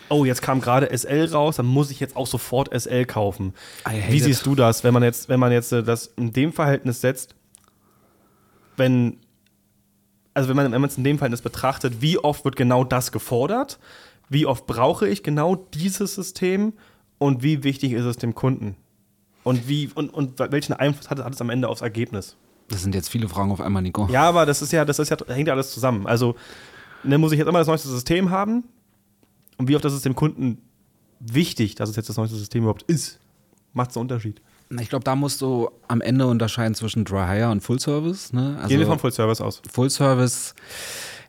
oh, 0.09 0.24
jetzt 0.24 0.42
kam 0.42 0.61
gerade 0.61 0.96
SL 0.96 1.28
raus, 1.32 1.56
dann 1.56 1.66
muss 1.66 1.90
ich 1.90 2.00
jetzt 2.00 2.16
auch 2.16 2.26
sofort 2.26 2.70
SL 2.78 3.04
kaufen. 3.04 3.54
Wie 4.09 4.16
it. 4.16 4.24
siehst 4.24 4.46
du 4.46 4.54
das, 4.54 4.84
wenn 4.84 4.94
man 4.94 5.02
jetzt, 5.02 5.28
wenn 5.28 5.40
man 5.40 5.52
jetzt 5.52 5.72
äh, 5.72 5.82
das 5.82 6.06
in 6.16 6.32
dem 6.32 6.52
Verhältnis 6.52 7.00
setzt, 7.00 7.34
wenn 8.76 9.18
also 10.34 10.48
wenn 10.48 10.56
man 10.56 10.70
wenn 10.70 10.80
man 10.80 10.88
es 10.88 10.96
in 10.96 11.04
dem 11.04 11.18
Verhältnis 11.18 11.42
betrachtet, 11.42 12.00
wie 12.00 12.18
oft 12.18 12.44
wird 12.44 12.56
genau 12.56 12.84
das 12.84 13.12
gefordert? 13.12 13.78
Wie 14.28 14.46
oft 14.46 14.66
brauche 14.66 15.09
ich 15.09 15.22
genau 15.22 15.56
dieses 15.56 16.14
System? 16.14 16.74
Und 17.18 17.42
wie 17.42 17.64
wichtig 17.64 17.92
ist 17.92 18.04
es 18.04 18.16
dem 18.16 18.34
Kunden? 18.34 18.76
Und 19.42 19.68
wie 19.68 19.90
und, 19.94 20.11
und 20.11 20.38
welchen 20.38 20.74
Einfluss 20.74 21.11
hat, 21.11 21.18
hat 21.18 21.32
es 21.32 21.40
am 21.40 21.50
Ende 21.50 21.68
aufs 21.68 21.80
Ergebnis? 21.80 22.36
Das 22.68 22.82
sind 22.82 22.94
jetzt 22.94 23.09
viele 23.09 23.28
Fragen 23.28 23.50
auf 23.50 23.61
einmal, 23.61 23.82
Nico. 23.82 24.06
Ja, 24.11 24.28
aber 24.28 24.46
das 24.46 24.62
ist 24.62 24.72
ja, 24.72 24.84
das 24.84 24.98
ist 24.98 25.09
ja, 25.09 25.16
hängt 25.26 25.48
ja 25.48 25.54
alles 25.54 25.72
zusammen. 25.72 26.06
Also, 26.06 26.36
ne, 27.02 27.18
muss 27.18 27.32
ich 27.32 27.38
jetzt 27.38 27.48
immer 27.48 27.59
das 27.59 27.66
neueste 27.66 27.88
System 27.88 28.30
haben? 28.30 28.64
Und 29.59 29.68
wie 29.68 29.76
oft 29.76 29.84
ist 29.84 29.92
es 29.92 30.02
dem 30.02 30.14
Kunden 30.14 30.59
wichtig, 31.20 31.74
dass 31.74 31.90
es 31.90 31.96
jetzt 31.96 32.09
das 32.09 32.16
neueste 32.16 32.36
System 32.36 32.62
überhaupt 32.62 32.82
ist? 32.82 33.18
Macht 33.72 33.90
es 33.90 33.96
einen 33.96 34.02
Unterschied? 34.02 34.40
Ich 34.80 34.88
glaube, 34.88 35.04
da 35.04 35.16
musst 35.16 35.40
du 35.40 35.70
am 35.88 36.00
Ende 36.00 36.26
unterscheiden 36.26 36.74
zwischen 36.74 37.04
Dry 37.04 37.26
Hire 37.26 37.50
und 37.50 37.62
Full 37.62 37.80
Service. 37.80 38.32
Ne? 38.32 38.56
Also 38.56 38.68
Gehen 38.68 38.80
wir 38.80 38.86
vom 38.86 38.98
Full 38.98 39.12
Service 39.12 39.40
aus. 39.40 39.62
Full 39.70 39.90
Service 39.90 40.54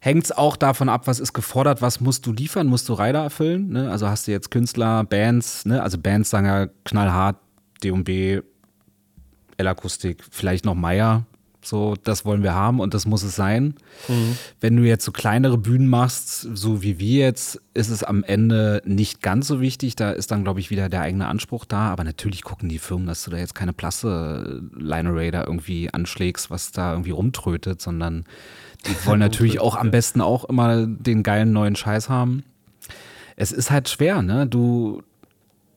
hängt 0.02 0.26
es 0.26 0.32
auch 0.32 0.58
davon 0.58 0.90
ab, 0.90 1.08
was 1.08 1.20
ist 1.20 1.34
gefordert, 1.34 1.82
was 1.82 2.00
musst 2.00 2.26
du 2.26 2.34
liefern, 2.34 2.68
musst 2.68 2.90
du 2.90 2.94
Rider 2.94 3.24
erfüllen. 3.24 3.70
Ne? 3.70 3.90
Also 3.90 4.08
hast 4.08 4.28
du 4.28 4.32
jetzt 4.32 4.52
Künstler, 4.52 5.04
Bands, 5.06 5.66
ne? 5.66 5.82
also 5.82 5.98
Bands 5.98 6.30
sagen 6.30 6.46
ja 6.48 6.68
knallhart, 6.86 7.38
D&B, 7.84 8.42
L-Akustik, 9.58 10.24
vielleicht 10.30 10.66
noch 10.66 10.76
Meier. 10.76 11.26
So, 11.62 11.96
das 12.04 12.24
wollen 12.24 12.42
wir 12.42 12.54
haben 12.54 12.80
und 12.80 12.94
das 12.94 13.06
muss 13.06 13.22
es 13.22 13.36
sein. 13.36 13.76
Wenn 14.62 14.78
du 14.78 14.84
jetzt 14.84 15.04
so 15.04 15.12
kleinere 15.12 15.58
Bühnen 15.58 15.88
machst, 15.88 16.48
so 16.54 16.82
wie 16.82 17.00
wir 17.00 17.26
jetzt, 17.26 17.62
ist 17.74 17.90
es 17.90 18.04
am 18.04 18.24
Ende 18.24 18.82
nicht 18.86 19.22
ganz 19.22 19.48
so 19.48 19.60
wichtig. 19.60 19.96
Da 19.98 20.12
ist 20.12 20.32
dann, 20.32 20.44
glaube 20.44 20.62
ich, 20.62 20.70
wieder 20.70 20.88
der 20.88 21.02
eigene 21.02 21.28
Anspruch 21.28 21.66
da. 21.66 21.90
Aber 21.90 22.06
natürlich 22.06 22.44
gucken 22.44 22.70
die 22.70 22.80
Firmen, 22.80 23.08
dass 23.08 23.24
du 23.24 23.32
da 23.32 23.38
jetzt 23.38 23.56
keine 23.56 23.74
Plasse 23.74 24.64
Line 24.74 25.10
Array 25.10 25.32
da 25.32 25.44
irgendwie 25.44 25.94
anschlägst, 25.94 26.50
was 26.50 26.72
da 26.72 26.94
irgendwie 26.94 27.12
rumtrötet, 27.12 27.82
sondern 27.82 28.24
die 28.88 28.96
wollen 29.06 29.20
natürlich 29.20 29.60
auch 29.60 29.76
am 29.76 29.92
besten 29.92 30.22
auch 30.22 30.46
immer 30.46 30.88
den 30.88 31.24
geilen 31.24 31.52
neuen 31.52 31.76
Scheiß 31.76 32.08
haben. 32.08 32.44
Es 33.36 33.52
ist 33.52 33.70
halt 33.70 33.90
schwer, 33.90 34.22
ne? 34.22 34.48
Du, 34.48 35.04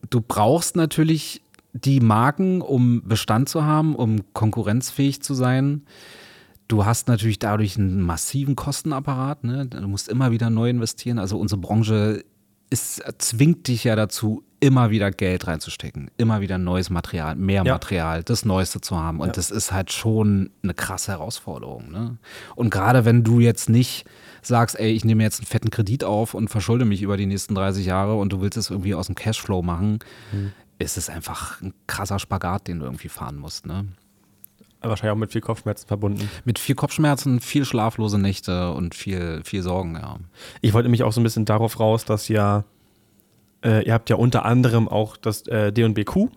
du 0.09 0.21
brauchst 0.21 0.75
natürlich 0.75 1.42
die 1.73 1.99
Marken, 1.99 2.61
um 2.61 3.01
Bestand 3.03 3.49
zu 3.49 3.63
haben, 3.65 3.95
um 3.95 4.21
konkurrenzfähig 4.33 5.21
zu 5.21 5.33
sein. 5.33 5.83
Du 6.67 6.85
hast 6.85 7.07
natürlich 7.07 7.39
dadurch 7.39 7.77
einen 7.77 8.01
massiven 8.01 8.55
Kostenapparat. 8.55 9.43
Ne? 9.43 9.65
Du 9.65 9.87
musst 9.87 10.07
immer 10.07 10.31
wieder 10.31 10.49
neu 10.49 10.69
investieren. 10.69 11.19
Also 11.19 11.37
unsere 11.37 11.59
Branche 11.59 12.23
ist, 12.69 13.03
zwingt 13.19 13.67
dich 13.67 13.83
ja 13.83 13.95
dazu, 13.95 14.43
immer 14.59 14.89
wieder 14.91 15.11
Geld 15.11 15.45
reinzustecken, 15.45 16.09
immer 16.17 16.39
wieder 16.39 16.57
neues 16.57 16.89
Material, 16.89 17.35
mehr 17.35 17.63
Ja. 17.65 17.73
Material, 17.73 18.23
das 18.23 18.45
Neueste 18.45 18.79
zu 18.79 18.97
haben. 18.97 19.19
Und 19.19 19.35
das 19.35 19.51
ist 19.51 19.73
halt 19.73 19.91
schon 19.91 20.51
eine 20.63 20.73
krasse 20.73 21.11
Herausforderung. 21.11 21.91
Ne? 21.91 22.17
Und 22.55 22.69
gerade 22.69 23.03
wenn 23.03 23.23
du 23.23 23.41
jetzt 23.41 23.69
nicht 23.69 24.05
sagst, 24.41 24.79
ey, 24.79 24.91
ich 24.91 25.03
nehme 25.03 25.21
jetzt 25.21 25.39
einen 25.41 25.47
fetten 25.47 25.69
Kredit 25.69 26.05
auf 26.05 26.33
und 26.33 26.47
verschulde 26.49 26.85
mich 26.85 27.01
über 27.01 27.17
die 27.17 27.25
nächsten 27.25 27.55
30 27.55 27.85
Jahre 27.85 28.15
und 28.15 28.31
du 28.31 28.41
willst 28.41 28.57
es 28.57 28.69
irgendwie 28.69 28.95
aus 28.95 29.07
dem 29.07 29.15
Cashflow 29.15 29.61
machen, 29.61 29.99
ist 30.83 30.97
es 30.97 31.09
einfach 31.09 31.61
ein 31.61 31.73
krasser 31.87 32.19
Spagat, 32.19 32.67
den 32.67 32.79
du 32.79 32.85
irgendwie 32.85 33.09
fahren 33.09 33.37
musst. 33.37 33.65
Ne? 33.65 33.87
wahrscheinlich 34.89 35.13
auch 35.13 35.19
mit 35.19 35.31
viel 35.31 35.41
Kopfschmerzen 35.41 35.87
verbunden. 35.87 36.29
Mit 36.45 36.59
viel 36.59 36.75
Kopfschmerzen, 36.75 37.39
viel 37.39 37.65
schlaflose 37.65 38.19
Nächte 38.19 38.71
und 38.71 38.95
viel, 38.95 39.41
viel 39.43 39.61
Sorgen, 39.61 39.95
ja. 39.95 40.17
Ich 40.61 40.73
wollte 40.73 40.89
mich 40.89 41.03
auch 41.03 41.13
so 41.13 41.21
ein 41.21 41.23
bisschen 41.23 41.45
darauf 41.45 41.79
raus, 41.79 42.05
dass 42.05 42.27
ja, 42.27 42.65
äh, 43.63 43.85
ihr 43.85 43.93
habt 43.93 44.09
ja 44.09 44.17
unter 44.17 44.45
anderem 44.45 44.87
auch 44.87 45.17
das 45.17 45.47
äh, 45.47 45.71
D&BQ, 45.71 46.27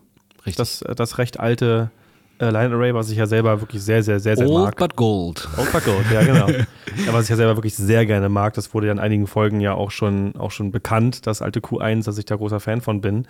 Richtig. 0.45 0.55
das, 0.55 0.81
äh, 0.81 0.95
das 0.95 1.17
recht 1.17 1.39
alte 1.39 1.91
äh, 2.39 2.49
Line 2.49 2.73
Array, 2.73 2.93
was 2.93 3.09
ich 3.09 3.17
ja 3.17 3.25
selber 3.25 3.61
wirklich 3.61 3.81
sehr, 3.81 4.03
sehr, 4.03 4.19
sehr, 4.19 4.37
sehr 4.37 4.47
Old 4.47 4.65
mag. 4.65 4.77
but 4.77 4.95
gold. 4.95 5.47
Old 5.57 5.71
but 5.71 5.83
Gold, 5.83 6.05
ja 6.11 6.23
genau. 6.23 6.47
ja, 7.05 7.13
was 7.13 7.23
ich 7.23 7.29
ja 7.29 7.35
selber 7.35 7.57
wirklich 7.57 7.75
sehr 7.75 8.05
gerne 8.05 8.29
mag, 8.29 8.53
das 8.53 8.73
wurde 8.73 8.87
ja 8.87 8.93
in 8.93 8.99
einigen 8.99 9.27
Folgen 9.27 9.59
ja 9.59 9.73
auch 9.73 9.91
schon, 9.91 10.35
auch 10.37 10.51
schon 10.51 10.71
bekannt, 10.71 11.25
das 11.27 11.41
alte 11.41 11.59
Q1, 11.59 12.05
dass 12.05 12.17
ich 12.17 12.25
da 12.25 12.35
großer 12.35 12.59
Fan 12.59 12.81
von 12.81 13.01
bin. 13.01 13.27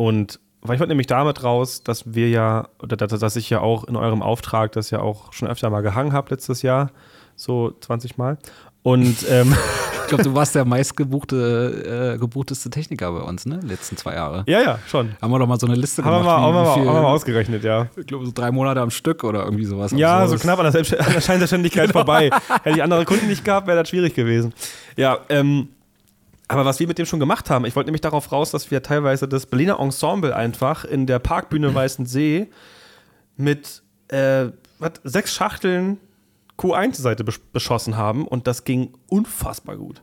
Und 0.00 0.40
weil 0.62 0.76
ich 0.76 0.80
wollte 0.80 0.92
nämlich 0.92 1.08
damit 1.08 1.44
raus, 1.44 1.82
dass 1.82 2.14
wir 2.14 2.30
ja, 2.30 2.68
oder 2.82 2.96
dass, 2.96 3.36
ich 3.36 3.50
ja 3.50 3.60
auch 3.60 3.84
in 3.84 3.96
eurem 3.96 4.22
Auftrag 4.22 4.72
das 4.72 4.88
ja 4.88 5.00
auch 5.00 5.34
schon 5.34 5.46
öfter 5.46 5.68
mal 5.68 5.82
gehangen 5.82 6.14
habe 6.14 6.30
letztes 6.30 6.62
Jahr, 6.62 6.90
so 7.36 7.72
20 7.80 8.16
Mal. 8.16 8.38
Und 8.82 9.26
ähm, 9.28 9.54
Ich 10.04 10.08
glaube, 10.08 10.24
du 10.24 10.34
warst 10.34 10.54
der 10.54 10.64
meistgebuchte, 10.64 12.14
äh, 12.14 12.18
gebuchteste 12.18 12.70
Techniker 12.70 13.12
bei 13.12 13.20
uns, 13.20 13.44
ne? 13.46 13.60
Letzten 13.62 13.96
zwei 13.96 14.14
Jahre. 14.14 14.42
ja, 14.48 14.60
ja, 14.60 14.78
schon. 14.88 15.12
Haben 15.20 15.30
wir 15.32 15.38
doch 15.38 15.46
mal 15.46 15.60
so 15.60 15.66
eine 15.66 15.76
Liste 15.76 16.02
Haben 16.02 16.14
wir, 16.14 16.18
gemacht. 16.20 16.38
mal, 16.38 16.46
haben, 16.46 16.54
wir 16.54 16.62
mal, 16.62 16.70
haben 16.70 16.84
wir 16.84 16.92
mal 16.94 17.00
viel, 17.00 17.04
ausgerechnet, 17.04 17.62
ja. 17.62 17.86
ich 17.96 18.06
glaube, 18.06 18.24
so 18.24 18.32
drei 18.34 18.50
Monate 18.50 18.80
am 18.80 18.90
Stück 18.90 19.22
oder 19.22 19.44
irgendwie 19.44 19.66
sowas. 19.66 19.92
Ja, 19.92 20.16
so 20.26 20.34
Absurdes. 20.34 20.42
knapp 20.42 20.58
an 20.58 20.64
der, 20.64 20.72
Selbst 20.72 20.98
an 20.98 21.12
der 21.12 21.20
Scheinselbstständigkeit 21.20 21.92
vorbei. 21.92 22.30
Hätte 22.64 22.76
ich 22.76 22.82
andere 22.82 23.04
Kunden 23.04 23.28
nicht 23.28 23.44
gehabt, 23.44 23.68
wäre 23.68 23.78
das 23.78 23.88
schwierig 23.90 24.14
gewesen. 24.14 24.52
Ja, 24.96 25.18
ähm, 25.28 25.68
aber 26.50 26.64
was 26.64 26.80
wir 26.80 26.88
mit 26.88 26.98
dem 26.98 27.06
schon 27.06 27.20
gemacht 27.20 27.48
haben, 27.48 27.64
ich 27.64 27.76
wollte 27.76 27.86
nämlich 27.88 28.00
darauf 28.00 28.32
raus, 28.32 28.50
dass 28.50 28.70
wir 28.72 28.82
teilweise 28.82 29.28
das 29.28 29.46
Berliner 29.46 29.78
Ensemble 29.78 30.34
einfach 30.34 30.84
in 30.84 31.06
der 31.06 31.20
Parkbühne 31.20 31.72
Weißensee 31.74 32.48
mit 33.36 33.82
äh, 34.08 34.46
was, 34.80 34.92
sechs 35.04 35.32
Schachteln 35.32 35.98
Q1-Seite 36.58 37.22
besch 37.24 37.40
beschossen 37.52 37.96
haben 37.96 38.26
und 38.26 38.46
das 38.46 38.64
ging 38.64 38.92
unfassbar 39.08 39.76
gut. 39.76 40.02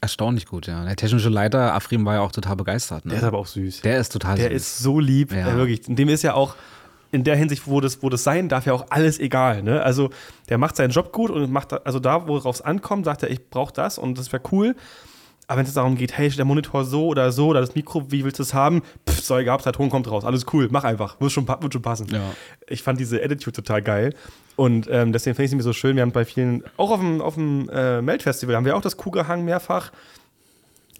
Erstaunlich 0.00 0.46
gut, 0.46 0.66
ja. 0.66 0.84
Der 0.84 0.96
technische 0.96 1.28
Leiter, 1.28 1.74
Afrim, 1.74 2.06
war 2.06 2.14
ja 2.14 2.20
auch 2.20 2.32
total 2.32 2.56
begeistert. 2.56 3.04
Ne? 3.04 3.10
Der 3.10 3.18
ist 3.18 3.24
aber 3.24 3.38
auch 3.38 3.46
süß. 3.46 3.82
Der 3.82 3.98
ist 3.98 4.10
total 4.10 4.36
Der 4.36 4.48
süß. 4.50 4.56
ist 4.56 4.78
so 4.78 4.98
lieb, 5.00 5.32
Ja. 5.32 5.48
äh, 5.50 5.56
wirklich. 5.56 5.82
Dem 5.86 6.08
ist 6.08 6.22
ja 6.22 6.34
auch 6.34 6.54
in 7.10 7.24
der 7.24 7.34
Hinsicht, 7.36 7.66
wo 7.66 7.80
das, 7.80 8.02
wo 8.02 8.08
das 8.08 8.22
sein 8.22 8.48
darf, 8.48 8.64
ja 8.64 8.72
auch 8.72 8.86
alles 8.90 9.18
egal. 9.18 9.62
Ne? 9.64 9.82
Also 9.82 10.10
der 10.48 10.56
macht 10.58 10.76
seinen 10.76 10.90
Job 10.90 11.12
gut 11.12 11.30
und 11.30 11.50
macht, 11.50 11.84
also 11.84 11.98
da, 11.98 12.28
worauf 12.28 12.54
es 12.54 12.62
ankommt, 12.62 13.04
sagt 13.04 13.24
er, 13.24 13.30
ich 13.30 13.50
brauche 13.50 13.72
das 13.74 13.98
und 13.98 14.16
das 14.16 14.32
wäre 14.32 14.42
cool. 14.52 14.76
Aber 15.50 15.58
wenn 15.58 15.66
es 15.66 15.74
darum 15.74 15.96
geht, 15.96 16.16
hey, 16.16 16.30
der 16.30 16.44
Monitor 16.44 16.84
so 16.84 17.08
oder 17.08 17.32
so 17.32 17.48
oder 17.48 17.60
das 17.60 17.74
Mikro, 17.74 18.12
wie 18.12 18.22
willst 18.22 18.38
du 18.38 18.44
es 18.44 18.54
haben? 18.54 18.82
Pff, 19.08 19.20
soll 19.20 19.40
egal, 19.40 19.58
der 19.58 19.72
Ton 19.72 19.90
kommt 19.90 20.08
raus, 20.08 20.24
alles 20.24 20.46
cool, 20.52 20.68
mach 20.70 20.84
einfach, 20.84 21.20
wird 21.20 21.32
schon, 21.32 21.48
wird 21.48 21.72
schon 21.72 21.82
passen. 21.82 22.06
Ja. 22.08 22.20
Ich 22.68 22.84
fand 22.84 23.00
diese 23.00 23.20
Attitude 23.20 23.56
total 23.56 23.82
geil 23.82 24.14
und 24.54 24.86
ähm, 24.88 25.12
deswegen 25.12 25.34
finde 25.34 25.46
ich 25.46 25.50
es 25.50 25.56
mir 25.56 25.64
so 25.64 25.72
schön. 25.72 25.96
Wir 25.96 26.02
haben 26.02 26.12
bei 26.12 26.24
vielen, 26.24 26.62
auch 26.76 26.92
auf 26.92 27.00
dem, 27.00 27.20
auf 27.20 27.34
dem 27.34 27.68
äh, 27.68 28.00
Melt-Festival, 28.00 28.54
haben 28.54 28.64
wir 28.64 28.76
auch 28.76 28.80
das 28.80 28.96
Kuh 28.96 29.10
gehangen 29.10 29.44
mehrfach, 29.44 29.90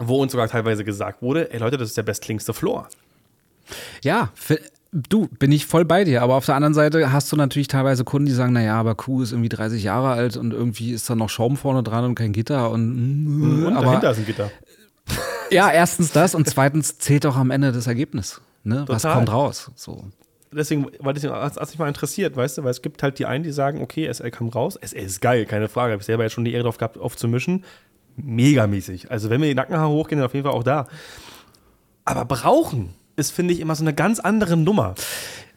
wo 0.01 0.21
uns 0.21 0.33
sogar 0.33 0.49
teilweise 0.49 0.83
gesagt 0.83 1.23
wurde, 1.23 1.53
ey 1.53 1.61
Leute, 1.61 1.77
das 1.77 1.91
ist 1.91 1.97
der 1.97 2.03
bestklingste 2.03 2.53
Floor. 2.53 2.89
Ja, 4.03 4.31
du, 4.93 5.29
bin 5.39 5.53
ich 5.53 5.67
voll 5.67 5.85
bei 5.85 6.05
dir. 6.05 6.23
Aber 6.23 6.35
auf 6.35 6.47
der 6.47 6.55
anderen 6.55 6.75
Seite 6.75 7.13
hast 7.13 7.31
du 7.33 7.37
natürlich 7.37 7.69
teilweise 7.69 8.05
Kunden, 8.05 8.27
die 8.27 8.33
sagen, 8.33 8.53
naja, 8.53 8.79
aber 8.79 8.95
Kuh 8.95 9.23
ist 9.23 9.33
irgendwie 9.33 9.49
30 9.49 9.83
Jahre 9.83 10.11
alt 10.11 10.37
und 10.37 10.53
irgendwie 10.53 10.93
ist 10.93 11.09
da 11.09 11.15
noch 11.15 11.29
Schaum 11.29 11.57
vorne 11.57 11.83
dran 11.83 12.05
und 12.05 12.15
kein 12.15 12.33
Gitter. 12.33 12.71
Und, 12.71 13.65
Und 13.65 13.77
aber 13.77 13.87
dahinter 13.87 14.11
ist 14.11 14.19
ein 14.19 14.27
Gitter. 14.27 14.51
ja, 15.51 15.71
erstens 15.71 16.13
das 16.13 16.35
und 16.35 16.49
zweitens 16.49 16.99
zählt 16.99 17.27
auch 17.27 17.37
am 17.37 17.51
Ende 17.51 17.73
das 17.73 17.87
Ergebnis. 17.87 18.41
Ne? 18.65 18.85
Was 18.87 19.03
kommt 19.03 19.33
raus? 19.33 19.71
So. 19.75 20.05
Deswegen, 20.53 20.89
weil 20.99 21.15
deswegen 21.15 21.33
hat 21.33 21.57
es 21.57 21.71
mich 21.71 21.79
mal 21.79 21.87
interessiert, 21.87 22.35
weißt 22.35 22.59
du, 22.59 22.65
weil 22.65 22.73
es 22.73 22.83
gibt 22.83 23.05
halt 23.05 23.21
die 23.21 23.27
einen, 23.27 23.45
die 23.45 23.53
sagen, 23.53 23.81
okay, 23.81 24.13
SL 24.13 24.33
kam 24.33 24.49
raus, 24.49 24.77
SL 24.83 24.99
ist 24.99 25.21
geil, 25.21 25.47
keine 25.47 25.69
Frage, 25.69 25.93
habe 25.93 26.01
ich 26.01 26.07
selber 26.07 26.25
jetzt 26.25 26.33
schon 26.33 26.45
die 26.45 26.53
Ehre 26.53 26.65
drauf 26.65 26.77
gehabt, 26.77 26.99
aufzumischen. 26.99 27.65
Megamäßig. 28.17 29.11
Also 29.11 29.31
wenn 29.31 29.41
mir 29.41 29.47
die 29.47 29.55
Nackenhaare 29.55 29.89
hochgehen, 29.89 30.19
dann 30.19 30.27
auf 30.27 30.35
jeden 30.35 30.45
Fall 30.45 30.55
auch 30.55 30.65
da. 30.65 30.89
Aber 32.05 32.25
brauchen 32.25 32.95
ist, 33.21 33.31
finde 33.31 33.55
ich, 33.55 33.61
immer 33.61 33.75
so 33.75 33.85
eine 33.85 33.95
ganz 33.95 34.19
andere 34.19 34.57
Nummer. 34.57 34.95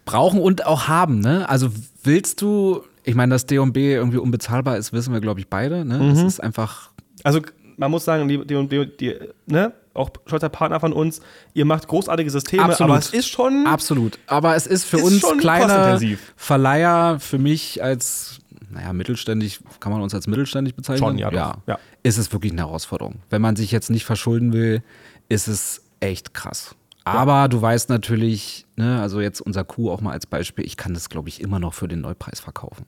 Brauchen 0.05 0.39
und 0.39 0.65
auch 0.65 0.87
haben, 0.87 1.19
ne? 1.19 1.47
Also 1.49 1.69
willst 2.03 2.41
du, 2.41 2.83
ich 3.03 3.15
meine, 3.15 3.33
dass 3.33 3.45
D&B 3.45 3.93
irgendwie 3.93 4.17
unbezahlbar 4.17 4.77
ist, 4.77 4.93
wissen 4.93 5.13
wir, 5.13 5.21
glaube 5.21 5.39
ich, 5.39 5.47
beide. 5.47 5.85
Ne? 5.85 6.11
Das 6.13 6.21
ist 6.21 6.39
einfach 6.41 6.91
Also 7.23 7.41
man 7.77 7.91
muss 7.91 8.05
sagen, 8.05 8.27
die, 8.27 8.45
die, 8.45 8.67
die, 8.67 8.97
die 8.97 9.15
ne, 9.45 9.73
auch 9.93 10.09
stolzer 10.25 10.49
Partner 10.49 10.79
von 10.79 10.93
uns, 10.93 11.21
ihr 11.53 11.65
macht 11.65 11.87
großartige 11.87 12.29
Systeme, 12.29 12.63
Absolut. 12.63 12.89
aber 12.91 12.99
es 12.99 13.13
ist 13.13 13.29
schon 13.29 13.65
Absolut. 13.67 14.19
Aber 14.27 14.55
es 14.55 14.67
ist 14.67 14.85
für 14.85 14.97
Ist 14.97 15.03
uns 15.03 15.19
schon 15.19 15.37
kleine 15.37 15.65
kostenintensiv. 15.65 16.33
Verleiher, 16.35 17.19
für 17.19 17.37
mich 17.37 17.83
als, 17.83 18.39
naja, 18.69 18.93
mittelständig, 18.93 19.59
kann 19.79 19.91
man 19.91 20.01
uns 20.01 20.13
als 20.13 20.27
mittelständig 20.27 20.75
bezeichnen? 20.75 21.07
Schon, 21.07 21.17
ja, 21.17 21.31
doch. 21.31 21.57
Ja. 21.67 21.79
Ist 22.03 22.17
es 22.17 22.31
wirklich 22.31 22.51
eine 22.51 22.61
Herausforderung. 22.61 23.15
Wenn 23.29 23.41
man 23.41 23.55
sich 23.55 23.71
jetzt 23.71 23.89
nicht 23.89 24.05
verschulden 24.05 24.53
will, 24.53 24.83
ist 25.29 25.47
es 25.47 25.81
echt 25.99 26.33
krass. 26.33 26.75
Aber 27.05 27.47
du 27.49 27.61
weißt 27.61 27.89
natürlich, 27.89 28.65
ne, 28.75 29.01
also 29.01 29.19
jetzt 29.21 29.41
unser 29.41 29.63
Kuh 29.63 29.91
auch 29.91 30.01
mal 30.01 30.11
als 30.11 30.25
Beispiel, 30.25 30.65
ich 30.65 30.77
kann 30.77 30.93
das, 30.93 31.09
glaube 31.09 31.29
ich, 31.29 31.41
immer 31.41 31.59
noch 31.59 31.73
für 31.73 31.87
den 31.87 32.01
Neupreis 32.01 32.39
verkaufen. 32.39 32.85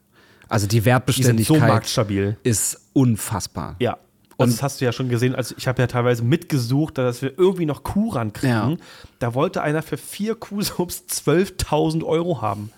Also 0.47 0.67
die 0.67 0.79
die 0.79 1.23
sind 1.23 1.43
so 1.45 1.59
Wertbeständigkeit 1.59 2.37
ist 2.43 2.89
unfassbar. 2.93 3.75
Ja. 3.79 3.97
Und 4.37 4.51
das 4.51 4.61
hast 4.61 4.81
du 4.81 4.85
ja 4.85 4.91
schon 4.91 5.07
gesehen, 5.07 5.33
also 5.33 5.55
ich 5.57 5.67
habe 5.67 5.81
ja 5.81 5.87
teilweise 5.87 6.23
mitgesucht, 6.23 6.97
dass 6.97 7.21
wir 7.21 7.37
irgendwie 7.37 7.65
noch 7.65 7.83
Kuh 7.83 8.09
rankriegen. 8.09 8.71
Ja. 8.71 8.77
Da 9.19 9.33
wollte 9.33 9.61
einer 9.61 9.81
für 9.81 9.97
vier 9.97 10.35
Kuhsubs 10.35 11.05
12.000 11.09 12.03
Euro 12.03 12.41
haben. 12.41 12.69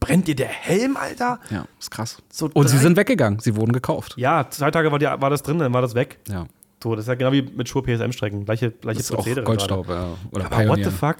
Brennt 0.00 0.26
dir 0.26 0.34
der 0.34 0.48
Helm, 0.48 0.96
Alter? 0.96 1.38
Ja, 1.50 1.66
ist 1.78 1.90
krass. 1.90 2.22
So 2.32 2.50
Und 2.54 2.68
sie 2.68 2.78
sind 2.78 2.96
weggegangen, 2.96 3.40
sie 3.40 3.56
wurden 3.56 3.72
gekauft. 3.72 4.14
Ja, 4.16 4.48
zwei 4.48 4.70
Tage 4.70 4.90
war, 4.90 4.98
die, 4.98 5.04
war 5.04 5.28
das 5.28 5.42
drin, 5.42 5.58
dann 5.58 5.74
war 5.74 5.82
das 5.82 5.94
weg. 5.94 6.18
Ja. 6.26 6.46
So, 6.82 6.94
das 6.94 7.04
ist 7.04 7.08
ja 7.08 7.14
genau 7.14 7.32
wie 7.32 7.42
mit 7.42 7.68
Schuhe 7.68 7.82
PSM-Strecken. 7.82 8.44
Gleiche, 8.44 8.70
gleiche 8.70 8.98
Das 8.98 9.06
ist 9.06 9.12
auch 9.12 9.16
Prozedere 9.16 9.44
Goldstaub, 9.44 9.88
ja. 9.88 10.08
Oder. 10.30 10.46
Aber 10.46 10.68
what 10.68 10.78
the 10.82 10.90
fuck? 10.90 11.16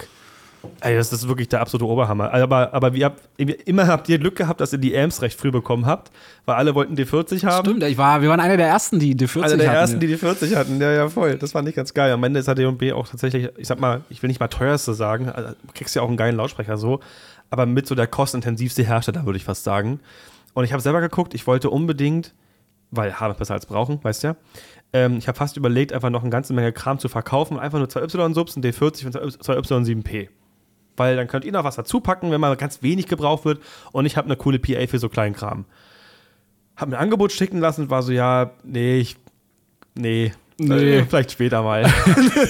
Ey, 0.80 0.94
das 0.94 1.10
ist 1.12 1.26
wirklich 1.26 1.48
der 1.48 1.60
absolute 1.60 1.86
Oberhammer. 1.86 2.32
Aber, 2.34 2.74
aber 2.74 2.92
wie 2.92 3.04
habt, 3.04 3.22
immer 3.38 3.86
habt 3.86 4.08
ihr 4.10 4.18
Glück 4.18 4.36
gehabt, 4.36 4.60
dass 4.60 4.72
ihr 4.72 4.78
die 4.78 4.96
Amps 4.96 5.22
recht 5.22 5.38
früh 5.38 5.50
bekommen 5.50 5.86
habt, 5.86 6.10
weil 6.44 6.56
alle 6.56 6.74
wollten 6.74 6.94
D40 6.96 7.44
haben. 7.46 7.66
Stimmt, 7.66 7.82
ich 7.84 7.96
war, 7.96 8.20
wir 8.20 8.28
waren 8.28 8.40
einer 8.40 8.58
der 8.58 8.68
ersten, 8.68 8.98
die 8.98 9.14
die 9.14 9.26
40 9.26 9.52
Einer 9.52 9.56
der 9.62 9.68
hatten. 9.70 9.78
ersten, 9.80 10.00
die 10.00 10.06
die 10.06 10.16
40 10.16 10.56
hatten. 10.56 10.80
Ja, 10.80 10.92
ja, 10.92 11.08
voll. 11.08 11.36
Das 11.36 11.52
fand 11.52 11.66
ich 11.68 11.74
ganz 11.74 11.94
geil. 11.94 12.12
Am 12.12 12.22
Ende 12.24 12.40
ist 12.40 12.46
der 12.46 12.54
D&B 12.54 12.92
auch 12.92 13.08
tatsächlich, 13.08 13.48
ich 13.56 13.68
sag 13.68 13.80
mal, 13.80 14.02
ich 14.10 14.22
will 14.22 14.28
nicht 14.28 14.40
mal 14.40 14.48
teuerste 14.48 14.92
sagen, 14.92 15.30
also, 15.30 15.50
du 15.50 15.72
kriegst 15.72 15.94
ja 15.94 16.02
auch 16.02 16.08
einen 16.08 16.18
geilen 16.18 16.36
Lautsprecher 16.36 16.76
so, 16.76 17.00
aber 17.48 17.64
mit 17.64 17.86
so 17.86 17.94
der 17.94 18.06
kostintensivste 18.06 18.82
Hersteller, 18.82 19.24
würde 19.24 19.38
ich 19.38 19.44
fast 19.44 19.64
sagen. 19.64 20.00
Und 20.52 20.64
ich 20.64 20.72
habe 20.72 20.82
selber 20.82 21.00
geguckt, 21.00 21.32
ich 21.32 21.46
wollte 21.46 21.70
unbedingt, 21.70 22.34
weil 22.90 23.18
haben 23.18 23.34
besser 23.34 23.54
als 23.54 23.64
brauchen, 23.64 23.98
weißt 24.02 24.24
ja. 24.24 24.36
Ähm, 24.92 25.18
ich 25.18 25.28
habe 25.28 25.36
fast 25.38 25.56
überlegt, 25.56 25.92
einfach 25.92 26.10
noch 26.10 26.22
eine 26.22 26.30
ganze 26.30 26.52
Menge 26.52 26.72
Kram 26.72 26.98
zu 26.98 27.08
verkaufen, 27.08 27.58
einfach 27.58 27.78
nur 27.78 27.88
zwei 27.88 28.02
Y-Subs, 28.02 28.56
ein 28.56 28.62
D40 28.62 29.06
und 29.06 29.42
zwei 29.42 29.56
Y7P. 29.56 30.28
Weil 30.96 31.16
dann 31.16 31.28
könnt 31.28 31.44
ihr 31.44 31.52
noch 31.52 31.64
was 31.64 31.76
dazu 31.76 32.00
packen, 32.00 32.30
wenn 32.30 32.40
mal 32.40 32.54
ganz 32.56 32.82
wenig 32.82 33.06
gebraucht 33.06 33.44
wird. 33.44 33.62
Und 33.92 34.06
ich 34.06 34.16
habe 34.16 34.26
eine 34.26 34.36
coole 34.36 34.58
PA 34.58 34.86
für 34.86 34.98
so 34.98 35.08
kleinen 35.08 35.34
Kram. 35.34 35.64
Hab 36.76 36.88
mir 36.88 36.96
ein 36.96 37.02
Angebot 37.04 37.32
schicken 37.32 37.58
lassen 37.58 37.82
und 37.82 37.90
war 37.90 38.02
so, 38.02 38.12
ja, 38.12 38.50
nee, 38.64 38.98
ich, 38.98 39.16
nee, 39.94 40.32
Nee. 40.58 41.04
vielleicht 41.08 41.32
später 41.32 41.62
mal. 41.62 41.90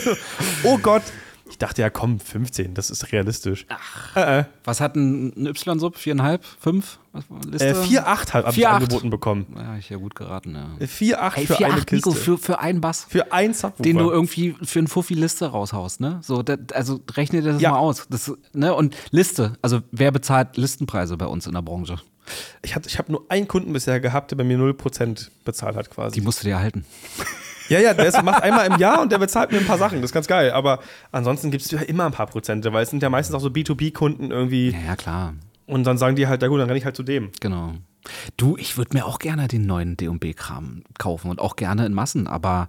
oh 0.64 0.78
Gott. 0.78 1.02
Ich 1.50 1.58
dachte 1.58 1.82
ja, 1.82 1.90
komm, 1.90 2.20
15, 2.20 2.74
das 2.74 2.90
ist 2.90 3.12
realistisch. 3.12 3.66
Äh, 4.14 4.40
äh. 4.40 4.44
Was 4.64 4.80
hat 4.80 4.94
ein, 4.96 5.32
ein 5.36 5.46
Y-Sub? 5.46 5.96
Viereinhalb? 5.96 6.44
Fünf? 6.44 6.98
Was 7.12 7.28
war 7.28 7.40
Liste? 7.44 7.68
Äh, 7.68 7.72
4,8 7.74 8.32
habe 8.34 8.50
ich 8.50 8.56
4,8. 8.56 8.66
angeboten 8.66 9.10
bekommen. 9.10 9.46
Ja, 9.56 9.76
ich 9.76 9.90
ja 9.90 9.96
gut 9.96 10.14
geraten, 10.14 10.54
ja. 10.54 10.86
4,8 10.86 11.36
Ey, 11.36 11.46
für 11.46 11.54
4,8 11.56 11.64
eine 11.64 11.74
Nico, 11.74 12.10
Kiste. 12.10 12.12
für, 12.12 12.38
für 12.38 12.58
einen 12.60 12.80
Bass. 12.80 13.06
für 13.08 13.32
ein 13.32 13.52
Subwoofer. 13.52 13.82
Den 13.82 13.98
du 13.98 14.10
irgendwie 14.10 14.54
für 14.62 14.78
einen 14.78 14.88
Fuffi 14.88 15.14
Liste 15.14 15.46
raushaust, 15.46 16.00
ne? 16.00 16.20
So, 16.22 16.42
das, 16.42 16.58
also 16.72 17.00
rechne 17.14 17.42
dir 17.42 17.52
das 17.52 17.60
Ja. 17.62 17.72
mal 17.72 17.78
aus. 17.78 18.06
Das, 18.08 18.32
ne? 18.52 18.74
Und 18.74 18.96
Liste, 19.10 19.54
also 19.60 19.80
wer 19.90 20.12
bezahlt 20.12 20.56
Listenpreise 20.56 21.16
bei 21.16 21.26
uns 21.26 21.46
in 21.46 21.52
der 21.54 21.62
Branche? 21.62 21.98
ich 22.62 22.76
habe 22.76 22.86
ich 22.86 22.96
hab 22.98 23.08
nur 23.08 23.24
einen 23.28 23.48
Kunden 23.48 23.72
bisher 23.72 23.98
gehabt, 23.98 24.30
der 24.30 24.36
bei 24.36 24.44
mir 24.44 24.56
0% 24.56 25.30
bezahlt 25.44 25.74
hat 25.74 25.90
quasi. 25.90 26.14
Die 26.14 26.20
musst 26.20 26.40
du 26.42 26.44
dir 26.46 26.52
erhalten. 26.54 26.84
Ja, 27.70 27.78
ja, 27.78 27.94
der 27.94 28.22
macht 28.24 28.42
einmal 28.42 28.66
im 28.66 28.78
Jahr 28.78 29.00
und 29.00 29.12
der 29.12 29.18
bezahlt 29.18 29.52
mir 29.52 29.58
ein 29.58 29.66
paar 29.66 29.78
Sachen. 29.78 30.00
Das 30.00 30.10
ist 30.10 30.12
ganz 30.12 30.26
geil. 30.26 30.50
Aber 30.50 30.80
ansonsten 31.12 31.52
gibst 31.52 31.70
du 31.70 31.76
ja 31.76 31.82
immer 31.82 32.04
ein 32.04 32.12
paar 32.12 32.26
Prozente, 32.26 32.72
weil 32.72 32.82
es 32.82 32.90
sind 32.90 33.02
ja 33.02 33.08
meistens 33.08 33.36
auch 33.36 33.40
so 33.40 33.48
B2B-Kunden 33.48 34.32
irgendwie. 34.32 34.70
Ja, 34.70 34.78
ja, 34.88 34.96
klar. 34.96 35.34
Und 35.66 35.84
dann 35.84 35.96
sagen 35.96 36.16
die 36.16 36.26
halt, 36.26 36.42
na 36.42 36.48
gut, 36.48 36.58
dann 36.58 36.66
renne 36.66 36.78
ich 36.78 36.84
halt 36.84 36.96
zu 36.96 37.04
dem. 37.04 37.30
Genau. 37.40 37.74
Du, 38.36 38.56
ich 38.56 38.76
würde 38.76 38.96
mir 38.96 39.06
auch 39.06 39.20
gerne 39.20 39.46
den 39.46 39.66
neuen 39.66 39.96
D&B-Kram 39.96 40.82
kaufen 40.98 41.30
und 41.30 41.40
auch 41.40 41.54
gerne 41.54 41.86
in 41.86 41.94
Massen, 41.94 42.26
aber 42.26 42.66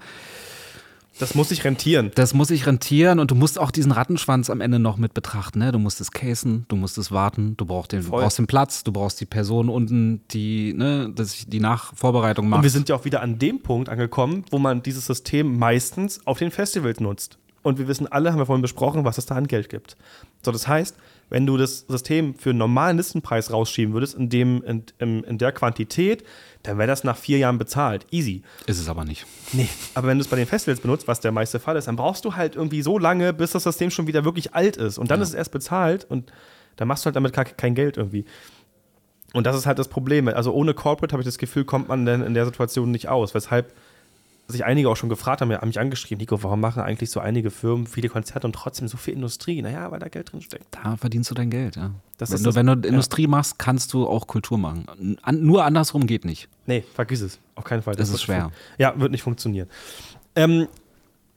Das 1.21 1.35
muss 1.35 1.49
sich 1.49 1.63
rentieren. 1.63 2.11
das 2.15 2.33
muss 2.33 2.47
sich 2.47 2.65
rentieren 2.65 3.19
und 3.19 3.29
du 3.29 3.35
musst 3.35 3.59
auch 3.59 3.69
diesen 3.69 3.91
Rattenschwanz 3.91 4.49
am 4.49 4.59
Ende 4.59 4.79
noch 4.79 4.97
mit 4.97 5.13
betrachten. 5.13 5.59
Ne? 5.59 5.71
Du 5.71 5.77
musst 5.77 6.01
es 6.01 6.11
casen, 6.11 6.65
du 6.67 6.75
musst 6.75 6.97
es 6.97 7.11
warten, 7.11 7.55
du 7.57 7.65
brauchst 7.65 7.91
den, 7.91 8.03
du 8.03 8.09
brauchst 8.09 8.39
den 8.39 8.47
Platz, 8.47 8.83
du 8.83 8.91
brauchst 8.91 9.21
die 9.21 9.27
Person 9.27 9.69
unten, 9.69 10.21
die 10.31 10.73
ne, 10.73 11.11
das, 11.13 11.45
die 11.47 11.59
Nachvorbereitung 11.59 12.49
macht. 12.49 12.59
Und 12.59 12.63
wir 12.63 12.71
sind 12.71 12.89
ja 12.89 12.95
auch 12.95 13.05
wieder 13.05 13.21
an 13.21 13.37
dem 13.37 13.61
Punkt 13.61 13.87
angekommen, 13.87 14.45
wo 14.49 14.57
man 14.57 14.81
dieses 14.81 15.05
System 15.05 15.59
meistens 15.59 16.25
auf 16.25 16.39
den 16.39 16.49
Festivals 16.49 16.99
nutzt. 16.99 17.37
Und 17.61 17.77
wir 17.77 17.87
wissen 17.87 18.07
alle, 18.07 18.31
haben 18.31 18.39
wir 18.39 18.47
vorhin 18.47 18.63
besprochen, 18.63 19.05
was 19.05 19.19
es 19.19 19.27
da 19.27 19.35
an 19.35 19.47
Geld 19.47 19.69
gibt. 19.69 19.97
So, 20.43 20.51
das 20.51 20.67
heißt, 20.67 20.95
wenn 21.31 21.47
du 21.47 21.57
das 21.57 21.85
System 21.87 22.35
für 22.35 22.51
einen 22.51 22.59
normalen 22.59 22.97
Listenpreis 22.97 23.51
rausschieben 23.51 23.93
würdest, 23.95 24.13
in, 24.15 24.29
dem, 24.29 24.61
in, 24.63 24.83
in, 24.99 25.23
in 25.23 25.37
der 25.39 25.51
Quantität, 25.53 26.23
dann 26.61 26.77
wäre 26.77 26.87
das 26.87 27.03
nach 27.03 27.17
vier 27.17 27.39
Jahren 27.39 27.57
bezahlt. 27.57 28.05
Easy. 28.11 28.43
Ist 28.67 28.79
es 28.79 28.87
aber 28.89 29.05
nicht. 29.05 29.25
Nee. 29.53 29.67
Aber 29.95 30.07
wenn 30.07 30.19
du 30.19 30.21
es 30.23 30.27
bei 30.27 30.35
den 30.35 30.45
Festivals 30.45 30.81
benutzt, 30.81 31.07
was 31.07 31.19
der 31.21 31.31
meiste 31.31 31.59
Fall 31.59 31.77
ist, 31.77 31.87
dann 31.87 31.95
brauchst 31.95 32.23
du 32.25 32.35
halt 32.35 32.55
irgendwie 32.55 32.83
so 32.83 32.99
lange, 32.99 33.33
bis 33.33 33.51
das 33.51 33.63
System 33.63 33.89
schon 33.89 34.05
wieder 34.05 34.23
wirklich 34.25 34.53
alt 34.53 34.77
ist. 34.77 34.99
Und 34.99 35.09
dann 35.09 35.19
Ja. 35.19 35.23
ist 35.23 35.29
es 35.29 35.35
erst 35.35 35.51
bezahlt 35.51 36.05
und 36.07 36.31
dann 36.75 36.87
machst 36.87 37.03
du 37.03 37.07
halt 37.07 37.15
damit 37.15 37.33
kein 37.33 37.73
Geld 37.75 37.97
irgendwie. 37.97 38.25
Und 39.33 39.47
das 39.47 39.55
ist 39.55 39.65
halt 39.65 39.79
das 39.79 39.87
Problem. 39.87 40.27
Also 40.27 40.51
ohne 40.53 40.73
Corporate 40.73 41.13
habe 41.13 41.21
ich 41.21 41.25
das 41.27 41.37
Gefühl, 41.37 41.63
kommt 41.63 41.87
man 41.87 42.05
dann 42.05 42.21
in 42.21 42.33
der 42.33 42.45
Situation 42.45 42.91
nicht 42.91 43.07
aus. 43.07 43.33
Weshalb 43.33 43.73
sich 44.51 44.65
einige 44.65 44.89
auch 44.89 44.95
schon 44.97 45.09
gefragt 45.09 45.41
haben, 45.41 45.51
haben 45.51 45.67
mich 45.67 45.79
angeschrieben, 45.79 46.19
Nico, 46.19 46.43
warum 46.43 46.59
machen 46.59 46.81
eigentlich 46.81 47.09
so 47.11 47.19
einige 47.19 47.49
Firmen 47.51 47.87
viele 47.87 48.09
Konzerte 48.09 48.45
und 48.47 48.53
trotzdem 48.53 48.87
so 48.87 48.97
viel 48.97 49.13
Industrie? 49.13 49.61
Naja, 49.61 49.89
weil 49.91 49.99
da 49.99 50.07
Geld 50.07 50.31
drin 50.31 50.41
steckt. 50.41 50.65
Da 50.71 50.97
verdienst 50.97 51.29
du 51.31 51.35
dein 51.35 51.49
Geld, 51.49 51.75
ja. 51.75 51.91
Das 52.17 52.29
wenn, 52.29 52.35
ist 52.35 52.41
du, 52.45 52.49
das- 52.49 52.55
wenn 52.55 52.65
du 52.67 52.73
ja. 52.73 52.89
Industrie 52.89 53.27
machst, 53.27 53.57
kannst 53.57 53.93
du 53.93 54.07
auch 54.07 54.27
Kultur 54.27 54.57
machen. 54.57 54.85
An, 55.21 55.41
nur 55.43 55.65
andersrum 55.65 56.05
geht 56.07 56.25
nicht. 56.25 56.47
Nee, 56.67 56.83
vergiss 56.93 57.21
es. 57.21 57.39
Auf 57.55 57.63
keinen 57.63 57.81
Fall. 57.81 57.95
Das 57.95 58.07
ist 58.09 58.13
wird 58.13 58.21
schwer. 58.21 58.51
Ja, 58.77 58.93
wird 58.99 59.11
nicht 59.11 59.23
funktionieren. 59.23 59.67
Ähm, 60.35 60.67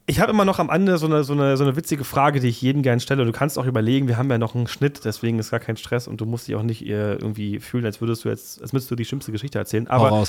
ich 0.06 0.20
habe 0.20 0.32
immer 0.32 0.44
noch 0.44 0.58
am 0.58 0.68
Ende 0.68 0.98
so 0.98 1.06
eine, 1.06 1.24
so, 1.24 1.32
eine, 1.32 1.56
so 1.56 1.64
eine 1.64 1.76
witzige 1.76 2.04
Frage, 2.04 2.38
die 2.38 2.48
ich 2.48 2.60
jedem 2.60 2.82
gerne 2.82 3.00
stelle. 3.00 3.24
Du 3.24 3.32
kannst 3.32 3.58
auch 3.58 3.64
überlegen, 3.64 4.06
wir 4.06 4.18
haben 4.18 4.30
ja 4.30 4.36
noch 4.36 4.54
einen 4.54 4.66
Schnitt, 4.66 5.00
deswegen 5.06 5.38
ist 5.38 5.50
gar 5.50 5.60
kein 5.60 5.78
Stress 5.78 6.06
und 6.06 6.20
du 6.20 6.26
musst 6.26 6.46
dich 6.46 6.56
auch 6.56 6.62
nicht 6.62 6.84
äh, 6.84 7.14
irgendwie 7.14 7.58
fühlen, 7.58 7.86
als 7.86 8.02
würdest 8.02 8.24
du 8.24 8.28
jetzt, 8.28 8.60
als 8.60 8.74
müsstest 8.74 8.90
du 8.90 8.96
die 8.96 9.06
schlimmste 9.06 9.32
Geschichte 9.32 9.58
erzählen. 9.58 9.88
Aber 9.88 10.24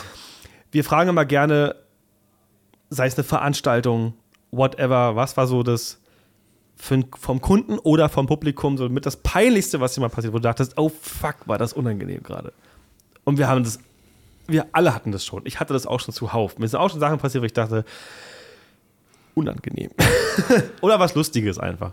wir 0.71 0.83
fragen 0.85 1.09
immer 1.09 1.25
gerne, 1.25 1.75
sei 2.89 3.07
es 3.07 3.15
eine 3.15 3.23
Veranstaltung, 3.23 4.13
whatever, 4.51 5.15
was 5.15 5.37
war 5.37 5.47
so 5.47 5.63
das 5.63 5.99
für, 6.75 7.03
vom 7.17 7.41
Kunden 7.41 7.79
oder 7.79 8.09
vom 8.09 8.27
Publikum 8.27 8.77
so 8.77 8.89
mit 8.89 9.05
das 9.05 9.17
Peinlichste, 9.17 9.79
was 9.79 9.93
dir 9.93 10.01
mal 10.01 10.09
passiert, 10.09 10.33
wo 10.33 10.37
du 10.37 10.43
dachtest, 10.43 10.77
oh 10.77 10.89
fuck, 10.89 11.47
war 11.47 11.57
das 11.57 11.73
unangenehm 11.73 12.21
gerade. 12.23 12.53
Und 13.23 13.37
wir 13.37 13.47
haben 13.47 13.63
das, 13.63 13.79
wir 14.47 14.67
alle 14.71 14.93
hatten 14.93 15.11
das 15.11 15.25
schon. 15.25 15.41
Ich 15.45 15.59
hatte 15.59 15.73
das 15.73 15.87
auch 15.87 15.99
schon 15.99 16.13
zuhauf. 16.13 16.57
Mir 16.59 16.67
sind 16.67 16.79
auch 16.79 16.89
schon 16.89 16.99
Sachen 16.99 17.17
passiert, 17.17 17.41
wo 17.41 17.45
ich 17.45 17.53
dachte, 17.53 17.85
unangenehm. 19.33 19.91
oder 20.81 20.99
was 20.99 21.15
Lustiges 21.15 21.57
einfach. 21.57 21.91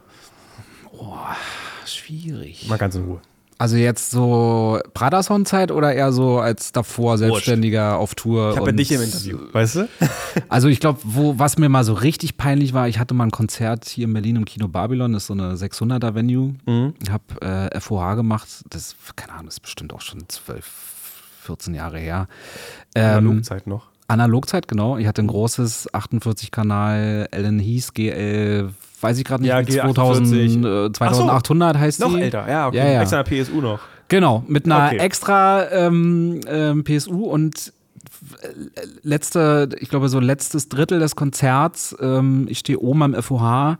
Schwierig. 1.86 2.68
Mal 2.68 2.78
ganz 2.78 2.94
in 2.94 3.04
Ruhe. 3.04 3.20
Also 3.62 3.76
jetzt 3.76 4.10
so 4.10 4.80
Pradason-Zeit 4.92 5.70
oder 5.70 5.94
eher 5.94 6.10
so 6.10 6.40
als 6.40 6.72
davor 6.72 7.16
Selbstständiger 7.16 7.96
auf 7.96 8.16
Tour? 8.16 8.50
Ich 8.50 8.56
habe 8.56 8.70
ja 8.70 8.72
dich 8.72 8.90
im 8.90 9.02
Interview, 9.02 9.38
weißt 9.52 9.76
du? 9.76 9.88
Also 10.48 10.66
ich 10.66 10.80
glaube, 10.80 10.98
wo 11.04 11.38
was 11.38 11.58
mir 11.58 11.68
mal 11.68 11.84
so 11.84 11.92
richtig 11.92 12.36
peinlich 12.36 12.74
war, 12.74 12.88
ich 12.88 12.98
hatte 12.98 13.14
mal 13.14 13.22
ein 13.22 13.30
Konzert 13.30 13.84
hier 13.84 14.06
in 14.06 14.12
Berlin 14.14 14.34
im 14.34 14.46
Kino 14.46 14.66
Babylon, 14.66 15.12
das 15.12 15.22
ist 15.22 15.26
so 15.28 15.34
eine 15.34 15.54
600er 15.54 16.12
Venue. 16.16 16.56
Mhm. 16.66 16.94
Ich 17.00 17.10
habe 17.12 17.40
äh, 17.40 17.80
FOH 17.80 18.16
gemacht, 18.16 18.48
das 18.68 18.96
keine 19.14 19.34
Ahnung, 19.34 19.46
das 19.46 19.54
ist 19.54 19.60
bestimmt 19.60 19.92
auch 19.92 20.00
schon 20.00 20.28
12, 20.28 20.66
14 21.42 21.74
Jahre 21.74 22.00
her. 22.00 22.26
Ähm, 22.96 23.18
Analogzeit 23.18 23.68
noch. 23.68 23.86
Analogzeit, 24.08 24.66
genau. 24.66 24.98
Ich 24.98 25.06
hatte 25.06 25.22
ein 25.22 25.28
großes 25.28 25.94
48-Kanal 25.94 27.28
Ellen 27.30 27.60
Heath 27.60 27.94
GL, 27.94 28.70
weiß 29.02 29.18
ich 29.18 29.24
gerade 29.24 29.42
nicht, 29.42 29.50
Ja, 29.50 29.60
wie 29.66 29.72
G48. 29.80 29.94
2000, 29.94 30.64
äh, 30.64 30.92
2800 30.92 31.78
heißt 31.78 32.00
Noch 32.00 32.14
die. 32.14 32.22
älter, 32.22 32.48
ja, 32.48 32.68
okay. 32.68 32.76
Ja, 32.78 32.86
ja. 32.92 33.00
Extra 33.02 33.22
PSU 33.22 33.60
noch. 33.60 33.80
Genau, 34.08 34.44
mit 34.46 34.66
einer 34.66 34.86
Okay. 34.88 34.98
extra 34.98 35.70
ähm, 35.70 36.40
ähm, 36.46 36.84
PSU 36.84 37.24
und 37.26 37.72
äh, 38.42 38.48
letzte, 39.02 39.70
ich 39.80 39.88
glaube 39.88 40.08
so 40.08 40.20
letztes 40.20 40.68
Drittel 40.68 40.98
des 41.00 41.16
Konzerts, 41.16 41.96
ähm, 42.00 42.46
ich 42.48 42.58
stehe 42.58 42.78
oben 42.78 43.02
am 43.02 43.14
FOH, 43.14 43.78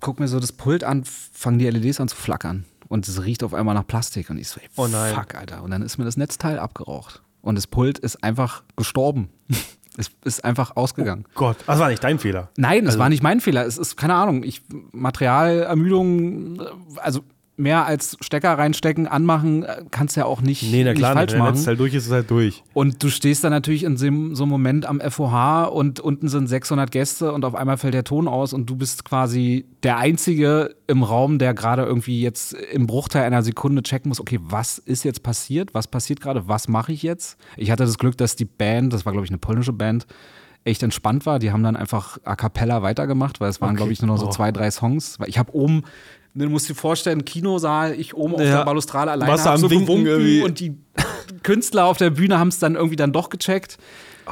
guck 0.00 0.20
mir 0.20 0.28
so 0.28 0.40
das 0.40 0.52
Pult 0.52 0.84
an, 0.84 1.04
fangen 1.04 1.58
die 1.58 1.68
LEDs 1.68 2.00
an 2.00 2.08
zu 2.08 2.16
flackern 2.16 2.64
und 2.88 3.08
es 3.08 3.22
riecht 3.24 3.42
auf 3.42 3.54
einmal 3.54 3.74
nach 3.74 3.86
Plastik 3.86 4.30
und 4.30 4.38
ich 4.38 4.48
so, 4.48 4.60
ey, 4.60 4.68
Oh 4.76 4.86
nein. 4.86 5.14
fuck, 5.14 5.34
Alter. 5.34 5.62
Und 5.62 5.70
dann 5.70 5.82
ist 5.82 5.98
mir 5.98 6.04
das 6.04 6.16
Netzteil 6.16 6.58
abgeraucht 6.58 7.22
und 7.42 7.54
das 7.56 7.66
Pult 7.66 7.98
ist 7.98 8.22
einfach 8.22 8.62
gestorben. 8.76 9.28
es 10.00 10.10
ist 10.24 10.44
einfach 10.44 10.76
ausgegangen. 10.76 11.24
Gott, 11.34 11.56
das 11.66 11.78
war 11.78 11.88
nicht 11.88 12.02
dein 12.02 12.18
Fehler. 12.18 12.50
Nein, 12.56 12.80
es 12.84 12.88
Also- 12.90 12.98
war 12.98 13.08
nicht 13.08 13.22
mein 13.22 13.40
Fehler. 13.40 13.64
Es 13.66 13.78
ist, 13.78 13.96
keine 13.96 14.14
Ahnung, 14.14 14.42
ich, 14.42 14.62
Materialermüdung, 14.92 16.60
äh, 16.60 16.64
also 16.96 17.20
mehr 17.60 17.86
als 17.86 18.16
Stecker 18.20 18.58
reinstecken, 18.58 19.06
anmachen, 19.06 19.62
äh, 19.62 19.84
kannst 19.90 20.16
ja 20.16 20.24
auch 20.24 20.40
nicht, 20.40 20.62
Nee, 20.72 20.82
na 20.84 20.94
klar, 20.94 21.10
nicht 21.10 21.18
falsch 21.18 21.32
wenn 21.32 21.38
machen. 21.38 21.54
es 21.54 21.66
halt 21.66 21.78
durch 21.78 21.94
ist, 21.94 22.02
ist 22.04 22.06
es 22.08 22.12
halt 22.12 22.30
durch. 22.30 22.62
Und 22.74 23.02
du 23.02 23.08
stehst 23.10 23.44
dann 23.44 23.50
natürlich 23.52 23.84
in 23.84 23.96
so 23.96 24.06
einem 24.06 24.34
Moment 24.48 24.86
am 24.86 25.00
FOH 25.00 25.64
und 25.72 26.00
unten 26.00 26.28
sind 26.28 26.46
600 26.48 26.90
Gäste 26.90 27.32
und 27.32 27.44
auf 27.44 27.54
einmal 27.54 27.76
fällt 27.76 27.94
der 27.94 28.04
Ton 28.04 28.26
aus 28.26 28.52
und 28.52 28.68
du 28.68 28.76
bist 28.76 29.04
quasi 29.04 29.66
der 29.82 29.98
Einzige 29.98 30.74
im 30.86 31.02
Raum, 31.02 31.38
der 31.38 31.54
gerade 31.54 31.82
irgendwie 31.84 32.20
jetzt 32.22 32.54
im 32.54 32.86
Bruchteil 32.86 33.22
einer 33.24 33.42
Sekunde 33.42 33.82
checken 33.82 34.08
muss, 34.08 34.20
okay, 34.20 34.38
was 34.42 34.78
ist 34.78 35.04
jetzt 35.04 35.22
passiert? 35.22 35.74
Was 35.74 35.86
passiert 35.86 36.20
gerade? 36.20 36.48
Was 36.48 36.66
mache 36.68 36.92
ich 36.92 37.02
jetzt? 37.02 37.36
Ich 37.56 37.70
hatte 37.70 37.84
das 37.84 37.98
Glück, 37.98 38.16
dass 38.16 38.36
die 38.36 38.44
Band, 38.44 38.92
das 38.92 39.04
war 39.06 39.12
glaube 39.12 39.24
ich 39.26 39.30
eine 39.30 39.38
polnische 39.38 39.72
Band, 39.72 40.06
echt 40.64 40.82
entspannt 40.82 41.24
war. 41.24 41.38
Die 41.38 41.52
haben 41.52 41.62
dann 41.62 41.74
einfach 41.76 42.18
a 42.24 42.36
cappella 42.36 42.82
weitergemacht, 42.82 43.40
weil 43.40 43.48
es 43.48 43.60
waren 43.62 43.70
Okay. 43.70 43.76
glaube 43.78 43.92
ich 43.92 44.02
nur 44.02 44.08
noch 44.08 44.18
so 44.18 44.26
Oh. 44.26 44.30
zwei, 44.30 44.52
drei 44.52 44.70
Songs. 44.70 45.18
Weil 45.18 45.28
ich 45.30 45.38
habe 45.38 45.54
oben 45.54 45.84
Du 46.34 46.48
musst 46.48 46.68
dir 46.68 46.74
vorstellen, 46.74 47.24
Kinosaal, 47.24 47.92
ich 47.98 48.14
oben 48.14 48.34
auf 48.34 48.40
Ja. 48.40 48.58
der 48.58 48.64
Balustrade 48.64 49.10
alleine 49.10 49.32
hab 49.42 49.58
so 49.58 49.68
gewunken 49.68 50.06
irgendwie? 50.06 50.42
und 50.42 50.60
die 50.60 50.74
Künstler 51.42 51.86
auf 51.86 51.96
der 51.98 52.10
Bühne 52.10 52.38
haben 52.38 52.48
es 52.48 52.58
dann 52.58 52.74
irgendwie 52.76 52.96
dann 52.96 53.12
doch 53.12 53.30
gecheckt. 53.30 53.78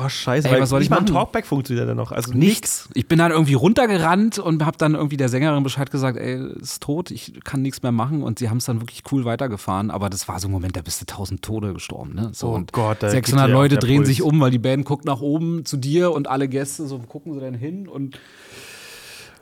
Oh, 0.01 0.09
scheiße. 0.09 0.49
Ey, 0.49 0.61
was 0.61 0.69
soll 0.69 0.81
ich 0.83 0.91
machen? 0.91 1.07
Talkback 1.07 1.45
funktioniert 1.45 1.89
dann 1.89 1.97
noch. 1.97 2.13
Also 2.13 2.33
Nichts. 2.33 2.89
Ich 2.95 3.09
bin 3.09 3.19
dann 3.19 3.33
irgendwie 3.33 3.55
runtergerannt 3.55 4.39
und 4.39 4.65
habe 4.65 4.77
dann 4.79 4.95
irgendwie 4.95 5.17
der 5.17 5.29
Sängerin 5.29 5.65
Bescheid 5.65 5.91
gesagt, 5.91 6.17
ey, 6.19 6.41
ist 6.61 6.83
tot, 6.83 7.11
ich 7.11 7.33
kann 7.43 7.63
nichts 7.63 7.83
mehr 7.83 7.91
machen. 7.91 8.23
Und 8.23 8.39
sie 8.39 8.49
haben 8.49 8.59
es 8.59 8.67
dann 8.67 8.81
wirklich 8.81 9.03
cool 9.11 9.25
weitergefahren. 9.25 9.91
Aber 9.91 10.09
das 10.09 10.29
war 10.29 10.39
so 10.39 10.47
ein 10.47 10.53
Moment, 10.53 10.77
da 10.77 10.83
bist 10.83 11.01
du 11.01 11.07
tausend 11.07 11.43
Tode 11.43 11.73
gestorben. 11.75 12.15
Ne? 12.15 12.31
So, 12.33 12.49
Oh 12.51 12.55
und 12.55 12.73
Gott, 12.73 12.99
da 13.03 13.11
600 13.11 13.47
geht 13.47 13.51
dir 13.51 13.59
Leute 13.59 13.77
drehen 13.79 13.97
Puls. 13.97 14.09
sich 14.09 14.23
um, 14.23 14.39
weil 14.41 14.53
die 14.53 14.59
Band 14.61 14.85
guckt 14.85 15.05
nach 15.05 15.21
oben 15.21 15.65
zu 15.65 15.77
dir 15.77 16.13
und 16.13 16.29
alle 16.29 16.47
Gäste 16.49 16.87
so 16.87 16.99
gucken 17.01 17.35
sie 17.35 17.41
dann 17.41 17.55
hin. 17.55 17.89
Und 17.89 18.21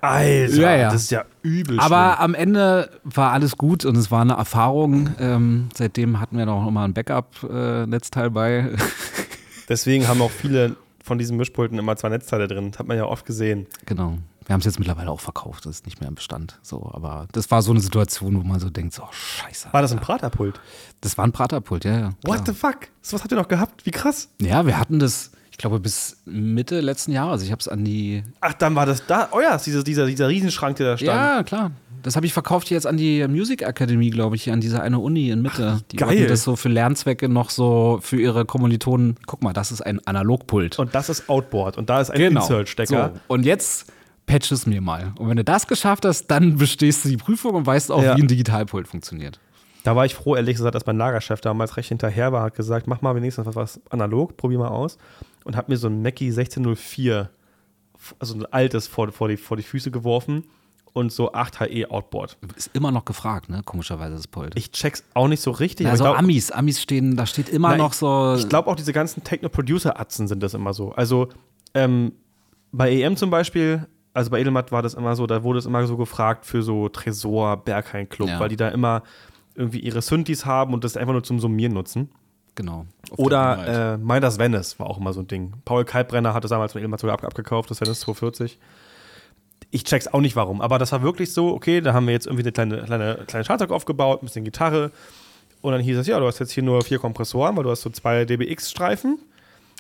Alter, 0.01 0.55
Ja, 0.55 0.77
ja. 0.77 0.91
das 0.91 1.03
ist 1.03 1.11
ja 1.11 1.25
übel 1.43 1.79
aber 1.81 2.21
am 2.21 2.35
Ende 2.35 2.91
war 3.05 3.33
alles 3.33 3.57
gut 3.57 3.85
und 3.85 3.97
es 3.97 4.11
war 4.11 4.23
eine 4.23 4.35
Erfahrung. 4.35 5.11
Ähm, 5.19 5.69
seitdem 5.75 6.21
hatten 6.21 6.39
wir 6.39 6.47
noch 6.47 6.71
mal 6.71 6.85
ein 6.85 6.95
Backup-Netzteil 6.95 8.31
bei. 8.31 8.63
schlimm. 8.63 8.77
Deswegen 9.69 10.07
haben 10.09 10.23
auch 10.23 10.31
viele 10.31 10.77
von 11.03 11.19
diesen 11.19 11.37
Mischpulten 11.37 11.79
immer 11.79 11.97
zwei 11.97 12.09
Netzteile 12.09 12.49
drin. 12.49 12.71
Das 12.71 12.79
hat 12.79 12.87
man 12.87 12.97
ja 12.97 13.05
oft 13.05 13.27
gesehen. 13.27 13.67
Genau. 13.87 14.19
Wir 14.45 14.53
haben 14.53 14.61
es 14.61 14.67
jetzt 14.67 14.79
mittlerweile 14.79 15.11
auch 15.11 15.19
verkauft, 15.19 15.67
das 15.67 15.77
ist 15.77 15.87
nicht 15.87 15.99
mehr 16.01 16.09
im 16.09 16.15
Bestand. 16.15 16.61
So, 16.63 16.89
aber 16.95 17.27
das 17.33 17.51
war 17.51 17.63
so 17.63 17.73
eine 17.73 17.81
Situation, 17.81 18.37
wo 18.37 18.47
man 18.47 18.61
so 18.61 18.71
denkt, 18.71 18.95
so, 18.95 19.03
oh, 19.03 19.09
scheiße. 19.11 19.73
War 19.73 19.83
das 19.83 19.91
ein 19.91 19.99
Praterpult? 19.99 20.61
Das 21.01 21.19
war 21.19 21.27
ein 21.27 21.33
Praterpult, 21.33 21.85
ja, 21.85 21.99
ja. 21.99 22.07
What 22.23 22.45
klar. 22.45 22.47
the 22.47 22.53
fuck? 22.53 22.77
So 23.03 23.15
was 23.17 23.23
habt 23.23 23.33
ihr 23.33 23.39
noch 23.39 23.49
gehabt? 23.49 23.85
Wie 23.87 23.91
krass. 23.91 24.29
Ja, 24.41 24.65
wir 24.65 24.79
hatten 24.79 25.01
das, 25.01 25.33
ich 25.57 25.59
glaube, 25.59 25.81
bis 25.81 26.19
Mitte 26.27 26.83
letzten 26.83 27.13
Jahres. 27.13 27.43
Ich 27.43 27.51
habe 27.51 27.61
es 27.61 27.67
an 27.67 27.83
die. 27.83 28.23
Ach, 28.43 28.53
dann 28.53 28.75
war 28.75 28.85
das 28.85 29.07
da. 29.07 29.31
Oh 29.33 29.41
ja, 29.41 29.57
dieser, 29.57 29.83
dieser, 29.83 30.05
dieser 30.05 30.29
Riesenschrank, 30.29 30.77
der 30.77 30.87
da 30.91 30.99
stand. 30.99 31.09
Ja, 31.09 31.43
klar. 31.45 31.71
Das 32.03 32.15
habe 32.15 32.27
ich 32.27 32.35
verkauft 32.35 32.69
jetzt 32.69 32.87
an 32.87 32.99
die 32.99 33.27
Music 33.27 33.63
Academy, 33.63 34.11
glaube 34.11 34.37
ich, 34.37 34.45
hier 34.45 34.53
an 34.53 34.61
diese 34.61 34.83
eine 34.83 34.99
Uni 34.99 35.31
in 35.31 35.41
Mitte. 35.41 35.81
Die 35.93 35.97
geil. 35.97 36.27
das 36.27 36.43
so 36.45 36.57
für 36.57 36.69
Lernzwecke 36.69 37.31
noch 37.31 37.49
so 37.49 38.01
für 38.03 38.21
ihre 38.21 38.45
Kommilitonen. 38.45 39.17
Guck 39.25 39.43
mal, 39.43 39.55
das 39.55 39.73
ist 39.73 39.81
ein 39.81 40.07
Analogpult. 40.07 40.79
Und 40.79 40.95
das 40.95 41.09
ist 41.09 41.27
Outboard. 41.31 41.79
Und 41.79 41.89
da 41.89 42.03
ist 42.03 42.11
ein 42.11 42.21
Insert-Stecker. 42.21 43.13
So, 43.15 43.21
und 43.29 43.47
jetzt 43.47 43.91
patch 44.27 44.53
es 44.53 44.67
mir 44.67 44.83
mal. 44.83 45.15
Und 45.19 45.31
wenn 45.31 45.39
du 45.39 45.45
das 45.45 45.67
geschafft 45.69 46.05
hast, 46.05 46.27
dann 46.27 46.59
bestehst 46.59 47.03
du 47.07 47.09
die 47.09 47.17
Prüfung 47.17 47.55
und 47.55 47.65
weißt 47.65 47.91
auch, 47.91 48.03
Ja. 48.03 48.15
wie 48.19 48.21
ein 48.21 48.29
Digitalpult 48.29 48.89
funktioniert. 48.89 49.41
Da 49.87 49.95
war 49.95 50.05
ich 50.05 50.15
froh, 50.17 50.35
ehrlich 50.35 50.57
gesagt, 50.57 50.75
dass 50.75 50.85
mein 50.87 50.97
Lagerchef 50.99 51.41
damals 51.41 51.77
recht 51.77 51.89
hinterher 51.89 52.33
war, 52.33 52.43
hat 52.43 52.55
gesagt, 52.55 52.89
mach 52.89 53.03
mal 53.03 53.15
wenigstens 53.15 53.47
was, 53.47 53.55
was 53.55 53.81
analog, 53.91 54.37
probier 54.37 54.59
mal 54.59 54.69
aus. 54.69 54.99
Und 55.45 55.55
hat 55.57 55.69
mir 55.69 55.77
so 55.77 55.87
ein 55.87 56.03
Mackie 56.03 56.27
1604, 56.31 57.31
also 58.19 58.35
ein 58.35 58.47
altes, 58.47 58.89
vor, 58.89 59.13
vor, 59.13 59.29
die, 59.29 59.37
vor 59.37 59.57
die 59.57 59.63
Füße 59.63 59.93
geworfen 59.93 60.45
und 60.93 61.13
so 61.13 61.33
8 61.33 61.61
HE 61.61 61.89
Outboard. 61.91 62.37
Ist 62.57 62.71
immer 62.73 62.91
noch 62.91 63.05
gefragt, 63.05 63.49
ne? 63.49 63.63
Komischerweise 63.65 64.17
das 64.17 64.27
Pult. 64.27 64.57
Ich 64.57 64.73
check's 64.73 65.05
auch 65.15 65.29
nicht 65.29 65.41
so 65.41 65.53
richtig. 65.53 65.87
also 65.87 66.03
glaub- 66.03 66.19
Amis, 66.19 66.51
Amis 66.51 66.83
stehen, 66.83 67.17
da 67.17 67.25
steht 67.27 67.49
immer 67.49 67.71
Na, 67.71 67.77
noch 67.77 67.93
so. 67.93 68.35
Ich 68.37 68.49
glaube 68.49 68.69
auch 68.69 68.77
diese 68.77 68.93
ganzen 68.93 69.23
Techno-Producer-Atzen 69.23 70.27
sind 70.27 70.43
das 70.43 70.55
immer 70.55 70.73
so. 70.75 70.91
Also 70.93 71.29
ähm, 71.75 72.13
bei 72.73 72.91
EM 72.91 73.17
zum 73.17 73.31
Beispiel, 73.31 73.87
also 74.15 74.31
bei 74.31 74.41
Edelmatt 74.41 74.73
war 74.73 74.83
das 74.83 74.95
immer 74.95 75.15
so, 75.15 75.29
da 75.29 75.45
wurde 75.45 75.61
es 75.61 75.67
immer 75.67 75.87
so 75.87 75.97
gefragt 75.97 76.45
für 76.45 76.63
so 76.63 76.89
Tresor, 76.89 77.59
Berghain 77.59 78.09
Club, 78.09 78.29
Ja. 78.31 78.41
weil 78.41 78.49
die 78.49 78.57
da 78.57 78.69
immer 78.71 79.03
irgendwie 79.57 79.81
ihre 79.81 80.03
Synthes 80.03 80.45
haben 80.47 80.75
und 80.75 80.85
das 80.85 80.97
einfach 80.97 81.13
nur 81.13 81.23
zum 81.25 81.41
Summieren 81.41 81.73
nutzen. 81.75 82.11
genau. 82.55 82.87
Oder 83.17 83.95
äh, 83.95 83.97
Midas 83.99 84.39
Venice 84.39 84.79
war 84.79 84.87
auch 84.89 84.99
immer 84.99 85.13
so 85.13 85.21
ein 85.21 85.27
Ding. 85.29 85.53
Paul 85.65 85.85
Kalbrenner 85.85 86.35
hat 86.35 86.45
das 86.45 86.51
damals 86.51 86.75
Edelmatt 86.75 87.01
sogar 87.01 87.15
ab 87.15 87.25
abgekauft, 87.25 87.71
das 87.71 87.81
Venice 87.81 88.01
240. 88.01 88.59
Ich 89.71 89.85
check's 89.85 90.09
auch 90.09 90.21
nicht 90.21 90.37
warum, 90.37 90.61
aber 90.61 90.79
das 90.79 90.93
war 90.93 91.03
wirklich 91.03 91.33
so, 91.33 91.49
okay, 91.55 91.81
da 91.81 91.93
haben 91.93 92.07
wir 92.07 92.13
jetzt 92.13 92.27
irgendwie 92.27 92.43
eine 92.45 92.53
kleine, 92.53 92.83
kleine, 92.85 93.19
kleine 93.27 93.45
Schlagzeug 93.45 93.71
aufgebaut, 93.71 94.23
ein 94.23 94.27
bisschen 94.27 94.45
Gitarre. 94.45 94.91
Und 95.63 95.73
dann 95.73 95.81
hieß 95.81 95.97
es, 95.99 96.07
ja, 96.07 96.21
du 96.21 96.27
hast 96.27 96.39
jetzt 96.39 96.53
hier 96.53 96.63
nur 96.63 96.83
vier 96.83 96.99
Kompressoren, 96.99 97.57
weil 97.57 97.65
du 97.65 97.71
hast 97.71 97.83
so 97.83 97.91
zwei 97.91 98.25
DBX-Streifen. 98.25 99.19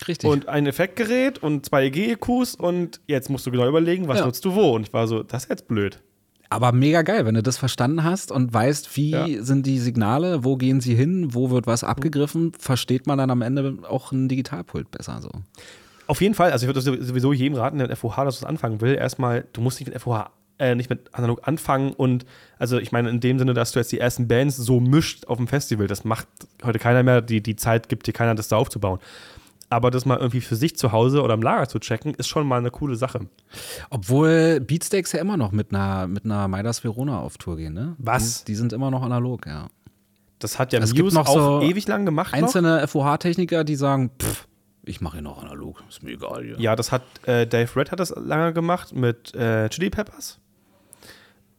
Richtig. 0.08 0.28
Und 0.28 0.48
ein 0.48 0.66
Effektgerät 0.66 1.38
und 1.42 1.64
zwei 1.66 1.84
EG-EQs 1.86 2.54
und 2.56 3.00
jetzt 3.06 3.30
musst 3.30 3.46
du 3.46 3.50
genau 3.50 3.66
überlegen, 3.68 4.08
was 4.08 4.18
Ja. 4.18 4.26
nutzt 4.26 4.44
du 4.44 4.54
wo. 4.54 4.74
Und 4.74 4.88
ich 4.88 4.92
war 4.92 5.06
so, 5.06 5.22
das 5.22 5.44
ist 5.44 5.50
jetzt 5.50 5.68
blöd. 5.68 6.02
Aber 6.48 6.72
mega 6.72 7.02
geil, 7.02 7.26
wenn 7.26 7.34
du 7.34 7.42
das 7.42 7.58
verstanden 7.58 8.04
hast 8.04 8.30
und 8.30 8.52
weißt, 8.52 8.96
wie 8.96 9.10
Ja. 9.10 9.26
sind 9.42 9.66
die 9.66 9.78
Signale, 9.78 10.44
wo 10.44 10.56
gehen 10.56 10.80
sie 10.80 10.94
hin, 10.94 11.34
wo 11.34 11.50
wird 11.50 11.66
was 11.66 11.82
abgegriffen, 11.84 12.52
versteht 12.58 13.06
man 13.06 13.18
dann 13.18 13.30
am 13.30 13.42
Ende 13.42 13.78
auch 13.88 14.12
ein 14.12 14.28
Digitalpult 14.28 14.90
besser 14.90 15.20
so. 15.20 15.30
Auf 16.06 16.20
jeden 16.20 16.34
Fall, 16.34 16.52
also 16.52 16.64
ich 16.64 16.68
würde 16.74 16.80
sowieso 16.80 17.32
jedem 17.32 17.56
raten, 17.58 17.78
der 17.78 17.88
mit 17.88 17.98
FOH 17.98 18.24
das 18.24 18.44
anfangen 18.44 18.80
will, 18.80 18.94
erstmal, 18.94 19.44
du 19.52 19.60
musst 19.60 19.80
nicht 19.80 19.92
mit 19.92 20.00
FOH, 20.00 20.30
äh, 20.58 20.74
nicht 20.76 20.88
mit 20.88 21.12
analog 21.12 21.40
anfangen 21.48 21.92
und, 21.92 22.24
also 22.60 22.78
ich 22.78 22.92
meine 22.92 23.10
in 23.10 23.18
dem 23.20 23.38
Sinne, 23.40 23.54
dass 23.54 23.72
du 23.72 23.80
jetzt 23.80 23.90
die 23.90 23.98
ersten 23.98 24.28
Bands 24.28 24.56
so 24.56 24.78
mischt 24.78 25.26
auf 25.26 25.36
dem 25.38 25.48
Festival, 25.48 25.88
das 25.88 26.04
macht 26.04 26.28
heute 26.62 26.78
keiner 26.78 27.02
mehr, 27.02 27.22
die, 27.22 27.42
die 27.42 27.56
Zeit 27.56 27.88
gibt 27.88 28.06
dir 28.06 28.12
keiner, 28.12 28.36
das 28.36 28.46
da 28.48 28.56
aufzubauen. 28.56 29.00
Aber 29.68 29.90
das 29.90 30.06
mal 30.06 30.16
irgendwie 30.18 30.40
für 30.40 30.54
sich 30.56 30.76
zu 30.76 30.92
Hause 30.92 31.22
oder 31.22 31.34
im 31.34 31.42
Lager 31.42 31.68
zu 31.68 31.78
checken, 31.78 32.14
ist 32.14 32.28
schon 32.28 32.46
mal 32.46 32.58
eine 32.58 32.70
coole 32.70 32.94
Sache. 32.96 33.26
Obwohl 33.90 34.60
Beatsteaks 34.60 35.12
ja 35.12 35.20
immer 35.20 35.36
noch 35.36 35.50
mit 35.50 35.74
einer, 35.74 36.06
mit 36.06 36.24
einer 36.24 36.46
Midas 36.46 36.84
Verona 36.84 37.18
auf 37.18 37.36
Tour 37.38 37.56
gehen, 37.56 37.74
ne? 37.74 37.96
Was? 37.98 38.44
Die, 38.44 38.52
die 38.52 38.56
sind 38.56 38.72
immer 38.72 38.90
noch 38.90 39.02
analog, 39.02 39.46
ja. 39.46 39.66
Das 40.38 40.58
hat 40.58 40.72
ja 40.72 40.80
Es 40.80 40.92
gibt 40.92 41.04
Muse 41.04 41.16
noch 41.16 41.28
auch 41.28 41.60
so 41.60 41.62
ewig 41.62 41.88
lang 41.88 42.04
gemacht. 42.04 42.32
Einzelne 42.32 42.86
FOH-Techniker, 42.86 43.64
die 43.64 43.74
sagen, 43.74 44.10
pff, 44.20 44.46
ich 44.84 45.00
mache 45.00 45.14
hier 45.14 45.22
noch 45.22 45.42
analog, 45.42 45.82
ist 45.88 46.02
mir 46.02 46.12
egal 46.12 46.44
hier. 46.44 46.60
Ja, 46.60 46.76
das 46.76 46.92
hat 46.92 47.02
äh, 47.26 47.46
Dave 47.46 47.74
Red 47.74 47.90
hat 47.90 48.00
das 48.00 48.14
lange 48.16 48.52
gemacht 48.52 48.94
mit 48.94 49.34
äh, 49.34 49.68
Chili 49.68 49.90
Peppers. 49.90 50.38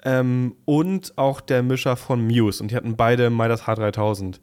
Ähm, 0.03 0.55
und 0.65 1.17
auch 1.17 1.41
der 1.41 1.63
Mischer 1.63 1.97
von 1.97 2.25
Muse. 2.25 2.61
Und 2.61 2.71
die 2.71 2.75
hatten 2.75 2.95
beide 2.95 3.29
Midas 3.29 3.63
H3000. 3.63 4.39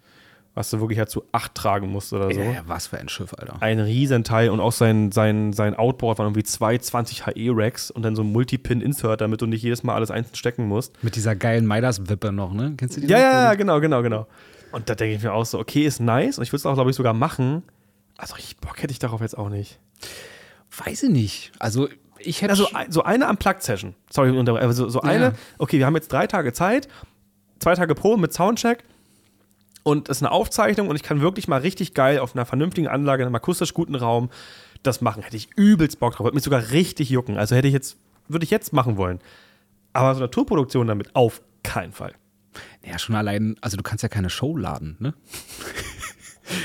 Was 0.57 0.71
du 0.71 0.79
wirklich 0.81 1.01
halt 1.01 1.11
zu 1.11 1.25
acht 1.33 1.55
tragen 1.57 1.89
musst 1.91 2.13
oder 2.13 2.33
so. 2.33 2.41
Ja, 2.41 2.63
was 2.67 2.87
für 2.87 2.99
ein 2.99 3.09
Schiff, 3.09 3.35
Alter. 3.37 3.57
Ein 3.61 3.81
Riesenteil 3.81 4.51
und 4.51 4.61
auch 4.61 4.71
sein, 4.71 5.11
sein, 5.11 5.53
sein 5.53 5.75
Outboard 5.75 6.19
waren 6.19 6.27
irgendwie 6.29 6.45
zwei 6.45 6.79
20 6.79 7.27
HE-Racks 7.27 7.91
und 7.91 8.03
dann 8.03 8.15
so 8.15 8.23
ein 8.23 8.31
Multipin-Insert, 8.31 9.21
damit 9.21 9.41
du 9.41 9.47
nicht 9.47 9.63
jedes 9.63 9.83
Mal 9.83 9.95
alles 9.97 10.13
einzeln 10.13 10.37
stecken 10.37 10.69
musst. 10.69 11.03
Mit 11.03 11.17
dieser 11.17 11.35
geilen 11.35 11.67
Midas-Wippe 11.67 12.31
noch, 12.31 12.53
ne? 12.55 12.75
Kennst 12.77 12.97
du 12.97 13.01
die? 13.01 13.09
Ja, 13.09 13.19
ja, 13.19 13.33
ja, 13.47 13.55
genau, 13.55 13.81
genau, 13.81 14.01
genau. 14.03 14.29
Und 14.71 14.89
da 14.89 14.95
denke 14.95 15.17
ich 15.17 15.23
mir 15.25 15.33
auch 15.33 15.45
so, 15.45 15.59
okay, 15.59 15.85
ist 15.87 15.99
nice 16.01 16.39
und 16.39 16.45
ich 16.45 16.51
würde 16.53 16.59
es 16.59 16.67
auch, 16.67 16.75
glaube 16.75 16.91
ich, 16.91 16.97
sogar 16.97 17.15
machen. 17.15 17.65
Also 18.17 18.35
richtig 18.37 18.59
Bock 18.59 18.81
hätte 18.81 18.93
ich 18.93 19.01
darauf 19.01 19.21
jetzt 19.23 19.37
auch 19.37 19.49
nicht. 19.49 19.81
Weiß 20.85 21.03
ich 21.05 21.11
nicht. 21.11 21.53
Also, 21.59 21.89
ich 22.19 22.43
hätte. 22.43 22.51
Also 22.53 22.69
so 22.91 23.03
eine 23.03 23.29
Unplugged-Session. 23.29 23.95
Sorry, 24.11 24.31
unter- 24.31 24.55
also 24.57 24.89
so 24.89 25.01
eine, 25.01 25.25
Ja. 25.25 25.33
okay, 25.59 25.79
wir 25.79 25.87
haben 25.87 25.95
jetzt 25.97 26.13
drei 26.13 26.27
Tage 26.29 26.53
Zeit, 26.53 26.87
zwei 27.59 27.75
Tage 27.75 27.95
Probe 27.97 28.21
mit 28.21 28.33
Soundcheck 28.33 28.85
und 29.85 30.09
das 30.09 30.17
ist 30.17 30.23
eine 30.23 30.33
Aufzeichnung 30.33 30.89
und 30.89 30.97
ich 30.97 31.03
kann 31.03 31.21
wirklich 31.21 31.47
mal 31.47 31.61
richtig 31.61 31.95
geil 31.95 32.19
auf 32.19 32.35
einer 32.35 32.47
vernünftigen 32.47 32.89
Anlage, 32.89 33.23
in 33.23 33.27
einem 33.27 33.35
akustisch 33.37 33.75
guten 33.75 33.95
Raum 33.95 34.31
das 34.83 35.01
machen. 35.01 35.23
Hätte 35.23 35.37
ich 35.37 35.51
übelst 35.57 36.01
Bock 36.01 36.15
drauf. 36.15 36.25
Würde 36.25 36.35
mich 36.35 36.43
sogar 36.43 36.71
richtig 36.71 37.11
jucken. 37.11 37.37
Also 37.37 37.55
hätte 37.55 37.69
ich 37.69 37.75
jetzt, 37.75 37.97
würde 38.27 38.45
ich 38.45 38.51
jetzt 38.51 38.73
machen 38.73 38.97
wollen. 38.97 39.21
Aber 39.93 40.15
so 40.15 40.21
eine 40.21 40.31
Tourproduktion 40.31 40.87
damit 40.87 41.15
auf 41.15 41.43
keinen 41.63 41.93
Fall. 41.93 42.15
ja, 42.83 42.99
schon 42.99 43.15
allein, 43.15 43.57
also 43.61 43.77
du 43.77 43.83
kannst 43.83 44.03
ja 44.03 44.09
keine 44.09 44.31
Show 44.31 44.57
laden, 44.57 44.97
ne? 44.99 45.15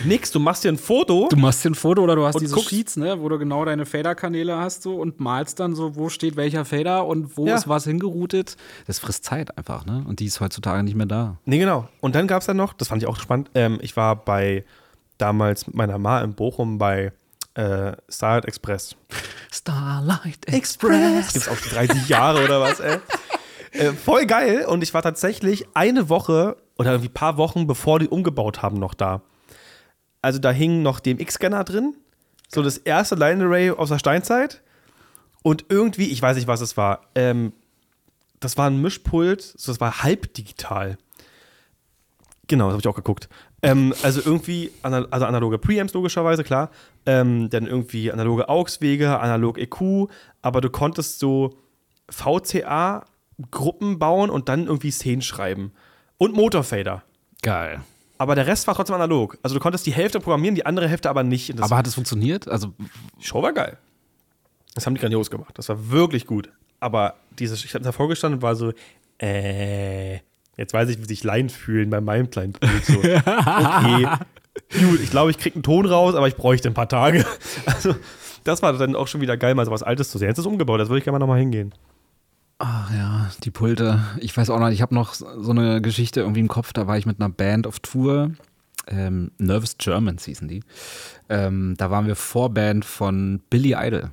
Nix, 0.05 0.31
du 0.31 0.39
machst 0.39 0.63
dir 0.63 0.69
ein 0.71 0.77
Foto. 0.77 1.27
Du 1.29 1.37
machst 1.37 1.63
dir 1.63 1.69
ein 1.71 1.75
Foto 1.75 2.01
oder 2.03 2.15
du 2.15 2.25
hast 2.25 2.39
diese 2.39 2.55
guckst- 2.55 2.69
Sheets, 2.69 2.97
ne, 2.97 3.19
wo 3.21 3.29
du 3.29 3.37
genau 3.39 3.63
deine 3.65 3.85
Fader-Kanäle 3.85 4.57
hast 4.57 4.83
so 4.83 4.95
und 4.95 5.19
malst 5.19 5.59
dann 5.59 5.73
so, 5.75 5.95
wo 5.95 6.09
steht 6.09 6.35
welcher 6.35 6.65
Fader 6.65 7.05
und 7.05 7.37
wo 7.37 7.47
Ja. 7.47 7.55
ist 7.55 7.67
was 7.69 7.85
hingeroutet. 7.85 8.57
Das 8.87 8.99
frisst 8.99 9.23
Zeit 9.23 9.57
einfach, 9.57 9.85
ne? 9.85 10.03
Und 10.07 10.19
die 10.19 10.25
ist 10.25 10.39
heutzutage 10.41 10.83
nicht 10.83 10.95
mehr 10.95 11.05
da. 11.05 11.37
Nee, 11.45 11.59
genau. 11.59 11.87
Und 12.01 12.15
dann 12.15 12.27
gab 12.27 12.41
es 12.41 12.47
dann 12.47 12.57
noch, 12.57 12.73
das 12.73 12.89
fand 12.89 13.01
ich 13.01 13.07
auch 13.07 13.17
spannend, 13.19 13.49
ähm, 13.55 13.79
ich 13.81 13.95
war 13.95 14.15
bei 14.17 14.65
damals 15.17 15.65
mit 15.67 15.75
meiner 15.75 15.97
Ma 15.97 16.21
in 16.21 16.33
Bochum 16.33 16.77
bei 16.77 17.11
äh, 17.55 17.93
Starlight 18.09 18.45
Express. 18.45 18.95
Starlight 19.51 20.45
Express. 20.47 21.33
Gibt's 21.33 21.47
auch 21.49 21.57
die 21.57 21.69
30 21.69 22.07
Jahre 22.09 22.43
oder 22.43 22.61
was, 22.61 22.79
ey? 22.79 22.97
Äh, 23.71 23.91
voll 23.93 24.25
geil. 24.25 24.65
Und 24.67 24.81
ich 24.83 24.93
war 24.93 25.01
tatsächlich 25.01 25.65
eine 25.73 26.09
Woche 26.09 26.57
oder 26.77 26.91
irgendwie 26.91 27.09
ein 27.09 27.13
paar 27.13 27.37
Wochen, 27.37 27.67
bevor 27.67 27.99
die 27.99 28.07
umgebaut 28.07 28.61
haben, 28.61 28.77
noch 28.77 28.93
da. 28.93 29.21
Also 30.21 30.39
da 30.39 30.51
hing 30.51 30.81
noch 30.81 30.99
DMX-Scanner 30.99 31.63
drin. 31.63 31.95
So 32.47 32.61
das 32.63 32.77
erste 32.77 33.15
Line 33.15 33.43
Array 33.45 33.71
aus 33.71 33.89
der 33.89 33.99
Steinzeit. 33.99 34.61
Und 35.43 35.65
irgendwie, 35.69 36.07
ich 36.09 36.21
weiß 36.21 36.35
nicht, 36.35 36.47
was 36.47 36.61
es 36.61 36.75
war. 36.77 37.01
Ähm, 37.15 37.53
das 38.39 38.57
war 38.57 38.69
ein 38.69 38.81
Mischpult, 38.81 39.41
so, 39.41 39.71
das 39.71 39.79
war 39.79 40.03
halb 40.03 40.33
digital. 40.33 40.97
Genau, 42.47 42.65
das 42.65 42.73
habe 42.73 42.81
ich 42.81 42.87
auch 42.87 42.95
geguckt. 42.95 43.29
Ähm, 43.61 43.93
also 44.03 44.21
irgendwie, 44.23 44.71
ana- 44.81 45.07
also 45.11 45.25
analoge 45.25 45.57
Preamps 45.59 45.93
logischerweise, 45.93 46.43
klar. 46.43 46.71
Ähm, 47.05 47.49
dann 47.49 47.67
irgendwie 47.67 48.11
analoge 48.11 48.49
AUX-Wege, 48.49 49.19
analog 49.19 49.57
EQ, 49.57 50.09
aber 50.41 50.59
du 50.61 50.69
konntest 50.69 51.19
so 51.19 51.57
VCA-Gruppen 52.09 53.99
bauen 53.99 54.29
und 54.29 54.49
dann 54.49 54.65
irgendwie 54.67 54.91
Szenen 54.91 55.21
schreiben. 55.21 55.71
Und 56.17 56.33
Motorfader. 56.35 57.03
Geil. 57.41 57.81
Aber 58.19 58.35
der 58.35 58.45
Rest 58.45 58.67
war 58.67 58.75
trotzdem 58.75 58.95
analog. 58.95 59.37
Also 59.41 59.55
du 59.55 59.61
konntest 59.61 59.85
die 59.85 59.93
Hälfte 59.93 60.19
programmieren, 60.19 60.53
die 60.53 60.65
andere 60.65 60.89
Hälfte 60.89 61.09
aber 61.09 61.23
nicht. 61.23 61.59
Aber 61.61 61.77
hat 61.77 61.87
es 61.87 61.95
funktioniert? 61.95 62.49
Also, 62.49 62.73
die 63.17 63.25
Show 63.25 63.41
war 63.41 63.53
geil. 63.53 63.77
Das 64.75 64.85
haben 64.85 64.93
die 64.93 64.99
grandios 64.99 65.31
gemacht. 65.31 65.57
Das 65.57 65.69
war 65.69 65.89
wirklich 65.89 66.27
gut. 66.27 66.49
Aber 66.81 67.15
dieses, 67.39 67.63
ich 67.63 67.73
habe 67.73 67.83
davor 67.83 68.09
gestanden 68.09 68.39
und 68.39 68.41
war 68.41 68.55
so, 68.55 68.73
äh, 69.21 70.15
jetzt 70.57 70.73
weiß 70.73 70.89
ich, 70.89 70.99
wie 70.99 71.05
sich 71.05 71.23
Laien 71.23 71.49
fühlen 71.49 71.89
bei 71.89 72.01
meinem 72.01 72.29
kleinen 72.29 72.51
Bild. 72.51 72.85
So, 72.85 72.99
okay, 72.99 74.07
gut, 74.79 74.99
ich 75.01 75.09
glaube, 75.09 75.31
ich 75.31 75.37
kriege 75.37 75.55
einen 75.55 75.63
Ton 75.63 75.85
raus, 75.85 76.13
aber 76.13 76.27
ich 76.27 76.35
bräuchte 76.35 76.67
ein 76.67 76.73
paar 76.73 76.89
Tage. 76.89 77.25
Also, 77.65 77.95
das 78.43 78.61
war 78.61 78.73
dann 78.73 78.95
auch 78.95 79.07
schon 79.07 79.21
wieder 79.21 79.37
geil, 79.37 79.55
mal 79.55 79.65
so 79.65 79.71
was 79.71 79.83
Altes 79.83 80.11
zu 80.11 80.17
sehen. 80.17 80.27
Jetzt 80.27 80.39
ist 80.39 80.45
es 80.45 80.51
umgebaut, 80.51 80.79
das 80.79 80.89
würde 80.89 80.99
ich 80.99 81.03
gerne 81.05 81.19
mal 81.19 81.19
nochmal 81.19 81.39
hingehen. 81.39 81.73
Ach 82.59 82.91
ja, 82.93 83.29
die 83.43 83.51
Pulte. 83.51 84.03
Ich 84.19 84.35
weiß 84.35 84.49
auch 84.49 84.59
noch, 84.59 84.69
ich 84.69 84.81
habe 84.81 84.93
noch 84.93 85.13
so 85.13 85.51
eine 85.51 85.81
Geschichte 85.81 86.19
irgendwie 86.21 86.41
im 86.41 86.47
Kopf, 86.47 86.73
da 86.73 86.85
war 86.87 86.97
ich 86.97 87.05
mit 87.05 87.19
einer 87.19 87.29
Band 87.29 87.65
auf 87.65 87.79
Tour. 87.79 88.31
Ähm, 88.87 89.31
Nervous 89.37 89.77
Germans 89.77 90.25
hießen 90.25 90.47
die. 90.47 90.61
Ähm, 91.29 91.75
da 91.77 91.91
waren 91.91 92.07
wir 92.07 92.15
Vorband 92.15 92.85
von 92.85 93.41
Billy 93.49 93.75
Idol. 93.77 94.11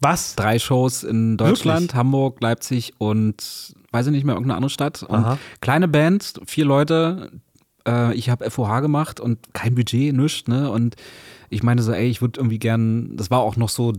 Was? 0.00 0.34
drei 0.34 0.58
Shows 0.58 1.02
in 1.02 1.36
Deutschland, 1.36 1.82
Wirklich? 1.82 1.94
Hamburg, 1.94 2.40
Leipzig 2.40 2.94
und 2.98 3.74
weiß 3.92 4.06
ich 4.06 4.12
nicht 4.12 4.24
mehr, 4.24 4.34
irgendeine 4.34 4.56
andere 4.56 4.70
Stadt. 4.70 5.02
Und 5.02 5.38
kleine 5.60 5.88
Band, 5.88 6.40
vier 6.46 6.64
Leute. 6.64 7.30
Äh, 7.86 8.14
ich 8.14 8.30
habe 8.30 8.48
FOH 8.50 8.80
gemacht 8.80 9.20
und 9.20 9.52
kein 9.54 9.74
Budget, 9.74 10.14
nichts, 10.14 10.48
ne? 10.48 10.70
Und 10.70 10.96
ich 11.50 11.62
meine 11.62 11.82
so, 11.82 11.92
ey, 11.92 12.08
ich 12.08 12.20
würde 12.20 12.40
irgendwie 12.40 12.58
gern, 12.58 13.16
das 13.16 13.30
war 13.30 13.40
auch 13.40 13.56
noch 13.56 13.68
so 13.68 13.92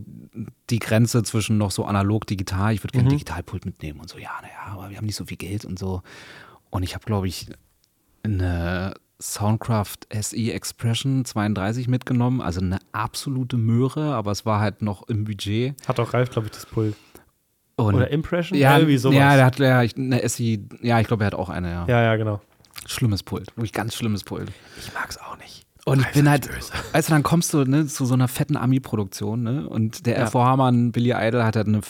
die 0.70 0.80
Grenze 0.80 1.24
zwischen 1.24 1.58
noch 1.58 1.72
so 1.72 1.86
analog, 1.86 2.28
digital. 2.28 2.74
Ich 2.74 2.84
würde 2.84 2.94
gerne 2.94 3.10
Digitalpult 3.10 3.66
mitnehmen 3.66 4.00
und 4.00 4.10
so, 4.10 4.18
ja, 4.18 4.32
naja, 4.42 4.74
aber 4.74 4.90
wir 4.90 4.98
haben 4.98 5.06
nicht 5.06 5.16
so 5.16 5.26
viel 5.26 5.38
Geld 5.38 5.64
und 5.66 5.80
so. 5.80 6.02
Und 6.70 6.84
ich 6.84 6.96
habe, 6.96 7.06
glaube 7.06 7.28
ich, 7.28 7.48
eine 8.24 8.94
Soundcraft 9.22 10.00
SE 10.12 10.52
Expression 10.52 11.24
32 11.24 11.88
mitgenommen, 11.88 12.42
also 12.42 12.60
eine 12.60 12.80
absolute 12.92 13.56
Möhre, 13.58 14.14
aber 14.16 14.32
es 14.32 14.46
war 14.46 14.60
halt 14.60 14.82
noch 14.82 15.08
im 15.08 15.24
Budget. 15.24 15.76
Hat 15.88 16.00
auch 16.00 16.14
Ralf, 16.14 16.32
glaube 16.32 16.48
ich, 16.48 16.52
das 16.54 16.66
Pult. 16.66 16.96
Und 17.78 17.96
Oder 17.96 18.10
Impression? 18.10 18.58
ja, 18.60 18.78
Irgendwie 18.78 18.98
sowas. 18.98 19.18
ja, 19.18 19.36
der 19.36 19.46
hat 19.46 19.60
ja 19.60 19.84
ich- 19.84 19.96
eine 19.98 20.28
SE, 20.28 20.44
ja, 20.82 21.00
ich 21.00 21.08
glaube, 21.08 21.24
er 21.24 21.28
hat 21.28 21.36
auch 21.36 21.50
eine, 21.50 21.70
ja. 21.72 21.86
ja, 21.88 22.02
ja, 22.04 22.16
genau. 22.16 22.42
Schlimmes 22.86 23.24
Pult, 23.24 23.48
wirklich 23.56 23.74
ganz 23.74 23.96
schlimmes 23.96 24.24
Pult. 24.24 24.52
Ich 24.80 24.94
mag 24.94 25.10
es 25.10 25.18
auch 25.20 25.38
nicht. 25.38 25.66
Und 25.86 26.00
ich 26.02 26.08
bin 26.14 26.30
halt, 26.30 26.48
böse. 26.48 26.72
weißt 26.94 27.10
du, 27.10 27.14
dann 27.14 27.24
kommst 27.24 27.54
du 27.54 27.64
ne, 27.64 27.86
zu 27.86 28.06
so 28.06 28.16
einer 28.16 28.28
fetten 28.28 28.58
Ami-Produktion, 28.58 29.44
ne? 29.44 29.70
Und 29.70 30.06
der 30.08 30.26
FOH-Mann 30.28 30.92
Billy 30.92 31.12
Idol 31.16 31.44
hat 31.44 31.56
halt 31.56 31.68
eine, 31.68 31.82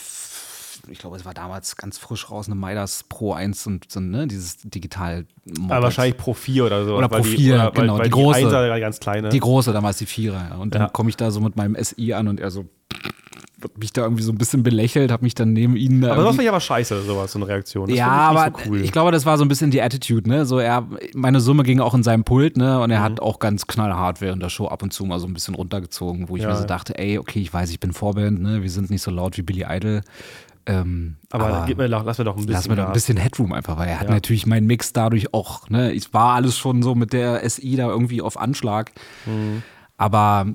ich 0.90 1.00
glaube, 1.00 1.16
es 1.16 1.24
war 1.24 1.34
damals 1.34 1.78
ganz 1.78 1.98
frisch 1.98 2.30
raus, 2.30 2.48
eine 2.48 2.56
Midas 2.56 3.04
Pro 3.08 3.32
1 3.34 3.66
und 3.68 3.90
so, 3.90 4.02
ne, 4.02 4.28
dieses 4.28 4.58
digital 4.58 5.26
Aber 5.70 5.84
wahrscheinlich 5.84 6.18
Pro 6.18 6.34
4 6.34 6.66
oder 6.66 6.84
so. 6.86 6.96
Oder 6.98 7.10
weil 7.10 7.22
Pro 7.22 7.28
die- 7.30 7.36
4, 7.38 7.56
oder, 7.56 7.64
weil, 7.64 7.72
genau, 7.72 7.98
weil 7.98 8.04
die 8.06 8.10
große. 8.10 8.40
Die 8.42 8.46
1er 8.48 8.80
ganz 8.82 9.00
kleine. 9.00 9.30
Die 9.30 9.40
große, 9.40 9.72
damals 9.72 9.98
die 9.98 10.06
Vierer. 10.06 10.48
Ja. 10.50 10.56
Und 10.58 10.76
dann 10.76 10.82
Ja. 10.84 10.90
komme 10.90 11.10
ich 11.10 11.16
da 11.16 11.32
so 11.32 11.40
mit 11.40 11.56
meinem 11.56 11.76
SI 11.82 12.12
an 12.14 12.28
und 12.28 12.40
er 12.42 12.52
so 12.52 12.66
hat 13.66 13.78
mich 13.78 13.92
da 13.94 14.04
irgendwie 14.04 14.24
so 14.24 14.32
ein 14.32 14.38
bisschen 14.38 14.64
belächelt, 14.64 15.12
hat 15.12 15.22
mich 15.22 15.36
dann 15.36 15.54
neben 15.54 15.76
ihn 15.76 16.02
da 16.02 16.14
aber 16.14 16.22
das 16.24 16.30
finde 16.32 16.44
ich 16.44 16.50
aber 16.50 16.60
scheiße, 16.60 17.02
sowas, 17.04 17.32
so 17.32 17.40
eine 17.40 17.48
Reaktion. 17.48 17.88
Das 17.90 17.98
ja, 17.98 18.32
ich 18.32 18.38
aber 18.40 18.60
so 18.64 18.70
cool. 18.70 18.82
ich 18.82 18.92
glaube, 18.92 19.12
das 19.12 19.26
war 19.26 19.38
so 19.38 19.44
ein 19.44 19.48
bisschen 19.48 19.72
die 19.72 19.82
Attitude, 19.82 20.30
ne? 20.30 20.46
So 20.46 20.60
er, 20.60 20.88
meine 21.14 21.40
Summe 21.42 21.64
ging 21.64 21.80
auch 21.82 21.94
in 21.94 22.04
seinem 22.04 22.24
Pult, 22.24 22.58
ne? 22.58 22.80
Und 22.82 22.92
er 22.92 23.00
Mhm. 23.00 23.04
hat 23.04 23.20
auch 23.20 23.40
ganz 23.40 23.68
knallhart 23.68 24.22
während 24.22 24.42
der 24.42 24.50
Show 24.50 24.68
ab 24.68 24.82
und 24.84 24.94
zu 24.94 25.06
mal 25.06 25.20
so 25.20 25.28
ein 25.28 25.34
bisschen 25.34 25.56
runtergezogen, 25.56 26.30
wo 26.30 26.36
ich 26.38 26.44
Ja, 26.44 26.50
mir 26.50 26.56
so 26.56 26.62
ja. 26.62 26.68
dachte, 26.68 26.98
ey, 26.98 27.18
okay, 27.18 27.40
ich 27.42 27.54
weiß, 27.54 27.70
ich 27.72 27.80
bin 27.80 27.92
Vorband, 27.94 28.42
ne? 28.42 28.62
Wir 28.64 28.70
sind 28.70 28.90
nicht 28.90 29.02
so 29.02 29.12
laut 29.12 29.38
wie 29.38 29.42
Billy 29.42 29.66
Idol. 29.70 30.02
Ähm, 30.68 31.18
aber 31.30 31.64
gib 31.68 31.78
mir, 31.78 31.88
doch- 31.90 32.04
lass 32.04 32.18
mir 32.18 32.24
doch 32.24 32.34
ein 32.36 32.38
bisschen. 32.38 32.54
Lass 32.54 32.68
mir 32.68 32.76
doch 32.76 32.88
ein 32.88 32.94
bisschen 32.94 33.18
Headroom 33.18 33.54
einfach, 33.54 33.78
weil 33.78 33.88
er 33.88 34.00
hat 34.00 34.08
Ja. 34.08 34.14
natürlich 34.16 34.48
meinen 34.48 34.66
Mix 34.66 34.94
dadurch 34.94 35.32
auch, 35.34 35.70
ne, 35.70 35.96
es 35.96 36.12
war 36.14 36.34
alles 36.34 36.58
schon 36.58 36.82
so 36.82 36.96
mit 36.96 37.14
der 37.14 37.44
SI 37.44 37.76
da 37.76 37.88
irgendwie 37.88 38.22
auf 38.22 38.40
Anschlag. 38.40 38.92
Mhm. 39.28 39.62
Aber 39.98 40.48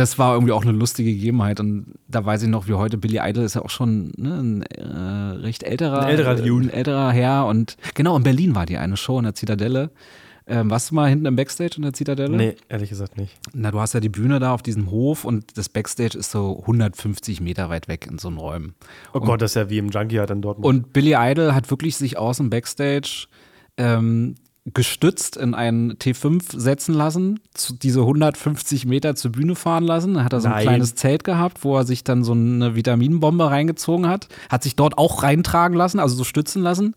das 0.00 0.18
war 0.18 0.34
irgendwie 0.34 0.52
auch 0.52 0.62
eine 0.62 0.72
lustige 0.72 1.12
Gegebenheit 1.12 1.60
und 1.60 1.94
da 2.08 2.24
weiß 2.24 2.42
ich 2.42 2.48
noch, 2.48 2.66
wie 2.66 2.72
heute 2.72 2.96
Billy 2.96 3.20
Idol 3.22 3.44
ist 3.44 3.54
ja 3.54 3.62
auch 3.62 3.70
schon 3.70 4.12
ne, 4.16 4.40
ein 4.40 4.62
äh, 4.62 5.36
recht 5.42 5.62
älterer, 5.62 6.02
Ein 6.02 6.10
älterer 6.10 6.38
äh, 6.38 6.42
Dude. 6.42 6.66
ein 6.66 6.70
älterer 6.70 7.10
Herr 7.12 7.46
und 7.46 7.76
genau 7.94 8.16
in 8.16 8.22
Berlin 8.22 8.54
war 8.54 8.66
die 8.66 8.78
eine 8.78 8.96
Show 8.96 9.18
in 9.18 9.24
der 9.24 9.34
Zitadelle. 9.34 9.90
Ähm, 10.46 10.68
warst 10.70 10.90
du 10.90 10.94
mal 10.96 11.08
hinten 11.08 11.26
im 11.26 11.36
Backstage 11.36 11.74
in 11.76 11.82
der 11.82 11.92
Zitadelle? 11.92 12.36
Nee, 12.36 12.56
ehrlich 12.68 12.88
gesagt 12.88 13.16
nicht. 13.16 13.38
Na, 13.52 13.70
du 13.70 13.78
hast 13.78 13.92
ja 13.92 14.00
die 14.00 14.08
Bühne 14.08 14.40
da 14.40 14.52
auf 14.52 14.62
diesem 14.62 14.90
Hof 14.90 15.24
und 15.24 15.56
das 15.56 15.68
Backstage 15.68 16.18
ist 16.18 16.32
so 16.32 16.58
150 16.60 17.40
Meter 17.40 17.68
weit 17.68 17.86
weg 17.86 18.08
in 18.10 18.18
so 18.18 18.28
einen 18.28 18.38
Räumen. 18.38 18.74
Oh 19.12 19.20
Gott, 19.20 19.42
das 19.42 19.52
ist 19.52 19.54
ja 19.56 19.70
wie 19.70 19.78
im 19.78 19.90
Junkie 19.90 20.18
halt 20.18 20.30
dann 20.30 20.42
dort. 20.42 20.58
Und 20.58 20.92
Billy 20.92 21.14
Idol 21.16 21.54
hat 21.54 21.70
wirklich 21.70 21.96
sich 21.96 22.16
aus 22.18 22.38
dem 22.38 22.50
Backstage 22.50 23.26
ähm, 23.76 24.34
gestützt 24.66 25.36
in 25.36 25.54
einen 25.54 25.94
T5 25.94 26.58
setzen 26.58 26.94
lassen, 26.94 27.40
zu, 27.54 27.74
diese 27.74 28.00
150 28.00 28.84
Meter 28.84 29.14
zur 29.14 29.32
Bühne 29.32 29.54
fahren 29.54 29.84
lassen. 29.84 30.14
Dann 30.14 30.24
hat 30.24 30.32
er 30.32 30.40
so 30.40 30.48
ein 30.48 30.54
Nein. 30.54 30.62
kleines 30.62 30.94
Zelt 30.94 31.24
gehabt, 31.24 31.64
wo 31.64 31.76
er 31.76 31.84
sich 31.84 32.04
dann 32.04 32.24
so 32.24 32.32
eine 32.32 32.76
Vitaminbombe 32.76 33.50
reingezogen 33.50 34.06
hat, 34.06 34.28
hat 34.50 34.62
sich 34.62 34.76
dort 34.76 34.98
auch 34.98 35.22
reintragen 35.22 35.76
lassen, 35.76 35.98
also 35.98 36.14
so 36.14 36.24
stützen 36.24 36.62
lassen, 36.62 36.94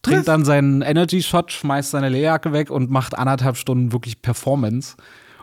trinkt 0.00 0.26
dann 0.26 0.44
seinen 0.44 0.80
Energy 0.80 1.22
Shot, 1.22 1.52
schmeißt 1.52 1.90
seine 1.90 2.08
Leerjacke 2.08 2.52
weg 2.52 2.70
und 2.70 2.90
macht 2.90 3.16
anderthalb 3.16 3.56
Stunden 3.56 3.92
wirklich 3.92 4.22
Performance. 4.22 4.96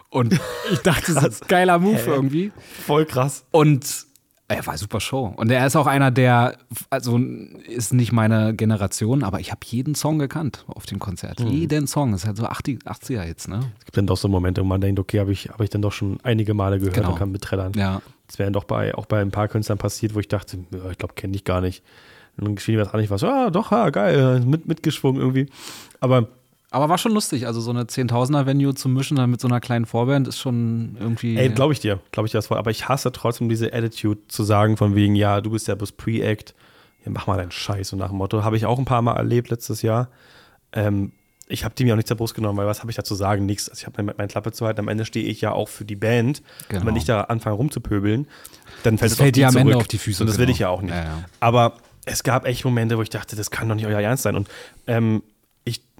Und 0.10 0.40
ich 0.72 0.80
dachte, 0.80 1.14
das 1.14 1.24
ist 1.26 1.44
ein 1.44 1.48
geiler 1.50 1.78
Move 1.78 2.02
irgendwie. 2.06 2.52
Voll 2.86 3.06
krass. 3.06 3.46
Und 3.52 4.09
er 4.50 4.66
war 4.66 4.78
super 4.78 5.00
Show. 5.00 5.32
Und 5.38 5.52
er 5.52 5.66
ist 5.66 5.76
auch 5.76 5.86
einer, 5.88 6.10
der, 6.12 6.58
also 6.90 7.18
ist 7.68 7.94
nicht 7.94 8.12
meine 8.12 8.56
Generation, 8.56 9.24
aber 9.24 9.40
ich 9.40 9.52
habe 9.52 9.60
jeden 9.66 9.94
Song 9.96 10.18
gekannt 10.18 10.66
auf 10.68 10.86
dem 10.88 10.98
Konzert. 11.00 11.40
Jeden 11.40 11.86
Song. 11.88 12.12
Das 12.12 12.22
ist 12.22 12.28
halt 12.28 12.38
so 12.38 12.46
80, 12.46 12.80
80er 12.84 13.26
jetzt, 13.26 13.48
ne? 13.48 13.60
Es 13.78 13.86
gibt 13.86 13.98
dann 13.98 14.08
doch 14.08 14.18
so 14.18 14.28
Momente, 14.28 14.62
wo 14.62 14.66
man 14.66 14.82
denkt, 14.82 15.00
okay, 15.00 15.20
habe 15.20 15.32
ich, 15.32 15.50
hab 15.50 15.62
ich 15.62 15.70
dann 15.70 15.84
doch 15.84 15.92
schon 15.92 16.18
einige 16.24 16.54
Male 16.56 16.80
gehört 16.80 16.96
Genau. 16.96 17.12
und 17.12 17.20
kann 17.20 17.32
mitträllern. 17.32 17.74
Ja. 17.76 18.02
Das 18.28 18.40
wäre 18.40 18.52
doch 18.52 18.64
bei, 18.64 18.96
auch 18.96 19.06
bei 19.06 19.22
ein 19.22 19.32
paar 19.32 19.48
Künstlern 19.48 19.78
passiert, 19.78 20.16
wo 20.16 20.20
ich 20.20 20.28
dachte, 20.28 20.58
ich 20.92 20.98
glaube, 20.98 21.14
kenne 21.16 21.36
ich 21.36 21.44
gar 21.46 21.62
nicht. 21.62 21.84
Und 22.38 22.46
dann 22.48 22.56
geschehen 22.56 22.80
was 22.80 22.88
anderes, 22.94 23.12
was, 23.12 23.24
ah, 23.24 23.52
doch, 23.52 23.72
ah, 23.72 23.90
geil, 23.92 24.40
mit, 24.42 24.68
mitgeschwungen 24.68 25.22
irgendwie. 25.22 25.48
Aber 26.00 26.28
Aber 26.72 26.88
war 26.88 26.98
schon 27.00 27.14
lustig. 27.14 27.48
Also 27.48 27.62
so 27.62 27.72
eine 27.72 27.84
10.000er-Venue 27.84 28.76
zu 28.76 28.90
mischen 28.90 29.18
dann 29.18 29.32
mit 29.32 29.42
so 29.42 29.48
einer 29.48 29.60
kleinen 29.60 29.86
Vorband 29.86 30.28
ist 30.28 30.38
schon 30.38 30.96
irgendwie. 31.00 31.36
Ey, 31.36 31.50
glaube 31.50 31.74
ich 31.74 31.80
dir, 31.80 32.00
glaube 32.12 32.28
ich 32.28 32.32
dir 32.32 32.38
das 32.38 32.48
voll. 32.48 32.58
Aber 32.58 32.70
ich 32.70 32.88
hasse 32.88 33.12
trotzdem 33.12 33.50
diese 33.50 33.74
Attitude 33.74 34.22
zu 34.28 34.44
sagen, 34.44 34.78
von 34.78 34.94
wegen, 34.96 35.16
ja, 35.16 35.42
du 35.42 35.50
bist 35.50 35.68
ja 35.68 35.76
bloß 35.76 35.94
Pre-Act, 35.94 36.54
ja, 37.06 37.12
mach 37.12 37.26
mal 37.26 37.38
deinen 37.38 37.52
Scheiß, 37.52 37.90
so 37.90 37.98
nach 37.98 38.10
dem 38.10 38.18
Motto. 38.18 38.44
Habe 38.44 38.56
ich 38.56 38.66
auch 38.68 38.78
ein 38.78 38.86
paar 38.86 39.02
Mal 39.02 39.16
erlebt 39.16 39.50
letztes 39.50 39.82
Jahr. 39.82 40.10
Ähm, 40.72 41.12
ich 41.48 41.64
habe 41.66 41.74
die 41.74 41.84
mir 41.86 41.94
auch 41.94 41.98
nicht 41.98 42.08
zur 42.08 42.18
Brust 42.18 42.36
genommen, 42.36 42.60
weil 42.60 42.68
was 42.68 42.82
habe 42.82 42.92
ich 42.92 42.96
da 42.98 43.04
zu 43.04 43.16
sagen? 43.16 43.48
Nichts. 43.48 43.68
Also 43.68 43.80
ich 43.82 43.86
habe 43.88 44.04
meine, 44.04 44.14
meine 44.16 44.28
Klappe 44.28 44.52
zu 44.52 44.68
halten. 44.68 44.82
Am 44.82 44.88
Ende 44.88 45.06
stehe 45.06 45.26
ich 45.26 45.42
ja 45.42 45.52
auch 45.52 45.68
für 45.70 45.84
die 45.86 45.96
Band. 45.96 46.44
Genau. 46.68 46.82
Und 46.82 46.88
wenn 46.88 46.96
ich 46.96 47.06
da 47.06 47.22
anfange 47.22 47.56
rumzupöbeln, 47.56 48.28
dann 48.84 49.00
fällt 49.00 49.12
Das 49.12 49.14
es 49.14 49.18
fällt 49.18 49.30
auf 49.30 49.34
die 49.34 49.40
dir 49.40 49.48
am 49.48 49.58
Ende 49.58 49.72
zurück. 49.72 49.82
auf 49.82 49.88
die 49.88 49.98
Füße, 49.98 50.22
Und 50.22 50.28
das 50.28 50.38
will 50.38 50.46
genau. 50.46 50.54
ich 50.54 50.60
ja 50.60 50.70
auch 50.70 50.84
nicht. 50.84 50.94
Ja, 50.94 51.04
ja. 51.04 51.24
Aber 51.40 51.74
es 52.06 52.22
gab 52.22 52.46
echt 52.46 52.64
Momente, 52.66 53.00
wo 53.00 53.02
ich 53.02 53.10
dachte, 53.10 53.36
das 53.36 53.50
kann 53.50 53.68
doch 53.68 53.74
nicht 53.74 53.88
euer 53.88 54.00
Ernst 54.00 54.22
sein. 54.22 54.36
Und 54.36 54.48
ähm, 54.86 55.24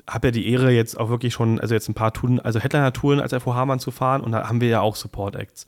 habe 0.10 0.28
ja 0.28 0.32
die 0.32 0.52
Ehre, 0.52 0.72
jetzt 0.72 1.00
auch 1.00 1.10
wirklich 1.10 1.34
schon, 1.34 1.60
also 1.60 1.74
jetzt 1.74 1.88
ein 1.90 1.94
paar 1.94 2.14
Touren, 2.14 2.40
also 2.40 2.60
Headliner-Touren 2.60 3.20
als 3.20 3.34
FO 3.34 3.54
Hamann 3.54 3.80
zu 3.80 3.92
fahren 3.92 4.22
und 4.22 4.32
da 4.32 4.48
haben 4.48 4.62
wir 4.62 4.70
ja 4.70 4.82
auch 4.82 4.96
Support-Acts. 4.96 5.68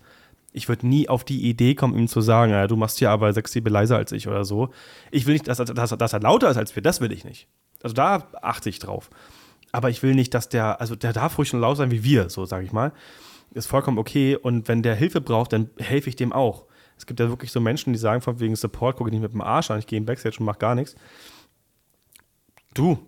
Ich 0.53 0.67
würde 0.67 0.87
nie 0.87 1.07
auf 1.07 1.23
die 1.23 1.47
Idee 1.49 1.75
kommen, 1.75 1.97
ihm 1.97 2.07
zu 2.07 2.19
sagen, 2.21 2.51
ja, 2.51 2.67
du 2.67 2.75
machst 2.75 2.99
hier 2.99 3.09
aber 3.09 3.31
sechs 3.33 3.51
DB 3.51 3.69
leiser 3.69 3.97
als 3.97 4.11
ich 4.11 4.27
oder 4.27 4.43
so. 4.43 4.69
Ich 5.09 5.25
will 5.25 5.33
nicht, 5.33 5.47
dass, 5.47 5.57
dass, 5.57 5.91
dass 5.91 6.13
er 6.13 6.19
lauter 6.19 6.49
ist 6.49 6.57
als 6.57 6.75
wir, 6.75 6.83
das 6.83 6.99
will 6.99 7.11
ich 7.11 7.23
nicht. 7.23 7.47
Also 7.83 7.93
da 7.93 8.27
achte 8.41 8.69
ich 8.69 8.79
drauf. 8.79 9.09
Aber 9.71 9.89
ich 9.89 10.03
will 10.03 10.15
nicht, 10.15 10.33
dass 10.33 10.49
der, 10.49 10.81
also 10.81 10.95
der 10.95 11.13
darf 11.13 11.37
ruhig 11.37 11.47
schon 11.47 11.61
laut 11.61 11.77
sein 11.77 11.91
wie 11.91 12.03
wir, 12.03 12.29
so 12.29 12.45
sage 12.45 12.65
ich 12.65 12.73
mal. 12.73 12.91
Ist 13.53 13.67
vollkommen 13.67 13.97
okay. 13.97 14.35
Und 14.35 14.67
wenn 14.67 14.81
der 14.81 14.95
Hilfe 14.95 15.21
braucht, 15.21 15.53
dann 15.53 15.69
helfe 15.77 16.09
ich 16.09 16.15
dem 16.15 16.33
auch. 16.33 16.65
Es 16.97 17.05
gibt 17.05 17.19
ja 17.19 17.29
wirklich 17.29 17.51
so 17.51 17.59
Menschen, 17.59 17.93
die 17.93 17.99
sagen 17.99 18.21
von 18.21 18.39
wegen 18.39 18.55
Support, 18.55 18.97
gucke 18.97 19.09
ich 19.09 19.13
nicht 19.13 19.23
mit 19.23 19.33
dem 19.33 19.41
Arsch 19.41 19.71
an, 19.71 19.79
ich 19.79 19.87
gehe 19.87 19.97
in 19.97 20.05
Backstage 20.05 20.37
und 20.39 20.45
mache 20.45 20.59
gar 20.59 20.75
nichts. 20.75 20.95
Du, 22.73 22.99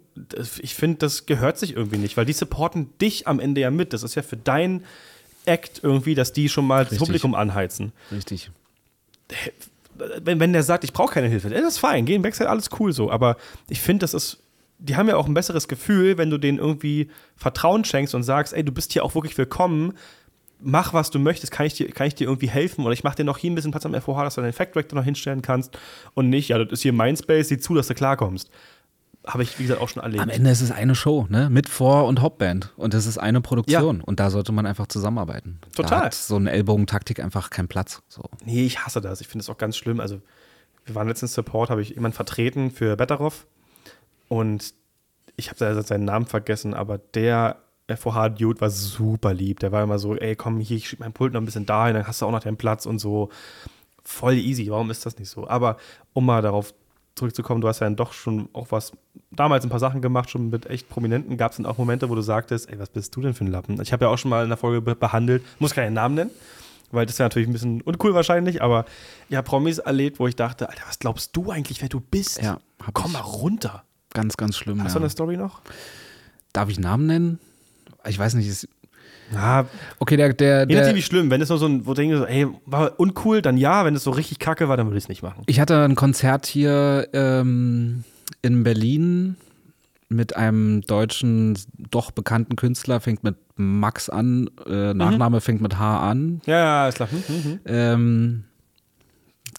ich 0.62 0.76
finde, 0.76 0.98
das 0.98 1.26
gehört 1.26 1.58
sich 1.58 1.76
irgendwie 1.76 1.98
nicht, 1.98 2.18
weil 2.18 2.26
die 2.26 2.34
supporten 2.34 2.90
dich 3.00 3.28
am 3.28 3.40
Ende 3.40 3.62
ja 3.62 3.72
mit. 3.72 3.94
Das 3.94 4.04
ist 4.04 4.16
ja 4.16 4.22
für 4.22 4.38
dein 4.38 4.84
Act 5.46 5.82
irgendwie, 5.84 6.16
dass 6.16 6.34
die 6.34 6.50
schon 6.50 6.66
mal 6.66 6.84
das 6.84 6.94
Richtig. 6.94 7.08
Publikum 7.08 7.36
anheizen. 7.36 7.92
Richtig. 8.12 8.52
Wenn, 10.24 10.40
wenn 10.40 10.54
der 10.54 10.64
sagt, 10.64 10.84
ich 10.84 10.94
brauche 10.94 11.14
keine 11.14 11.28
Hilfe, 11.28 11.50
dann 11.50 11.60
ist 11.60 11.66
das 11.66 11.78
fein, 11.78 12.06
geh 12.06 12.16
in 12.16 12.22
Backstage, 12.22 12.50
alles 12.50 12.70
cool 12.80 12.94
so. 12.94 13.12
Aber 13.12 13.38
ich 13.70 13.82
finde, 13.82 14.04
das 14.04 14.14
ist, 14.14 14.40
die 14.80 14.96
haben 14.96 15.08
ja 15.08 15.18
auch 15.18 15.28
ein 15.28 15.34
besseres 15.34 15.68
Gefühl, 15.68 16.18
wenn 16.18 16.30
du 16.30 16.38
denen 16.38 16.58
irgendwie 16.58 17.10
Vertrauen 17.36 17.86
schenkst 17.86 18.16
und 18.16 18.24
sagst, 18.24 18.54
ey, 18.54 18.64
du 18.64 18.72
bist 18.72 18.94
hier 18.94 19.04
auch 19.04 19.16
wirklich 19.16 19.38
willkommen, 19.38 19.94
mach, 20.60 20.94
was 20.94 21.10
du 21.10 21.20
möchtest, 21.20 21.52
kann 21.52 21.66
ich 21.66 21.74
dir, 21.74 21.90
kann 21.92 22.08
ich 22.08 22.16
dir 22.16 22.28
irgendwie 22.28 22.50
helfen 22.50 22.86
oder 22.86 22.94
ich 22.94 23.04
mache 23.04 23.18
dir 23.18 23.24
noch 23.24 23.38
hier 23.38 23.52
ein 23.52 23.56
bisschen 23.56 23.72
Platz 23.72 23.86
am 23.86 24.00
FOH, 24.00 24.24
dass 24.24 24.36
du 24.36 24.42
deinen 24.42 24.54
Fact 24.54 24.76
Director 24.76 24.98
noch 24.98 25.06
hinstellen 25.06 25.42
kannst 25.42 25.78
und 26.14 26.30
nicht, 26.30 26.50
ja, 26.50 26.58
das 26.58 26.72
ist 26.72 26.82
hier 26.82 26.94
mein 26.94 27.18
Space, 27.18 27.50
sieh 27.50 27.58
zu, 27.58 27.76
dass 27.76 27.88
du 27.88 27.94
klarkommst. 27.94 28.50
Habe 29.26 29.44
ich, 29.44 29.58
wie 29.58 29.64
gesagt, 29.64 29.80
auch 29.80 29.88
schon 29.88 30.04
erlebt. 30.04 30.22
Am 30.22 30.30
Ende 30.30 30.50
ist 30.50 30.62
es 30.62 30.72
eine 30.72 30.96
Show, 30.96 31.28
ne? 31.30 31.50
Mit 31.50 31.70
Vor- 31.70 32.06
und 32.08 32.22
Hauptband. 32.22 32.74
Und 32.76 32.94
das 32.94 33.06
ist 33.06 33.18
eine 33.18 33.40
Produktion. 33.40 34.02
Und 34.02 34.20
da 34.20 34.30
sollte 34.30 34.52
man 34.52 34.66
einfach 34.66 34.88
zusammenarbeiten. 34.88 35.60
Da 35.76 35.84
Total. 35.84 36.06
hat 36.06 36.14
so 36.14 36.36
eine 36.36 36.52
Ellbogentaktik 36.52 37.22
einfach 37.22 37.50
keinen 37.50 37.70
Platz. 37.70 38.02
So. 38.10 38.24
Nee, 38.44 38.66
ich 38.66 38.80
hasse 38.86 39.00
das. 39.00 39.22
Ich 39.22 39.28
finde 39.28 39.44
es 39.44 39.50
auch 39.50 39.58
ganz 39.58 39.78
schlimm. 39.78 40.02
Also, 40.02 40.20
wir 40.86 40.96
waren 40.96 41.08
letztens 41.08 41.34
Support, 41.34 41.70
habe 41.70 41.82
ich 41.82 41.92
jemanden 41.92 42.16
vertreten 42.16 42.70
für 42.70 42.98
Betteroff 42.98 43.48
und 44.28 44.74
ich 45.36 45.50
habe 45.50 45.58
da 45.58 45.82
seinen 45.82 46.06
Namen 46.06 46.26
vergessen, 46.26 46.74
aber 46.74 46.98
der 46.98 47.58
FOH-Dude 47.88 48.62
war 48.62 48.70
super 48.70 49.34
lieb. 49.34 49.60
Der 49.60 49.72
war 49.72 49.84
immer 49.84 50.00
so, 50.00 50.16
ey, 50.16 50.36
komm 50.36 50.60
hier, 50.60 50.78
ich 50.78 50.90
schieb 50.90 51.00
mein 51.00 51.14
Pult 51.14 51.34
noch 51.34 51.42
ein 51.42 51.46
bisschen 51.46 51.66
dahin, 51.66 51.96
dann 51.96 52.08
hast 52.08 52.22
du 52.22 52.26
auch 52.26 52.32
noch 52.32 52.42
deinen 52.42 52.58
Platz 52.58 52.86
und 52.86 53.00
so. 53.00 53.30
Voll 54.04 54.36
easy. 54.36 54.70
Warum 54.70 54.92
ist 54.92 55.06
das 55.06 55.18
nicht 55.18 55.30
so? 55.30 55.48
Aber 55.48 55.78
um 56.14 56.26
mal 56.26 56.42
darauf 56.42 56.74
zurückzukommen, 57.16 57.62
du 57.62 57.68
hast 57.68 57.80
ja 57.80 57.86
dann 57.86 57.96
doch 57.96 58.14
schon 58.14 58.50
auch 58.54 58.72
was, 58.72 58.92
damals 59.32 59.64
ein 59.64 59.70
paar 59.70 59.80
Sachen 59.80 60.02
gemacht, 60.02 60.30
schon 60.30 60.50
mit 60.50 60.66
echt 60.66 60.90
Prominenten. 60.90 61.38
Gab 61.38 61.52
es 61.52 61.58
dann 61.58 61.66
auch 61.66 61.78
Momente, 61.78 62.10
wo 62.10 62.16
du 62.16 62.22
sagtest, 62.22 62.70
ey, 62.70 62.80
was 62.80 62.90
bist 62.90 63.16
du 63.16 63.22
denn 63.22 63.34
für 63.34 63.46
ein 63.46 63.52
Lappen? 63.52 63.80
Ich 63.82 63.94
habe 63.94 64.06
ja 64.06 64.12
auch 64.12 64.18
schon 64.18 64.30
mal 64.30 64.44
in 64.44 64.50
der 64.50 64.58
Folge 64.58 64.82
be 64.82 64.96
behandelt, 64.96 65.44
muss 65.60 65.74
keinen 65.74 65.94
Namen 65.94 66.16
nennen, 66.16 66.32
weil 66.92 67.06
das 67.06 67.20
wäre 67.20 67.30
natürlich 67.30 67.48
ein 67.48 67.54
bisschen 67.54 67.82
uncool 67.82 68.14
wahrscheinlich, 68.14 68.62
aber 68.62 68.86
ja, 69.30 69.42
Promis 69.42 69.78
erlebt, 69.78 70.20
wo 70.20 70.28
ich 70.28 70.36
dachte, 70.36 70.70
Alter, 70.70 70.84
was 70.88 71.00
glaubst 71.00 71.36
du 71.36 71.52
eigentlich, 71.52 71.82
wer 71.82 71.90
du 71.90 72.00
bist? 72.00 72.42
Ja, 72.42 72.60
Komm 72.94 73.08
ich. 73.08 73.14
mal 73.14 73.20
runter. 73.20 73.84
Ganz, 74.14 74.38
ganz 74.38 74.58
schlimm. 74.58 74.84
Hast 74.84 74.94
ja. 74.94 75.00
du 75.00 75.04
eine 75.04 75.10
Story 75.10 75.38
noch? 75.38 75.62
Darf 76.52 76.70
ich 76.70 76.80
Namen 76.80 77.08
nennen? 77.08 77.40
Ich 78.06 78.20
weiß 78.20 78.36
nicht. 78.36 78.48
Ist, 78.48 78.68
Ja, 79.34 79.66
okay, 80.00 80.18
der, 80.18 80.34
der, 80.34 80.68
je 80.70 80.76
nachdem, 80.76 80.96
wie 80.96 81.02
schlimm. 81.02 81.30
Wenn 81.30 81.42
es 81.42 81.50
nur 81.50 81.58
so 81.58 81.66
ein, 81.66 81.86
wo 81.86 81.94
du 81.94 82.02
denkst, 82.02 82.18
so, 82.18 82.26
ey, 82.26 82.48
war 82.66 83.00
uncool, 83.00 83.42
dann 83.42 83.58
ja. 83.58 83.86
Wenn 83.86 83.96
es 83.96 84.04
so 84.04 84.12
richtig 84.12 84.40
kacke 84.40 84.70
war, 84.70 84.78
dann 84.78 84.88
würde 84.88 84.98
ich 84.98 85.06
es 85.06 85.10
nicht 85.10 85.24
machen. 85.24 85.44
Ich 85.48 85.60
hatte 85.60 85.84
ein 85.84 85.96
Konzert 85.96 86.46
hier 86.46 87.08
ähm, 87.14 88.04
in 88.42 88.64
Berlin 88.64 89.36
mit 90.10 90.36
einem 90.36 90.82
deutschen, 90.82 91.58
doch 91.92 92.12
bekannten 92.12 92.56
Künstler, 92.56 93.00
fängt 93.00 93.24
mit 93.24 93.36
Max 93.56 94.10
an, 94.10 94.50
äh, 94.68 94.94
Nachname 94.94 95.42
fängt 95.42 95.62
mit 95.62 95.78
H 95.78 96.10
an. 96.10 96.42
Ja, 96.46 96.58
ja, 96.58 96.88
ist 96.88 96.96
klar. 96.96 97.10
Hm, 97.12 97.24
hm, 97.28 97.44
hm. 97.44 97.60
Ähm, 97.66 98.44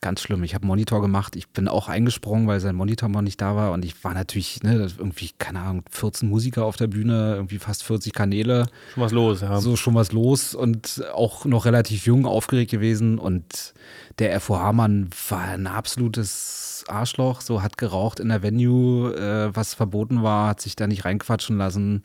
ganz 0.04 0.20
schlimm. 0.20 0.44
Ich 0.44 0.54
habe 0.54 0.64
einen 0.64 0.68
Monitor 0.68 1.00
gemacht. 1.00 1.34
Ich 1.34 1.48
bin 1.48 1.66
auch 1.66 1.88
eingesprungen, 1.88 2.46
weil 2.46 2.60
sein 2.60 2.76
Monitor 2.76 3.08
mal 3.08 3.22
nicht 3.22 3.40
da 3.40 3.56
war. 3.56 3.72
Und 3.72 3.86
ich 3.86 4.04
war 4.04 4.12
natürlich, 4.12 4.62
ne, 4.62 4.86
irgendwie, 4.98 5.30
keine 5.38 5.60
Ahnung, 5.60 5.82
14 5.90 6.28
Musiker 6.28 6.66
auf 6.66 6.76
der 6.76 6.88
Bühne, 6.88 7.36
irgendwie 7.36 7.58
fast 7.58 7.84
40 7.84 8.12
Kanäle. 8.12 8.66
Schon 8.92 9.02
was 9.02 9.12
los, 9.12 9.40
ja. 9.40 9.58
so 9.62 9.76
schon 9.76 9.94
was 9.94 10.12
los 10.12 10.54
und 10.54 11.02
auch 11.14 11.46
noch 11.46 11.64
relativ 11.64 12.04
jung 12.04 12.26
aufgeregt 12.26 12.70
gewesen 12.70 13.18
und 13.18 13.72
der 14.18 14.38
FOH-Mann 14.38 15.08
war 15.30 15.40
ein 15.40 15.66
absolutes 15.66 16.84
Arschloch, 16.86 17.40
so 17.40 17.62
hat 17.62 17.78
geraucht 17.78 18.20
in 18.20 18.28
der 18.28 18.42
Venue, 18.42 19.14
äh, 19.14 19.56
was 19.56 19.72
verboten 19.72 20.22
war, 20.22 20.48
hat 20.48 20.60
sich 20.60 20.76
da 20.76 20.86
nicht 20.86 21.06
reinquatschen 21.06 21.56
lassen 21.56 22.02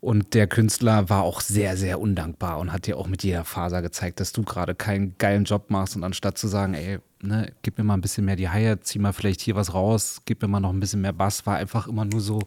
und 0.00 0.32
der 0.32 0.46
Künstler 0.46 1.10
war 1.10 1.22
auch 1.22 1.42
sehr, 1.42 1.76
sehr 1.76 2.00
undankbar 2.00 2.58
und 2.58 2.72
hat 2.72 2.86
dir 2.86 2.96
auch 2.96 3.06
mit 3.06 3.22
jeder 3.22 3.44
Faser 3.44 3.82
gezeigt, 3.82 4.18
dass 4.18 4.32
du 4.32 4.42
gerade 4.42 4.74
keinen 4.74 5.16
geilen 5.18 5.44
Job 5.44 5.70
machst. 5.70 5.94
Und 5.94 6.04
anstatt 6.04 6.38
zu 6.38 6.48
sagen, 6.48 6.72
ey, 6.72 7.00
ne, 7.20 7.52
gib 7.62 7.76
mir 7.76 7.84
mal 7.84 7.94
ein 7.94 8.00
bisschen 8.00 8.24
mehr 8.24 8.36
die 8.36 8.48
Haie, 8.48 8.80
zieh 8.80 8.98
mal 8.98 9.12
vielleicht 9.12 9.42
hier 9.42 9.56
was 9.56 9.74
raus, 9.74 10.22
gib 10.24 10.40
mir 10.40 10.48
mal 10.48 10.60
noch 10.60 10.72
ein 10.72 10.80
bisschen 10.80 11.02
mehr 11.02 11.12
Bass, 11.12 11.44
war 11.44 11.56
einfach 11.56 11.86
immer 11.86 12.06
nur 12.06 12.20
so 12.20 12.40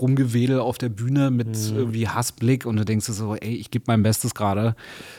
rumgewedel 0.00 0.60
auf 0.60 0.78
der 0.78 0.88
Bühne 0.88 1.30
mit 1.30 1.56
irgendwie 1.74 2.08
Hassblick 2.08 2.66
und 2.66 2.76
du 2.76 2.84
denkst 2.84 3.06
so, 3.06 3.34
ey, 3.34 3.54
ich 3.54 3.70
gebe 3.70 3.84
mein 3.88 4.02
Bestes 4.02 4.34
gerade. 4.34 4.74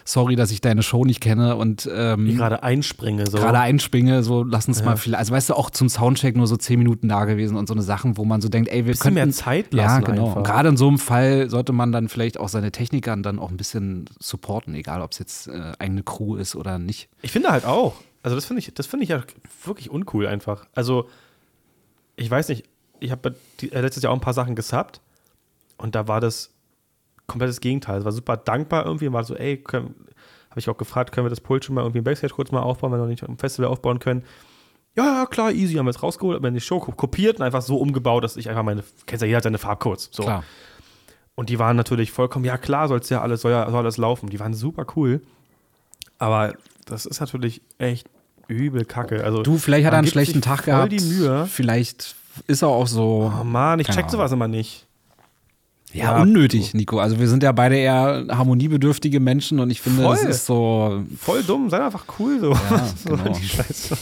Sorry, 0.05 0.35
dass 0.35 0.51
ich 0.51 0.61
deine 0.61 0.83
Show 0.83 1.05
nicht 1.05 1.21
kenne 1.21 1.55
und 1.55 1.89
ähm, 1.93 2.35
gerade 2.35 2.63
einspringe, 2.63 3.27
so. 3.27 3.37
gerade 3.37 3.59
einspringe, 3.59 4.23
so 4.23 4.43
lass 4.43 4.67
uns 4.67 4.83
mal 4.83 4.97
viel, 4.97 5.15
also 5.15 5.33
weißt 5.33 5.49
du, 5.49 5.53
auch 5.55 5.69
zum 5.69 5.89
Soundcheck 5.89 6.35
nur 6.35 6.47
so 6.47 6.57
zehn 6.57 6.79
Minuten 6.79 7.09
da 7.09 7.25
gewesen 7.25 7.57
und 7.57 7.67
so 7.67 7.73
eine 7.73 7.83
Sachen, 7.83 8.17
wo 8.17 8.25
man 8.25 8.41
so 8.41 8.49
denkt, 8.49 8.69
ey, 8.69 8.85
wir 8.85 8.91
Bisschen 8.91 9.03
könnten 9.03 9.15
mehr 9.15 9.29
Zeit 9.31 9.73
Ja, 9.73 9.83
lassen 9.83 10.03
genau. 10.05 10.27
einfach. 10.27 10.35
Und 10.37 10.43
gerade 10.43 10.69
in 10.69 10.77
so 10.77 10.87
einem 10.87 10.99
Fall 10.99 11.49
sollte 11.49 11.73
man 11.73 11.91
dann 11.91 12.09
vielleicht 12.09 12.39
auch 12.39 12.49
seine 12.49 12.71
Techniker 12.71 13.15
dann 13.17 13.39
auch 13.39 13.49
ein 13.49 13.57
bisschen 13.57 14.05
supporten, 14.19 14.75
egal 14.75 15.01
ob 15.01 15.11
es 15.11 15.19
jetzt 15.19 15.47
äh, 15.47 15.73
eigene 15.79 16.03
Crew 16.03 16.35
ist 16.35 16.55
oder 16.55 16.77
nicht. 16.79 17.09
Ich 17.21 17.31
finde 17.31 17.49
halt 17.49 17.65
auch. 17.65 17.95
Also 18.21 18.35
das 18.35 18.45
finde 18.45 18.59
ich, 18.59 18.73
das 18.73 18.85
finde 18.85 19.03
ich 19.03 19.09
ja 19.09 19.23
wirklich 19.65 19.89
uncool 19.89 20.27
einfach. 20.27 20.65
Also 20.75 21.07
ich 22.15 22.29
weiß 22.29 22.49
nicht, 22.49 22.65
ich 22.99 23.11
habe 23.11 23.35
äh, 23.61 23.81
letztes 23.81 24.03
Jahr 24.03 24.11
auch 24.11 24.17
ein 24.17 24.21
paar 24.21 24.33
Sachen 24.33 24.55
gesubbt 24.55 25.01
und 25.77 25.95
da 25.95 26.07
war 26.07 26.21
das 26.21 26.51
komplettes 27.27 27.61
Gegenteil. 27.61 27.99
Es 27.99 28.05
war 28.05 28.11
super 28.11 28.37
dankbar 28.37 28.85
irgendwie 28.85 29.07
und 29.07 29.13
war 29.13 29.23
so, 29.23 29.35
ey, 29.35 29.63
habe 29.71 29.93
ich 30.55 30.69
auch 30.69 30.77
gefragt, 30.77 31.11
können 31.11 31.25
wir 31.25 31.29
das 31.29 31.41
Pult 31.41 31.63
schon 31.65 31.75
mal 31.75 31.81
irgendwie 31.81 31.99
im 31.99 32.03
Backstage 32.03 32.33
kurz 32.33 32.51
mal 32.51 32.61
aufbauen, 32.61 32.91
wenn 32.91 32.99
wir 32.99 33.03
noch 33.03 33.09
nicht 33.09 33.23
im 33.23 33.37
Festival 33.37 33.69
aufbauen 33.69 33.99
können. 33.99 34.23
Ja, 34.95 35.05
ja, 35.19 35.25
klar, 35.27 35.51
easy, 35.51 35.75
haben 35.75 35.85
wir 35.85 35.91
es 35.91 36.01
rausgeholt, 36.01 36.37
haben 36.37 36.43
wir 36.43 36.51
die 36.51 36.59
Show 36.59 36.79
kopiert 36.79 37.37
und 37.39 37.45
einfach 37.45 37.61
so 37.61 37.77
umgebaut, 37.77 38.23
dass 38.23 38.35
ich 38.35 38.49
einfach 38.49 38.63
meine, 38.63 38.83
kennst 39.05 39.21
ja, 39.21 39.27
jeder 39.27 39.37
hat 39.37 39.43
seine 39.43 39.59
Farbcodes. 39.59 40.09
So. 40.11 40.23
Klar. 40.23 40.43
Und 41.35 41.49
die 41.49 41.59
waren 41.59 41.77
natürlich 41.77 42.11
vollkommen, 42.11 42.43
ja 42.43 42.57
klar, 42.57 42.87
soll 42.87 42.99
es 42.99 43.09
ja 43.09 43.21
alles, 43.21 43.41
soll 43.41 43.51
ja 43.51 43.69
soll 43.69 43.79
alles 43.79 43.97
laufen. 43.97 44.29
Die 44.29 44.39
waren 44.39 44.53
super 44.53 44.85
cool. 44.95 45.21
Aber 46.17 46.55
das 46.85 47.05
ist 47.05 47.21
natürlich 47.21 47.61
echt 47.77 48.09
übel 48.47 48.83
kacke. 48.83 49.23
Also, 49.23 49.43
Du, 49.43 49.57
vielleicht 49.57 49.85
hat 49.85 49.93
er 49.93 49.99
einen 49.99 50.07
schlechten 50.07 50.41
Tag 50.41 50.65
gehabt. 50.65 50.91
die 50.91 50.99
Mühe. 50.99 51.45
Vielleicht 51.45 52.15
ist 52.47 52.61
er 52.61 52.69
auch 52.69 52.87
so. 52.87 53.31
Oh 53.39 53.43
Mann, 53.43 53.79
ich 53.79 53.87
check 53.87 53.97
Ahnung. 53.99 54.09
sowas 54.09 54.31
immer 54.31 54.47
nicht. 54.47 54.85
Ja, 55.91 56.17
Ja, 56.17 56.21
unnötig, 56.21 56.73
Nico. 56.73 56.99
Also 56.99 57.19
wir 57.19 57.27
sind 57.27 57.41
ja 57.43 57.51
beide 57.51 57.75
eher 57.75 58.25
harmoniebedürftige 58.29 59.19
Menschen 59.19 59.59
und 59.59 59.69
ich 59.71 59.81
finde, 59.81 60.03
Voll. 60.03 60.15
das 60.15 60.23
ist 60.25 60.45
so. 60.45 61.03
Voll 61.19 61.43
dumm, 61.43 61.69
sei 61.69 61.83
einfach 61.83 62.05
cool 62.19 62.39
so. 62.39 62.53
so 63.03 63.15
genau. 63.15 63.33
Scheiße. 63.33 63.97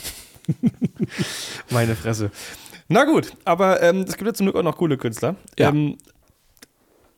Meine 1.71 1.95
Fresse. 1.95 2.31
Na 2.89 3.03
gut, 3.03 3.33
aber 3.45 3.81
ähm, 3.81 4.01
es 4.07 4.15
gibt 4.15 4.27
ja 4.27 4.33
zum 4.33 4.45
Glück 4.45 4.55
auch 4.55 4.63
noch 4.63 4.77
coole 4.77 4.97
Künstler. 4.97 5.35
Ja. 5.59 5.69
Ähm, 5.69 5.97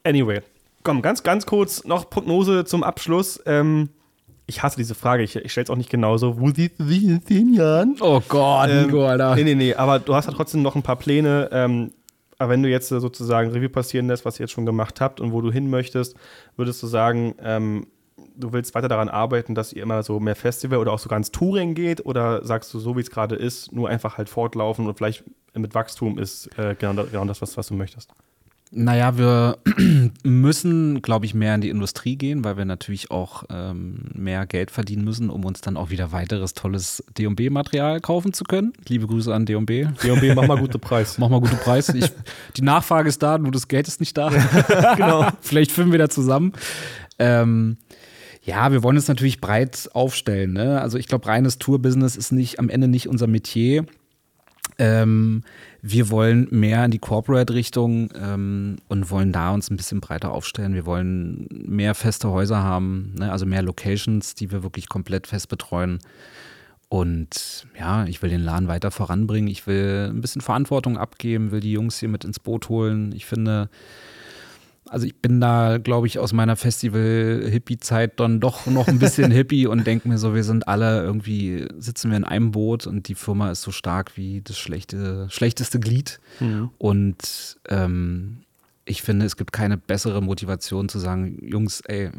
anyway, 0.03 0.41
komm, 0.83 1.01
ganz, 1.01 1.21
ganz 1.23 1.45
kurz 1.45 1.83
noch 1.83 2.09
Prognose 2.09 2.65
zum 2.65 2.83
Abschluss. 2.83 3.39
Ähm, 3.45 3.89
ich 4.49 4.63
hasse 4.63 4.77
diese 4.77 4.95
Frage, 4.95 5.23
ich, 5.23 5.35
ich 5.35 5.51
stelle 5.51 5.63
es 5.65 5.69
auch 5.69 5.75
nicht 5.77 5.89
genauso. 5.89 6.39
Wo 6.39 6.49
siehst 6.49 6.79
du 6.79 6.83
dich 6.85 7.03
in 7.03 7.21
zehn 7.23 7.53
Jahren? 7.53 7.95
Oh 8.01 8.21
Gott, 8.27 8.69
Ähm, 8.69 8.87
Nico, 8.87 9.05
Alter. 9.05 9.35
Nee, 9.35 9.43
nee, 9.43 9.55
nee, 9.55 9.75
aber 9.75 9.99
du 9.99 10.15
hast 10.15 10.25
ja 10.25 10.33
trotzdem 10.33 10.61
noch 10.61 10.75
ein 10.75 10.83
paar 10.83 10.97
Pläne. 10.97 11.49
Ähm, 11.51 11.91
aber 12.37 12.51
wenn 12.51 12.63
du 12.63 12.69
jetzt 12.69 12.91
äh, 12.91 12.99
sozusagen 12.99 13.51
Revue 13.51 13.69
passieren 13.69 14.07
lässt, 14.07 14.25
was 14.25 14.39
ihr 14.39 14.45
jetzt 14.45 14.51
schon 14.51 14.65
gemacht 14.65 14.99
habt 15.01 15.21
und 15.21 15.31
wo 15.31 15.41
du 15.41 15.51
hin 15.51 15.69
möchtest, 15.69 16.15
würdest 16.57 16.81
du 16.81 16.87
sagen, 16.87 17.35
ähm, 17.43 17.87
du 18.35 18.51
willst 18.53 18.73
weiter 18.75 18.87
daran 18.87 19.09
arbeiten, 19.09 19.55
dass 19.55 19.71
ihr 19.73 19.83
immer 19.83 20.03
so 20.03 20.19
mehr 20.19 20.35
Festival 20.35 20.79
oder 20.79 20.93
auch 20.93 20.99
sogar 20.99 21.17
ins 21.17 21.31
Touring 21.31 21.75
geht? 21.75 22.05
Oder 22.05 22.43
sagst 22.45 22.73
du, 22.73 22.79
so 22.79 22.97
wie 22.97 23.01
es 23.01 23.11
gerade 23.11 23.35
ist, 23.35 23.71
nur 23.71 23.89
einfach 23.89 24.17
halt 24.17 24.29
fortlaufen 24.29 24.87
und 24.87 24.97
vielleicht 24.97 25.23
mit 25.53 25.75
Wachstum 25.75 26.17
ist 26.17 26.47
äh, 26.57 26.75
genau, 26.77 27.03
genau 27.03 27.25
das, 27.25 27.41
was, 27.41 27.55
was 27.57 27.67
du 27.67 27.73
möchtest? 27.75 28.11
Naja, 28.71 29.17
wir 29.17 29.57
müssen, 30.23 31.01
glaube 31.01 31.25
ich, 31.25 31.33
mehr 31.33 31.55
in 31.55 31.61
die 31.61 31.69
Industrie 31.69 32.17
gehen, 32.17 32.43
weil 32.43 32.55
wir 32.55 32.65
natürlich 32.65 33.09
auch 33.09 33.43
ähm, 33.49 34.11
mehr 34.13 34.45
Geld 34.45 34.69
verdienen 34.69 35.03
müssen, 35.03 35.31
um 35.31 35.43
uns 35.43 35.61
dann 35.61 35.75
auch 35.75 35.89
wieder 35.89 36.11
weiteres 36.11 36.53
tolles 36.53 37.03
D&B-Material 37.17 37.99
kaufen 37.99 38.31
zu 38.31 38.43
können. 38.43 38.73
Liebe 38.87 39.07
Grüße 39.07 39.33
an 39.33 39.47
D&B. 39.47 39.87
B&B, 40.03 40.35
mach 40.35 40.45
mal 40.45 40.59
gute 40.59 40.77
Preis. 40.77 41.17
Mach 41.17 41.29
mal 41.29 41.41
gute 41.41 41.55
Preise. 41.55 41.97
Ich, 41.97 42.11
die 42.57 42.61
Nachfrage 42.61 43.09
ist 43.09 43.23
da, 43.23 43.39
nur 43.39 43.51
das 43.51 43.67
Geld 43.67 43.87
ist 43.87 43.99
nicht 43.99 44.15
da. 44.15 44.29
genau. 44.95 45.27
Vielleicht 45.41 45.71
finden 45.71 45.91
wir 45.91 45.99
da 45.99 46.09
zusammen. 46.09 46.53
Ähm, 47.17 47.77
ja, 48.43 48.71
wir 48.71 48.83
wollen 48.83 48.97
es 48.97 49.07
natürlich 49.07 49.41
breit 49.41 49.89
aufstellen. 49.93 50.53
Ne? 50.53 50.79
Also 50.79 50.99
ich 50.99 51.07
glaube, 51.07 51.25
reines 51.25 51.57
Tour-Business 51.57 52.15
ist 52.15 52.31
nicht 52.31 52.59
am 52.59 52.69
Ende 52.69 52.87
nicht 52.87 53.07
unser 53.07 53.25
Metier. 53.25 53.85
Ähm, 54.77 55.43
wir 55.81 56.09
wollen 56.09 56.47
mehr 56.51 56.83
in 56.85 56.91
die 56.91 56.99
Corporate-Richtung 56.99 58.09
ähm, 58.15 58.77
und 58.87 59.09
wollen 59.11 59.31
da 59.31 59.51
uns 59.51 59.69
ein 59.69 59.77
bisschen 59.77 60.01
breiter 60.01 60.31
aufstellen. 60.31 60.73
Wir 60.73 60.85
wollen 60.85 61.47
mehr 61.51 61.95
feste 61.95 62.29
Häuser 62.29 62.63
haben, 62.63 63.13
ne? 63.17 63.31
also 63.31 63.45
mehr 63.45 63.61
Locations, 63.61 64.35
die 64.35 64.51
wir 64.51 64.63
wirklich 64.63 64.89
komplett 64.89 65.27
fest 65.27 65.47
betreuen. 65.47 65.99
Und 66.89 67.67
ja, 67.79 68.05
ich 68.05 68.21
will 68.21 68.29
den 68.29 68.41
Laden 68.41 68.67
weiter 68.67 68.91
voranbringen. 68.91 69.49
Ich 69.49 69.67
will 69.67 70.09
ein 70.11 70.21
bisschen 70.21 70.41
Verantwortung 70.41 70.97
abgeben, 70.97 71.51
will 71.51 71.59
die 71.59 71.71
Jungs 71.71 71.99
hier 71.99 72.09
mit 72.09 72.25
ins 72.25 72.39
Boot 72.39 72.67
holen. 72.67 73.13
Ich 73.15 73.25
finde, 73.25 73.69
also 74.87 75.05
ich 75.05 75.15
bin 75.21 75.39
da, 75.39 75.77
glaube 75.77 76.07
ich, 76.07 76.19
aus 76.19 76.33
meiner 76.33 76.55
Festival-Hippie-Zeit 76.55 78.19
dann 78.19 78.39
doch 78.39 78.65
noch 78.65 78.87
ein 78.87 78.99
bisschen 78.99 79.31
Hippie 79.31 79.67
und 79.67 79.85
denke 79.85 80.07
mir 80.07 80.17
so, 80.17 80.33
wir 80.33 80.43
sind 80.43 80.67
alle 80.67 81.01
irgendwie, 81.03 81.67
sitzen 81.77 82.09
wir 82.09 82.17
in 82.17 82.23
einem 82.23 82.51
Boot 82.51 82.87
und 82.87 83.07
die 83.07 83.15
Firma 83.15 83.51
ist 83.51 83.61
so 83.61 83.71
stark 83.71 84.17
wie 84.17 84.41
das 84.41 84.57
schlechte, 84.57 85.27
schlechteste 85.29 85.79
Glied. 85.79 86.19
Und 86.77 87.59
ähm, 87.67 88.43
ich 88.85 89.01
finde, 89.01 89.25
es 89.25 89.37
gibt 89.37 89.51
keine 89.53 89.77
bessere 89.77 90.21
Motivation 90.21 90.89
zu 90.89 90.99
sagen, 90.99 91.37
Jungs, 91.41 91.81
ey, 91.81 92.09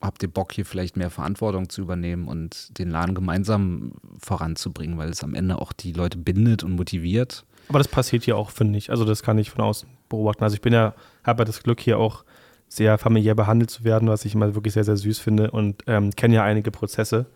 habt 0.00 0.22
ihr 0.22 0.30
Bock 0.30 0.52
hier 0.52 0.64
vielleicht 0.64 0.96
mehr 0.96 1.10
Verantwortung 1.10 1.68
zu 1.68 1.82
übernehmen 1.82 2.26
und 2.28 2.78
den 2.78 2.90
Laden 2.90 3.14
gemeinsam 3.14 3.92
voranzubringen, 4.18 4.96
weil 4.96 5.10
es 5.10 5.22
am 5.22 5.34
Ende 5.34 5.60
auch 5.60 5.72
die 5.72 5.92
Leute 5.92 6.18
bindet 6.18 6.64
und 6.64 6.76
motiviert. 6.76 7.44
Aber 7.68 7.78
das 7.78 7.88
passiert 7.88 8.24
hier 8.24 8.36
auch, 8.36 8.50
finde 8.50 8.78
ich. 8.78 8.90
Also 8.90 9.04
das 9.04 9.22
kann 9.22 9.38
ich 9.38 9.50
von 9.50 9.60
außen 9.60 9.88
beobachten. 10.08 10.42
Also 10.42 10.54
ich 10.54 10.62
bin 10.62 10.72
ja, 10.72 10.94
habe 11.24 11.44
das 11.44 11.62
Glück, 11.62 11.80
hier 11.80 11.98
auch 11.98 12.24
sehr 12.68 12.98
familiär 12.98 13.34
behandelt 13.34 13.70
zu 13.70 13.84
werden, 13.84 14.08
was 14.08 14.24
ich 14.24 14.34
immer 14.34 14.54
wirklich 14.54 14.74
sehr, 14.74 14.84
sehr 14.84 14.96
süß 14.96 15.18
finde 15.18 15.50
und 15.50 15.82
ähm, 15.86 16.10
kenne 16.12 16.36
ja 16.36 16.44
einige 16.44 16.70
Prozesse. 16.70 17.26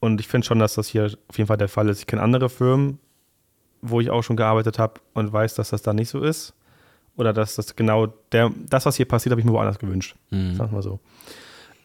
Und 0.00 0.20
ich 0.20 0.28
finde 0.28 0.46
schon, 0.46 0.58
dass 0.58 0.74
das 0.74 0.88
hier 0.88 1.06
auf 1.28 1.38
jeden 1.38 1.48
Fall 1.48 1.56
der 1.56 1.68
Fall 1.68 1.88
ist. 1.88 2.00
Ich 2.00 2.06
kenne 2.06 2.20
andere 2.22 2.50
Firmen, 2.50 2.98
wo 3.80 4.00
ich 4.00 4.10
auch 4.10 4.22
schon 4.22 4.36
gearbeitet 4.36 4.78
habe 4.78 5.00
und 5.14 5.32
weiß, 5.32 5.54
dass 5.54 5.70
das 5.70 5.80
da 5.82 5.94
nicht 5.94 6.10
so 6.10 6.20
ist. 6.20 6.52
Oder 7.16 7.32
dass 7.32 7.54
das 7.54 7.74
genau 7.76 8.08
der, 8.32 8.50
das, 8.68 8.84
was 8.86 8.96
hier 8.96 9.06
passiert, 9.06 9.30
habe 9.30 9.40
ich 9.40 9.46
mir 9.46 9.52
woanders 9.52 9.78
gewünscht. 9.78 10.14
Mhm. 10.30 10.56
Sag 10.56 10.72
mal 10.72 10.82
so. 10.82 11.00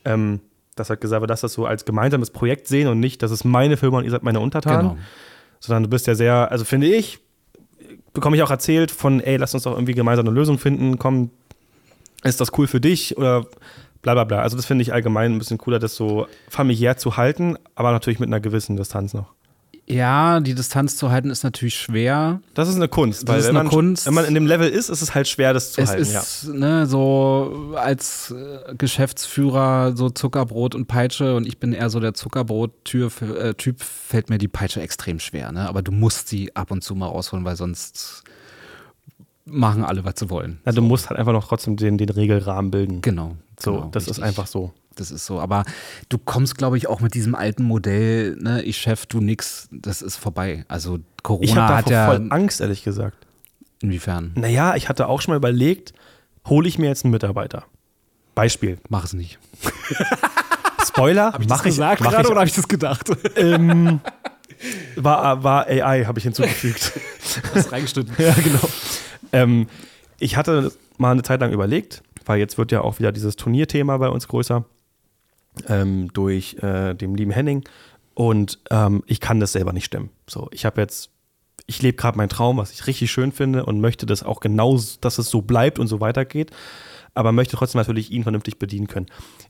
Ähm, 0.03 0.41
das 0.75 0.89
hat 0.89 0.99
gesagt, 1.01 1.29
dass 1.29 1.41
das 1.41 1.53
so 1.53 1.65
als 1.65 1.85
gemeinsames 1.85 2.31
Projekt 2.31 2.67
sehen 2.67 2.87
und 2.87 2.99
nicht, 2.99 3.21
das 3.21 3.31
ist 3.31 3.43
meine 3.43 3.77
Firma 3.77 3.99
und 3.99 4.05
ihr 4.05 4.11
seid 4.11 4.23
meine 4.23 4.39
Untertanen 4.39 4.89
Genau. 4.91 4.97
sondern 5.59 5.83
du 5.83 5.89
bist 5.89 6.07
ja 6.07 6.15
sehr, 6.15 6.51
also 6.51 6.65
finde 6.65 6.87
ich, 6.87 7.19
bekomme 8.13 8.35
ich 8.35 8.43
auch 8.43 8.51
erzählt 8.51 8.91
von, 8.91 9.19
ey, 9.19 9.37
lass 9.37 9.53
uns 9.53 9.63
doch 9.63 9.73
irgendwie 9.73 9.93
gemeinsam 9.93 10.27
eine 10.27 10.35
Lösung 10.35 10.57
finden, 10.57 10.99
komm, 10.99 11.31
ist 12.23 12.41
das 12.41 12.57
cool 12.57 12.67
für 12.67 12.81
dich 12.81 13.17
oder 13.17 13.45
bla 14.01 14.13
bla 14.13 14.23
bla. 14.23 14.41
Also 14.41 14.57
das 14.57 14.65
finde 14.65 14.81
ich 14.81 14.93
allgemein 14.93 15.33
ein 15.33 15.39
bisschen 15.39 15.57
cooler, 15.57 15.79
das 15.79 15.95
so 15.95 16.27
familiär 16.49 16.97
zu 16.97 17.17
halten, 17.17 17.57
aber 17.75 17.91
natürlich 17.91 18.19
mit 18.19 18.27
einer 18.27 18.39
gewissen 18.39 18.75
Distanz 18.77 19.13
noch. 19.13 19.33
Ja, 19.91 20.39
die 20.39 20.53
Distanz 20.53 20.97
zu 20.97 21.09
halten 21.09 21.31
ist 21.31 21.43
natürlich 21.43 21.75
schwer. 21.75 22.41
Das 22.53 22.69
ist 22.69 22.75
eine 22.75 22.87
Kunst, 22.87 23.27
weil 23.27 23.39
ist 23.39 23.47
wenn, 23.47 23.55
man, 23.55 23.69
Kunst. 23.69 24.05
wenn 24.05 24.13
man 24.13 24.25
in 24.25 24.35
dem 24.35 24.45
Level 24.45 24.69
ist, 24.69 24.89
ist 24.89 25.01
es 25.01 25.15
halt 25.15 25.27
schwer, 25.27 25.51
das 25.51 25.73
zu 25.73 25.81
es 25.81 25.89
halten. 25.89 26.11
Ja. 26.11 26.19
ist 26.19 26.47
ne, 26.47 26.85
so 26.85 27.73
als 27.75 28.31
äh, 28.31 28.75
Geschäftsführer 28.75 29.95
so 29.95 30.11
Zuckerbrot 30.11 30.75
und 30.75 30.87
Peitsche 30.87 31.35
und 31.35 31.47
ich 31.47 31.57
bin 31.59 31.73
eher 31.73 31.89
so 31.89 31.99
der 31.99 32.13
Zuckerbrot-Typ, 32.13 33.21
äh, 33.21 33.73
fällt 33.77 34.29
mir 34.29 34.37
die 34.37 34.47
Peitsche 34.47 34.79
extrem 34.79 35.19
schwer. 35.19 35.51
Ne? 35.51 35.67
Aber 35.67 35.81
du 35.81 35.91
musst 35.91 36.27
sie 36.27 36.55
ab 36.55 36.69
und 36.69 36.83
zu 36.83 36.93
mal 36.93 37.07
rausholen, 37.07 37.43
weil 37.43 37.55
sonst 37.55 38.23
machen 39.45 39.83
alle, 39.83 40.05
was 40.05 40.13
sie 40.17 40.29
wollen. 40.29 40.59
Ja, 40.67 40.71
du 40.71 40.83
musst 40.83 41.09
halt 41.09 41.19
einfach 41.19 41.33
noch 41.33 41.47
trotzdem 41.47 41.77
den, 41.77 41.97
den 41.97 42.09
Regelrahmen 42.09 42.69
bilden. 42.69 43.01
Genau. 43.01 43.37
So, 43.59 43.73
genau, 43.73 43.89
das 43.91 44.03
ist 44.03 44.09
richtig. 44.09 44.23
einfach 44.25 44.45
so. 44.45 44.71
Das 44.99 45.11
ist 45.11 45.25
so. 45.25 45.39
Aber 45.39 45.63
du 46.09 46.17
kommst, 46.17 46.57
glaube 46.57 46.77
ich, 46.77 46.87
auch 46.87 46.99
mit 46.99 47.13
diesem 47.13 47.35
alten 47.35 47.63
Modell, 47.63 48.35
ne, 48.35 48.61
ich 48.63 48.77
Chef, 48.77 49.05
du 49.05 49.21
nix, 49.21 49.69
das 49.71 50.01
ist 50.01 50.17
vorbei. 50.17 50.65
Also 50.67 50.99
Corona 51.23 51.45
Ich 51.45 51.55
habe 51.55 51.75
hat 51.75 51.89
ja. 51.89 52.05
voll 52.07 52.27
Angst, 52.29 52.61
ehrlich 52.61 52.83
gesagt. 52.83 53.25
Inwiefern? 53.81 54.33
Naja, 54.35 54.75
ich 54.75 54.89
hatte 54.89 55.07
auch 55.07 55.21
schon 55.21 55.33
mal 55.33 55.37
überlegt, 55.37 55.93
hole 56.47 56.67
ich 56.67 56.77
mir 56.77 56.87
jetzt 56.87 57.05
einen 57.05 57.11
Mitarbeiter? 57.11 57.65
Beispiel. 58.35 58.77
Mach 58.89 59.05
es 59.05 59.13
nicht. 59.13 59.39
Spoiler, 60.87 61.31
mach 61.31 61.65
ich, 61.65 61.77
mach 61.77 61.99
ich, 61.99 61.99
habe 62.01 62.45
ich 62.45 62.53
das 62.53 62.67
gedacht? 62.67 63.09
ähm, 63.35 64.01
war, 64.95 65.43
war 65.43 65.67
AI, 65.67 66.05
habe 66.05 66.19
ich 66.19 66.23
hinzugefügt. 66.23 66.93
Das 67.53 67.71
reingeschnitten. 67.71 68.13
ja, 68.17 68.33
genau. 68.33 68.69
Ähm, 69.31 69.67
ich 70.19 70.35
hatte 70.35 70.71
mal 70.97 71.11
eine 71.11 71.23
Zeit 71.23 71.39
lang 71.41 71.51
überlegt, 71.51 72.03
weil 72.25 72.39
jetzt 72.39 72.57
wird 72.57 72.71
ja 72.71 72.81
auch 72.81 72.99
wieder 72.99 73.11
dieses 73.11 73.35
Turnierthema 73.35 73.97
bei 73.97 74.09
uns 74.09 74.27
größer, 74.27 74.65
ähm, 75.67 76.11
durch 76.13 76.55
äh, 76.61 76.93
dem 76.93 77.15
lieben 77.15 77.31
Henning. 77.31 77.63
Und 78.13 78.59
ähm, 78.69 79.03
ich 79.07 79.19
kann 79.19 79.39
das 79.39 79.53
selber 79.53 79.73
nicht 79.73 79.85
stemmen. 79.85 80.09
So, 80.27 80.49
ich 80.51 80.65
habe 80.65 80.81
jetzt, 80.81 81.09
ich 81.67 81.81
lebe 81.81 81.95
gerade 81.97 82.17
meinen 82.17 82.29
Traum, 82.29 82.57
was 82.57 82.71
ich 82.71 82.85
richtig 82.87 83.11
schön 83.11 83.31
finde 83.31 83.65
und 83.65 83.79
möchte 83.79 84.05
das 84.05 84.23
auch 84.23 84.39
genau, 84.39 84.79
dass 85.01 85.17
es 85.17 85.29
so 85.29 85.41
bleibt 85.41 85.79
und 85.79 85.87
so 85.87 86.01
weitergeht, 86.01 86.51
aber 87.13 87.31
möchte 87.31 87.55
trotzdem 87.55 87.79
natürlich 87.79 88.11
ihn 88.11 88.23
vernünftig 88.23 88.59
bedienen 88.59 88.87
können. 88.87 89.05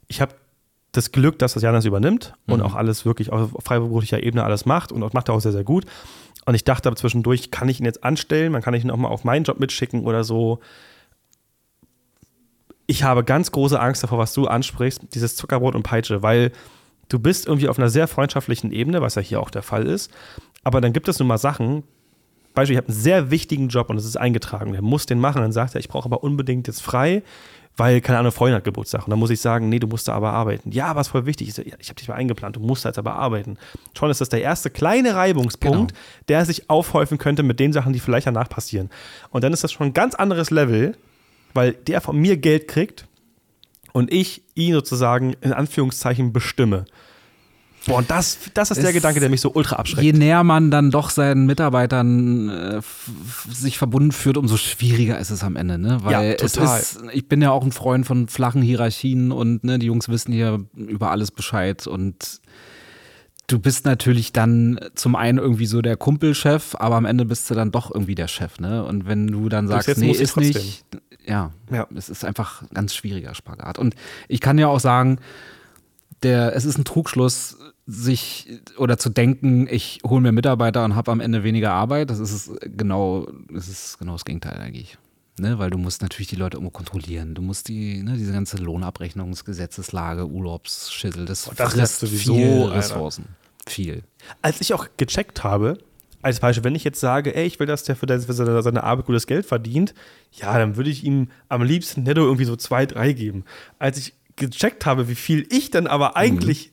Ich 0.08 0.22
habe 0.22 0.36
das 0.92 1.12
Glück, 1.12 1.38
dass 1.40 1.54
das 1.54 1.64
Janis 1.64 1.86
übernimmt 1.86 2.34
und 2.48 2.60
Mhm. 2.60 2.66
auch 2.66 2.76
alles 2.76 3.06
wirklich 3.06 3.32
auf 3.32 3.52
freiberuflicher 3.60 4.24
Ebene 4.24 4.44
alles 4.44 4.66
macht 4.66 4.92
und 4.92 5.14
macht 5.14 5.30
er 5.30 5.36
auch 5.36 5.40
sehr, 5.42 5.52
sehr 5.52 5.64
gut. 5.64 5.86
Und 6.46 6.56
ich 6.56 6.64
dachte 6.64 6.90
aber 6.90 6.96
zwischendurch, 6.96 7.52
kann 7.52 7.70
ich 7.70 7.80
ihn 7.80 7.86
jetzt 7.86 8.04
anstellen? 8.04 8.52
Man 8.52 8.64
kann 8.64 8.74
ich 8.74 8.84
ihn 8.84 8.90
auch 8.90 8.98
mal 8.98 9.10
auf 9.10 9.24
meinen 9.24 9.44
Job 9.44 9.60
mitschicken 9.60 10.06
oder 10.06 10.24
so. 10.24 10.60
Ich 12.90 13.04
habe 13.04 13.24
ganz 13.24 13.52
große 13.52 13.80
Angst 13.80 14.02
davor, 14.02 14.18
was 14.18 14.34
du 14.34 14.48
ansprichst, 14.48 15.14
dieses 15.14 15.36
Zuckerbrot 15.36 15.76
und 15.76 15.84
Peitsche, 15.84 16.24
weil 16.24 16.52
du 17.08 17.20
bist 17.20 17.46
irgendwie 17.46 17.70
auf 17.70 17.78
einer 17.78 17.90
sehr 17.90 18.08
freundschaftlichen 18.08 18.72
Ebene, 18.72 19.00
was 19.00 19.14
ja 19.14 19.22
hier 19.22 19.42
auch 19.42 19.52
der 19.52 19.62
Fall 19.62 19.86
ist. 19.86 20.10
Aber 20.64 20.82
dann 20.82 20.92
gibt 20.92 21.08
es 21.08 21.20
nun 21.20 21.28
mal 21.28 21.38
Sachen, 21.38 21.84
Beispiel, 22.56 22.74
ich 22.74 22.78
habe 22.82 22.88
einen 22.88 23.00
sehr 23.00 23.30
wichtigen 23.30 23.68
Job 23.68 23.92
und 23.92 23.98
es 23.98 24.06
ist 24.06 24.18
eingetragen. 24.18 24.72
Der 24.72 24.82
muss 24.82 25.06
den 25.06 25.20
machen. 25.20 25.40
Dann 25.44 25.52
sagt 25.52 25.76
er, 25.76 25.80
ich 25.80 25.88
brauche 25.88 26.06
aber 26.06 26.24
unbedingt 26.24 26.66
jetzt 26.66 26.82
frei, 26.82 27.22
weil, 27.78 28.02
keine 28.02 28.18
Ahnung, 28.18 28.32
Freundin 28.32 28.56
hat 28.56 28.64
Geburtstag. 28.64 29.04
Und 29.06 29.12
dann 29.12 29.20
muss 29.20 29.30
ich 29.30 29.40
sagen, 29.40 29.70
nee, 29.70 29.78
du 29.78 29.86
musst 29.86 30.08
da 30.08 30.14
aber 30.16 30.32
arbeiten. 30.34 30.72
Ja, 30.72 31.00
ist 31.00 31.10
voll 31.10 31.28
wichtig. 31.28 31.56
Ja, 31.56 31.64
ich 31.78 31.90
habe 31.90 32.00
dich 32.00 32.08
mal 32.08 32.16
eingeplant, 32.16 32.56
du 32.56 32.60
musst 32.60 32.86
da 32.86 32.90
jetzt 32.90 32.98
aber 32.98 33.14
arbeiten. 33.14 33.60
Schon 33.96 34.10
ist 34.10 34.20
das 34.20 34.30
der 34.30 34.42
erste 34.42 34.72
kleine 34.72 35.14
Reibungspunkt, 35.14 35.92
Genau. 35.92 36.04
der 36.28 36.44
sich 36.46 36.72
aufhäufen 36.72 37.20
könnte 37.20 37.44
mit 37.44 37.60
den 37.60 37.72
Sachen, 37.72 37.94
die 37.94 38.00
vielleicht 38.00 38.26
danach 38.26 38.50
passieren. 38.50 38.90
Und 39.30 39.44
dann 39.44 39.54
ist 39.54 39.64
das 39.64 39.72
schon 39.72 39.88
ein 39.88 39.94
ganz 39.94 40.16
anderes 40.16 40.50
Level, 40.50 40.98
weil 41.54 41.74
der 41.74 42.02
von 42.02 42.18
mir 42.18 42.38
Geld 42.38 42.68
kriegt 42.68 43.08
und 43.94 44.12
ich 44.14 44.44
ihn 44.56 44.74
sozusagen 44.74 45.34
in 45.42 45.54
Anführungszeichen 45.54 46.32
bestimme. 46.34 46.86
Boah, 47.88 48.00
und 48.00 48.12
das, 48.12 48.38
das 48.54 48.72
ist 48.72 48.82
der 48.82 48.90
Es- 48.90 48.94
Gedanke, 48.94 49.20
der 49.22 49.30
mich 49.30 49.40
so 49.40 49.54
ultra 49.54 49.78
abschreckt. 49.78 50.04
Je 50.04 50.12
näher 50.12 50.44
man 50.44 50.70
dann 50.70 50.92
doch 50.92 51.10
seinen 51.10 51.46
Mitarbeitern 51.46 52.50
äh, 52.50 52.82
sich 53.50 53.78
verbunden 53.78 54.12
führt, 54.12 54.36
umso 54.38 54.58
schwieriger 54.58 55.18
ist 55.18 55.30
es 55.30 55.44
am 55.44 55.56
Ende, 55.56 55.78
ne? 55.78 55.98
Weil 56.04 56.12
Ja, 56.32 56.34
total. 56.36 56.80
ist, 56.80 57.00
ich 57.14 57.28
bin 57.30 57.42
ja 57.42 57.52
auch 57.52 57.64
ein 57.64 57.72
Freund 57.72 58.06
von 58.06 58.28
flachen 58.28 58.62
Hierarchien 58.62 59.32
und 59.32 59.64
ne, 59.64 59.80
die 59.80 59.86
Jungs 59.88 60.10
wissen 60.10 60.34
hier 60.34 60.66
über 60.76 61.10
alles 61.12 61.32
Bescheid 61.32 61.88
und 61.88 62.42
du 63.50 63.60
bist 63.60 63.86
natürlich 63.86 64.32
dann 64.32 64.80
zum 64.96 65.16
einen 65.16 65.38
irgendwie 65.40 65.66
so 65.66 65.82
der 65.82 65.98
Kumpelchef, 65.98 66.76
aber 66.76 66.96
am 66.96 67.06
Ende 67.06 67.26
bist 67.26 67.50
du 67.50 67.56
dann 67.56 67.72
doch 67.72 67.94
irgendwie 67.94 68.16
der 68.16 68.28
Chef, 68.28 68.60
ne? 68.60 68.84
Und 68.86 69.08
wenn 69.08 69.28
du 69.28 69.50
dann 69.50 69.68
sagst, 69.68 69.98
nee, 69.98 70.12
ist 70.12 70.38
nicht, 70.38 70.86
ja, 71.26 71.52
Ja. 71.72 71.88
es 71.96 72.10
ist 72.10 72.24
einfach 72.24 72.62
ein 72.62 72.70
ganz 72.74 72.94
schwieriger 72.96 73.34
Spagat. 73.36 73.78
Und 73.78 73.96
ich 74.28 74.40
kann 74.40 74.58
ja 74.58 74.68
auch 74.68 74.80
sagen, 74.80 75.20
der, 76.24 76.56
es 76.56 76.66
ist 76.66 76.78
ein 76.78 76.86
Trugschluss, 76.86 77.58
sich 77.88 78.62
oder 78.78 79.00
zu 79.00 79.10
denken, 79.10 79.68
ich 79.70 80.02
hole 80.06 80.22
mir 80.22 80.32
Mitarbeiter 80.32 80.86
und 80.86 80.96
habe 80.96 81.12
am 81.12 81.20
Ende 81.20 81.44
weniger 81.44 81.72
Arbeit. 81.72 82.12
Das 82.12 82.20
ist 82.20 82.52
genau, 82.78 83.28
das 83.52 83.68
ist 83.68 83.98
genau 83.98 84.14
das 84.14 84.26
Gegenteil 84.26 84.60
eigentlich. 84.60 84.98
Ne? 85.40 85.60
Weil 85.60 85.70
du 85.70 85.78
musst 85.78 86.02
natürlich 86.02 86.28
die 86.28 86.36
Leute 86.36 86.58
irgendwo 86.58 86.72
kontrollieren. 86.72 87.36
Du 87.36 87.42
musst 87.42 87.68
die, 87.68 88.04
ne, 88.04 88.16
diese 88.18 88.34
ganze 88.34 88.58
Lohnabrechnungsgesetzeslage, 88.58 90.28
Urlaubsschüttel, 90.28 91.26
das, 91.26 91.50
das 91.56 91.74
frisst 91.74 92.00
sowieso, 92.00 92.36
viel 92.36 92.64
Alter. 92.64 92.76
Ressourcen. 92.76 93.26
Viel. 93.68 94.04
Als 94.42 94.62
ich 94.62 94.74
auch 94.74 94.88
gecheckt 94.98 95.44
habe, 95.44 95.78
als 96.22 96.40
Beispiel, 96.40 96.64
wenn 96.64 96.76
ich 96.76 96.84
jetzt 96.84 97.00
sage, 97.00 97.36
ey, 97.36 97.46
ich 97.46 97.60
will, 97.60 97.68
dass 97.68 97.84
der 97.84 97.96
für 97.96 98.06
seine, 98.34 98.62
seine 98.62 98.84
Arbeit 98.84 99.06
gutes 99.06 99.28
Geld 99.28 99.46
verdient, 99.46 99.94
ja, 100.34 100.58
dann 100.58 100.76
würde 100.76 100.90
ich 100.90 101.04
ihm 101.04 101.30
am 101.48 101.62
liebsten 101.64 102.04
netto 102.04 102.22
irgendwie 102.22 102.46
so 102.46 102.56
zwei, 102.56 102.86
drei 102.86 103.14
geben. 103.14 103.46
Als 103.78 103.98
ich 103.98 104.14
gecheckt 104.36 104.86
habe, 104.86 105.08
wie 105.08 105.16
viel 105.16 105.46
ich 105.50 105.70
dann 105.72 105.88
aber 105.88 106.18
eigentlich 106.18 106.72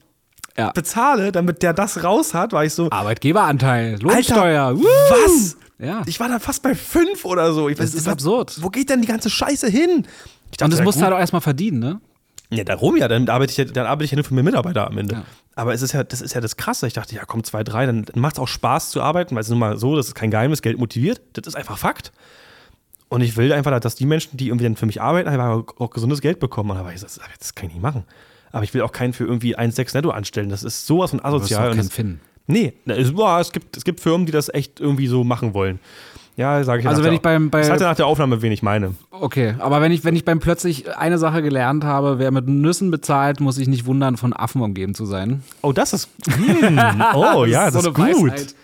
Ja. 0.56 0.70
bezahle, 0.72 1.32
damit 1.32 1.62
der 1.62 1.74
das 1.74 2.02
raus 2.02 2.32
hat, 2.34 2.52
war 2.52 2.64
ich 2.64 2.72
so, 2.72 2.90
Arbeitgeberanteil, 2.90 4.00
Lohnsteuer. 4.00 4.64
Alter, 4.68 4.80
was? 4.80 5.56
Ja. 5.78 6.02
Ich 6.06 6.18
war 6.20 6.28
da 6.28 6.38
fast 6.38 6.62
bei 6.62 6.74
fünf 6.74 7.24
oder 7.24 7.52
so. 7.52 7.68
Ich 7.68 7.76
Das 7.76 7.94
ist 7.94 8.06
was- 8.06 8.12
absurd. 8.12 8.58
Wo 8.62 8.70
geht 8.70 8.88
denn 8.90 9.02
die 9.02 9.08
ganze 9.08 9.28
Scheiße 9.30 9.68
hin? 9.68 10.06
Ich 10.54 10.62
Und 10.62 10.70
das 10.72 10.78
ja, 10.78 10.84
musst 10.84 10.98
du 10.98 11.04
halt 11.04 11.12
auch 11.12 11.18
erstmal 11.18 11.42
verdienen, 11.42 11.78
ne? 11.80 12.00
Ja, 12.50 12.62
darum 12.62 12.96
ja, 12.96 13.08
dann 13.08 13.28
arbeite 13.28 13.50
ich 13.50 13.56
ja, 13.56 13.64
dann 13.64 13.86
arbeite 13.86 14.04
ich 14.04 14.12
ja 14.12 14.16
nur 14.16 14.24
für 14.24 14.32
meine 14.32 14.44
Mitarbeiter 14.44 14.86
am 14.86 14.96
Ende. 14.96 15.14
Ja. 15.16 15.24
Aber 15.56 15.74
es 15.74 15.82
ist 15.82 15.92
ja, 15.92 16.04
das 16.04 16.20
ist 16.20 16.32
ja 16.34 16.40
das 16.40 16.56
Krasse. 16.56 16.86
Ich 16.86 16.92
dachte, 16.92 17.14
ja, 17.14 17.24
komm, 17.26 17.42
zwei, 17.42 17.64
drei, 17.64 17.86
dann 17.86 18.06
macht 18.14 18.34
es 18.36 18.38
auch 18.38 18.46
Spaß 18.46 18.90
zu 18.90 19.02
arbeiten, 19.02 19.34
weil 19.34 19.40
es 19.40 19.48
ist 19.48 19.50
nun 19.50 19.58
mal 19.58 19.76
so, 19.78 19.96
das 19.96 20.06
ist 20.08 20.14
kein 20.14 20.30
Geheimnis, 20.30 20.62
Geld 20.62 20.78
motiviert. 20.78 21.20
Das 21.32 21.46
ist 21.46 21.56
einfach 21.56 21.76
Fakt. 21.76 22.12
Und 23.08 23.20
ich 23.20 23.36
will 23.36 23.52
einfach, 23.52 23.78
dass 23.80 23.94
die 23.96 24.06
Menschen, 24.06 24.36
die 24.36 24.48
irgendwie 24.48 24.64
dann 24.64 24.76
für 24.76 24.86
mich 24.86 25.00
arbeiten, 25.00 25.28
einfach 25.28 25.64
auch 25.78 25.90
gesundes 25.90 26.20
Geld 26.20 26.38
bekommen. 26.40 26.70
Und 26.70 26.76
da 26.78 26.90
ich 26.90 27.00
so, 27.00 27.06
das, 27.06 27.54
kann 27.54 27.68
ich 27.68 27.74
nicht 27.74 27.82
machen. 27.82 28.04
Aber 28.52 28.64
ich 28.64 28.72
will 28.74 28.82
auch 28.82 28.92
keinen 28.92 29.12
für 29.12 29.24
irgendwie 29.24 29.56
1,6 29.56 29.94
netto 29.94 30.10
anstellen. 30.10 30.48
Das 30.48 30.62
ist 30.62 30.86
sowas 30.86 31.10
von 31.10 31.18
Du 31.18 31.24
wirst 31.24 31.34
asozial. 31.36 31.70
auch 31.70 31.74
keinen 31.76 31.90
finden. 31.90 32.20
Nee, 32.46 32.72
das 32.84 32.98
ist, 32.98 33.14
boah, 33.16 33.40
es, 33.40 33.52
gibt, 33.52 33.76
es 33.76 33.84
gibt 33.84 34.00
Firmen, 34.00 34.26
die 34.26 34.32
das 34.32 34.52
echt 34.52 34.80
irgendwie 34.80 35.06
so 35.06 35.24
machen 35.24 35.54
wollen. 35.54 35.78
Ja, 36.36 36.62
sage 36.64 36.82
ich 36.82 36.88
Also 36.88 36.98
wenn 37.02 37.12
der- 37.12 37.14
ich 37.14 37.22
beim- 37.22 37.48
bei- 37.48 37.62
Ich 37.62 37.70
hatte 37.70 37.84
nach 37.84 37.96
der 37.96 38.06
Aufnahme, 38.06 38.42
wen 38.42 38.52
ich 38.52 38.62
meine. 38.62 38.94
Okay, 39.10 39.54
aber 39.58 39.80
wenn 39.80 39.90
ich, 39.90 40.04
wenn 40.04 40.14
ich 40.14 40.24
beim 40.26 40.38
plötzlich 40.38 40.94
eine 40.94 41.16
Sache 41.16 41.40
gelernt 41.40 41.82
habe, 41.82 42.18
wer 42.18 42.30
mit 42.30 42.46
Nüssen 42.46 42.90
bezahlt, 42.90 43.40
muss 43.40 43.56
ich 43.56 43.68
nicht 43.68 43.86
wundern, 43.86 44.18
von 44.18 44.34
Affen 44.34 44.60
umgeben 44.60 44.94
zu 44.94 45.06
sein. 45.06 45.42
Oh, 45.62 45.72
das 45.72 45.94
ist. 45.94 46.10
Hm, 46.28 46.78
oh, 47.14 47.46
ja, 47.46 47.70
das 47.70 47.76
ist, 47.86 47.94
gut. 47.94 47.98
Weisheit. 48.32 48.54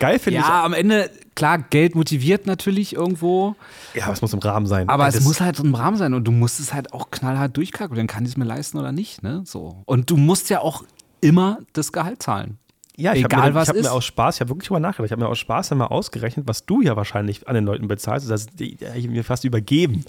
Geil 0.00 0.18
finde 0.18 0.40
ich. 0.40 0.46
Ja, 0.46 0.64
am 0.64 0.72
Ende, 0.72 1.10
klar, 1.34 1.58
Geld 1.58 1.94
motiviert 1.94 2.46
natürlich 2.46 2.94
irgendwo, 2.96 3.56
Ja, 3.94 4.04
aber 4.04 4.14
es 4.14 4.22
muss 4.22 4.32
im 4.32 4.38
Rahmen 4.40 4.66
sein. 4.66 4.88
aber 4.88 5.02
Ey, 5.04 5.08
es 5.10 5.16
das- 5.16 5.24
muss 5.24 5.40
halt 5.42 5.58
im 5.60 5.74
Rahmen 5.74 5.98
sein 5.98 6.14
und 6.14 6.24
du 6.24 6.32
musst 6.32 6.60
es 6.60 6.72
halt 6.72 6.94
auch 6.94 7.10
knallhart 7.10 7.54
durchkalkulieren. 7.56 8.08
Kann 8.08 8.24
ich 8.24 8.30
es 8.30 8.36
mir 8.38 8.46
leisten 8.46 8.78
oder 8.78 8.90
nicht, 8.90 9.22
ne? 9.22 9.42
So. 9.44 9.82
Und 9.84 10.08
du 10.10 10.16
musst 10.16 10.48
ja 10.48 10.60
auch 10.60 10.82
immer 11.20 11.58
das 11.74 11.92
Gehalt 11.92 12.22
zahlen. 12.22 12.56
Ja, 12.96 13.14
ich 13.14 13.24
Egal, 13.24 13.50
mir, 13.50 13.54
was 13.54 13.64
ich 13.64 13.68
hab 13.70 13.76
ist. 13.76 13.84
mir 13.84 13.92
aus 13.92 14.04
Spaß, 14.04 14.36
ich 14.36 14.40
habe 14.42 14.50
wirklich 14.50 14.68
drüber 14.68 14.80
nachgedacht, 14.80 15.06
ich 15.06 15.12
habe 15.12 15.22
mir 15.22 15.28
aus 15.28 15.38
Spaß 15.38 15.70
dann 15.70 15.78
mal 15.78 15.86
ausgerechnet, 15.86 16.46
was 16.46 16.66
du 16.66 16.82
ja 16.82 16.94
wahrscheinlich 16.94 17.48
an 17.48 17.54
den 17.54 17.64
Leuten 17.64 17.88
bezahlst. 17.88 18.30
Das 18.30 18.46
die, 18.46 18.76
ich 18.94 19.08
mir 19.08 19.24
fast 19.24 19.44
übergeben. 19.44 20.04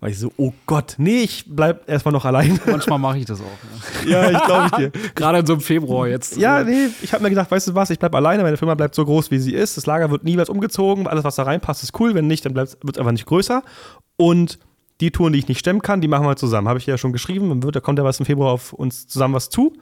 Weil 0.00 0.10
ich 0.10 0.18
so, 0.18 0.30
oh 0.36 0.52
Gott, 0.66 0.96
nee, 0.98 1.22
ich 1.22 1.44
bleib 1.46 1.88
erstmal 1.88 2.12
noch 2.12 2.24
allein. 2.26 2.60
Manchmal 2.66 2.98
mache 2.98 3.18
ich 3.18 3.24
das 3.24 3.40
auch. 3.40 4.06
ja, 4.06 4.30
ich 4.30 4.44
glaube 4.44 4.76
dir. 4.76 4.90
Ja. 4.94 5.10
Gerade 5.14 5.38
in 5.38 5.46
so 5.46 5.54
einem 5.54 5.62
Februar 5.62 6.06
jetzt. 6.06 6.36
Ja, 6.36 6.62
nee, 6.64 6.88
ich 7.00 7.12
habe 7.14 7.22
mir 7.22 7.30
gedacht, 7.30 7.50
weißt 7.50 7.68
du 7.68 7.74
was, 7.74 7.88
ich 7.90 7.98
bleib 7.98 8.14
alleine, 8.14 8.42
meine 8.42 8.56
Firma 8.56 8.74
bleibt 8.74 8.94
so 8.94 9.04
groß, 9.04 9.30
wie 9.30 9.38
sie 9.38 9.54
ist. 9.54 9.76
Das 9.76 9.86
Lager 9.86 10.10
wird 10.10 10.24
niemals 10.24 10.50
umgezogen, 10.50 11.06
alles, 11.06 11.24
was 11.24 11.36
da 11.36 11.44
reinpasst, 11.44 11.82
ist 11.82 11.98
cool. 11.98 12.14
Wenn 12.14 12.26
nicht, 12.26 12.44
dann 12.44 12.54
wird 12.54 12.68
es 12.68 12.98
einfach 12.98 13.12
nicht 13.12 13.26
größer. 13.26 13.62
Und 14.16 14.58
die 15.00 15.10
Touren, 15.10 15.32
die 15.32 15.38
ich 15.38 15.48
nicht 15.48 15.60
stemmen 15.60 15.80
kann, 15.80 16.00
die 16.00 16.08
machen 16.08 16.26
wir 16.26 16.36
zusammen. 16.36 16.68
Habe 16.68 16.78
ich 16.78 16.86
ja 16.86 16.98
schon 16.98 17.12
geschrieben, 17.12 17.60
da 17.60 17.80
kommt 17.80 17.98
ja 17.98 18.04
was 18.04 18.18
im 18.18 18.26
Februar 18.26 18.52
auf 18.52 18.72
uns 18.72 19.06
zusammen 19.06 19.34
was 19.34 19.48
zu. 19.48 19.72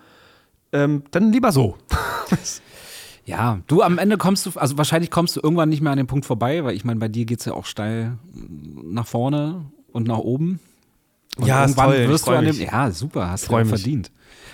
Ähm, 0.75 1.05
dann 1.11 1.33
lieber 1.33 1.51
so. 1.53 1.77
Ja, 3.27 3.61
du 3.69 3.81
am 3.81 3.97
Ende 3.97 4.19
kommst 4.19 4.45
du, 4.45 4.51
also 4.57 4.77
wahrscheinlich 4.77 5.11
kommst 5.11 5.35
du 5.37 5.41
irgendwann 5.43 5.71
nicht 5.71 5.81
mehr 5.81 5.93
an 5.93 5.97
den 5.97 6.07
Punkt 6.07 6.27
vorbei, 6.27 6.63
weil 6.63 6.75
ich 6.77 6.85
meine, 6.85 7.01
bei 7.01 7.09
dir 7.09 7.25
geht 7.25 7.39
es 7.41 7.47
ja 7.47 7.55
auch 7.55 7.65
steil 7.65 8.19
nach 8.83 9.07
vorne 9.07 9.65
und 9.93 10.07
nach 10.07 10.19
oben. 10.19 10.61
Und 11.39 11.47
Ja, 11.47 11.65
ist 11.65 11.71
irgendwann 11.71 11.87
toll, 11.87 12.01
ich 12.03 12.09
wirst 12.11 12.27
du 12.27 12.33
an 12.33 12.45
dem, 12.45 12.57
mich. 12.59 12.67
ja, 12.71 12.91
super, 12.91 13.31
hast 13.31 13.49
du 13.51 13.65
verdient. 13.65 14.11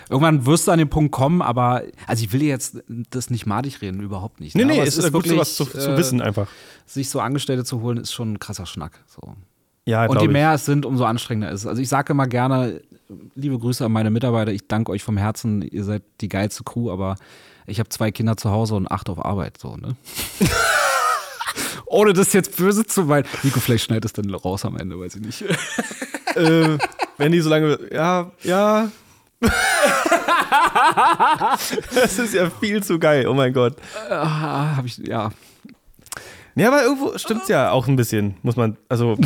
Irgendwann 0.08 0.46
wirst 0.46 0.68
du 0.68 0.72
an 0.72 0.78
den 0.78 0.88
Punkt 0.88 1.10
kommen, 1.10 1.42
aber, 1.42 1.82
also 2.06 2.22
ich 2.24 2.32
will 2.32 2.42
jetzt 2.42 2.80
das 3.10 3.30
nicht 3.30 3.44
madig 3.44 3.80
reden, 3.82 4.00
überhaupt 4.00 4.38
nicht. 4.40 4.54
Nee, 4.54 4.64
ne? 4.64 4.74
nee, 4.74 4.80
es 4.80 4.96
ist 4.98 5.12
gut, 5.12 5.26
sowas 5.26 5.56
zu, 5.56 5.64
zu 5.64 5.92
äh, 5.92 5.96
wissen 5.96 6.20
einfach. 6.20 6.46
Sich 6.86 7.10
so 7.10 7.20
Angestellte 7.20 7.64
zu 7.64 7.80
holen, 7.80 7.98
ist 7.98 8.12
schon 8.12 8.34
ein 8.34 8.38
krasser 8.38 8.66
Schnack. 8.66 9.04
So. 9.06 9.34
Ja, 9.84 10.06
Und 10.06 10.20
je 10.20 10.26
ich. 10.26 10.32
mehr 10.32 10.54
es 10.54 10.64
sind, 10.64 10.86
umso 10.86 11.04
anstrengender 11.04 11.50
ist 11.50 11.62
es. 11.62 11.66
Also 11.66 11.82
ich 11.82 11.88
sage 11.88 12.12
immer 12.12 12.26
gerne, 12.28 12.80
liebe 13.34 13.58
Grüße 13.58 13.84
an 13.84 13.92
meine 13.92 14.10
Mitarbeiter, 14.10 14.52
ich 14.52 14.66
danke 14.66 14.92
euch 14.92 15.02
vom 15.02 15.16
Herzen, 15.16 15.62
ihr 15.62 15.84
seid 15.84 16.02
die 16.20 16.28
geilste 16.28 16.64
Crew, 16.64 16.90
aber 16.90 17.16
ich 17.66 17.78
habe 17.78 17.88
zwei 17.88 18.10
Kinder 18.10 18.36
zu 18.36 18.50
Hause 18.50 18.74
und 18.74 18.90
acht 18.90 19.08
auf 19.08 19.24
Arbeit, 19.24 19.58
so, 19.58 19.76
ne? 19.76 19.96
Ohne 21.86 22.12
das 22.12 22.32
jetzt 22.32 22.56
böse 22.56 22.86
zu 22.86 23.04
meinen. 23.04 23.26
Nico, 23.42 23.58
vielleicht 23.58 23.84
schneidet 23.84 24.04
es 24.04 24.12
dann 24.12 24.32
raus 24.32 24.64
am 24.64 24.76
Ende, 24.76 24.98
weiß 24.98 25.16
ich 25.16 25.22
nicht. 25.22 25.42
äh, 26.36 26.78
wenn 27.18 27.32
die 27.32 27.40
so 27.40 27.50
lange. 27.50 27.78
Ja, 27.92 28.30
ja. 28.42 28.90
das 31.94 32.18
ist 32.18 32.34
ja 32.34 32.48
viel 32.50 32.82
zu 32.82 32.98
geil, 32.98 33.26
oh 33.26 33.34
mein 33.34 33.52
Gott. 33.52 33.76
ah, 34.08 34.76
hab 34.76 34.84
ich, 34.84 34.98
ja. 34.98 35.30
Ja, 36.54 36.68
aber 36.68 36.82
irgendwo 36.84 37.16
stimmt's 37.18 37.48
ja 37.48 37.70
auch 37.70 37.88
ein 37.88 37.96
bisschen, 37.96 38.36
muss 38.42 38.56
man. 38.56 38.76
Also. 38.88 39.16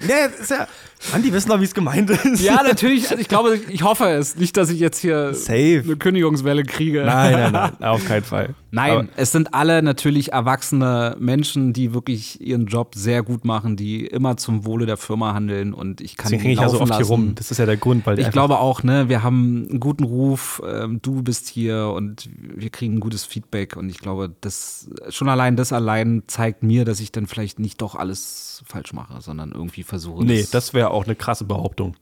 Ja, 0.00 0.26
ist 0.26 0.50
ja. 0.50 0.66
Mann, 1.12 1.22
die 1.22 1.32
wissen 1.32 1.50
doch, 1.50 1.60
wie 1.60 1.64
es 1.64 1.74
gemeint 1.74 2.10
ist. 2.10 2.42
Ja, 2.42 2.62
natürlich. 2.62 3.10
Also 3.10 3.20
ich 3.20 3.28
glaube, 3.28 3.60
ich 3.68 3.82
hoffe 3.82 4.08
es. 4.08 4.36
Nicht, 4.36 4.56
dass 4.56 4.70
ich 4.70 4.80
jetzt 4.80 4.98
hier 4.98 5.34
Safe. 5.34 5.82
eine 5.84 5.96
Kündigungswelle 5.96 6.64
kriege. 6.64 7.04
Nein, 7.04 7.32
nein, 7.32 7.52
nein, 7.52 7.72
auf 7.88 8.04
keinen 8.06 8.24
Fall. 8.24 8.54
Nein, 8.70 8.92
Aber, 8.92 9.08
es 9.16 9.30
sind 9.30 9.54
alle 9.54 9.82
natürlich 9.82 10.32
erwachsene 10.32 11.14
Menschen, 11.20 11.72
die 11.72 11.94
wirklich 11.94 12.40
ihren 12.40 12.66
Job 12.66 12.94
sehr 12.96 13.22
gut 13.22 13.44
machen, 13.44 13.76
die 13.76 14.04
immer 14.06 14.36
zum 14.36 14.64
Wohle 14.64 14.86
der 14.86 14.96
Firma 14.96 15.32
handeln 15.32 15.72
und 15.74 16.00
ich 16.00 16.16
kann 16.16 16.32
deswegen 16.32 16.50
ich 16.50 16.58
ja 16.58 16.68
so 16.68 16.80
oft 16.80 16.90
hier 16.90 16.98
lassen. 16.98 17.10
rum. 17.12 17.34
Das 17.36 17.52
ist 17.52 17.58
ja 17.58 17.66
der 17.66 17.76
Grund, 17.76 18.04
weil 18.04 18.18
Ich 18.18 18.30
glaube 18.32 18.58
auch, 18.58 18.82
ne, 18.82 19.08
wir 19.08 19.22
haben 19.22 19.68
einen 19.70 19.78
guten 19.78 20.02
Ruf, 20.02 20.60
ähm, 20.66 20.98
du 21.02 21.22
bist 21.22 21.48
hier 21.48 21.92
und 21.94 22.28
wir 22.36 22.70
kriegen 22.70 22.94
ein 22.96 23.00
gutes 23.00 23.24
Feedback 23.24 23.76
und 23.76 23.90
ich 23.90 23.98
glaube, 23.98 24.34
das 24.40 24.88
schon 25.10 25.28
allein 25.28 25.54
das 25.54 25.72
allein 25.72 26.24
zeigt 26.26 26.64
mir, 26.64 26.84
dass 26.84 26.98
ich 26.98 27.12
dann 27.12 27.26
vielleicht 27.28 27.60
nicht 27.60 27.80
doch 27.80 27.94
alles 27.94 28.64
falsch 28.66 28.92
mache, 28.92 29.20
sondern 29.20 29.52
irgendwie 29.52 29.84
versuche. 29.94 30.24
Nee, 30.24 30.46
das 30.50 30.74
wäre 30.74 30.90
auch 30.90 31.04
eine 31.04 31.14
krasse 31.14 31.44
Behauptung. 31.44 31.96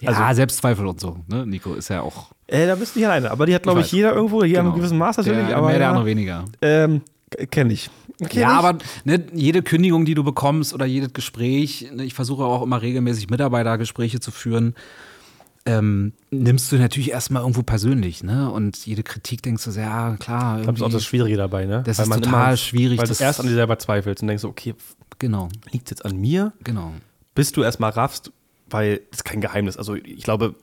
ja, 0.00 0.10
also- 0.10 0.34
Selbstzweifel 0.36 0.86
und 0.86 1.00
so, 1.00 1.18
ne? 1.28 1.46
Nico 1.46 1.74
ist 1.74 1.88
ja 1.88 2.02
auch 2.02 2.30
Äh, 2.46 2.66
da 2.66 2.74
bist 2.74 2.94
du 2.94 2.98
nicht 3.00 3.06
alleine. 3.08 3.30
Aber 3.30 3.46
die 3.46 3.54
hat, 3.54 3.62
glaube 3.62 3.80
Ich 3.80 3.86
ich, 3.86 3.92
jeder 3.92 4.12
irgendwo, 4.14 4.42
hier 4.44 4.58
genau, 4.58 4.70
einem 4.70 4.78
gewissen 4.78 4.98
Maß 4.98 5.16
natürlich. 5.18 5.46
der, 5.48 5.56
aber 5.56 5.68
mehr, 5.68 5.78
der 5.78 5.88
andere 5.88 6.06
weniger. 6.06 6.44
ähm, 6.60 7.00
kenne 7.50 7.72
ich. 7.72 7.88
Kenn 8.18 8.40
Ja, 8.42 8.52
ich. 8.52 8.64
aber 8.64 8.78
ne, 9.04 9.24
jede 9.32 9.62
Kündigung, 9.62 10.04
die 10.04 10.14
du 10.14 10.22
bekommst 10.22 10.74
oder 10.74 10.84
jedes 10.86 11.12
Gespräch, 11.14 11.88
ne, 11.94 12.04
ich 12.04 12.14
versuche 12.14 12.44
auch 12.44 12.62
immer 12.62 12.82
regelmäßig 12.82 13.30
Mitarbeitergespräche 13.30 14.20
zu 14.20 14.30
führen, 14.30 14.74
ähm, 15.64 16.12
nimmst 16.30 16.72
du 16.72 16.76
natürlich 16.76 17.10
erstmal 17.10 17.42
irgendwo 17.42 17.62
persönlich, 17.62 18.24
ne? 18.24 18.50
Und 18.50 18.84
jede 18.84 19.02
Kritik 19.02 19.42
denkst 19.42 19.64
du, 19.64 19.70
so, 19.70 19.80
ja, 19.80 20.16
klar. 20.16 20.58
Ich 20.58 20.62
glaube, 20.64 20.78
das 20.78 20.80
ist 20.80 20.86
auch 20.86 20.96
das 20.96 21.04
Schwierige 21.04 21.36
dabei, 21.36 21.66
ne? 21.66 21.82
Das 21.84 21.98
Weil 21.98 22.06
ist 22.06 22.24
total 22.24 22.56
schwierig, 22.56 22.98
Weil 22.98 23.06
du 23.06 23.14
erst 23.22 23.40
an 23.40 23.46
dir 23.46 23.54
selber 23.54 23.78
zweifelst 23.78 24.22
und 24.22 24.28
denkst, 24.28 24.42
so, 24.42 24.48
okay, 24.48 24.74
Genau, 25.18 25.48
liegt 25.70 25.90
jetzt 25.90 26.04
an 26.04 26.16
mir? 26.16 26.52
genau. 26.64 26.92
Bis 27.34 27.52
du 27.52 27.62
erstmal 27.62 27.90
raffst, 27.90 28.32
weil 28.68 29.02
das 29.10 29.20
ist 29.20 29.24
kein 29.24 29.40
Geheimnis. 29.40 29.76
Also 29.76 29.94
ich 29.94 30.24
glaube, 30.24 30.54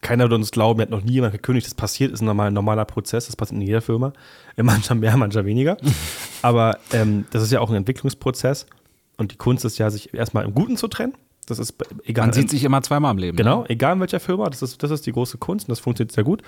keiner 0.00 0.24
wird 0.24 0.32
uns 0.32 0.50
glauben, 0.50 0.80
hat 0.80 0.90
noch 0.90 1.02
nie 1.02 1.12
jemand 1.12 1.32
gekündigt. 1.32 1.66
Das 1.66 1.74
passiert, 1.74 2.12
ist 2.12 2.20
ein 2.20 2.26
normal, 2.26 2.50
normaler 2.50 2.84
Prozess, 2.84 3.26
das 3.26 3.36
passiert 3.36 3.60
in 3.60 3.66
jeder 3.66 3.80
Firma. 3.80 4.12
Mancher 4.56 4.94
mehr, 4.94 5.16
mancher 5.16 5.44
weniger. 5.44 5.76
Aber 6.42 6.78
ähm, 6.92 7.24
das 7.30 7.42
ist 7.42 7.52
ja 7.52 7.60
auch 7.60 7.70
ein 7.70 7.76
Entwicklungsprozess. 7.76 8.66
Und 9.16 9.32
die 9.32 9.36
Kunst 9.36 9.64
ist 9.64 9.78
ja, 9.78 9.90
sich 9.90 10.12
erstmal 10.12 10.44
im 10.44 10.54
Guten 10.54 10.76
zu 10.76 10.88
trennen. 10.88 11.14
Das 11.50 11.58
ist 11.58 11.74
egal. 12.04 12.26
Man 12.26 12.32
sieht 12.32 12.48
sich 12.50 12.64
immer 12.64 12.80
zweimal 12.82 13.12
im 13.12 13.18
Leben. 13.18 13.36
Genau, 13.36 13.62
Ne? 13.62 13.70
egal 13.70 13.94
in 13.94 14.00
welcher 14.00 14.20
Firma, 14.20 14.48
das 14.48 14.62
ist, 14.62 14.82
das 14.82 14.90
ist 14.90 15.06
die 15.06 15.12
große 15.12 15.38
Kunst 15.38 15.66
und 15.68 15.70
das 15.72 15.80
funktioniert 15.80 16.12
sehr 16.12 16.24
gut. 16.24 16.42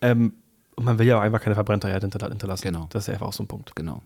Ähm, 0.00 0.32
und 0.76 0.84
man 0.84 0.98
will 0.98 1.06
ja 1.06 1.18
auch 1.18 1.22
einfach 1.22 1.40
keine 1.40 1.54
verbrannte 1.54 1.88
Erde 1.88 2.06
hinter- 2.08 2.28
hinterlassen. 2.28 2.62
Genau. 2.62 2.86
Das 2.90 3.04
ist 3.04 3.06
ja 3.08 3.14
einfach 3.14 3.26
auch 3.26 3.32
so 3.32 3.42
ein 3.42 3.48
Punkt. 3.48 3.76
Genau. 3.76 4.02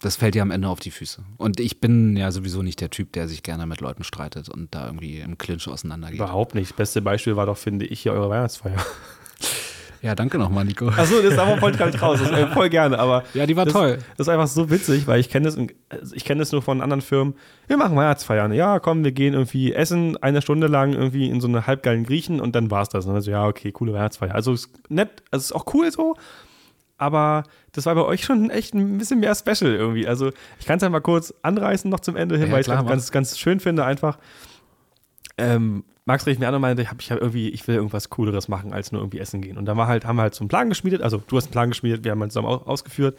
Das 0.00 0.14
fällt 0.16 0.34
dir 0.36 0.42
am 0.42 0.50
Ende 0.52 0.68
auf 0.68 0.78
die 0.78 0.90
Füße. 0.92 1.24
Und 1.38 1.58
ich 1.58 1.80
bin 1.80 2.16
ja 2.16 2.30
sowieso 2.30 2.62
nicht 2.62 2.80
der 2.80 2.90
Typ, 2.90 3.12
der 3.14 3.26
sich 3.26 3.42
gerne 3.42 3.66
mit 3.66 3.80
Leuten 3.80 4.04
streitet 4.04 4.48
und 4.48 4.72
da 4.74 4.86
irgendwie 4.86 5.18
im 5.18 5.38
Clinch 5.38 5.66
auseinandergeht. 5.66 6.18
Überhaupt 6.20 6.54
nicht. 6.54 6.70
Das 6.70 6.76
beste 6.76 7.02
Beispiel 7.02 7.34
war 7.34 7.46
doch, 7.46 7.56
finde 7.56 7.84
ich, 7.86 8.00
hier 8.02 8.12
eure 8.12 8.30
Weihnachtsfeier. 8.30 8.76
Ja, 10.00 10.14
danke 10.14 10.38
nochmal, 10.38 10.64
Nico. 10.64 10.88
Achso, 10.88 11.20
das 11.22 11.32
ist 11.32 11.38
aber 11.38 11.58
voll 11.58 11.72
gar 11.72 11.86
nicht 11.86 12.00
raus. 12.00 12.20
Das, 12.20 12.30
äh, 12.30 12.46
voll 12.54 12.68
gerne, 12.68 12.98
aber. 12.98 13.24
Ja, 13.34 13.46
die 13.46 13.56
war 13.56 13.64
das, 13.64 13.74
toll. 13.74 13.98
Das 14.16 14.26
ist 14.26 14.32
einfach 14.32 14.46
so 14.46 14.70
witzig, 14.70 15.06
weil 15.06 15.20
ich 15.20 15.28
kenne 15.28 15.46
das, 15.46 15.58
also 15.88 16.14
ich 16.14 16.24
kenne 16.24 16.40
das 16.40 16.52
nur 16.52 16.62
von 16.62 16.80
anderen 16.80 17.00
Firmen. 17.00 17.34
Wir 17.66 17.76
machen 17.76 17.96
Weihnachtsfeiern. 17.96 18.52
Ja, 18.52 18.78
komm, 18.78 19.04
wir 19.04 19.12
gehen 19.12 19.34
irgendwie 19.34 19.72
essen, 19.72 20.16
eine 20.22 20.40
Stunde 20.40 20.68
lang 20.68 20.92
irgendwie 20.92 21.28
in 21.28 21.40
so 21.40 21.48
eine 21.48 21.66
halbgeilen 21.66 22.04
Griechen 22.04 22.40
und 22.40 22.54
dann 22.54 22.70
war's 22.70 22.88
das. 22.88 23.06
Und 23.06 23.14
dann 23.14 23.22
so, 23.22 23.30
ja, 23.30 23.46
okay, 23.46 23.72
coole 23.72 23.92
Weihnachtsfeier. 23.92 24.34
Also 24.34 24.52
ist 24.52 24.70
nett, 24.88 25.22
also 25.30 25.42
ist 25.42 25.52
auch 25.52 25.74
cool 25.74 25.90
so, 25.90 26.14
aber 26.96 27.44
das 27.72 27.86
war 27.86 27.94
bei 27.94 28.04
euch 28.04 28.24
schon 28.24 28.50
echt 28.50 28.74
ein 28.74 28.98
bisschen 28.98 29.20
mehr 29.20 29.34
special 29.34 29.72
irgendwie. 29.72 30.06
Also 30.06 30.30
ich 30.58 30.66
kann 30.66 30.76
es 30.76 30.82
ja 30.82 30.90
mal 30.90 31.00
kurz 31.00 31.32
anreißen 31.42 31.90
noch 31.90 32.00
zum 32.00 32.16
Ende 32.16 32.36
hin, 32.36 32.48
Ja, 32.48 32.52
weil 32.52 32.60
ich 32.60 32.66
klar, 32.66 32.82
es 32.82 32.88
ganz, 32.88 33.10
ganz 33.10 33.38
schön 33.38 33.60
finde 33.60 33.84
einfach. 33.84 34.18
Ähm, 35.38 35.84
Max 36.08 36.26
rief 36.26 36.38
mir 36.38 36.48
an 36.48 36.54
und 36.54 36.62
meinte, 36.62 36.82
ich, 36.82 36.90
hab, 36.90 37.00
ich, 37.02 37.12
hab 37.12 37.20
irgendwie, 37.20 37.50
ich 37.50 37.68
will 37.68 37.74
irgendwas 37.76 38.08
Cooleres 38.08 38.48
machen, 38.48 38.72
als 38.72 38.92
nur 38.92 39.02
irgendwie 39.02 39.18
essen 39.18 39.42
gehen. 39.42 39.58
Und 39.58 39.66
dann 39.66 39.76
war 39.76 39.86
halt, 39.86 40.06
haben 40.06 40.16
wir 40.16 40.22
halt 40.22 40.34
so 40.34 40.40
einen 40.40 40.48
Plan 40.48 40.70
geschmiedet. 40.70 41.02
Also 41.02 41.22
du 41.26 41.36
hast 41.36 41.44
einen 41.44 41.52
Plan 41.52 41.68
geschmiedet, 41.68 42.02
wir 42.02 42.12
haben 42.12 42.20
halt 42.22 42.32
zusammen 42.32 42.48
au- 42.48 42.62
ausgeführt. 42.64 43.18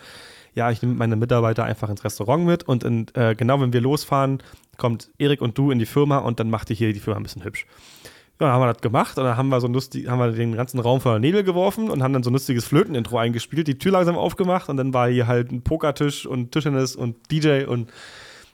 Ja, 0.56 0.72
ich 0.72 0.82
nehme 0.82 0.96
meine 0.96 1.16
Mitarbeiter 1.16 1.64
einfach 1.64 1.88
ins 1.90 2.04
Restaurant 2.04 2.44
mit 2.46 2.64
und 2.64 2.84
in, 2.84 3.06
äh, 3.14 3.36
genau 3.36 3.62
wenn 3.62 3.72
wir 3.74 3.82
losfahren, 3.82 4.42
kommt 4.78 5.12
Erik 5.20 5.42
und 5.42 5.56
du 5.58 5.70
in 5.70 5.78
die 5.78 5.86
Firma 5.86 6.18
und 6.18 6.40
dann 6.40 6.50
macht 6.50 6.72
ihr 6.72 6.76
hier 6.76 6.92
die 6.92 7.00
Firma 7.00 7.20
ein 7.20 7.24
bisschen 7.24 7.44
hübsch. 7.44 7.68
Ja, 8.42 8.48
dann 8.48 8.54
haben 8.56 8.62
wir 8.64 8.74
das 8.74 8.82
gemacht 8.82 9.18
und 9.20 9.26
dann 9.26 9.38
haben 9.38 9.50
wir 9.50 9.62
so 9.62 9.68
lustig, 9.68 10.08
haben 10.08 10.18
wir 10.18 10.32
den 10.32 10.56
ganzen 10.56 10.80
Raum 10.80 11.00
voller 11.02 11.20
Nebel 11.20 11.44
geworfen 11.44 11.92
und 11.92 12.02
haben 12.02 12.14
dann 12.14 12.24
so 12.24 12.32
ein 12.32 12.34
lustiges 12.34 12.66
Flötenintro 12.66 13.18
eingespielt, 13.20 13.68
die 13.68 13.78
Tür 13.78 13.92
langsam 13.92 14.18
aufgemacht 14.18 14.68
und 14.70 14.78
dann 14.78 14.94
war 14.96 15.10
hier 15.10 15.28
halt 15.28 15.52
ein 15.52 15.62
Pokertisch 15.62 16.26
und 16.26 16.52
Tischtennis 16.54 16.96
und 16.96 17.18
DJ 17.32 17.66
und 17.66 17.92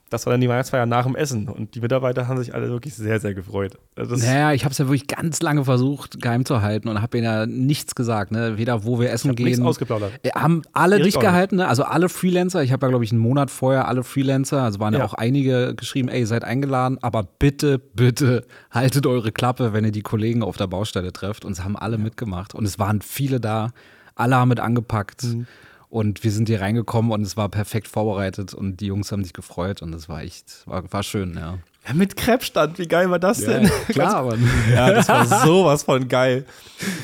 das 0.10 0.26
war 0.26 0.32
dann 0.32 0.42
die 0.42 0.48
Weihnachtsfeier 0.48 0.86
nach 0.86 1.06
dem 1.06 1.16
Essen 1.16 1.50
und 1.50 1.74
die 1.74 1.82
Mitarbeiter 1.82 2.28
haben 2.28 2.38
sich 2.38 2.54
alle 2.54 2.70
wirklich 2.70 2.94
sehr, 2.94 3.20
sehr 3.20 3.34
gefreut. 3.34 3.78
Also 3.96 4.12
das, 4.12 4.24
Naja, 4.24 4.54
ich 4.54 4.64
habe 4.64 4.72
es 4.72 4.78
ja 4.78 4.86
wirklich 4.86 5.08
ganz 5.08 5.42
lange 5.42 5.66
versucht, 5.66 6.22
geheim 6.22 6.46
zu 6.46 6.62
halten 6.62 6.90
und 6.90 7.02
habe 7.02 7.18
ihnen 7.18 7.26
ja 7.26 7.46
nichts 7.48 7.96
gesagt. 7.96 8.32
Ne? 8.32 8.58
Weder 8.58 8.84
wo 8.86 9.00
wir 9.00 9.12
essen 9.12 9.32
nichts 9.32 9.44
gehen. 9.44 9.66
ausgeplaudert. 9.66 10.12
Äh, 10.22 10.30
Haben 10.32 10.62
alle 10.74 10.98
dicht 10.98 11.18
nicht. 11.18 11.20
gehalten, 11.22 11.56
ne? 11.56 11.68
also 11.68 11.84
alle 11.84 12.08
Freelancer. 12.10 12.62
Ich 12.62 12.72
habe 12.72 12.86
ja, 12.86 12.90
glaube 12.90 13.04
ich, 13.04 13.12
einen 13.12 13.20
Monat 13.20 13.50
vorher 13.50 13.88
alle 13.88 14.04
Freelancer, 14.04 14.62
also 14.62 14.80
waren 14.80 14.94
ja. 14.94 15.00
Ja. 15.00 15.06
auch 15.06 15.16
einige 15.16 15.74
geschrieben, 15.76 16.08
ey, 16.10 16.20
ihr 16.20 16.28
seid 16.28 16.44
eingeladen, 16.44 17.00
aber 17.02 17.24
bitte, 17.24 17.80
bitte 17.80 18.46
haltet 18.70 19.08
eure 19.08 19.32
Klappe, 19.32 19.74
wenn 19.74 19.86
ihr 19.86 19.92
die 19.92 20.04
Kollegen 20.04 20.44
auf 20.44 20.56
der 20.56 20.68
Baustelle 20.68 21.14
trefft. 21.14 21.46
Und 21.46 21.54
es 21.54 21.64
haben 21.64 21.76
alle 21.76 21.98
mitgemacht. 21.98 22.54
Und 22.54 22.66
es 22.66 22.78
waren 22.78 23.02
viele 23.02 23.40
da, 23.40 23.72
alle 24.14 24.36
haben 24.36 24.50
mit 24.50 24.60
angepackt. 24.60 25.24
Mhm. 25.24 25.48
Und 25.96 26.26
wir 26.26 26.32
sind 26.32 26.50
hier 26.50 26.60
reingekommen 26.60 27.14
und 27.14 27.22
es 27.22 27.38
war 27.38 27.48
perfekt 27.48 27.88
vorbereitet 27.88 28.54
und 28.54 28.82
die 28.82 28.88
Jungs 28.88 29.14
haben 29.14 29.24
sich 29.24 29.32
gefreut 29.32 29.82
und 29.82 29.96
es 29.96 30.10
war 30.10 30.24
echt, 30.24 30.68
war, 30.68 30.84
war 30.92 31.04
schön, 31.04 31.36
ja. 31.38 31.60
Ja, 31.88 31.94
mit 31.94 32.18
Krebsstand, 32.18 32.78
wie 32.80 32.88
geil 32.90 33.10
war 33.10 33.18
das 33.18 33.46
denn? 33.46 33.72
klar, 33.88 34.16
aber 34.16 34.36
Ja, 34.74 34.92
das 34.92 35.08
war 35.08 35.26
sowas 35.46 35.84
von 35.84 36.10
geil. 36.10 36.44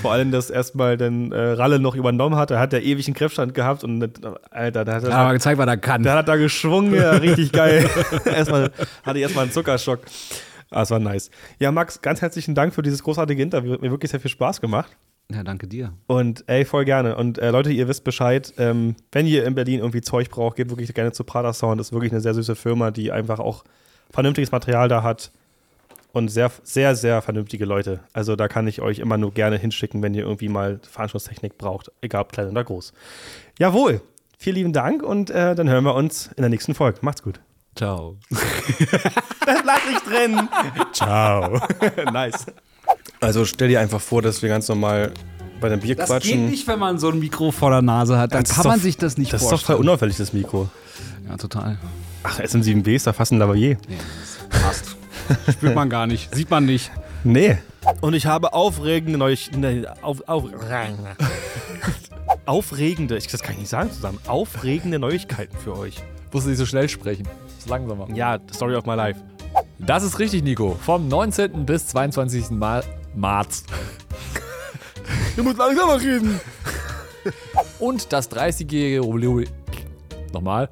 Vor 0.01 0.11
allem, 0.11 0.33
dass 0.33 0.49
erstmal 0.49 0.97
dann 0.97 1.31
äh, 1.31 1.51
Ralle 1.51 1.79
noch 1.79 1.95
übernommen 1.95 2.35
hat. 2.35 2.51
Er 2.51 2.59
hat 2.59 2.73
ja 2.73 2.79
ewig 2.79 3.07
einen 3.07 3.13
Krebsstand 3.13 3.53
gehabt 3.53 3.85
und 3.85 4.01
äh, 4.01 4.09
Alter, 4.49 4.83
da 4.83 4.95
hat 4.95 5.03
er, 5.05 5.13
hat 5.13 5.19
aber 5.19 5.33
gezeigt, 5.35 5.57
was 5.57 5.67
er 5.67 5.77
kann. 5.77 6.03
der 6.03 6.15
hat 6.15 6.27
da 6.27 6.35
geschwungen, 6.35 6.93
ja, 6.93 7.11
richtig 7.11 7.53
geil. 7.53 7.89
erstmal 8.25 8.73
hatte 9.03 9.19
ich 9.19 9.23
erstmal 9.23 9.43
einen 9.45 9.53
Zuckerschock. 9.53 10.01
Ah, 10.69 10.81
das 10.81 10.91
war 10.91 10.99
nice. 10.99 11.31
Ja, 11.59 11.71
Max, 11.71 12.01
ganz 12.01 12.19
herzlichen 12.19 12.55
Dank 12.55 12.75
für 12.75 12.81
dieses 12.81 13.01
großartige 13.01 13.41
Interview. 13.41 13.71
Hat 13.71 13.81
mir 13.81 13.91
wirklich 13.91 14.11
sehr 14.11 14.19
viel 14.19 14.31
Spaß 14.31 14.59
gemacht. 14.59 14.97
Ja, 15.33 15.43
danke 15.43 15.67
dir. 15.67 15.93
Und 16.07 16.43
ey, 16.47 16.65
voll 16.65 16.85
gerne. 16.85 17.15
Und 17.15 17.37
äh, 17.37 17.51
Leute, 17.51 17.71
ihr 17.71 17.87
wisst 17.87 18.03
Bescheid, 18.03 18.53
ähm, 18.57 18.95
wenn 19.11 19.27
ihr 19.27 19.45
in 19.45 19.55
Berlin 19.55 19.79
irgendwie 19.79 20.01
Zeug 20.01 20.29
braucht, 20.29 20.57
geht 20.57 20.69
wirklich 20.69 20.93
gerne 20.93 21.11
zu 21.11 21.23
Prada 21.23 21.53
Sound. 21.53 21.79
Das 21.79 21.87
ist 21.87 21.93
wirklich 21.93 22.11
eine 22.11 22.21
sehr 22.21 22.33
süße 22.33 22.55
Firma, 22.55 22.91
die 22.91 23.11
einfach 23.11 23.39
auch 23.39 23.63
vernünftiges 24.11 24.51
Material 24.51 24.87
da 24.87 25.03
hat. 25.03 25.31
Und 26.13 26.27
sehr, 26.27 26.51
sehr, 26.63 26.95
sehr 26.95 27.21
vernünftige 27.21 27.63
Leute. 27.63 28.01
Also 28.11 28.35
da 28.35 28.49
kann 28.49 28.67
ich 28.67 28.81
euch 28.81 28.99
immer 28.99 29.17
nur 29.17 29.33
gerne 29.33 29.57
hinschicken, 29.57 30.03
wenn 30.03 30.13
ihr 30.13 30.23
irgendwie 30.23 30.49
mal 30.49 30.81
Veranstaltungstechnik 30.83 31.57
braucht, 31.57 31.89
egal 32.01 32.23
ob 32.23 32.33
klein 32.33 32.49
oder 32.49 32.65
groß. 32.65 32.91
Jawohl, 33.57 34.01
vielen 34.37 34.57
lieben 34.57 34.73
Dank 34.73 35.03
und 35.03 35.29
äh, 35.29 35.55
dann 35.55 35.69
hören 35.69 35.85
wir 35.85 35.95
uns 35.95 36.27
in 36.35 36.41
der 36.41 36.49
nächsten 36.49 36.75
Folge. 36.75 36.99
Macht's 37.01 37.23
gut. 37.23 37.39
Ciao. 37.77 38.17
Lass 38.29 39.81
ich 39.89 39.99
drin. 39.99 40.49
Ciao. 40.91 41.61
nice. 42.11 42.45
Also 43.21 43.45
stell 43.45 43.67
dir 43.69 43.79
einfach 43.79 44.01
vor, 44.01 44.21
dass 44.21 44.41
wir 44.41 44.49
ganz 44.49 44.67
normal 44.67 45.13
bei 45.59 45.69
dem 45.69 45.79
Bier 45.79 45.95
Das 45.95 46.07
quatschen. 46.09 46.41
geht 46.41 46.49
nicht, 46.49 46.67
wenn 46.67 46.79
man 46.79 46.97
so 46.97 47.09
ein 47.09 47.19
Mikro 47.19 47.51
vor 47.51 47.69
der 47.69 47.83
Nase 47.83 48.17
hat. 48.17 48.33
Dann 48.33 48.41
Das 48.41 48.49
ist 48.49 48.55
kann 48.55 48.63
doch- 48.63 48.71
man 48.71 48.79
sich 48.79 48.97
das 48.97 49.17
nicht 49.17 49.31
Das 49.31 49.41
ist 49.41 49.45
doch 49.45 49.49
voll 49.51 49.57
vorstellen. 49.59 49.79
unauffällig, 49.79 50.17
das 50.17 50.33
Mikro. 50.33 50.69
ja, 51.29 51.37
total. 51.37 51.77
Ach, 52.23 52.39
SM7B 52.39 52.95
ist 52.95 53.05
da 53.07 53.13
fast 53.13 53.31
ein 53.31 53.37
Lavalier. 53.39 53.77
Nee, 53.87 53.97
das 54.49 54.61
passt. 54.61 54.95
Spürt 55.51 55.75
man 55.75 55.89
gar 55.89 56.07
nicht. 56.07 56.33
Sieht 56.33 56.49
man 56.49 56.65
nicht. 56.65 56.91
Nee. 57.23 57.57
Und 58.01 58.15
ich 58.15 58.25
habe 58.25 58.53
aufregende 58.53 59.17
Neuigkeiten. 59.19 59.59
Ne, 59.61 59.85
auf, 60.01 60.21
auf, 60.27 60.45
aufregende, 62.45 63.17
ich, 63.17 63.27
das 63.27 63.41
kann 63.41 63.53
ich 63.53 63.59
nicht 63.61 63.69
sagen 63.69 63.91
zusammen. 63.91 64.17
Aufregende 64.27 64.99
Neuigkeiten 64.99 65.55
für 65.57 65.77
euch. 65.77 65.95
Musst 66.31 66.45
du 66.45 66.49
nicht 66.49 66.57
so 66.59 66.65
schnell 66.65 66.89
sprechen. 66.89 67.27
So 67.59 67.69
langsamer. 67.69 68.07
Ja, 68.15 68.39
Story 68.53 68.75
of 68.75 68.85
my 68.85 68.95
life. 68.95 69.19
Das 69.79 70.03
ist 70.03 70.17
richtig, 70.19 70.43
Nico. 70.43 70.77
Vom 70.83 71.07
19. 71.07 71.65
bis 71.65 71.87
22. 71.87 72.49
Ma 72.51 72.81
März. 73.15 73.63
Du 75.35 75.43
musst 75.43 75.57
langsamer 75.57 75.99
reden. 75.99 76.39
Und 77.79 78.11
das 78.11 78.29
30-jährige 78.29 78.97
Jubiläum. 78.97 79.45
Nochmal. 80.33 80.69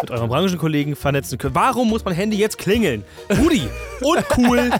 Mit 0.00 0.10
euren 0.10 0.28
Branchenkollegen 0.28 0.94
vernetzen 0.94 1.36
können. 1.38 1.54
Warum 1.54 1.88
muss 1.88 2.04
mein 2.04 2.14
Handy 2.14 2.36
jetzt 2.36 2.58
klingeln? 2.58 3.04
Rudi, 3.38 3.68
uncool. 4.00 4.70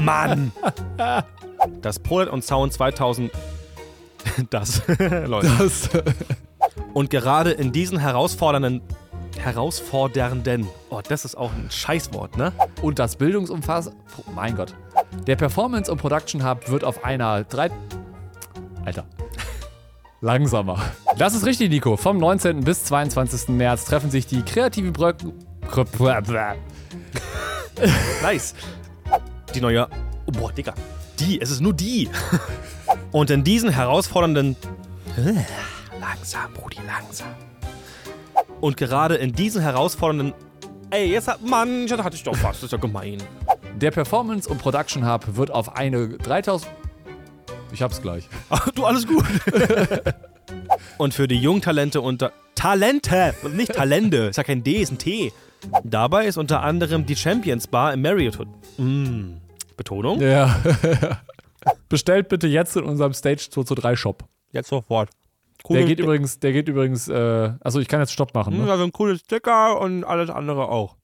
Mann. 0.00 0.52
Das 1.80 1.98
Prolet 1.98 2.28
und 2.28 2.44
Sound 2.44 2.72
2000. 2.72 3.30
Das. 4.50 4.82
Leute. 5.26 5.50
Das, 5.58 5.88
Und 6.92 7.10
gerade 7.10 7.52
in 7.52 7.72
diesen 7.72 7.98
herausfordernden. 7.98 8.82
Herausfordernden. 9.38 10.66
Oh, 10.90 11.00
das 11.06 11.24
ist 11.24 11.36
auch 11.36 11.52
ein 11.52 11.70
Scheißwort, 11.70 12.36
ne? 12.36 12.52
und 12.82 12.98
das 12.98 13.16
Bildungsumfass. 13.16 13.90
Oh 14.18 14.30
mein 14.34 14.56
Gott. 14.56 14.74
Der 15.26 15.36
Performance 15.36 15.90
und 15.90 15.98
Production 15.98 16.44
Hub 16.48 16.68
wird 16.68 16.84
auf 16.84 17.04
einer 17.04 17.44
3. 17.44 17.70
Alter. 18.84 19.04
Langsamer. 20.20 20.80
Das 21.16 21.34
ist 21.34 21.46
richtig, 21.46 21.70
Nico. 21.70 21.96
Vom 21.96 22.18
19. 22.18 22.60
bis 22.60 22.84
22. 22.84 23.48
März 23.48 23.84
treffen 23.84 24.10
sich 24.10 24.26
die 24.26 24.42
kreativen 24.42 24.92
Bröcken. 24.92 25.32
Nice. 28.22 28.54
Die 29.54 29.60
neue. 29.60 29.88
Oh, 30.26 30.32
boah, 30.32 30.52
Digga. 30.52 30.74
Die, 31.18 31.40
es 31.40 31.50
ist 31.50 31.60
nur 31.60 31.72
die. 31.72 32.10
Und 33.12 33.30
in 33.30 33.44
diesen 33.44 33.70
herausfordernden. 33.70 34.56
Langsam, 36.00 36.52
Brudi, 36.52 36.78
langsam. 36.86 37.28
Und 38.60 38.76
gerade 38.76 39.16
in 39.16 39.32
diesen 39.32 39.62
herausfordernden. 39.62 40.34
Ey, 40.90 41.10
jetzt 41.10 41.28
hat. 41.28 41.42
Mann, 41.42 41.86
das 41.86 42.02
hatte 42.02 42.16
ich 42.16 42.22
doch 42.22 42.36
fast. 42.36 42.58
Das 42.58 42.64
ist 42.64 42.72
ja 42.72 42.78
gemein. 42.78 43.18
Der 43.76 43.90
Performance 43.90 44.48
und 44.48 44.58
Production 44.58 45.10
Hub 45.10 45.36
wird 45.36 45.50
auf 45.50 45.76
eine 45.76 46.08
3000. 46.18 46.70
Ich 47.72 47.82
hab's 47.82 48.02
gleich. 48.02 48.28
Ach, 48.50 48.68
du, 48.70 48.84
alles 48.84 49.06
gut. 49.06 49.24
Und 50.98 51.14
für 51.14 51.28
die 51.28 51.36
Jungtalente 51.36 52.00
unter. 52.00 52.32
Talente! 52.54 53.34
Nicht 53.54 53.72
Talente. 53.72 54.16
Ist 54.16 54.36
ja 54.36 54.42
kein 54.42 54.62
D, 54.62 54.82
ist 54.82 54.90
ein 54.92 54.98
T. 54.98 55.32
Dabei 55.84 56.26
ist 56.26 56.36
unter 56.36 56.62
anderem 56.62 57.06
die 57.06 57.16
Champions 57.16 57.66
Bar 57.66 57.94
im 57.94 58.02
Marriott. 58.02 58.46
Mm. 58.76 59.36
Betonung? 59.76 60.20
Ja. 60.20 60.60
Bestellt 61.88 62.28
bitte 62.28 62.48
jetzt 62.48 62.76
in 62.76 62.84
unserem 62.84 63.14
Stage 63.14 63.48
2 63.50 63.62
zu 63.62 63.74
3 63.74 63.96
Shop. 63.96 64.24
Jetzt 64.52 64.68
sofort. 64.68 65.10
Der 65.68 65.84
geht 65.84 66.00
übrigens, 66.00 66.38
der 66.38 66.52
geht 66.52 66.68
übrigens, 66.68 67.08
äh, 67.08 67.52
also 67.60 67.80
ich 67.80 67.88
kann 67.88 68.00
jetzt 68.00 68.12
Stopp 68.12 68.34
machen. 68.34 68.56
Ne? 68.56 68.70
Also 68.70 68.84
ein 68.84 68.92
cooles 68.92 69.20
Sticker 69.20 69.80
und 69.80 70.04
alles 70.04 70.30
andere 70.30 70.68
auch. 70.68 70.96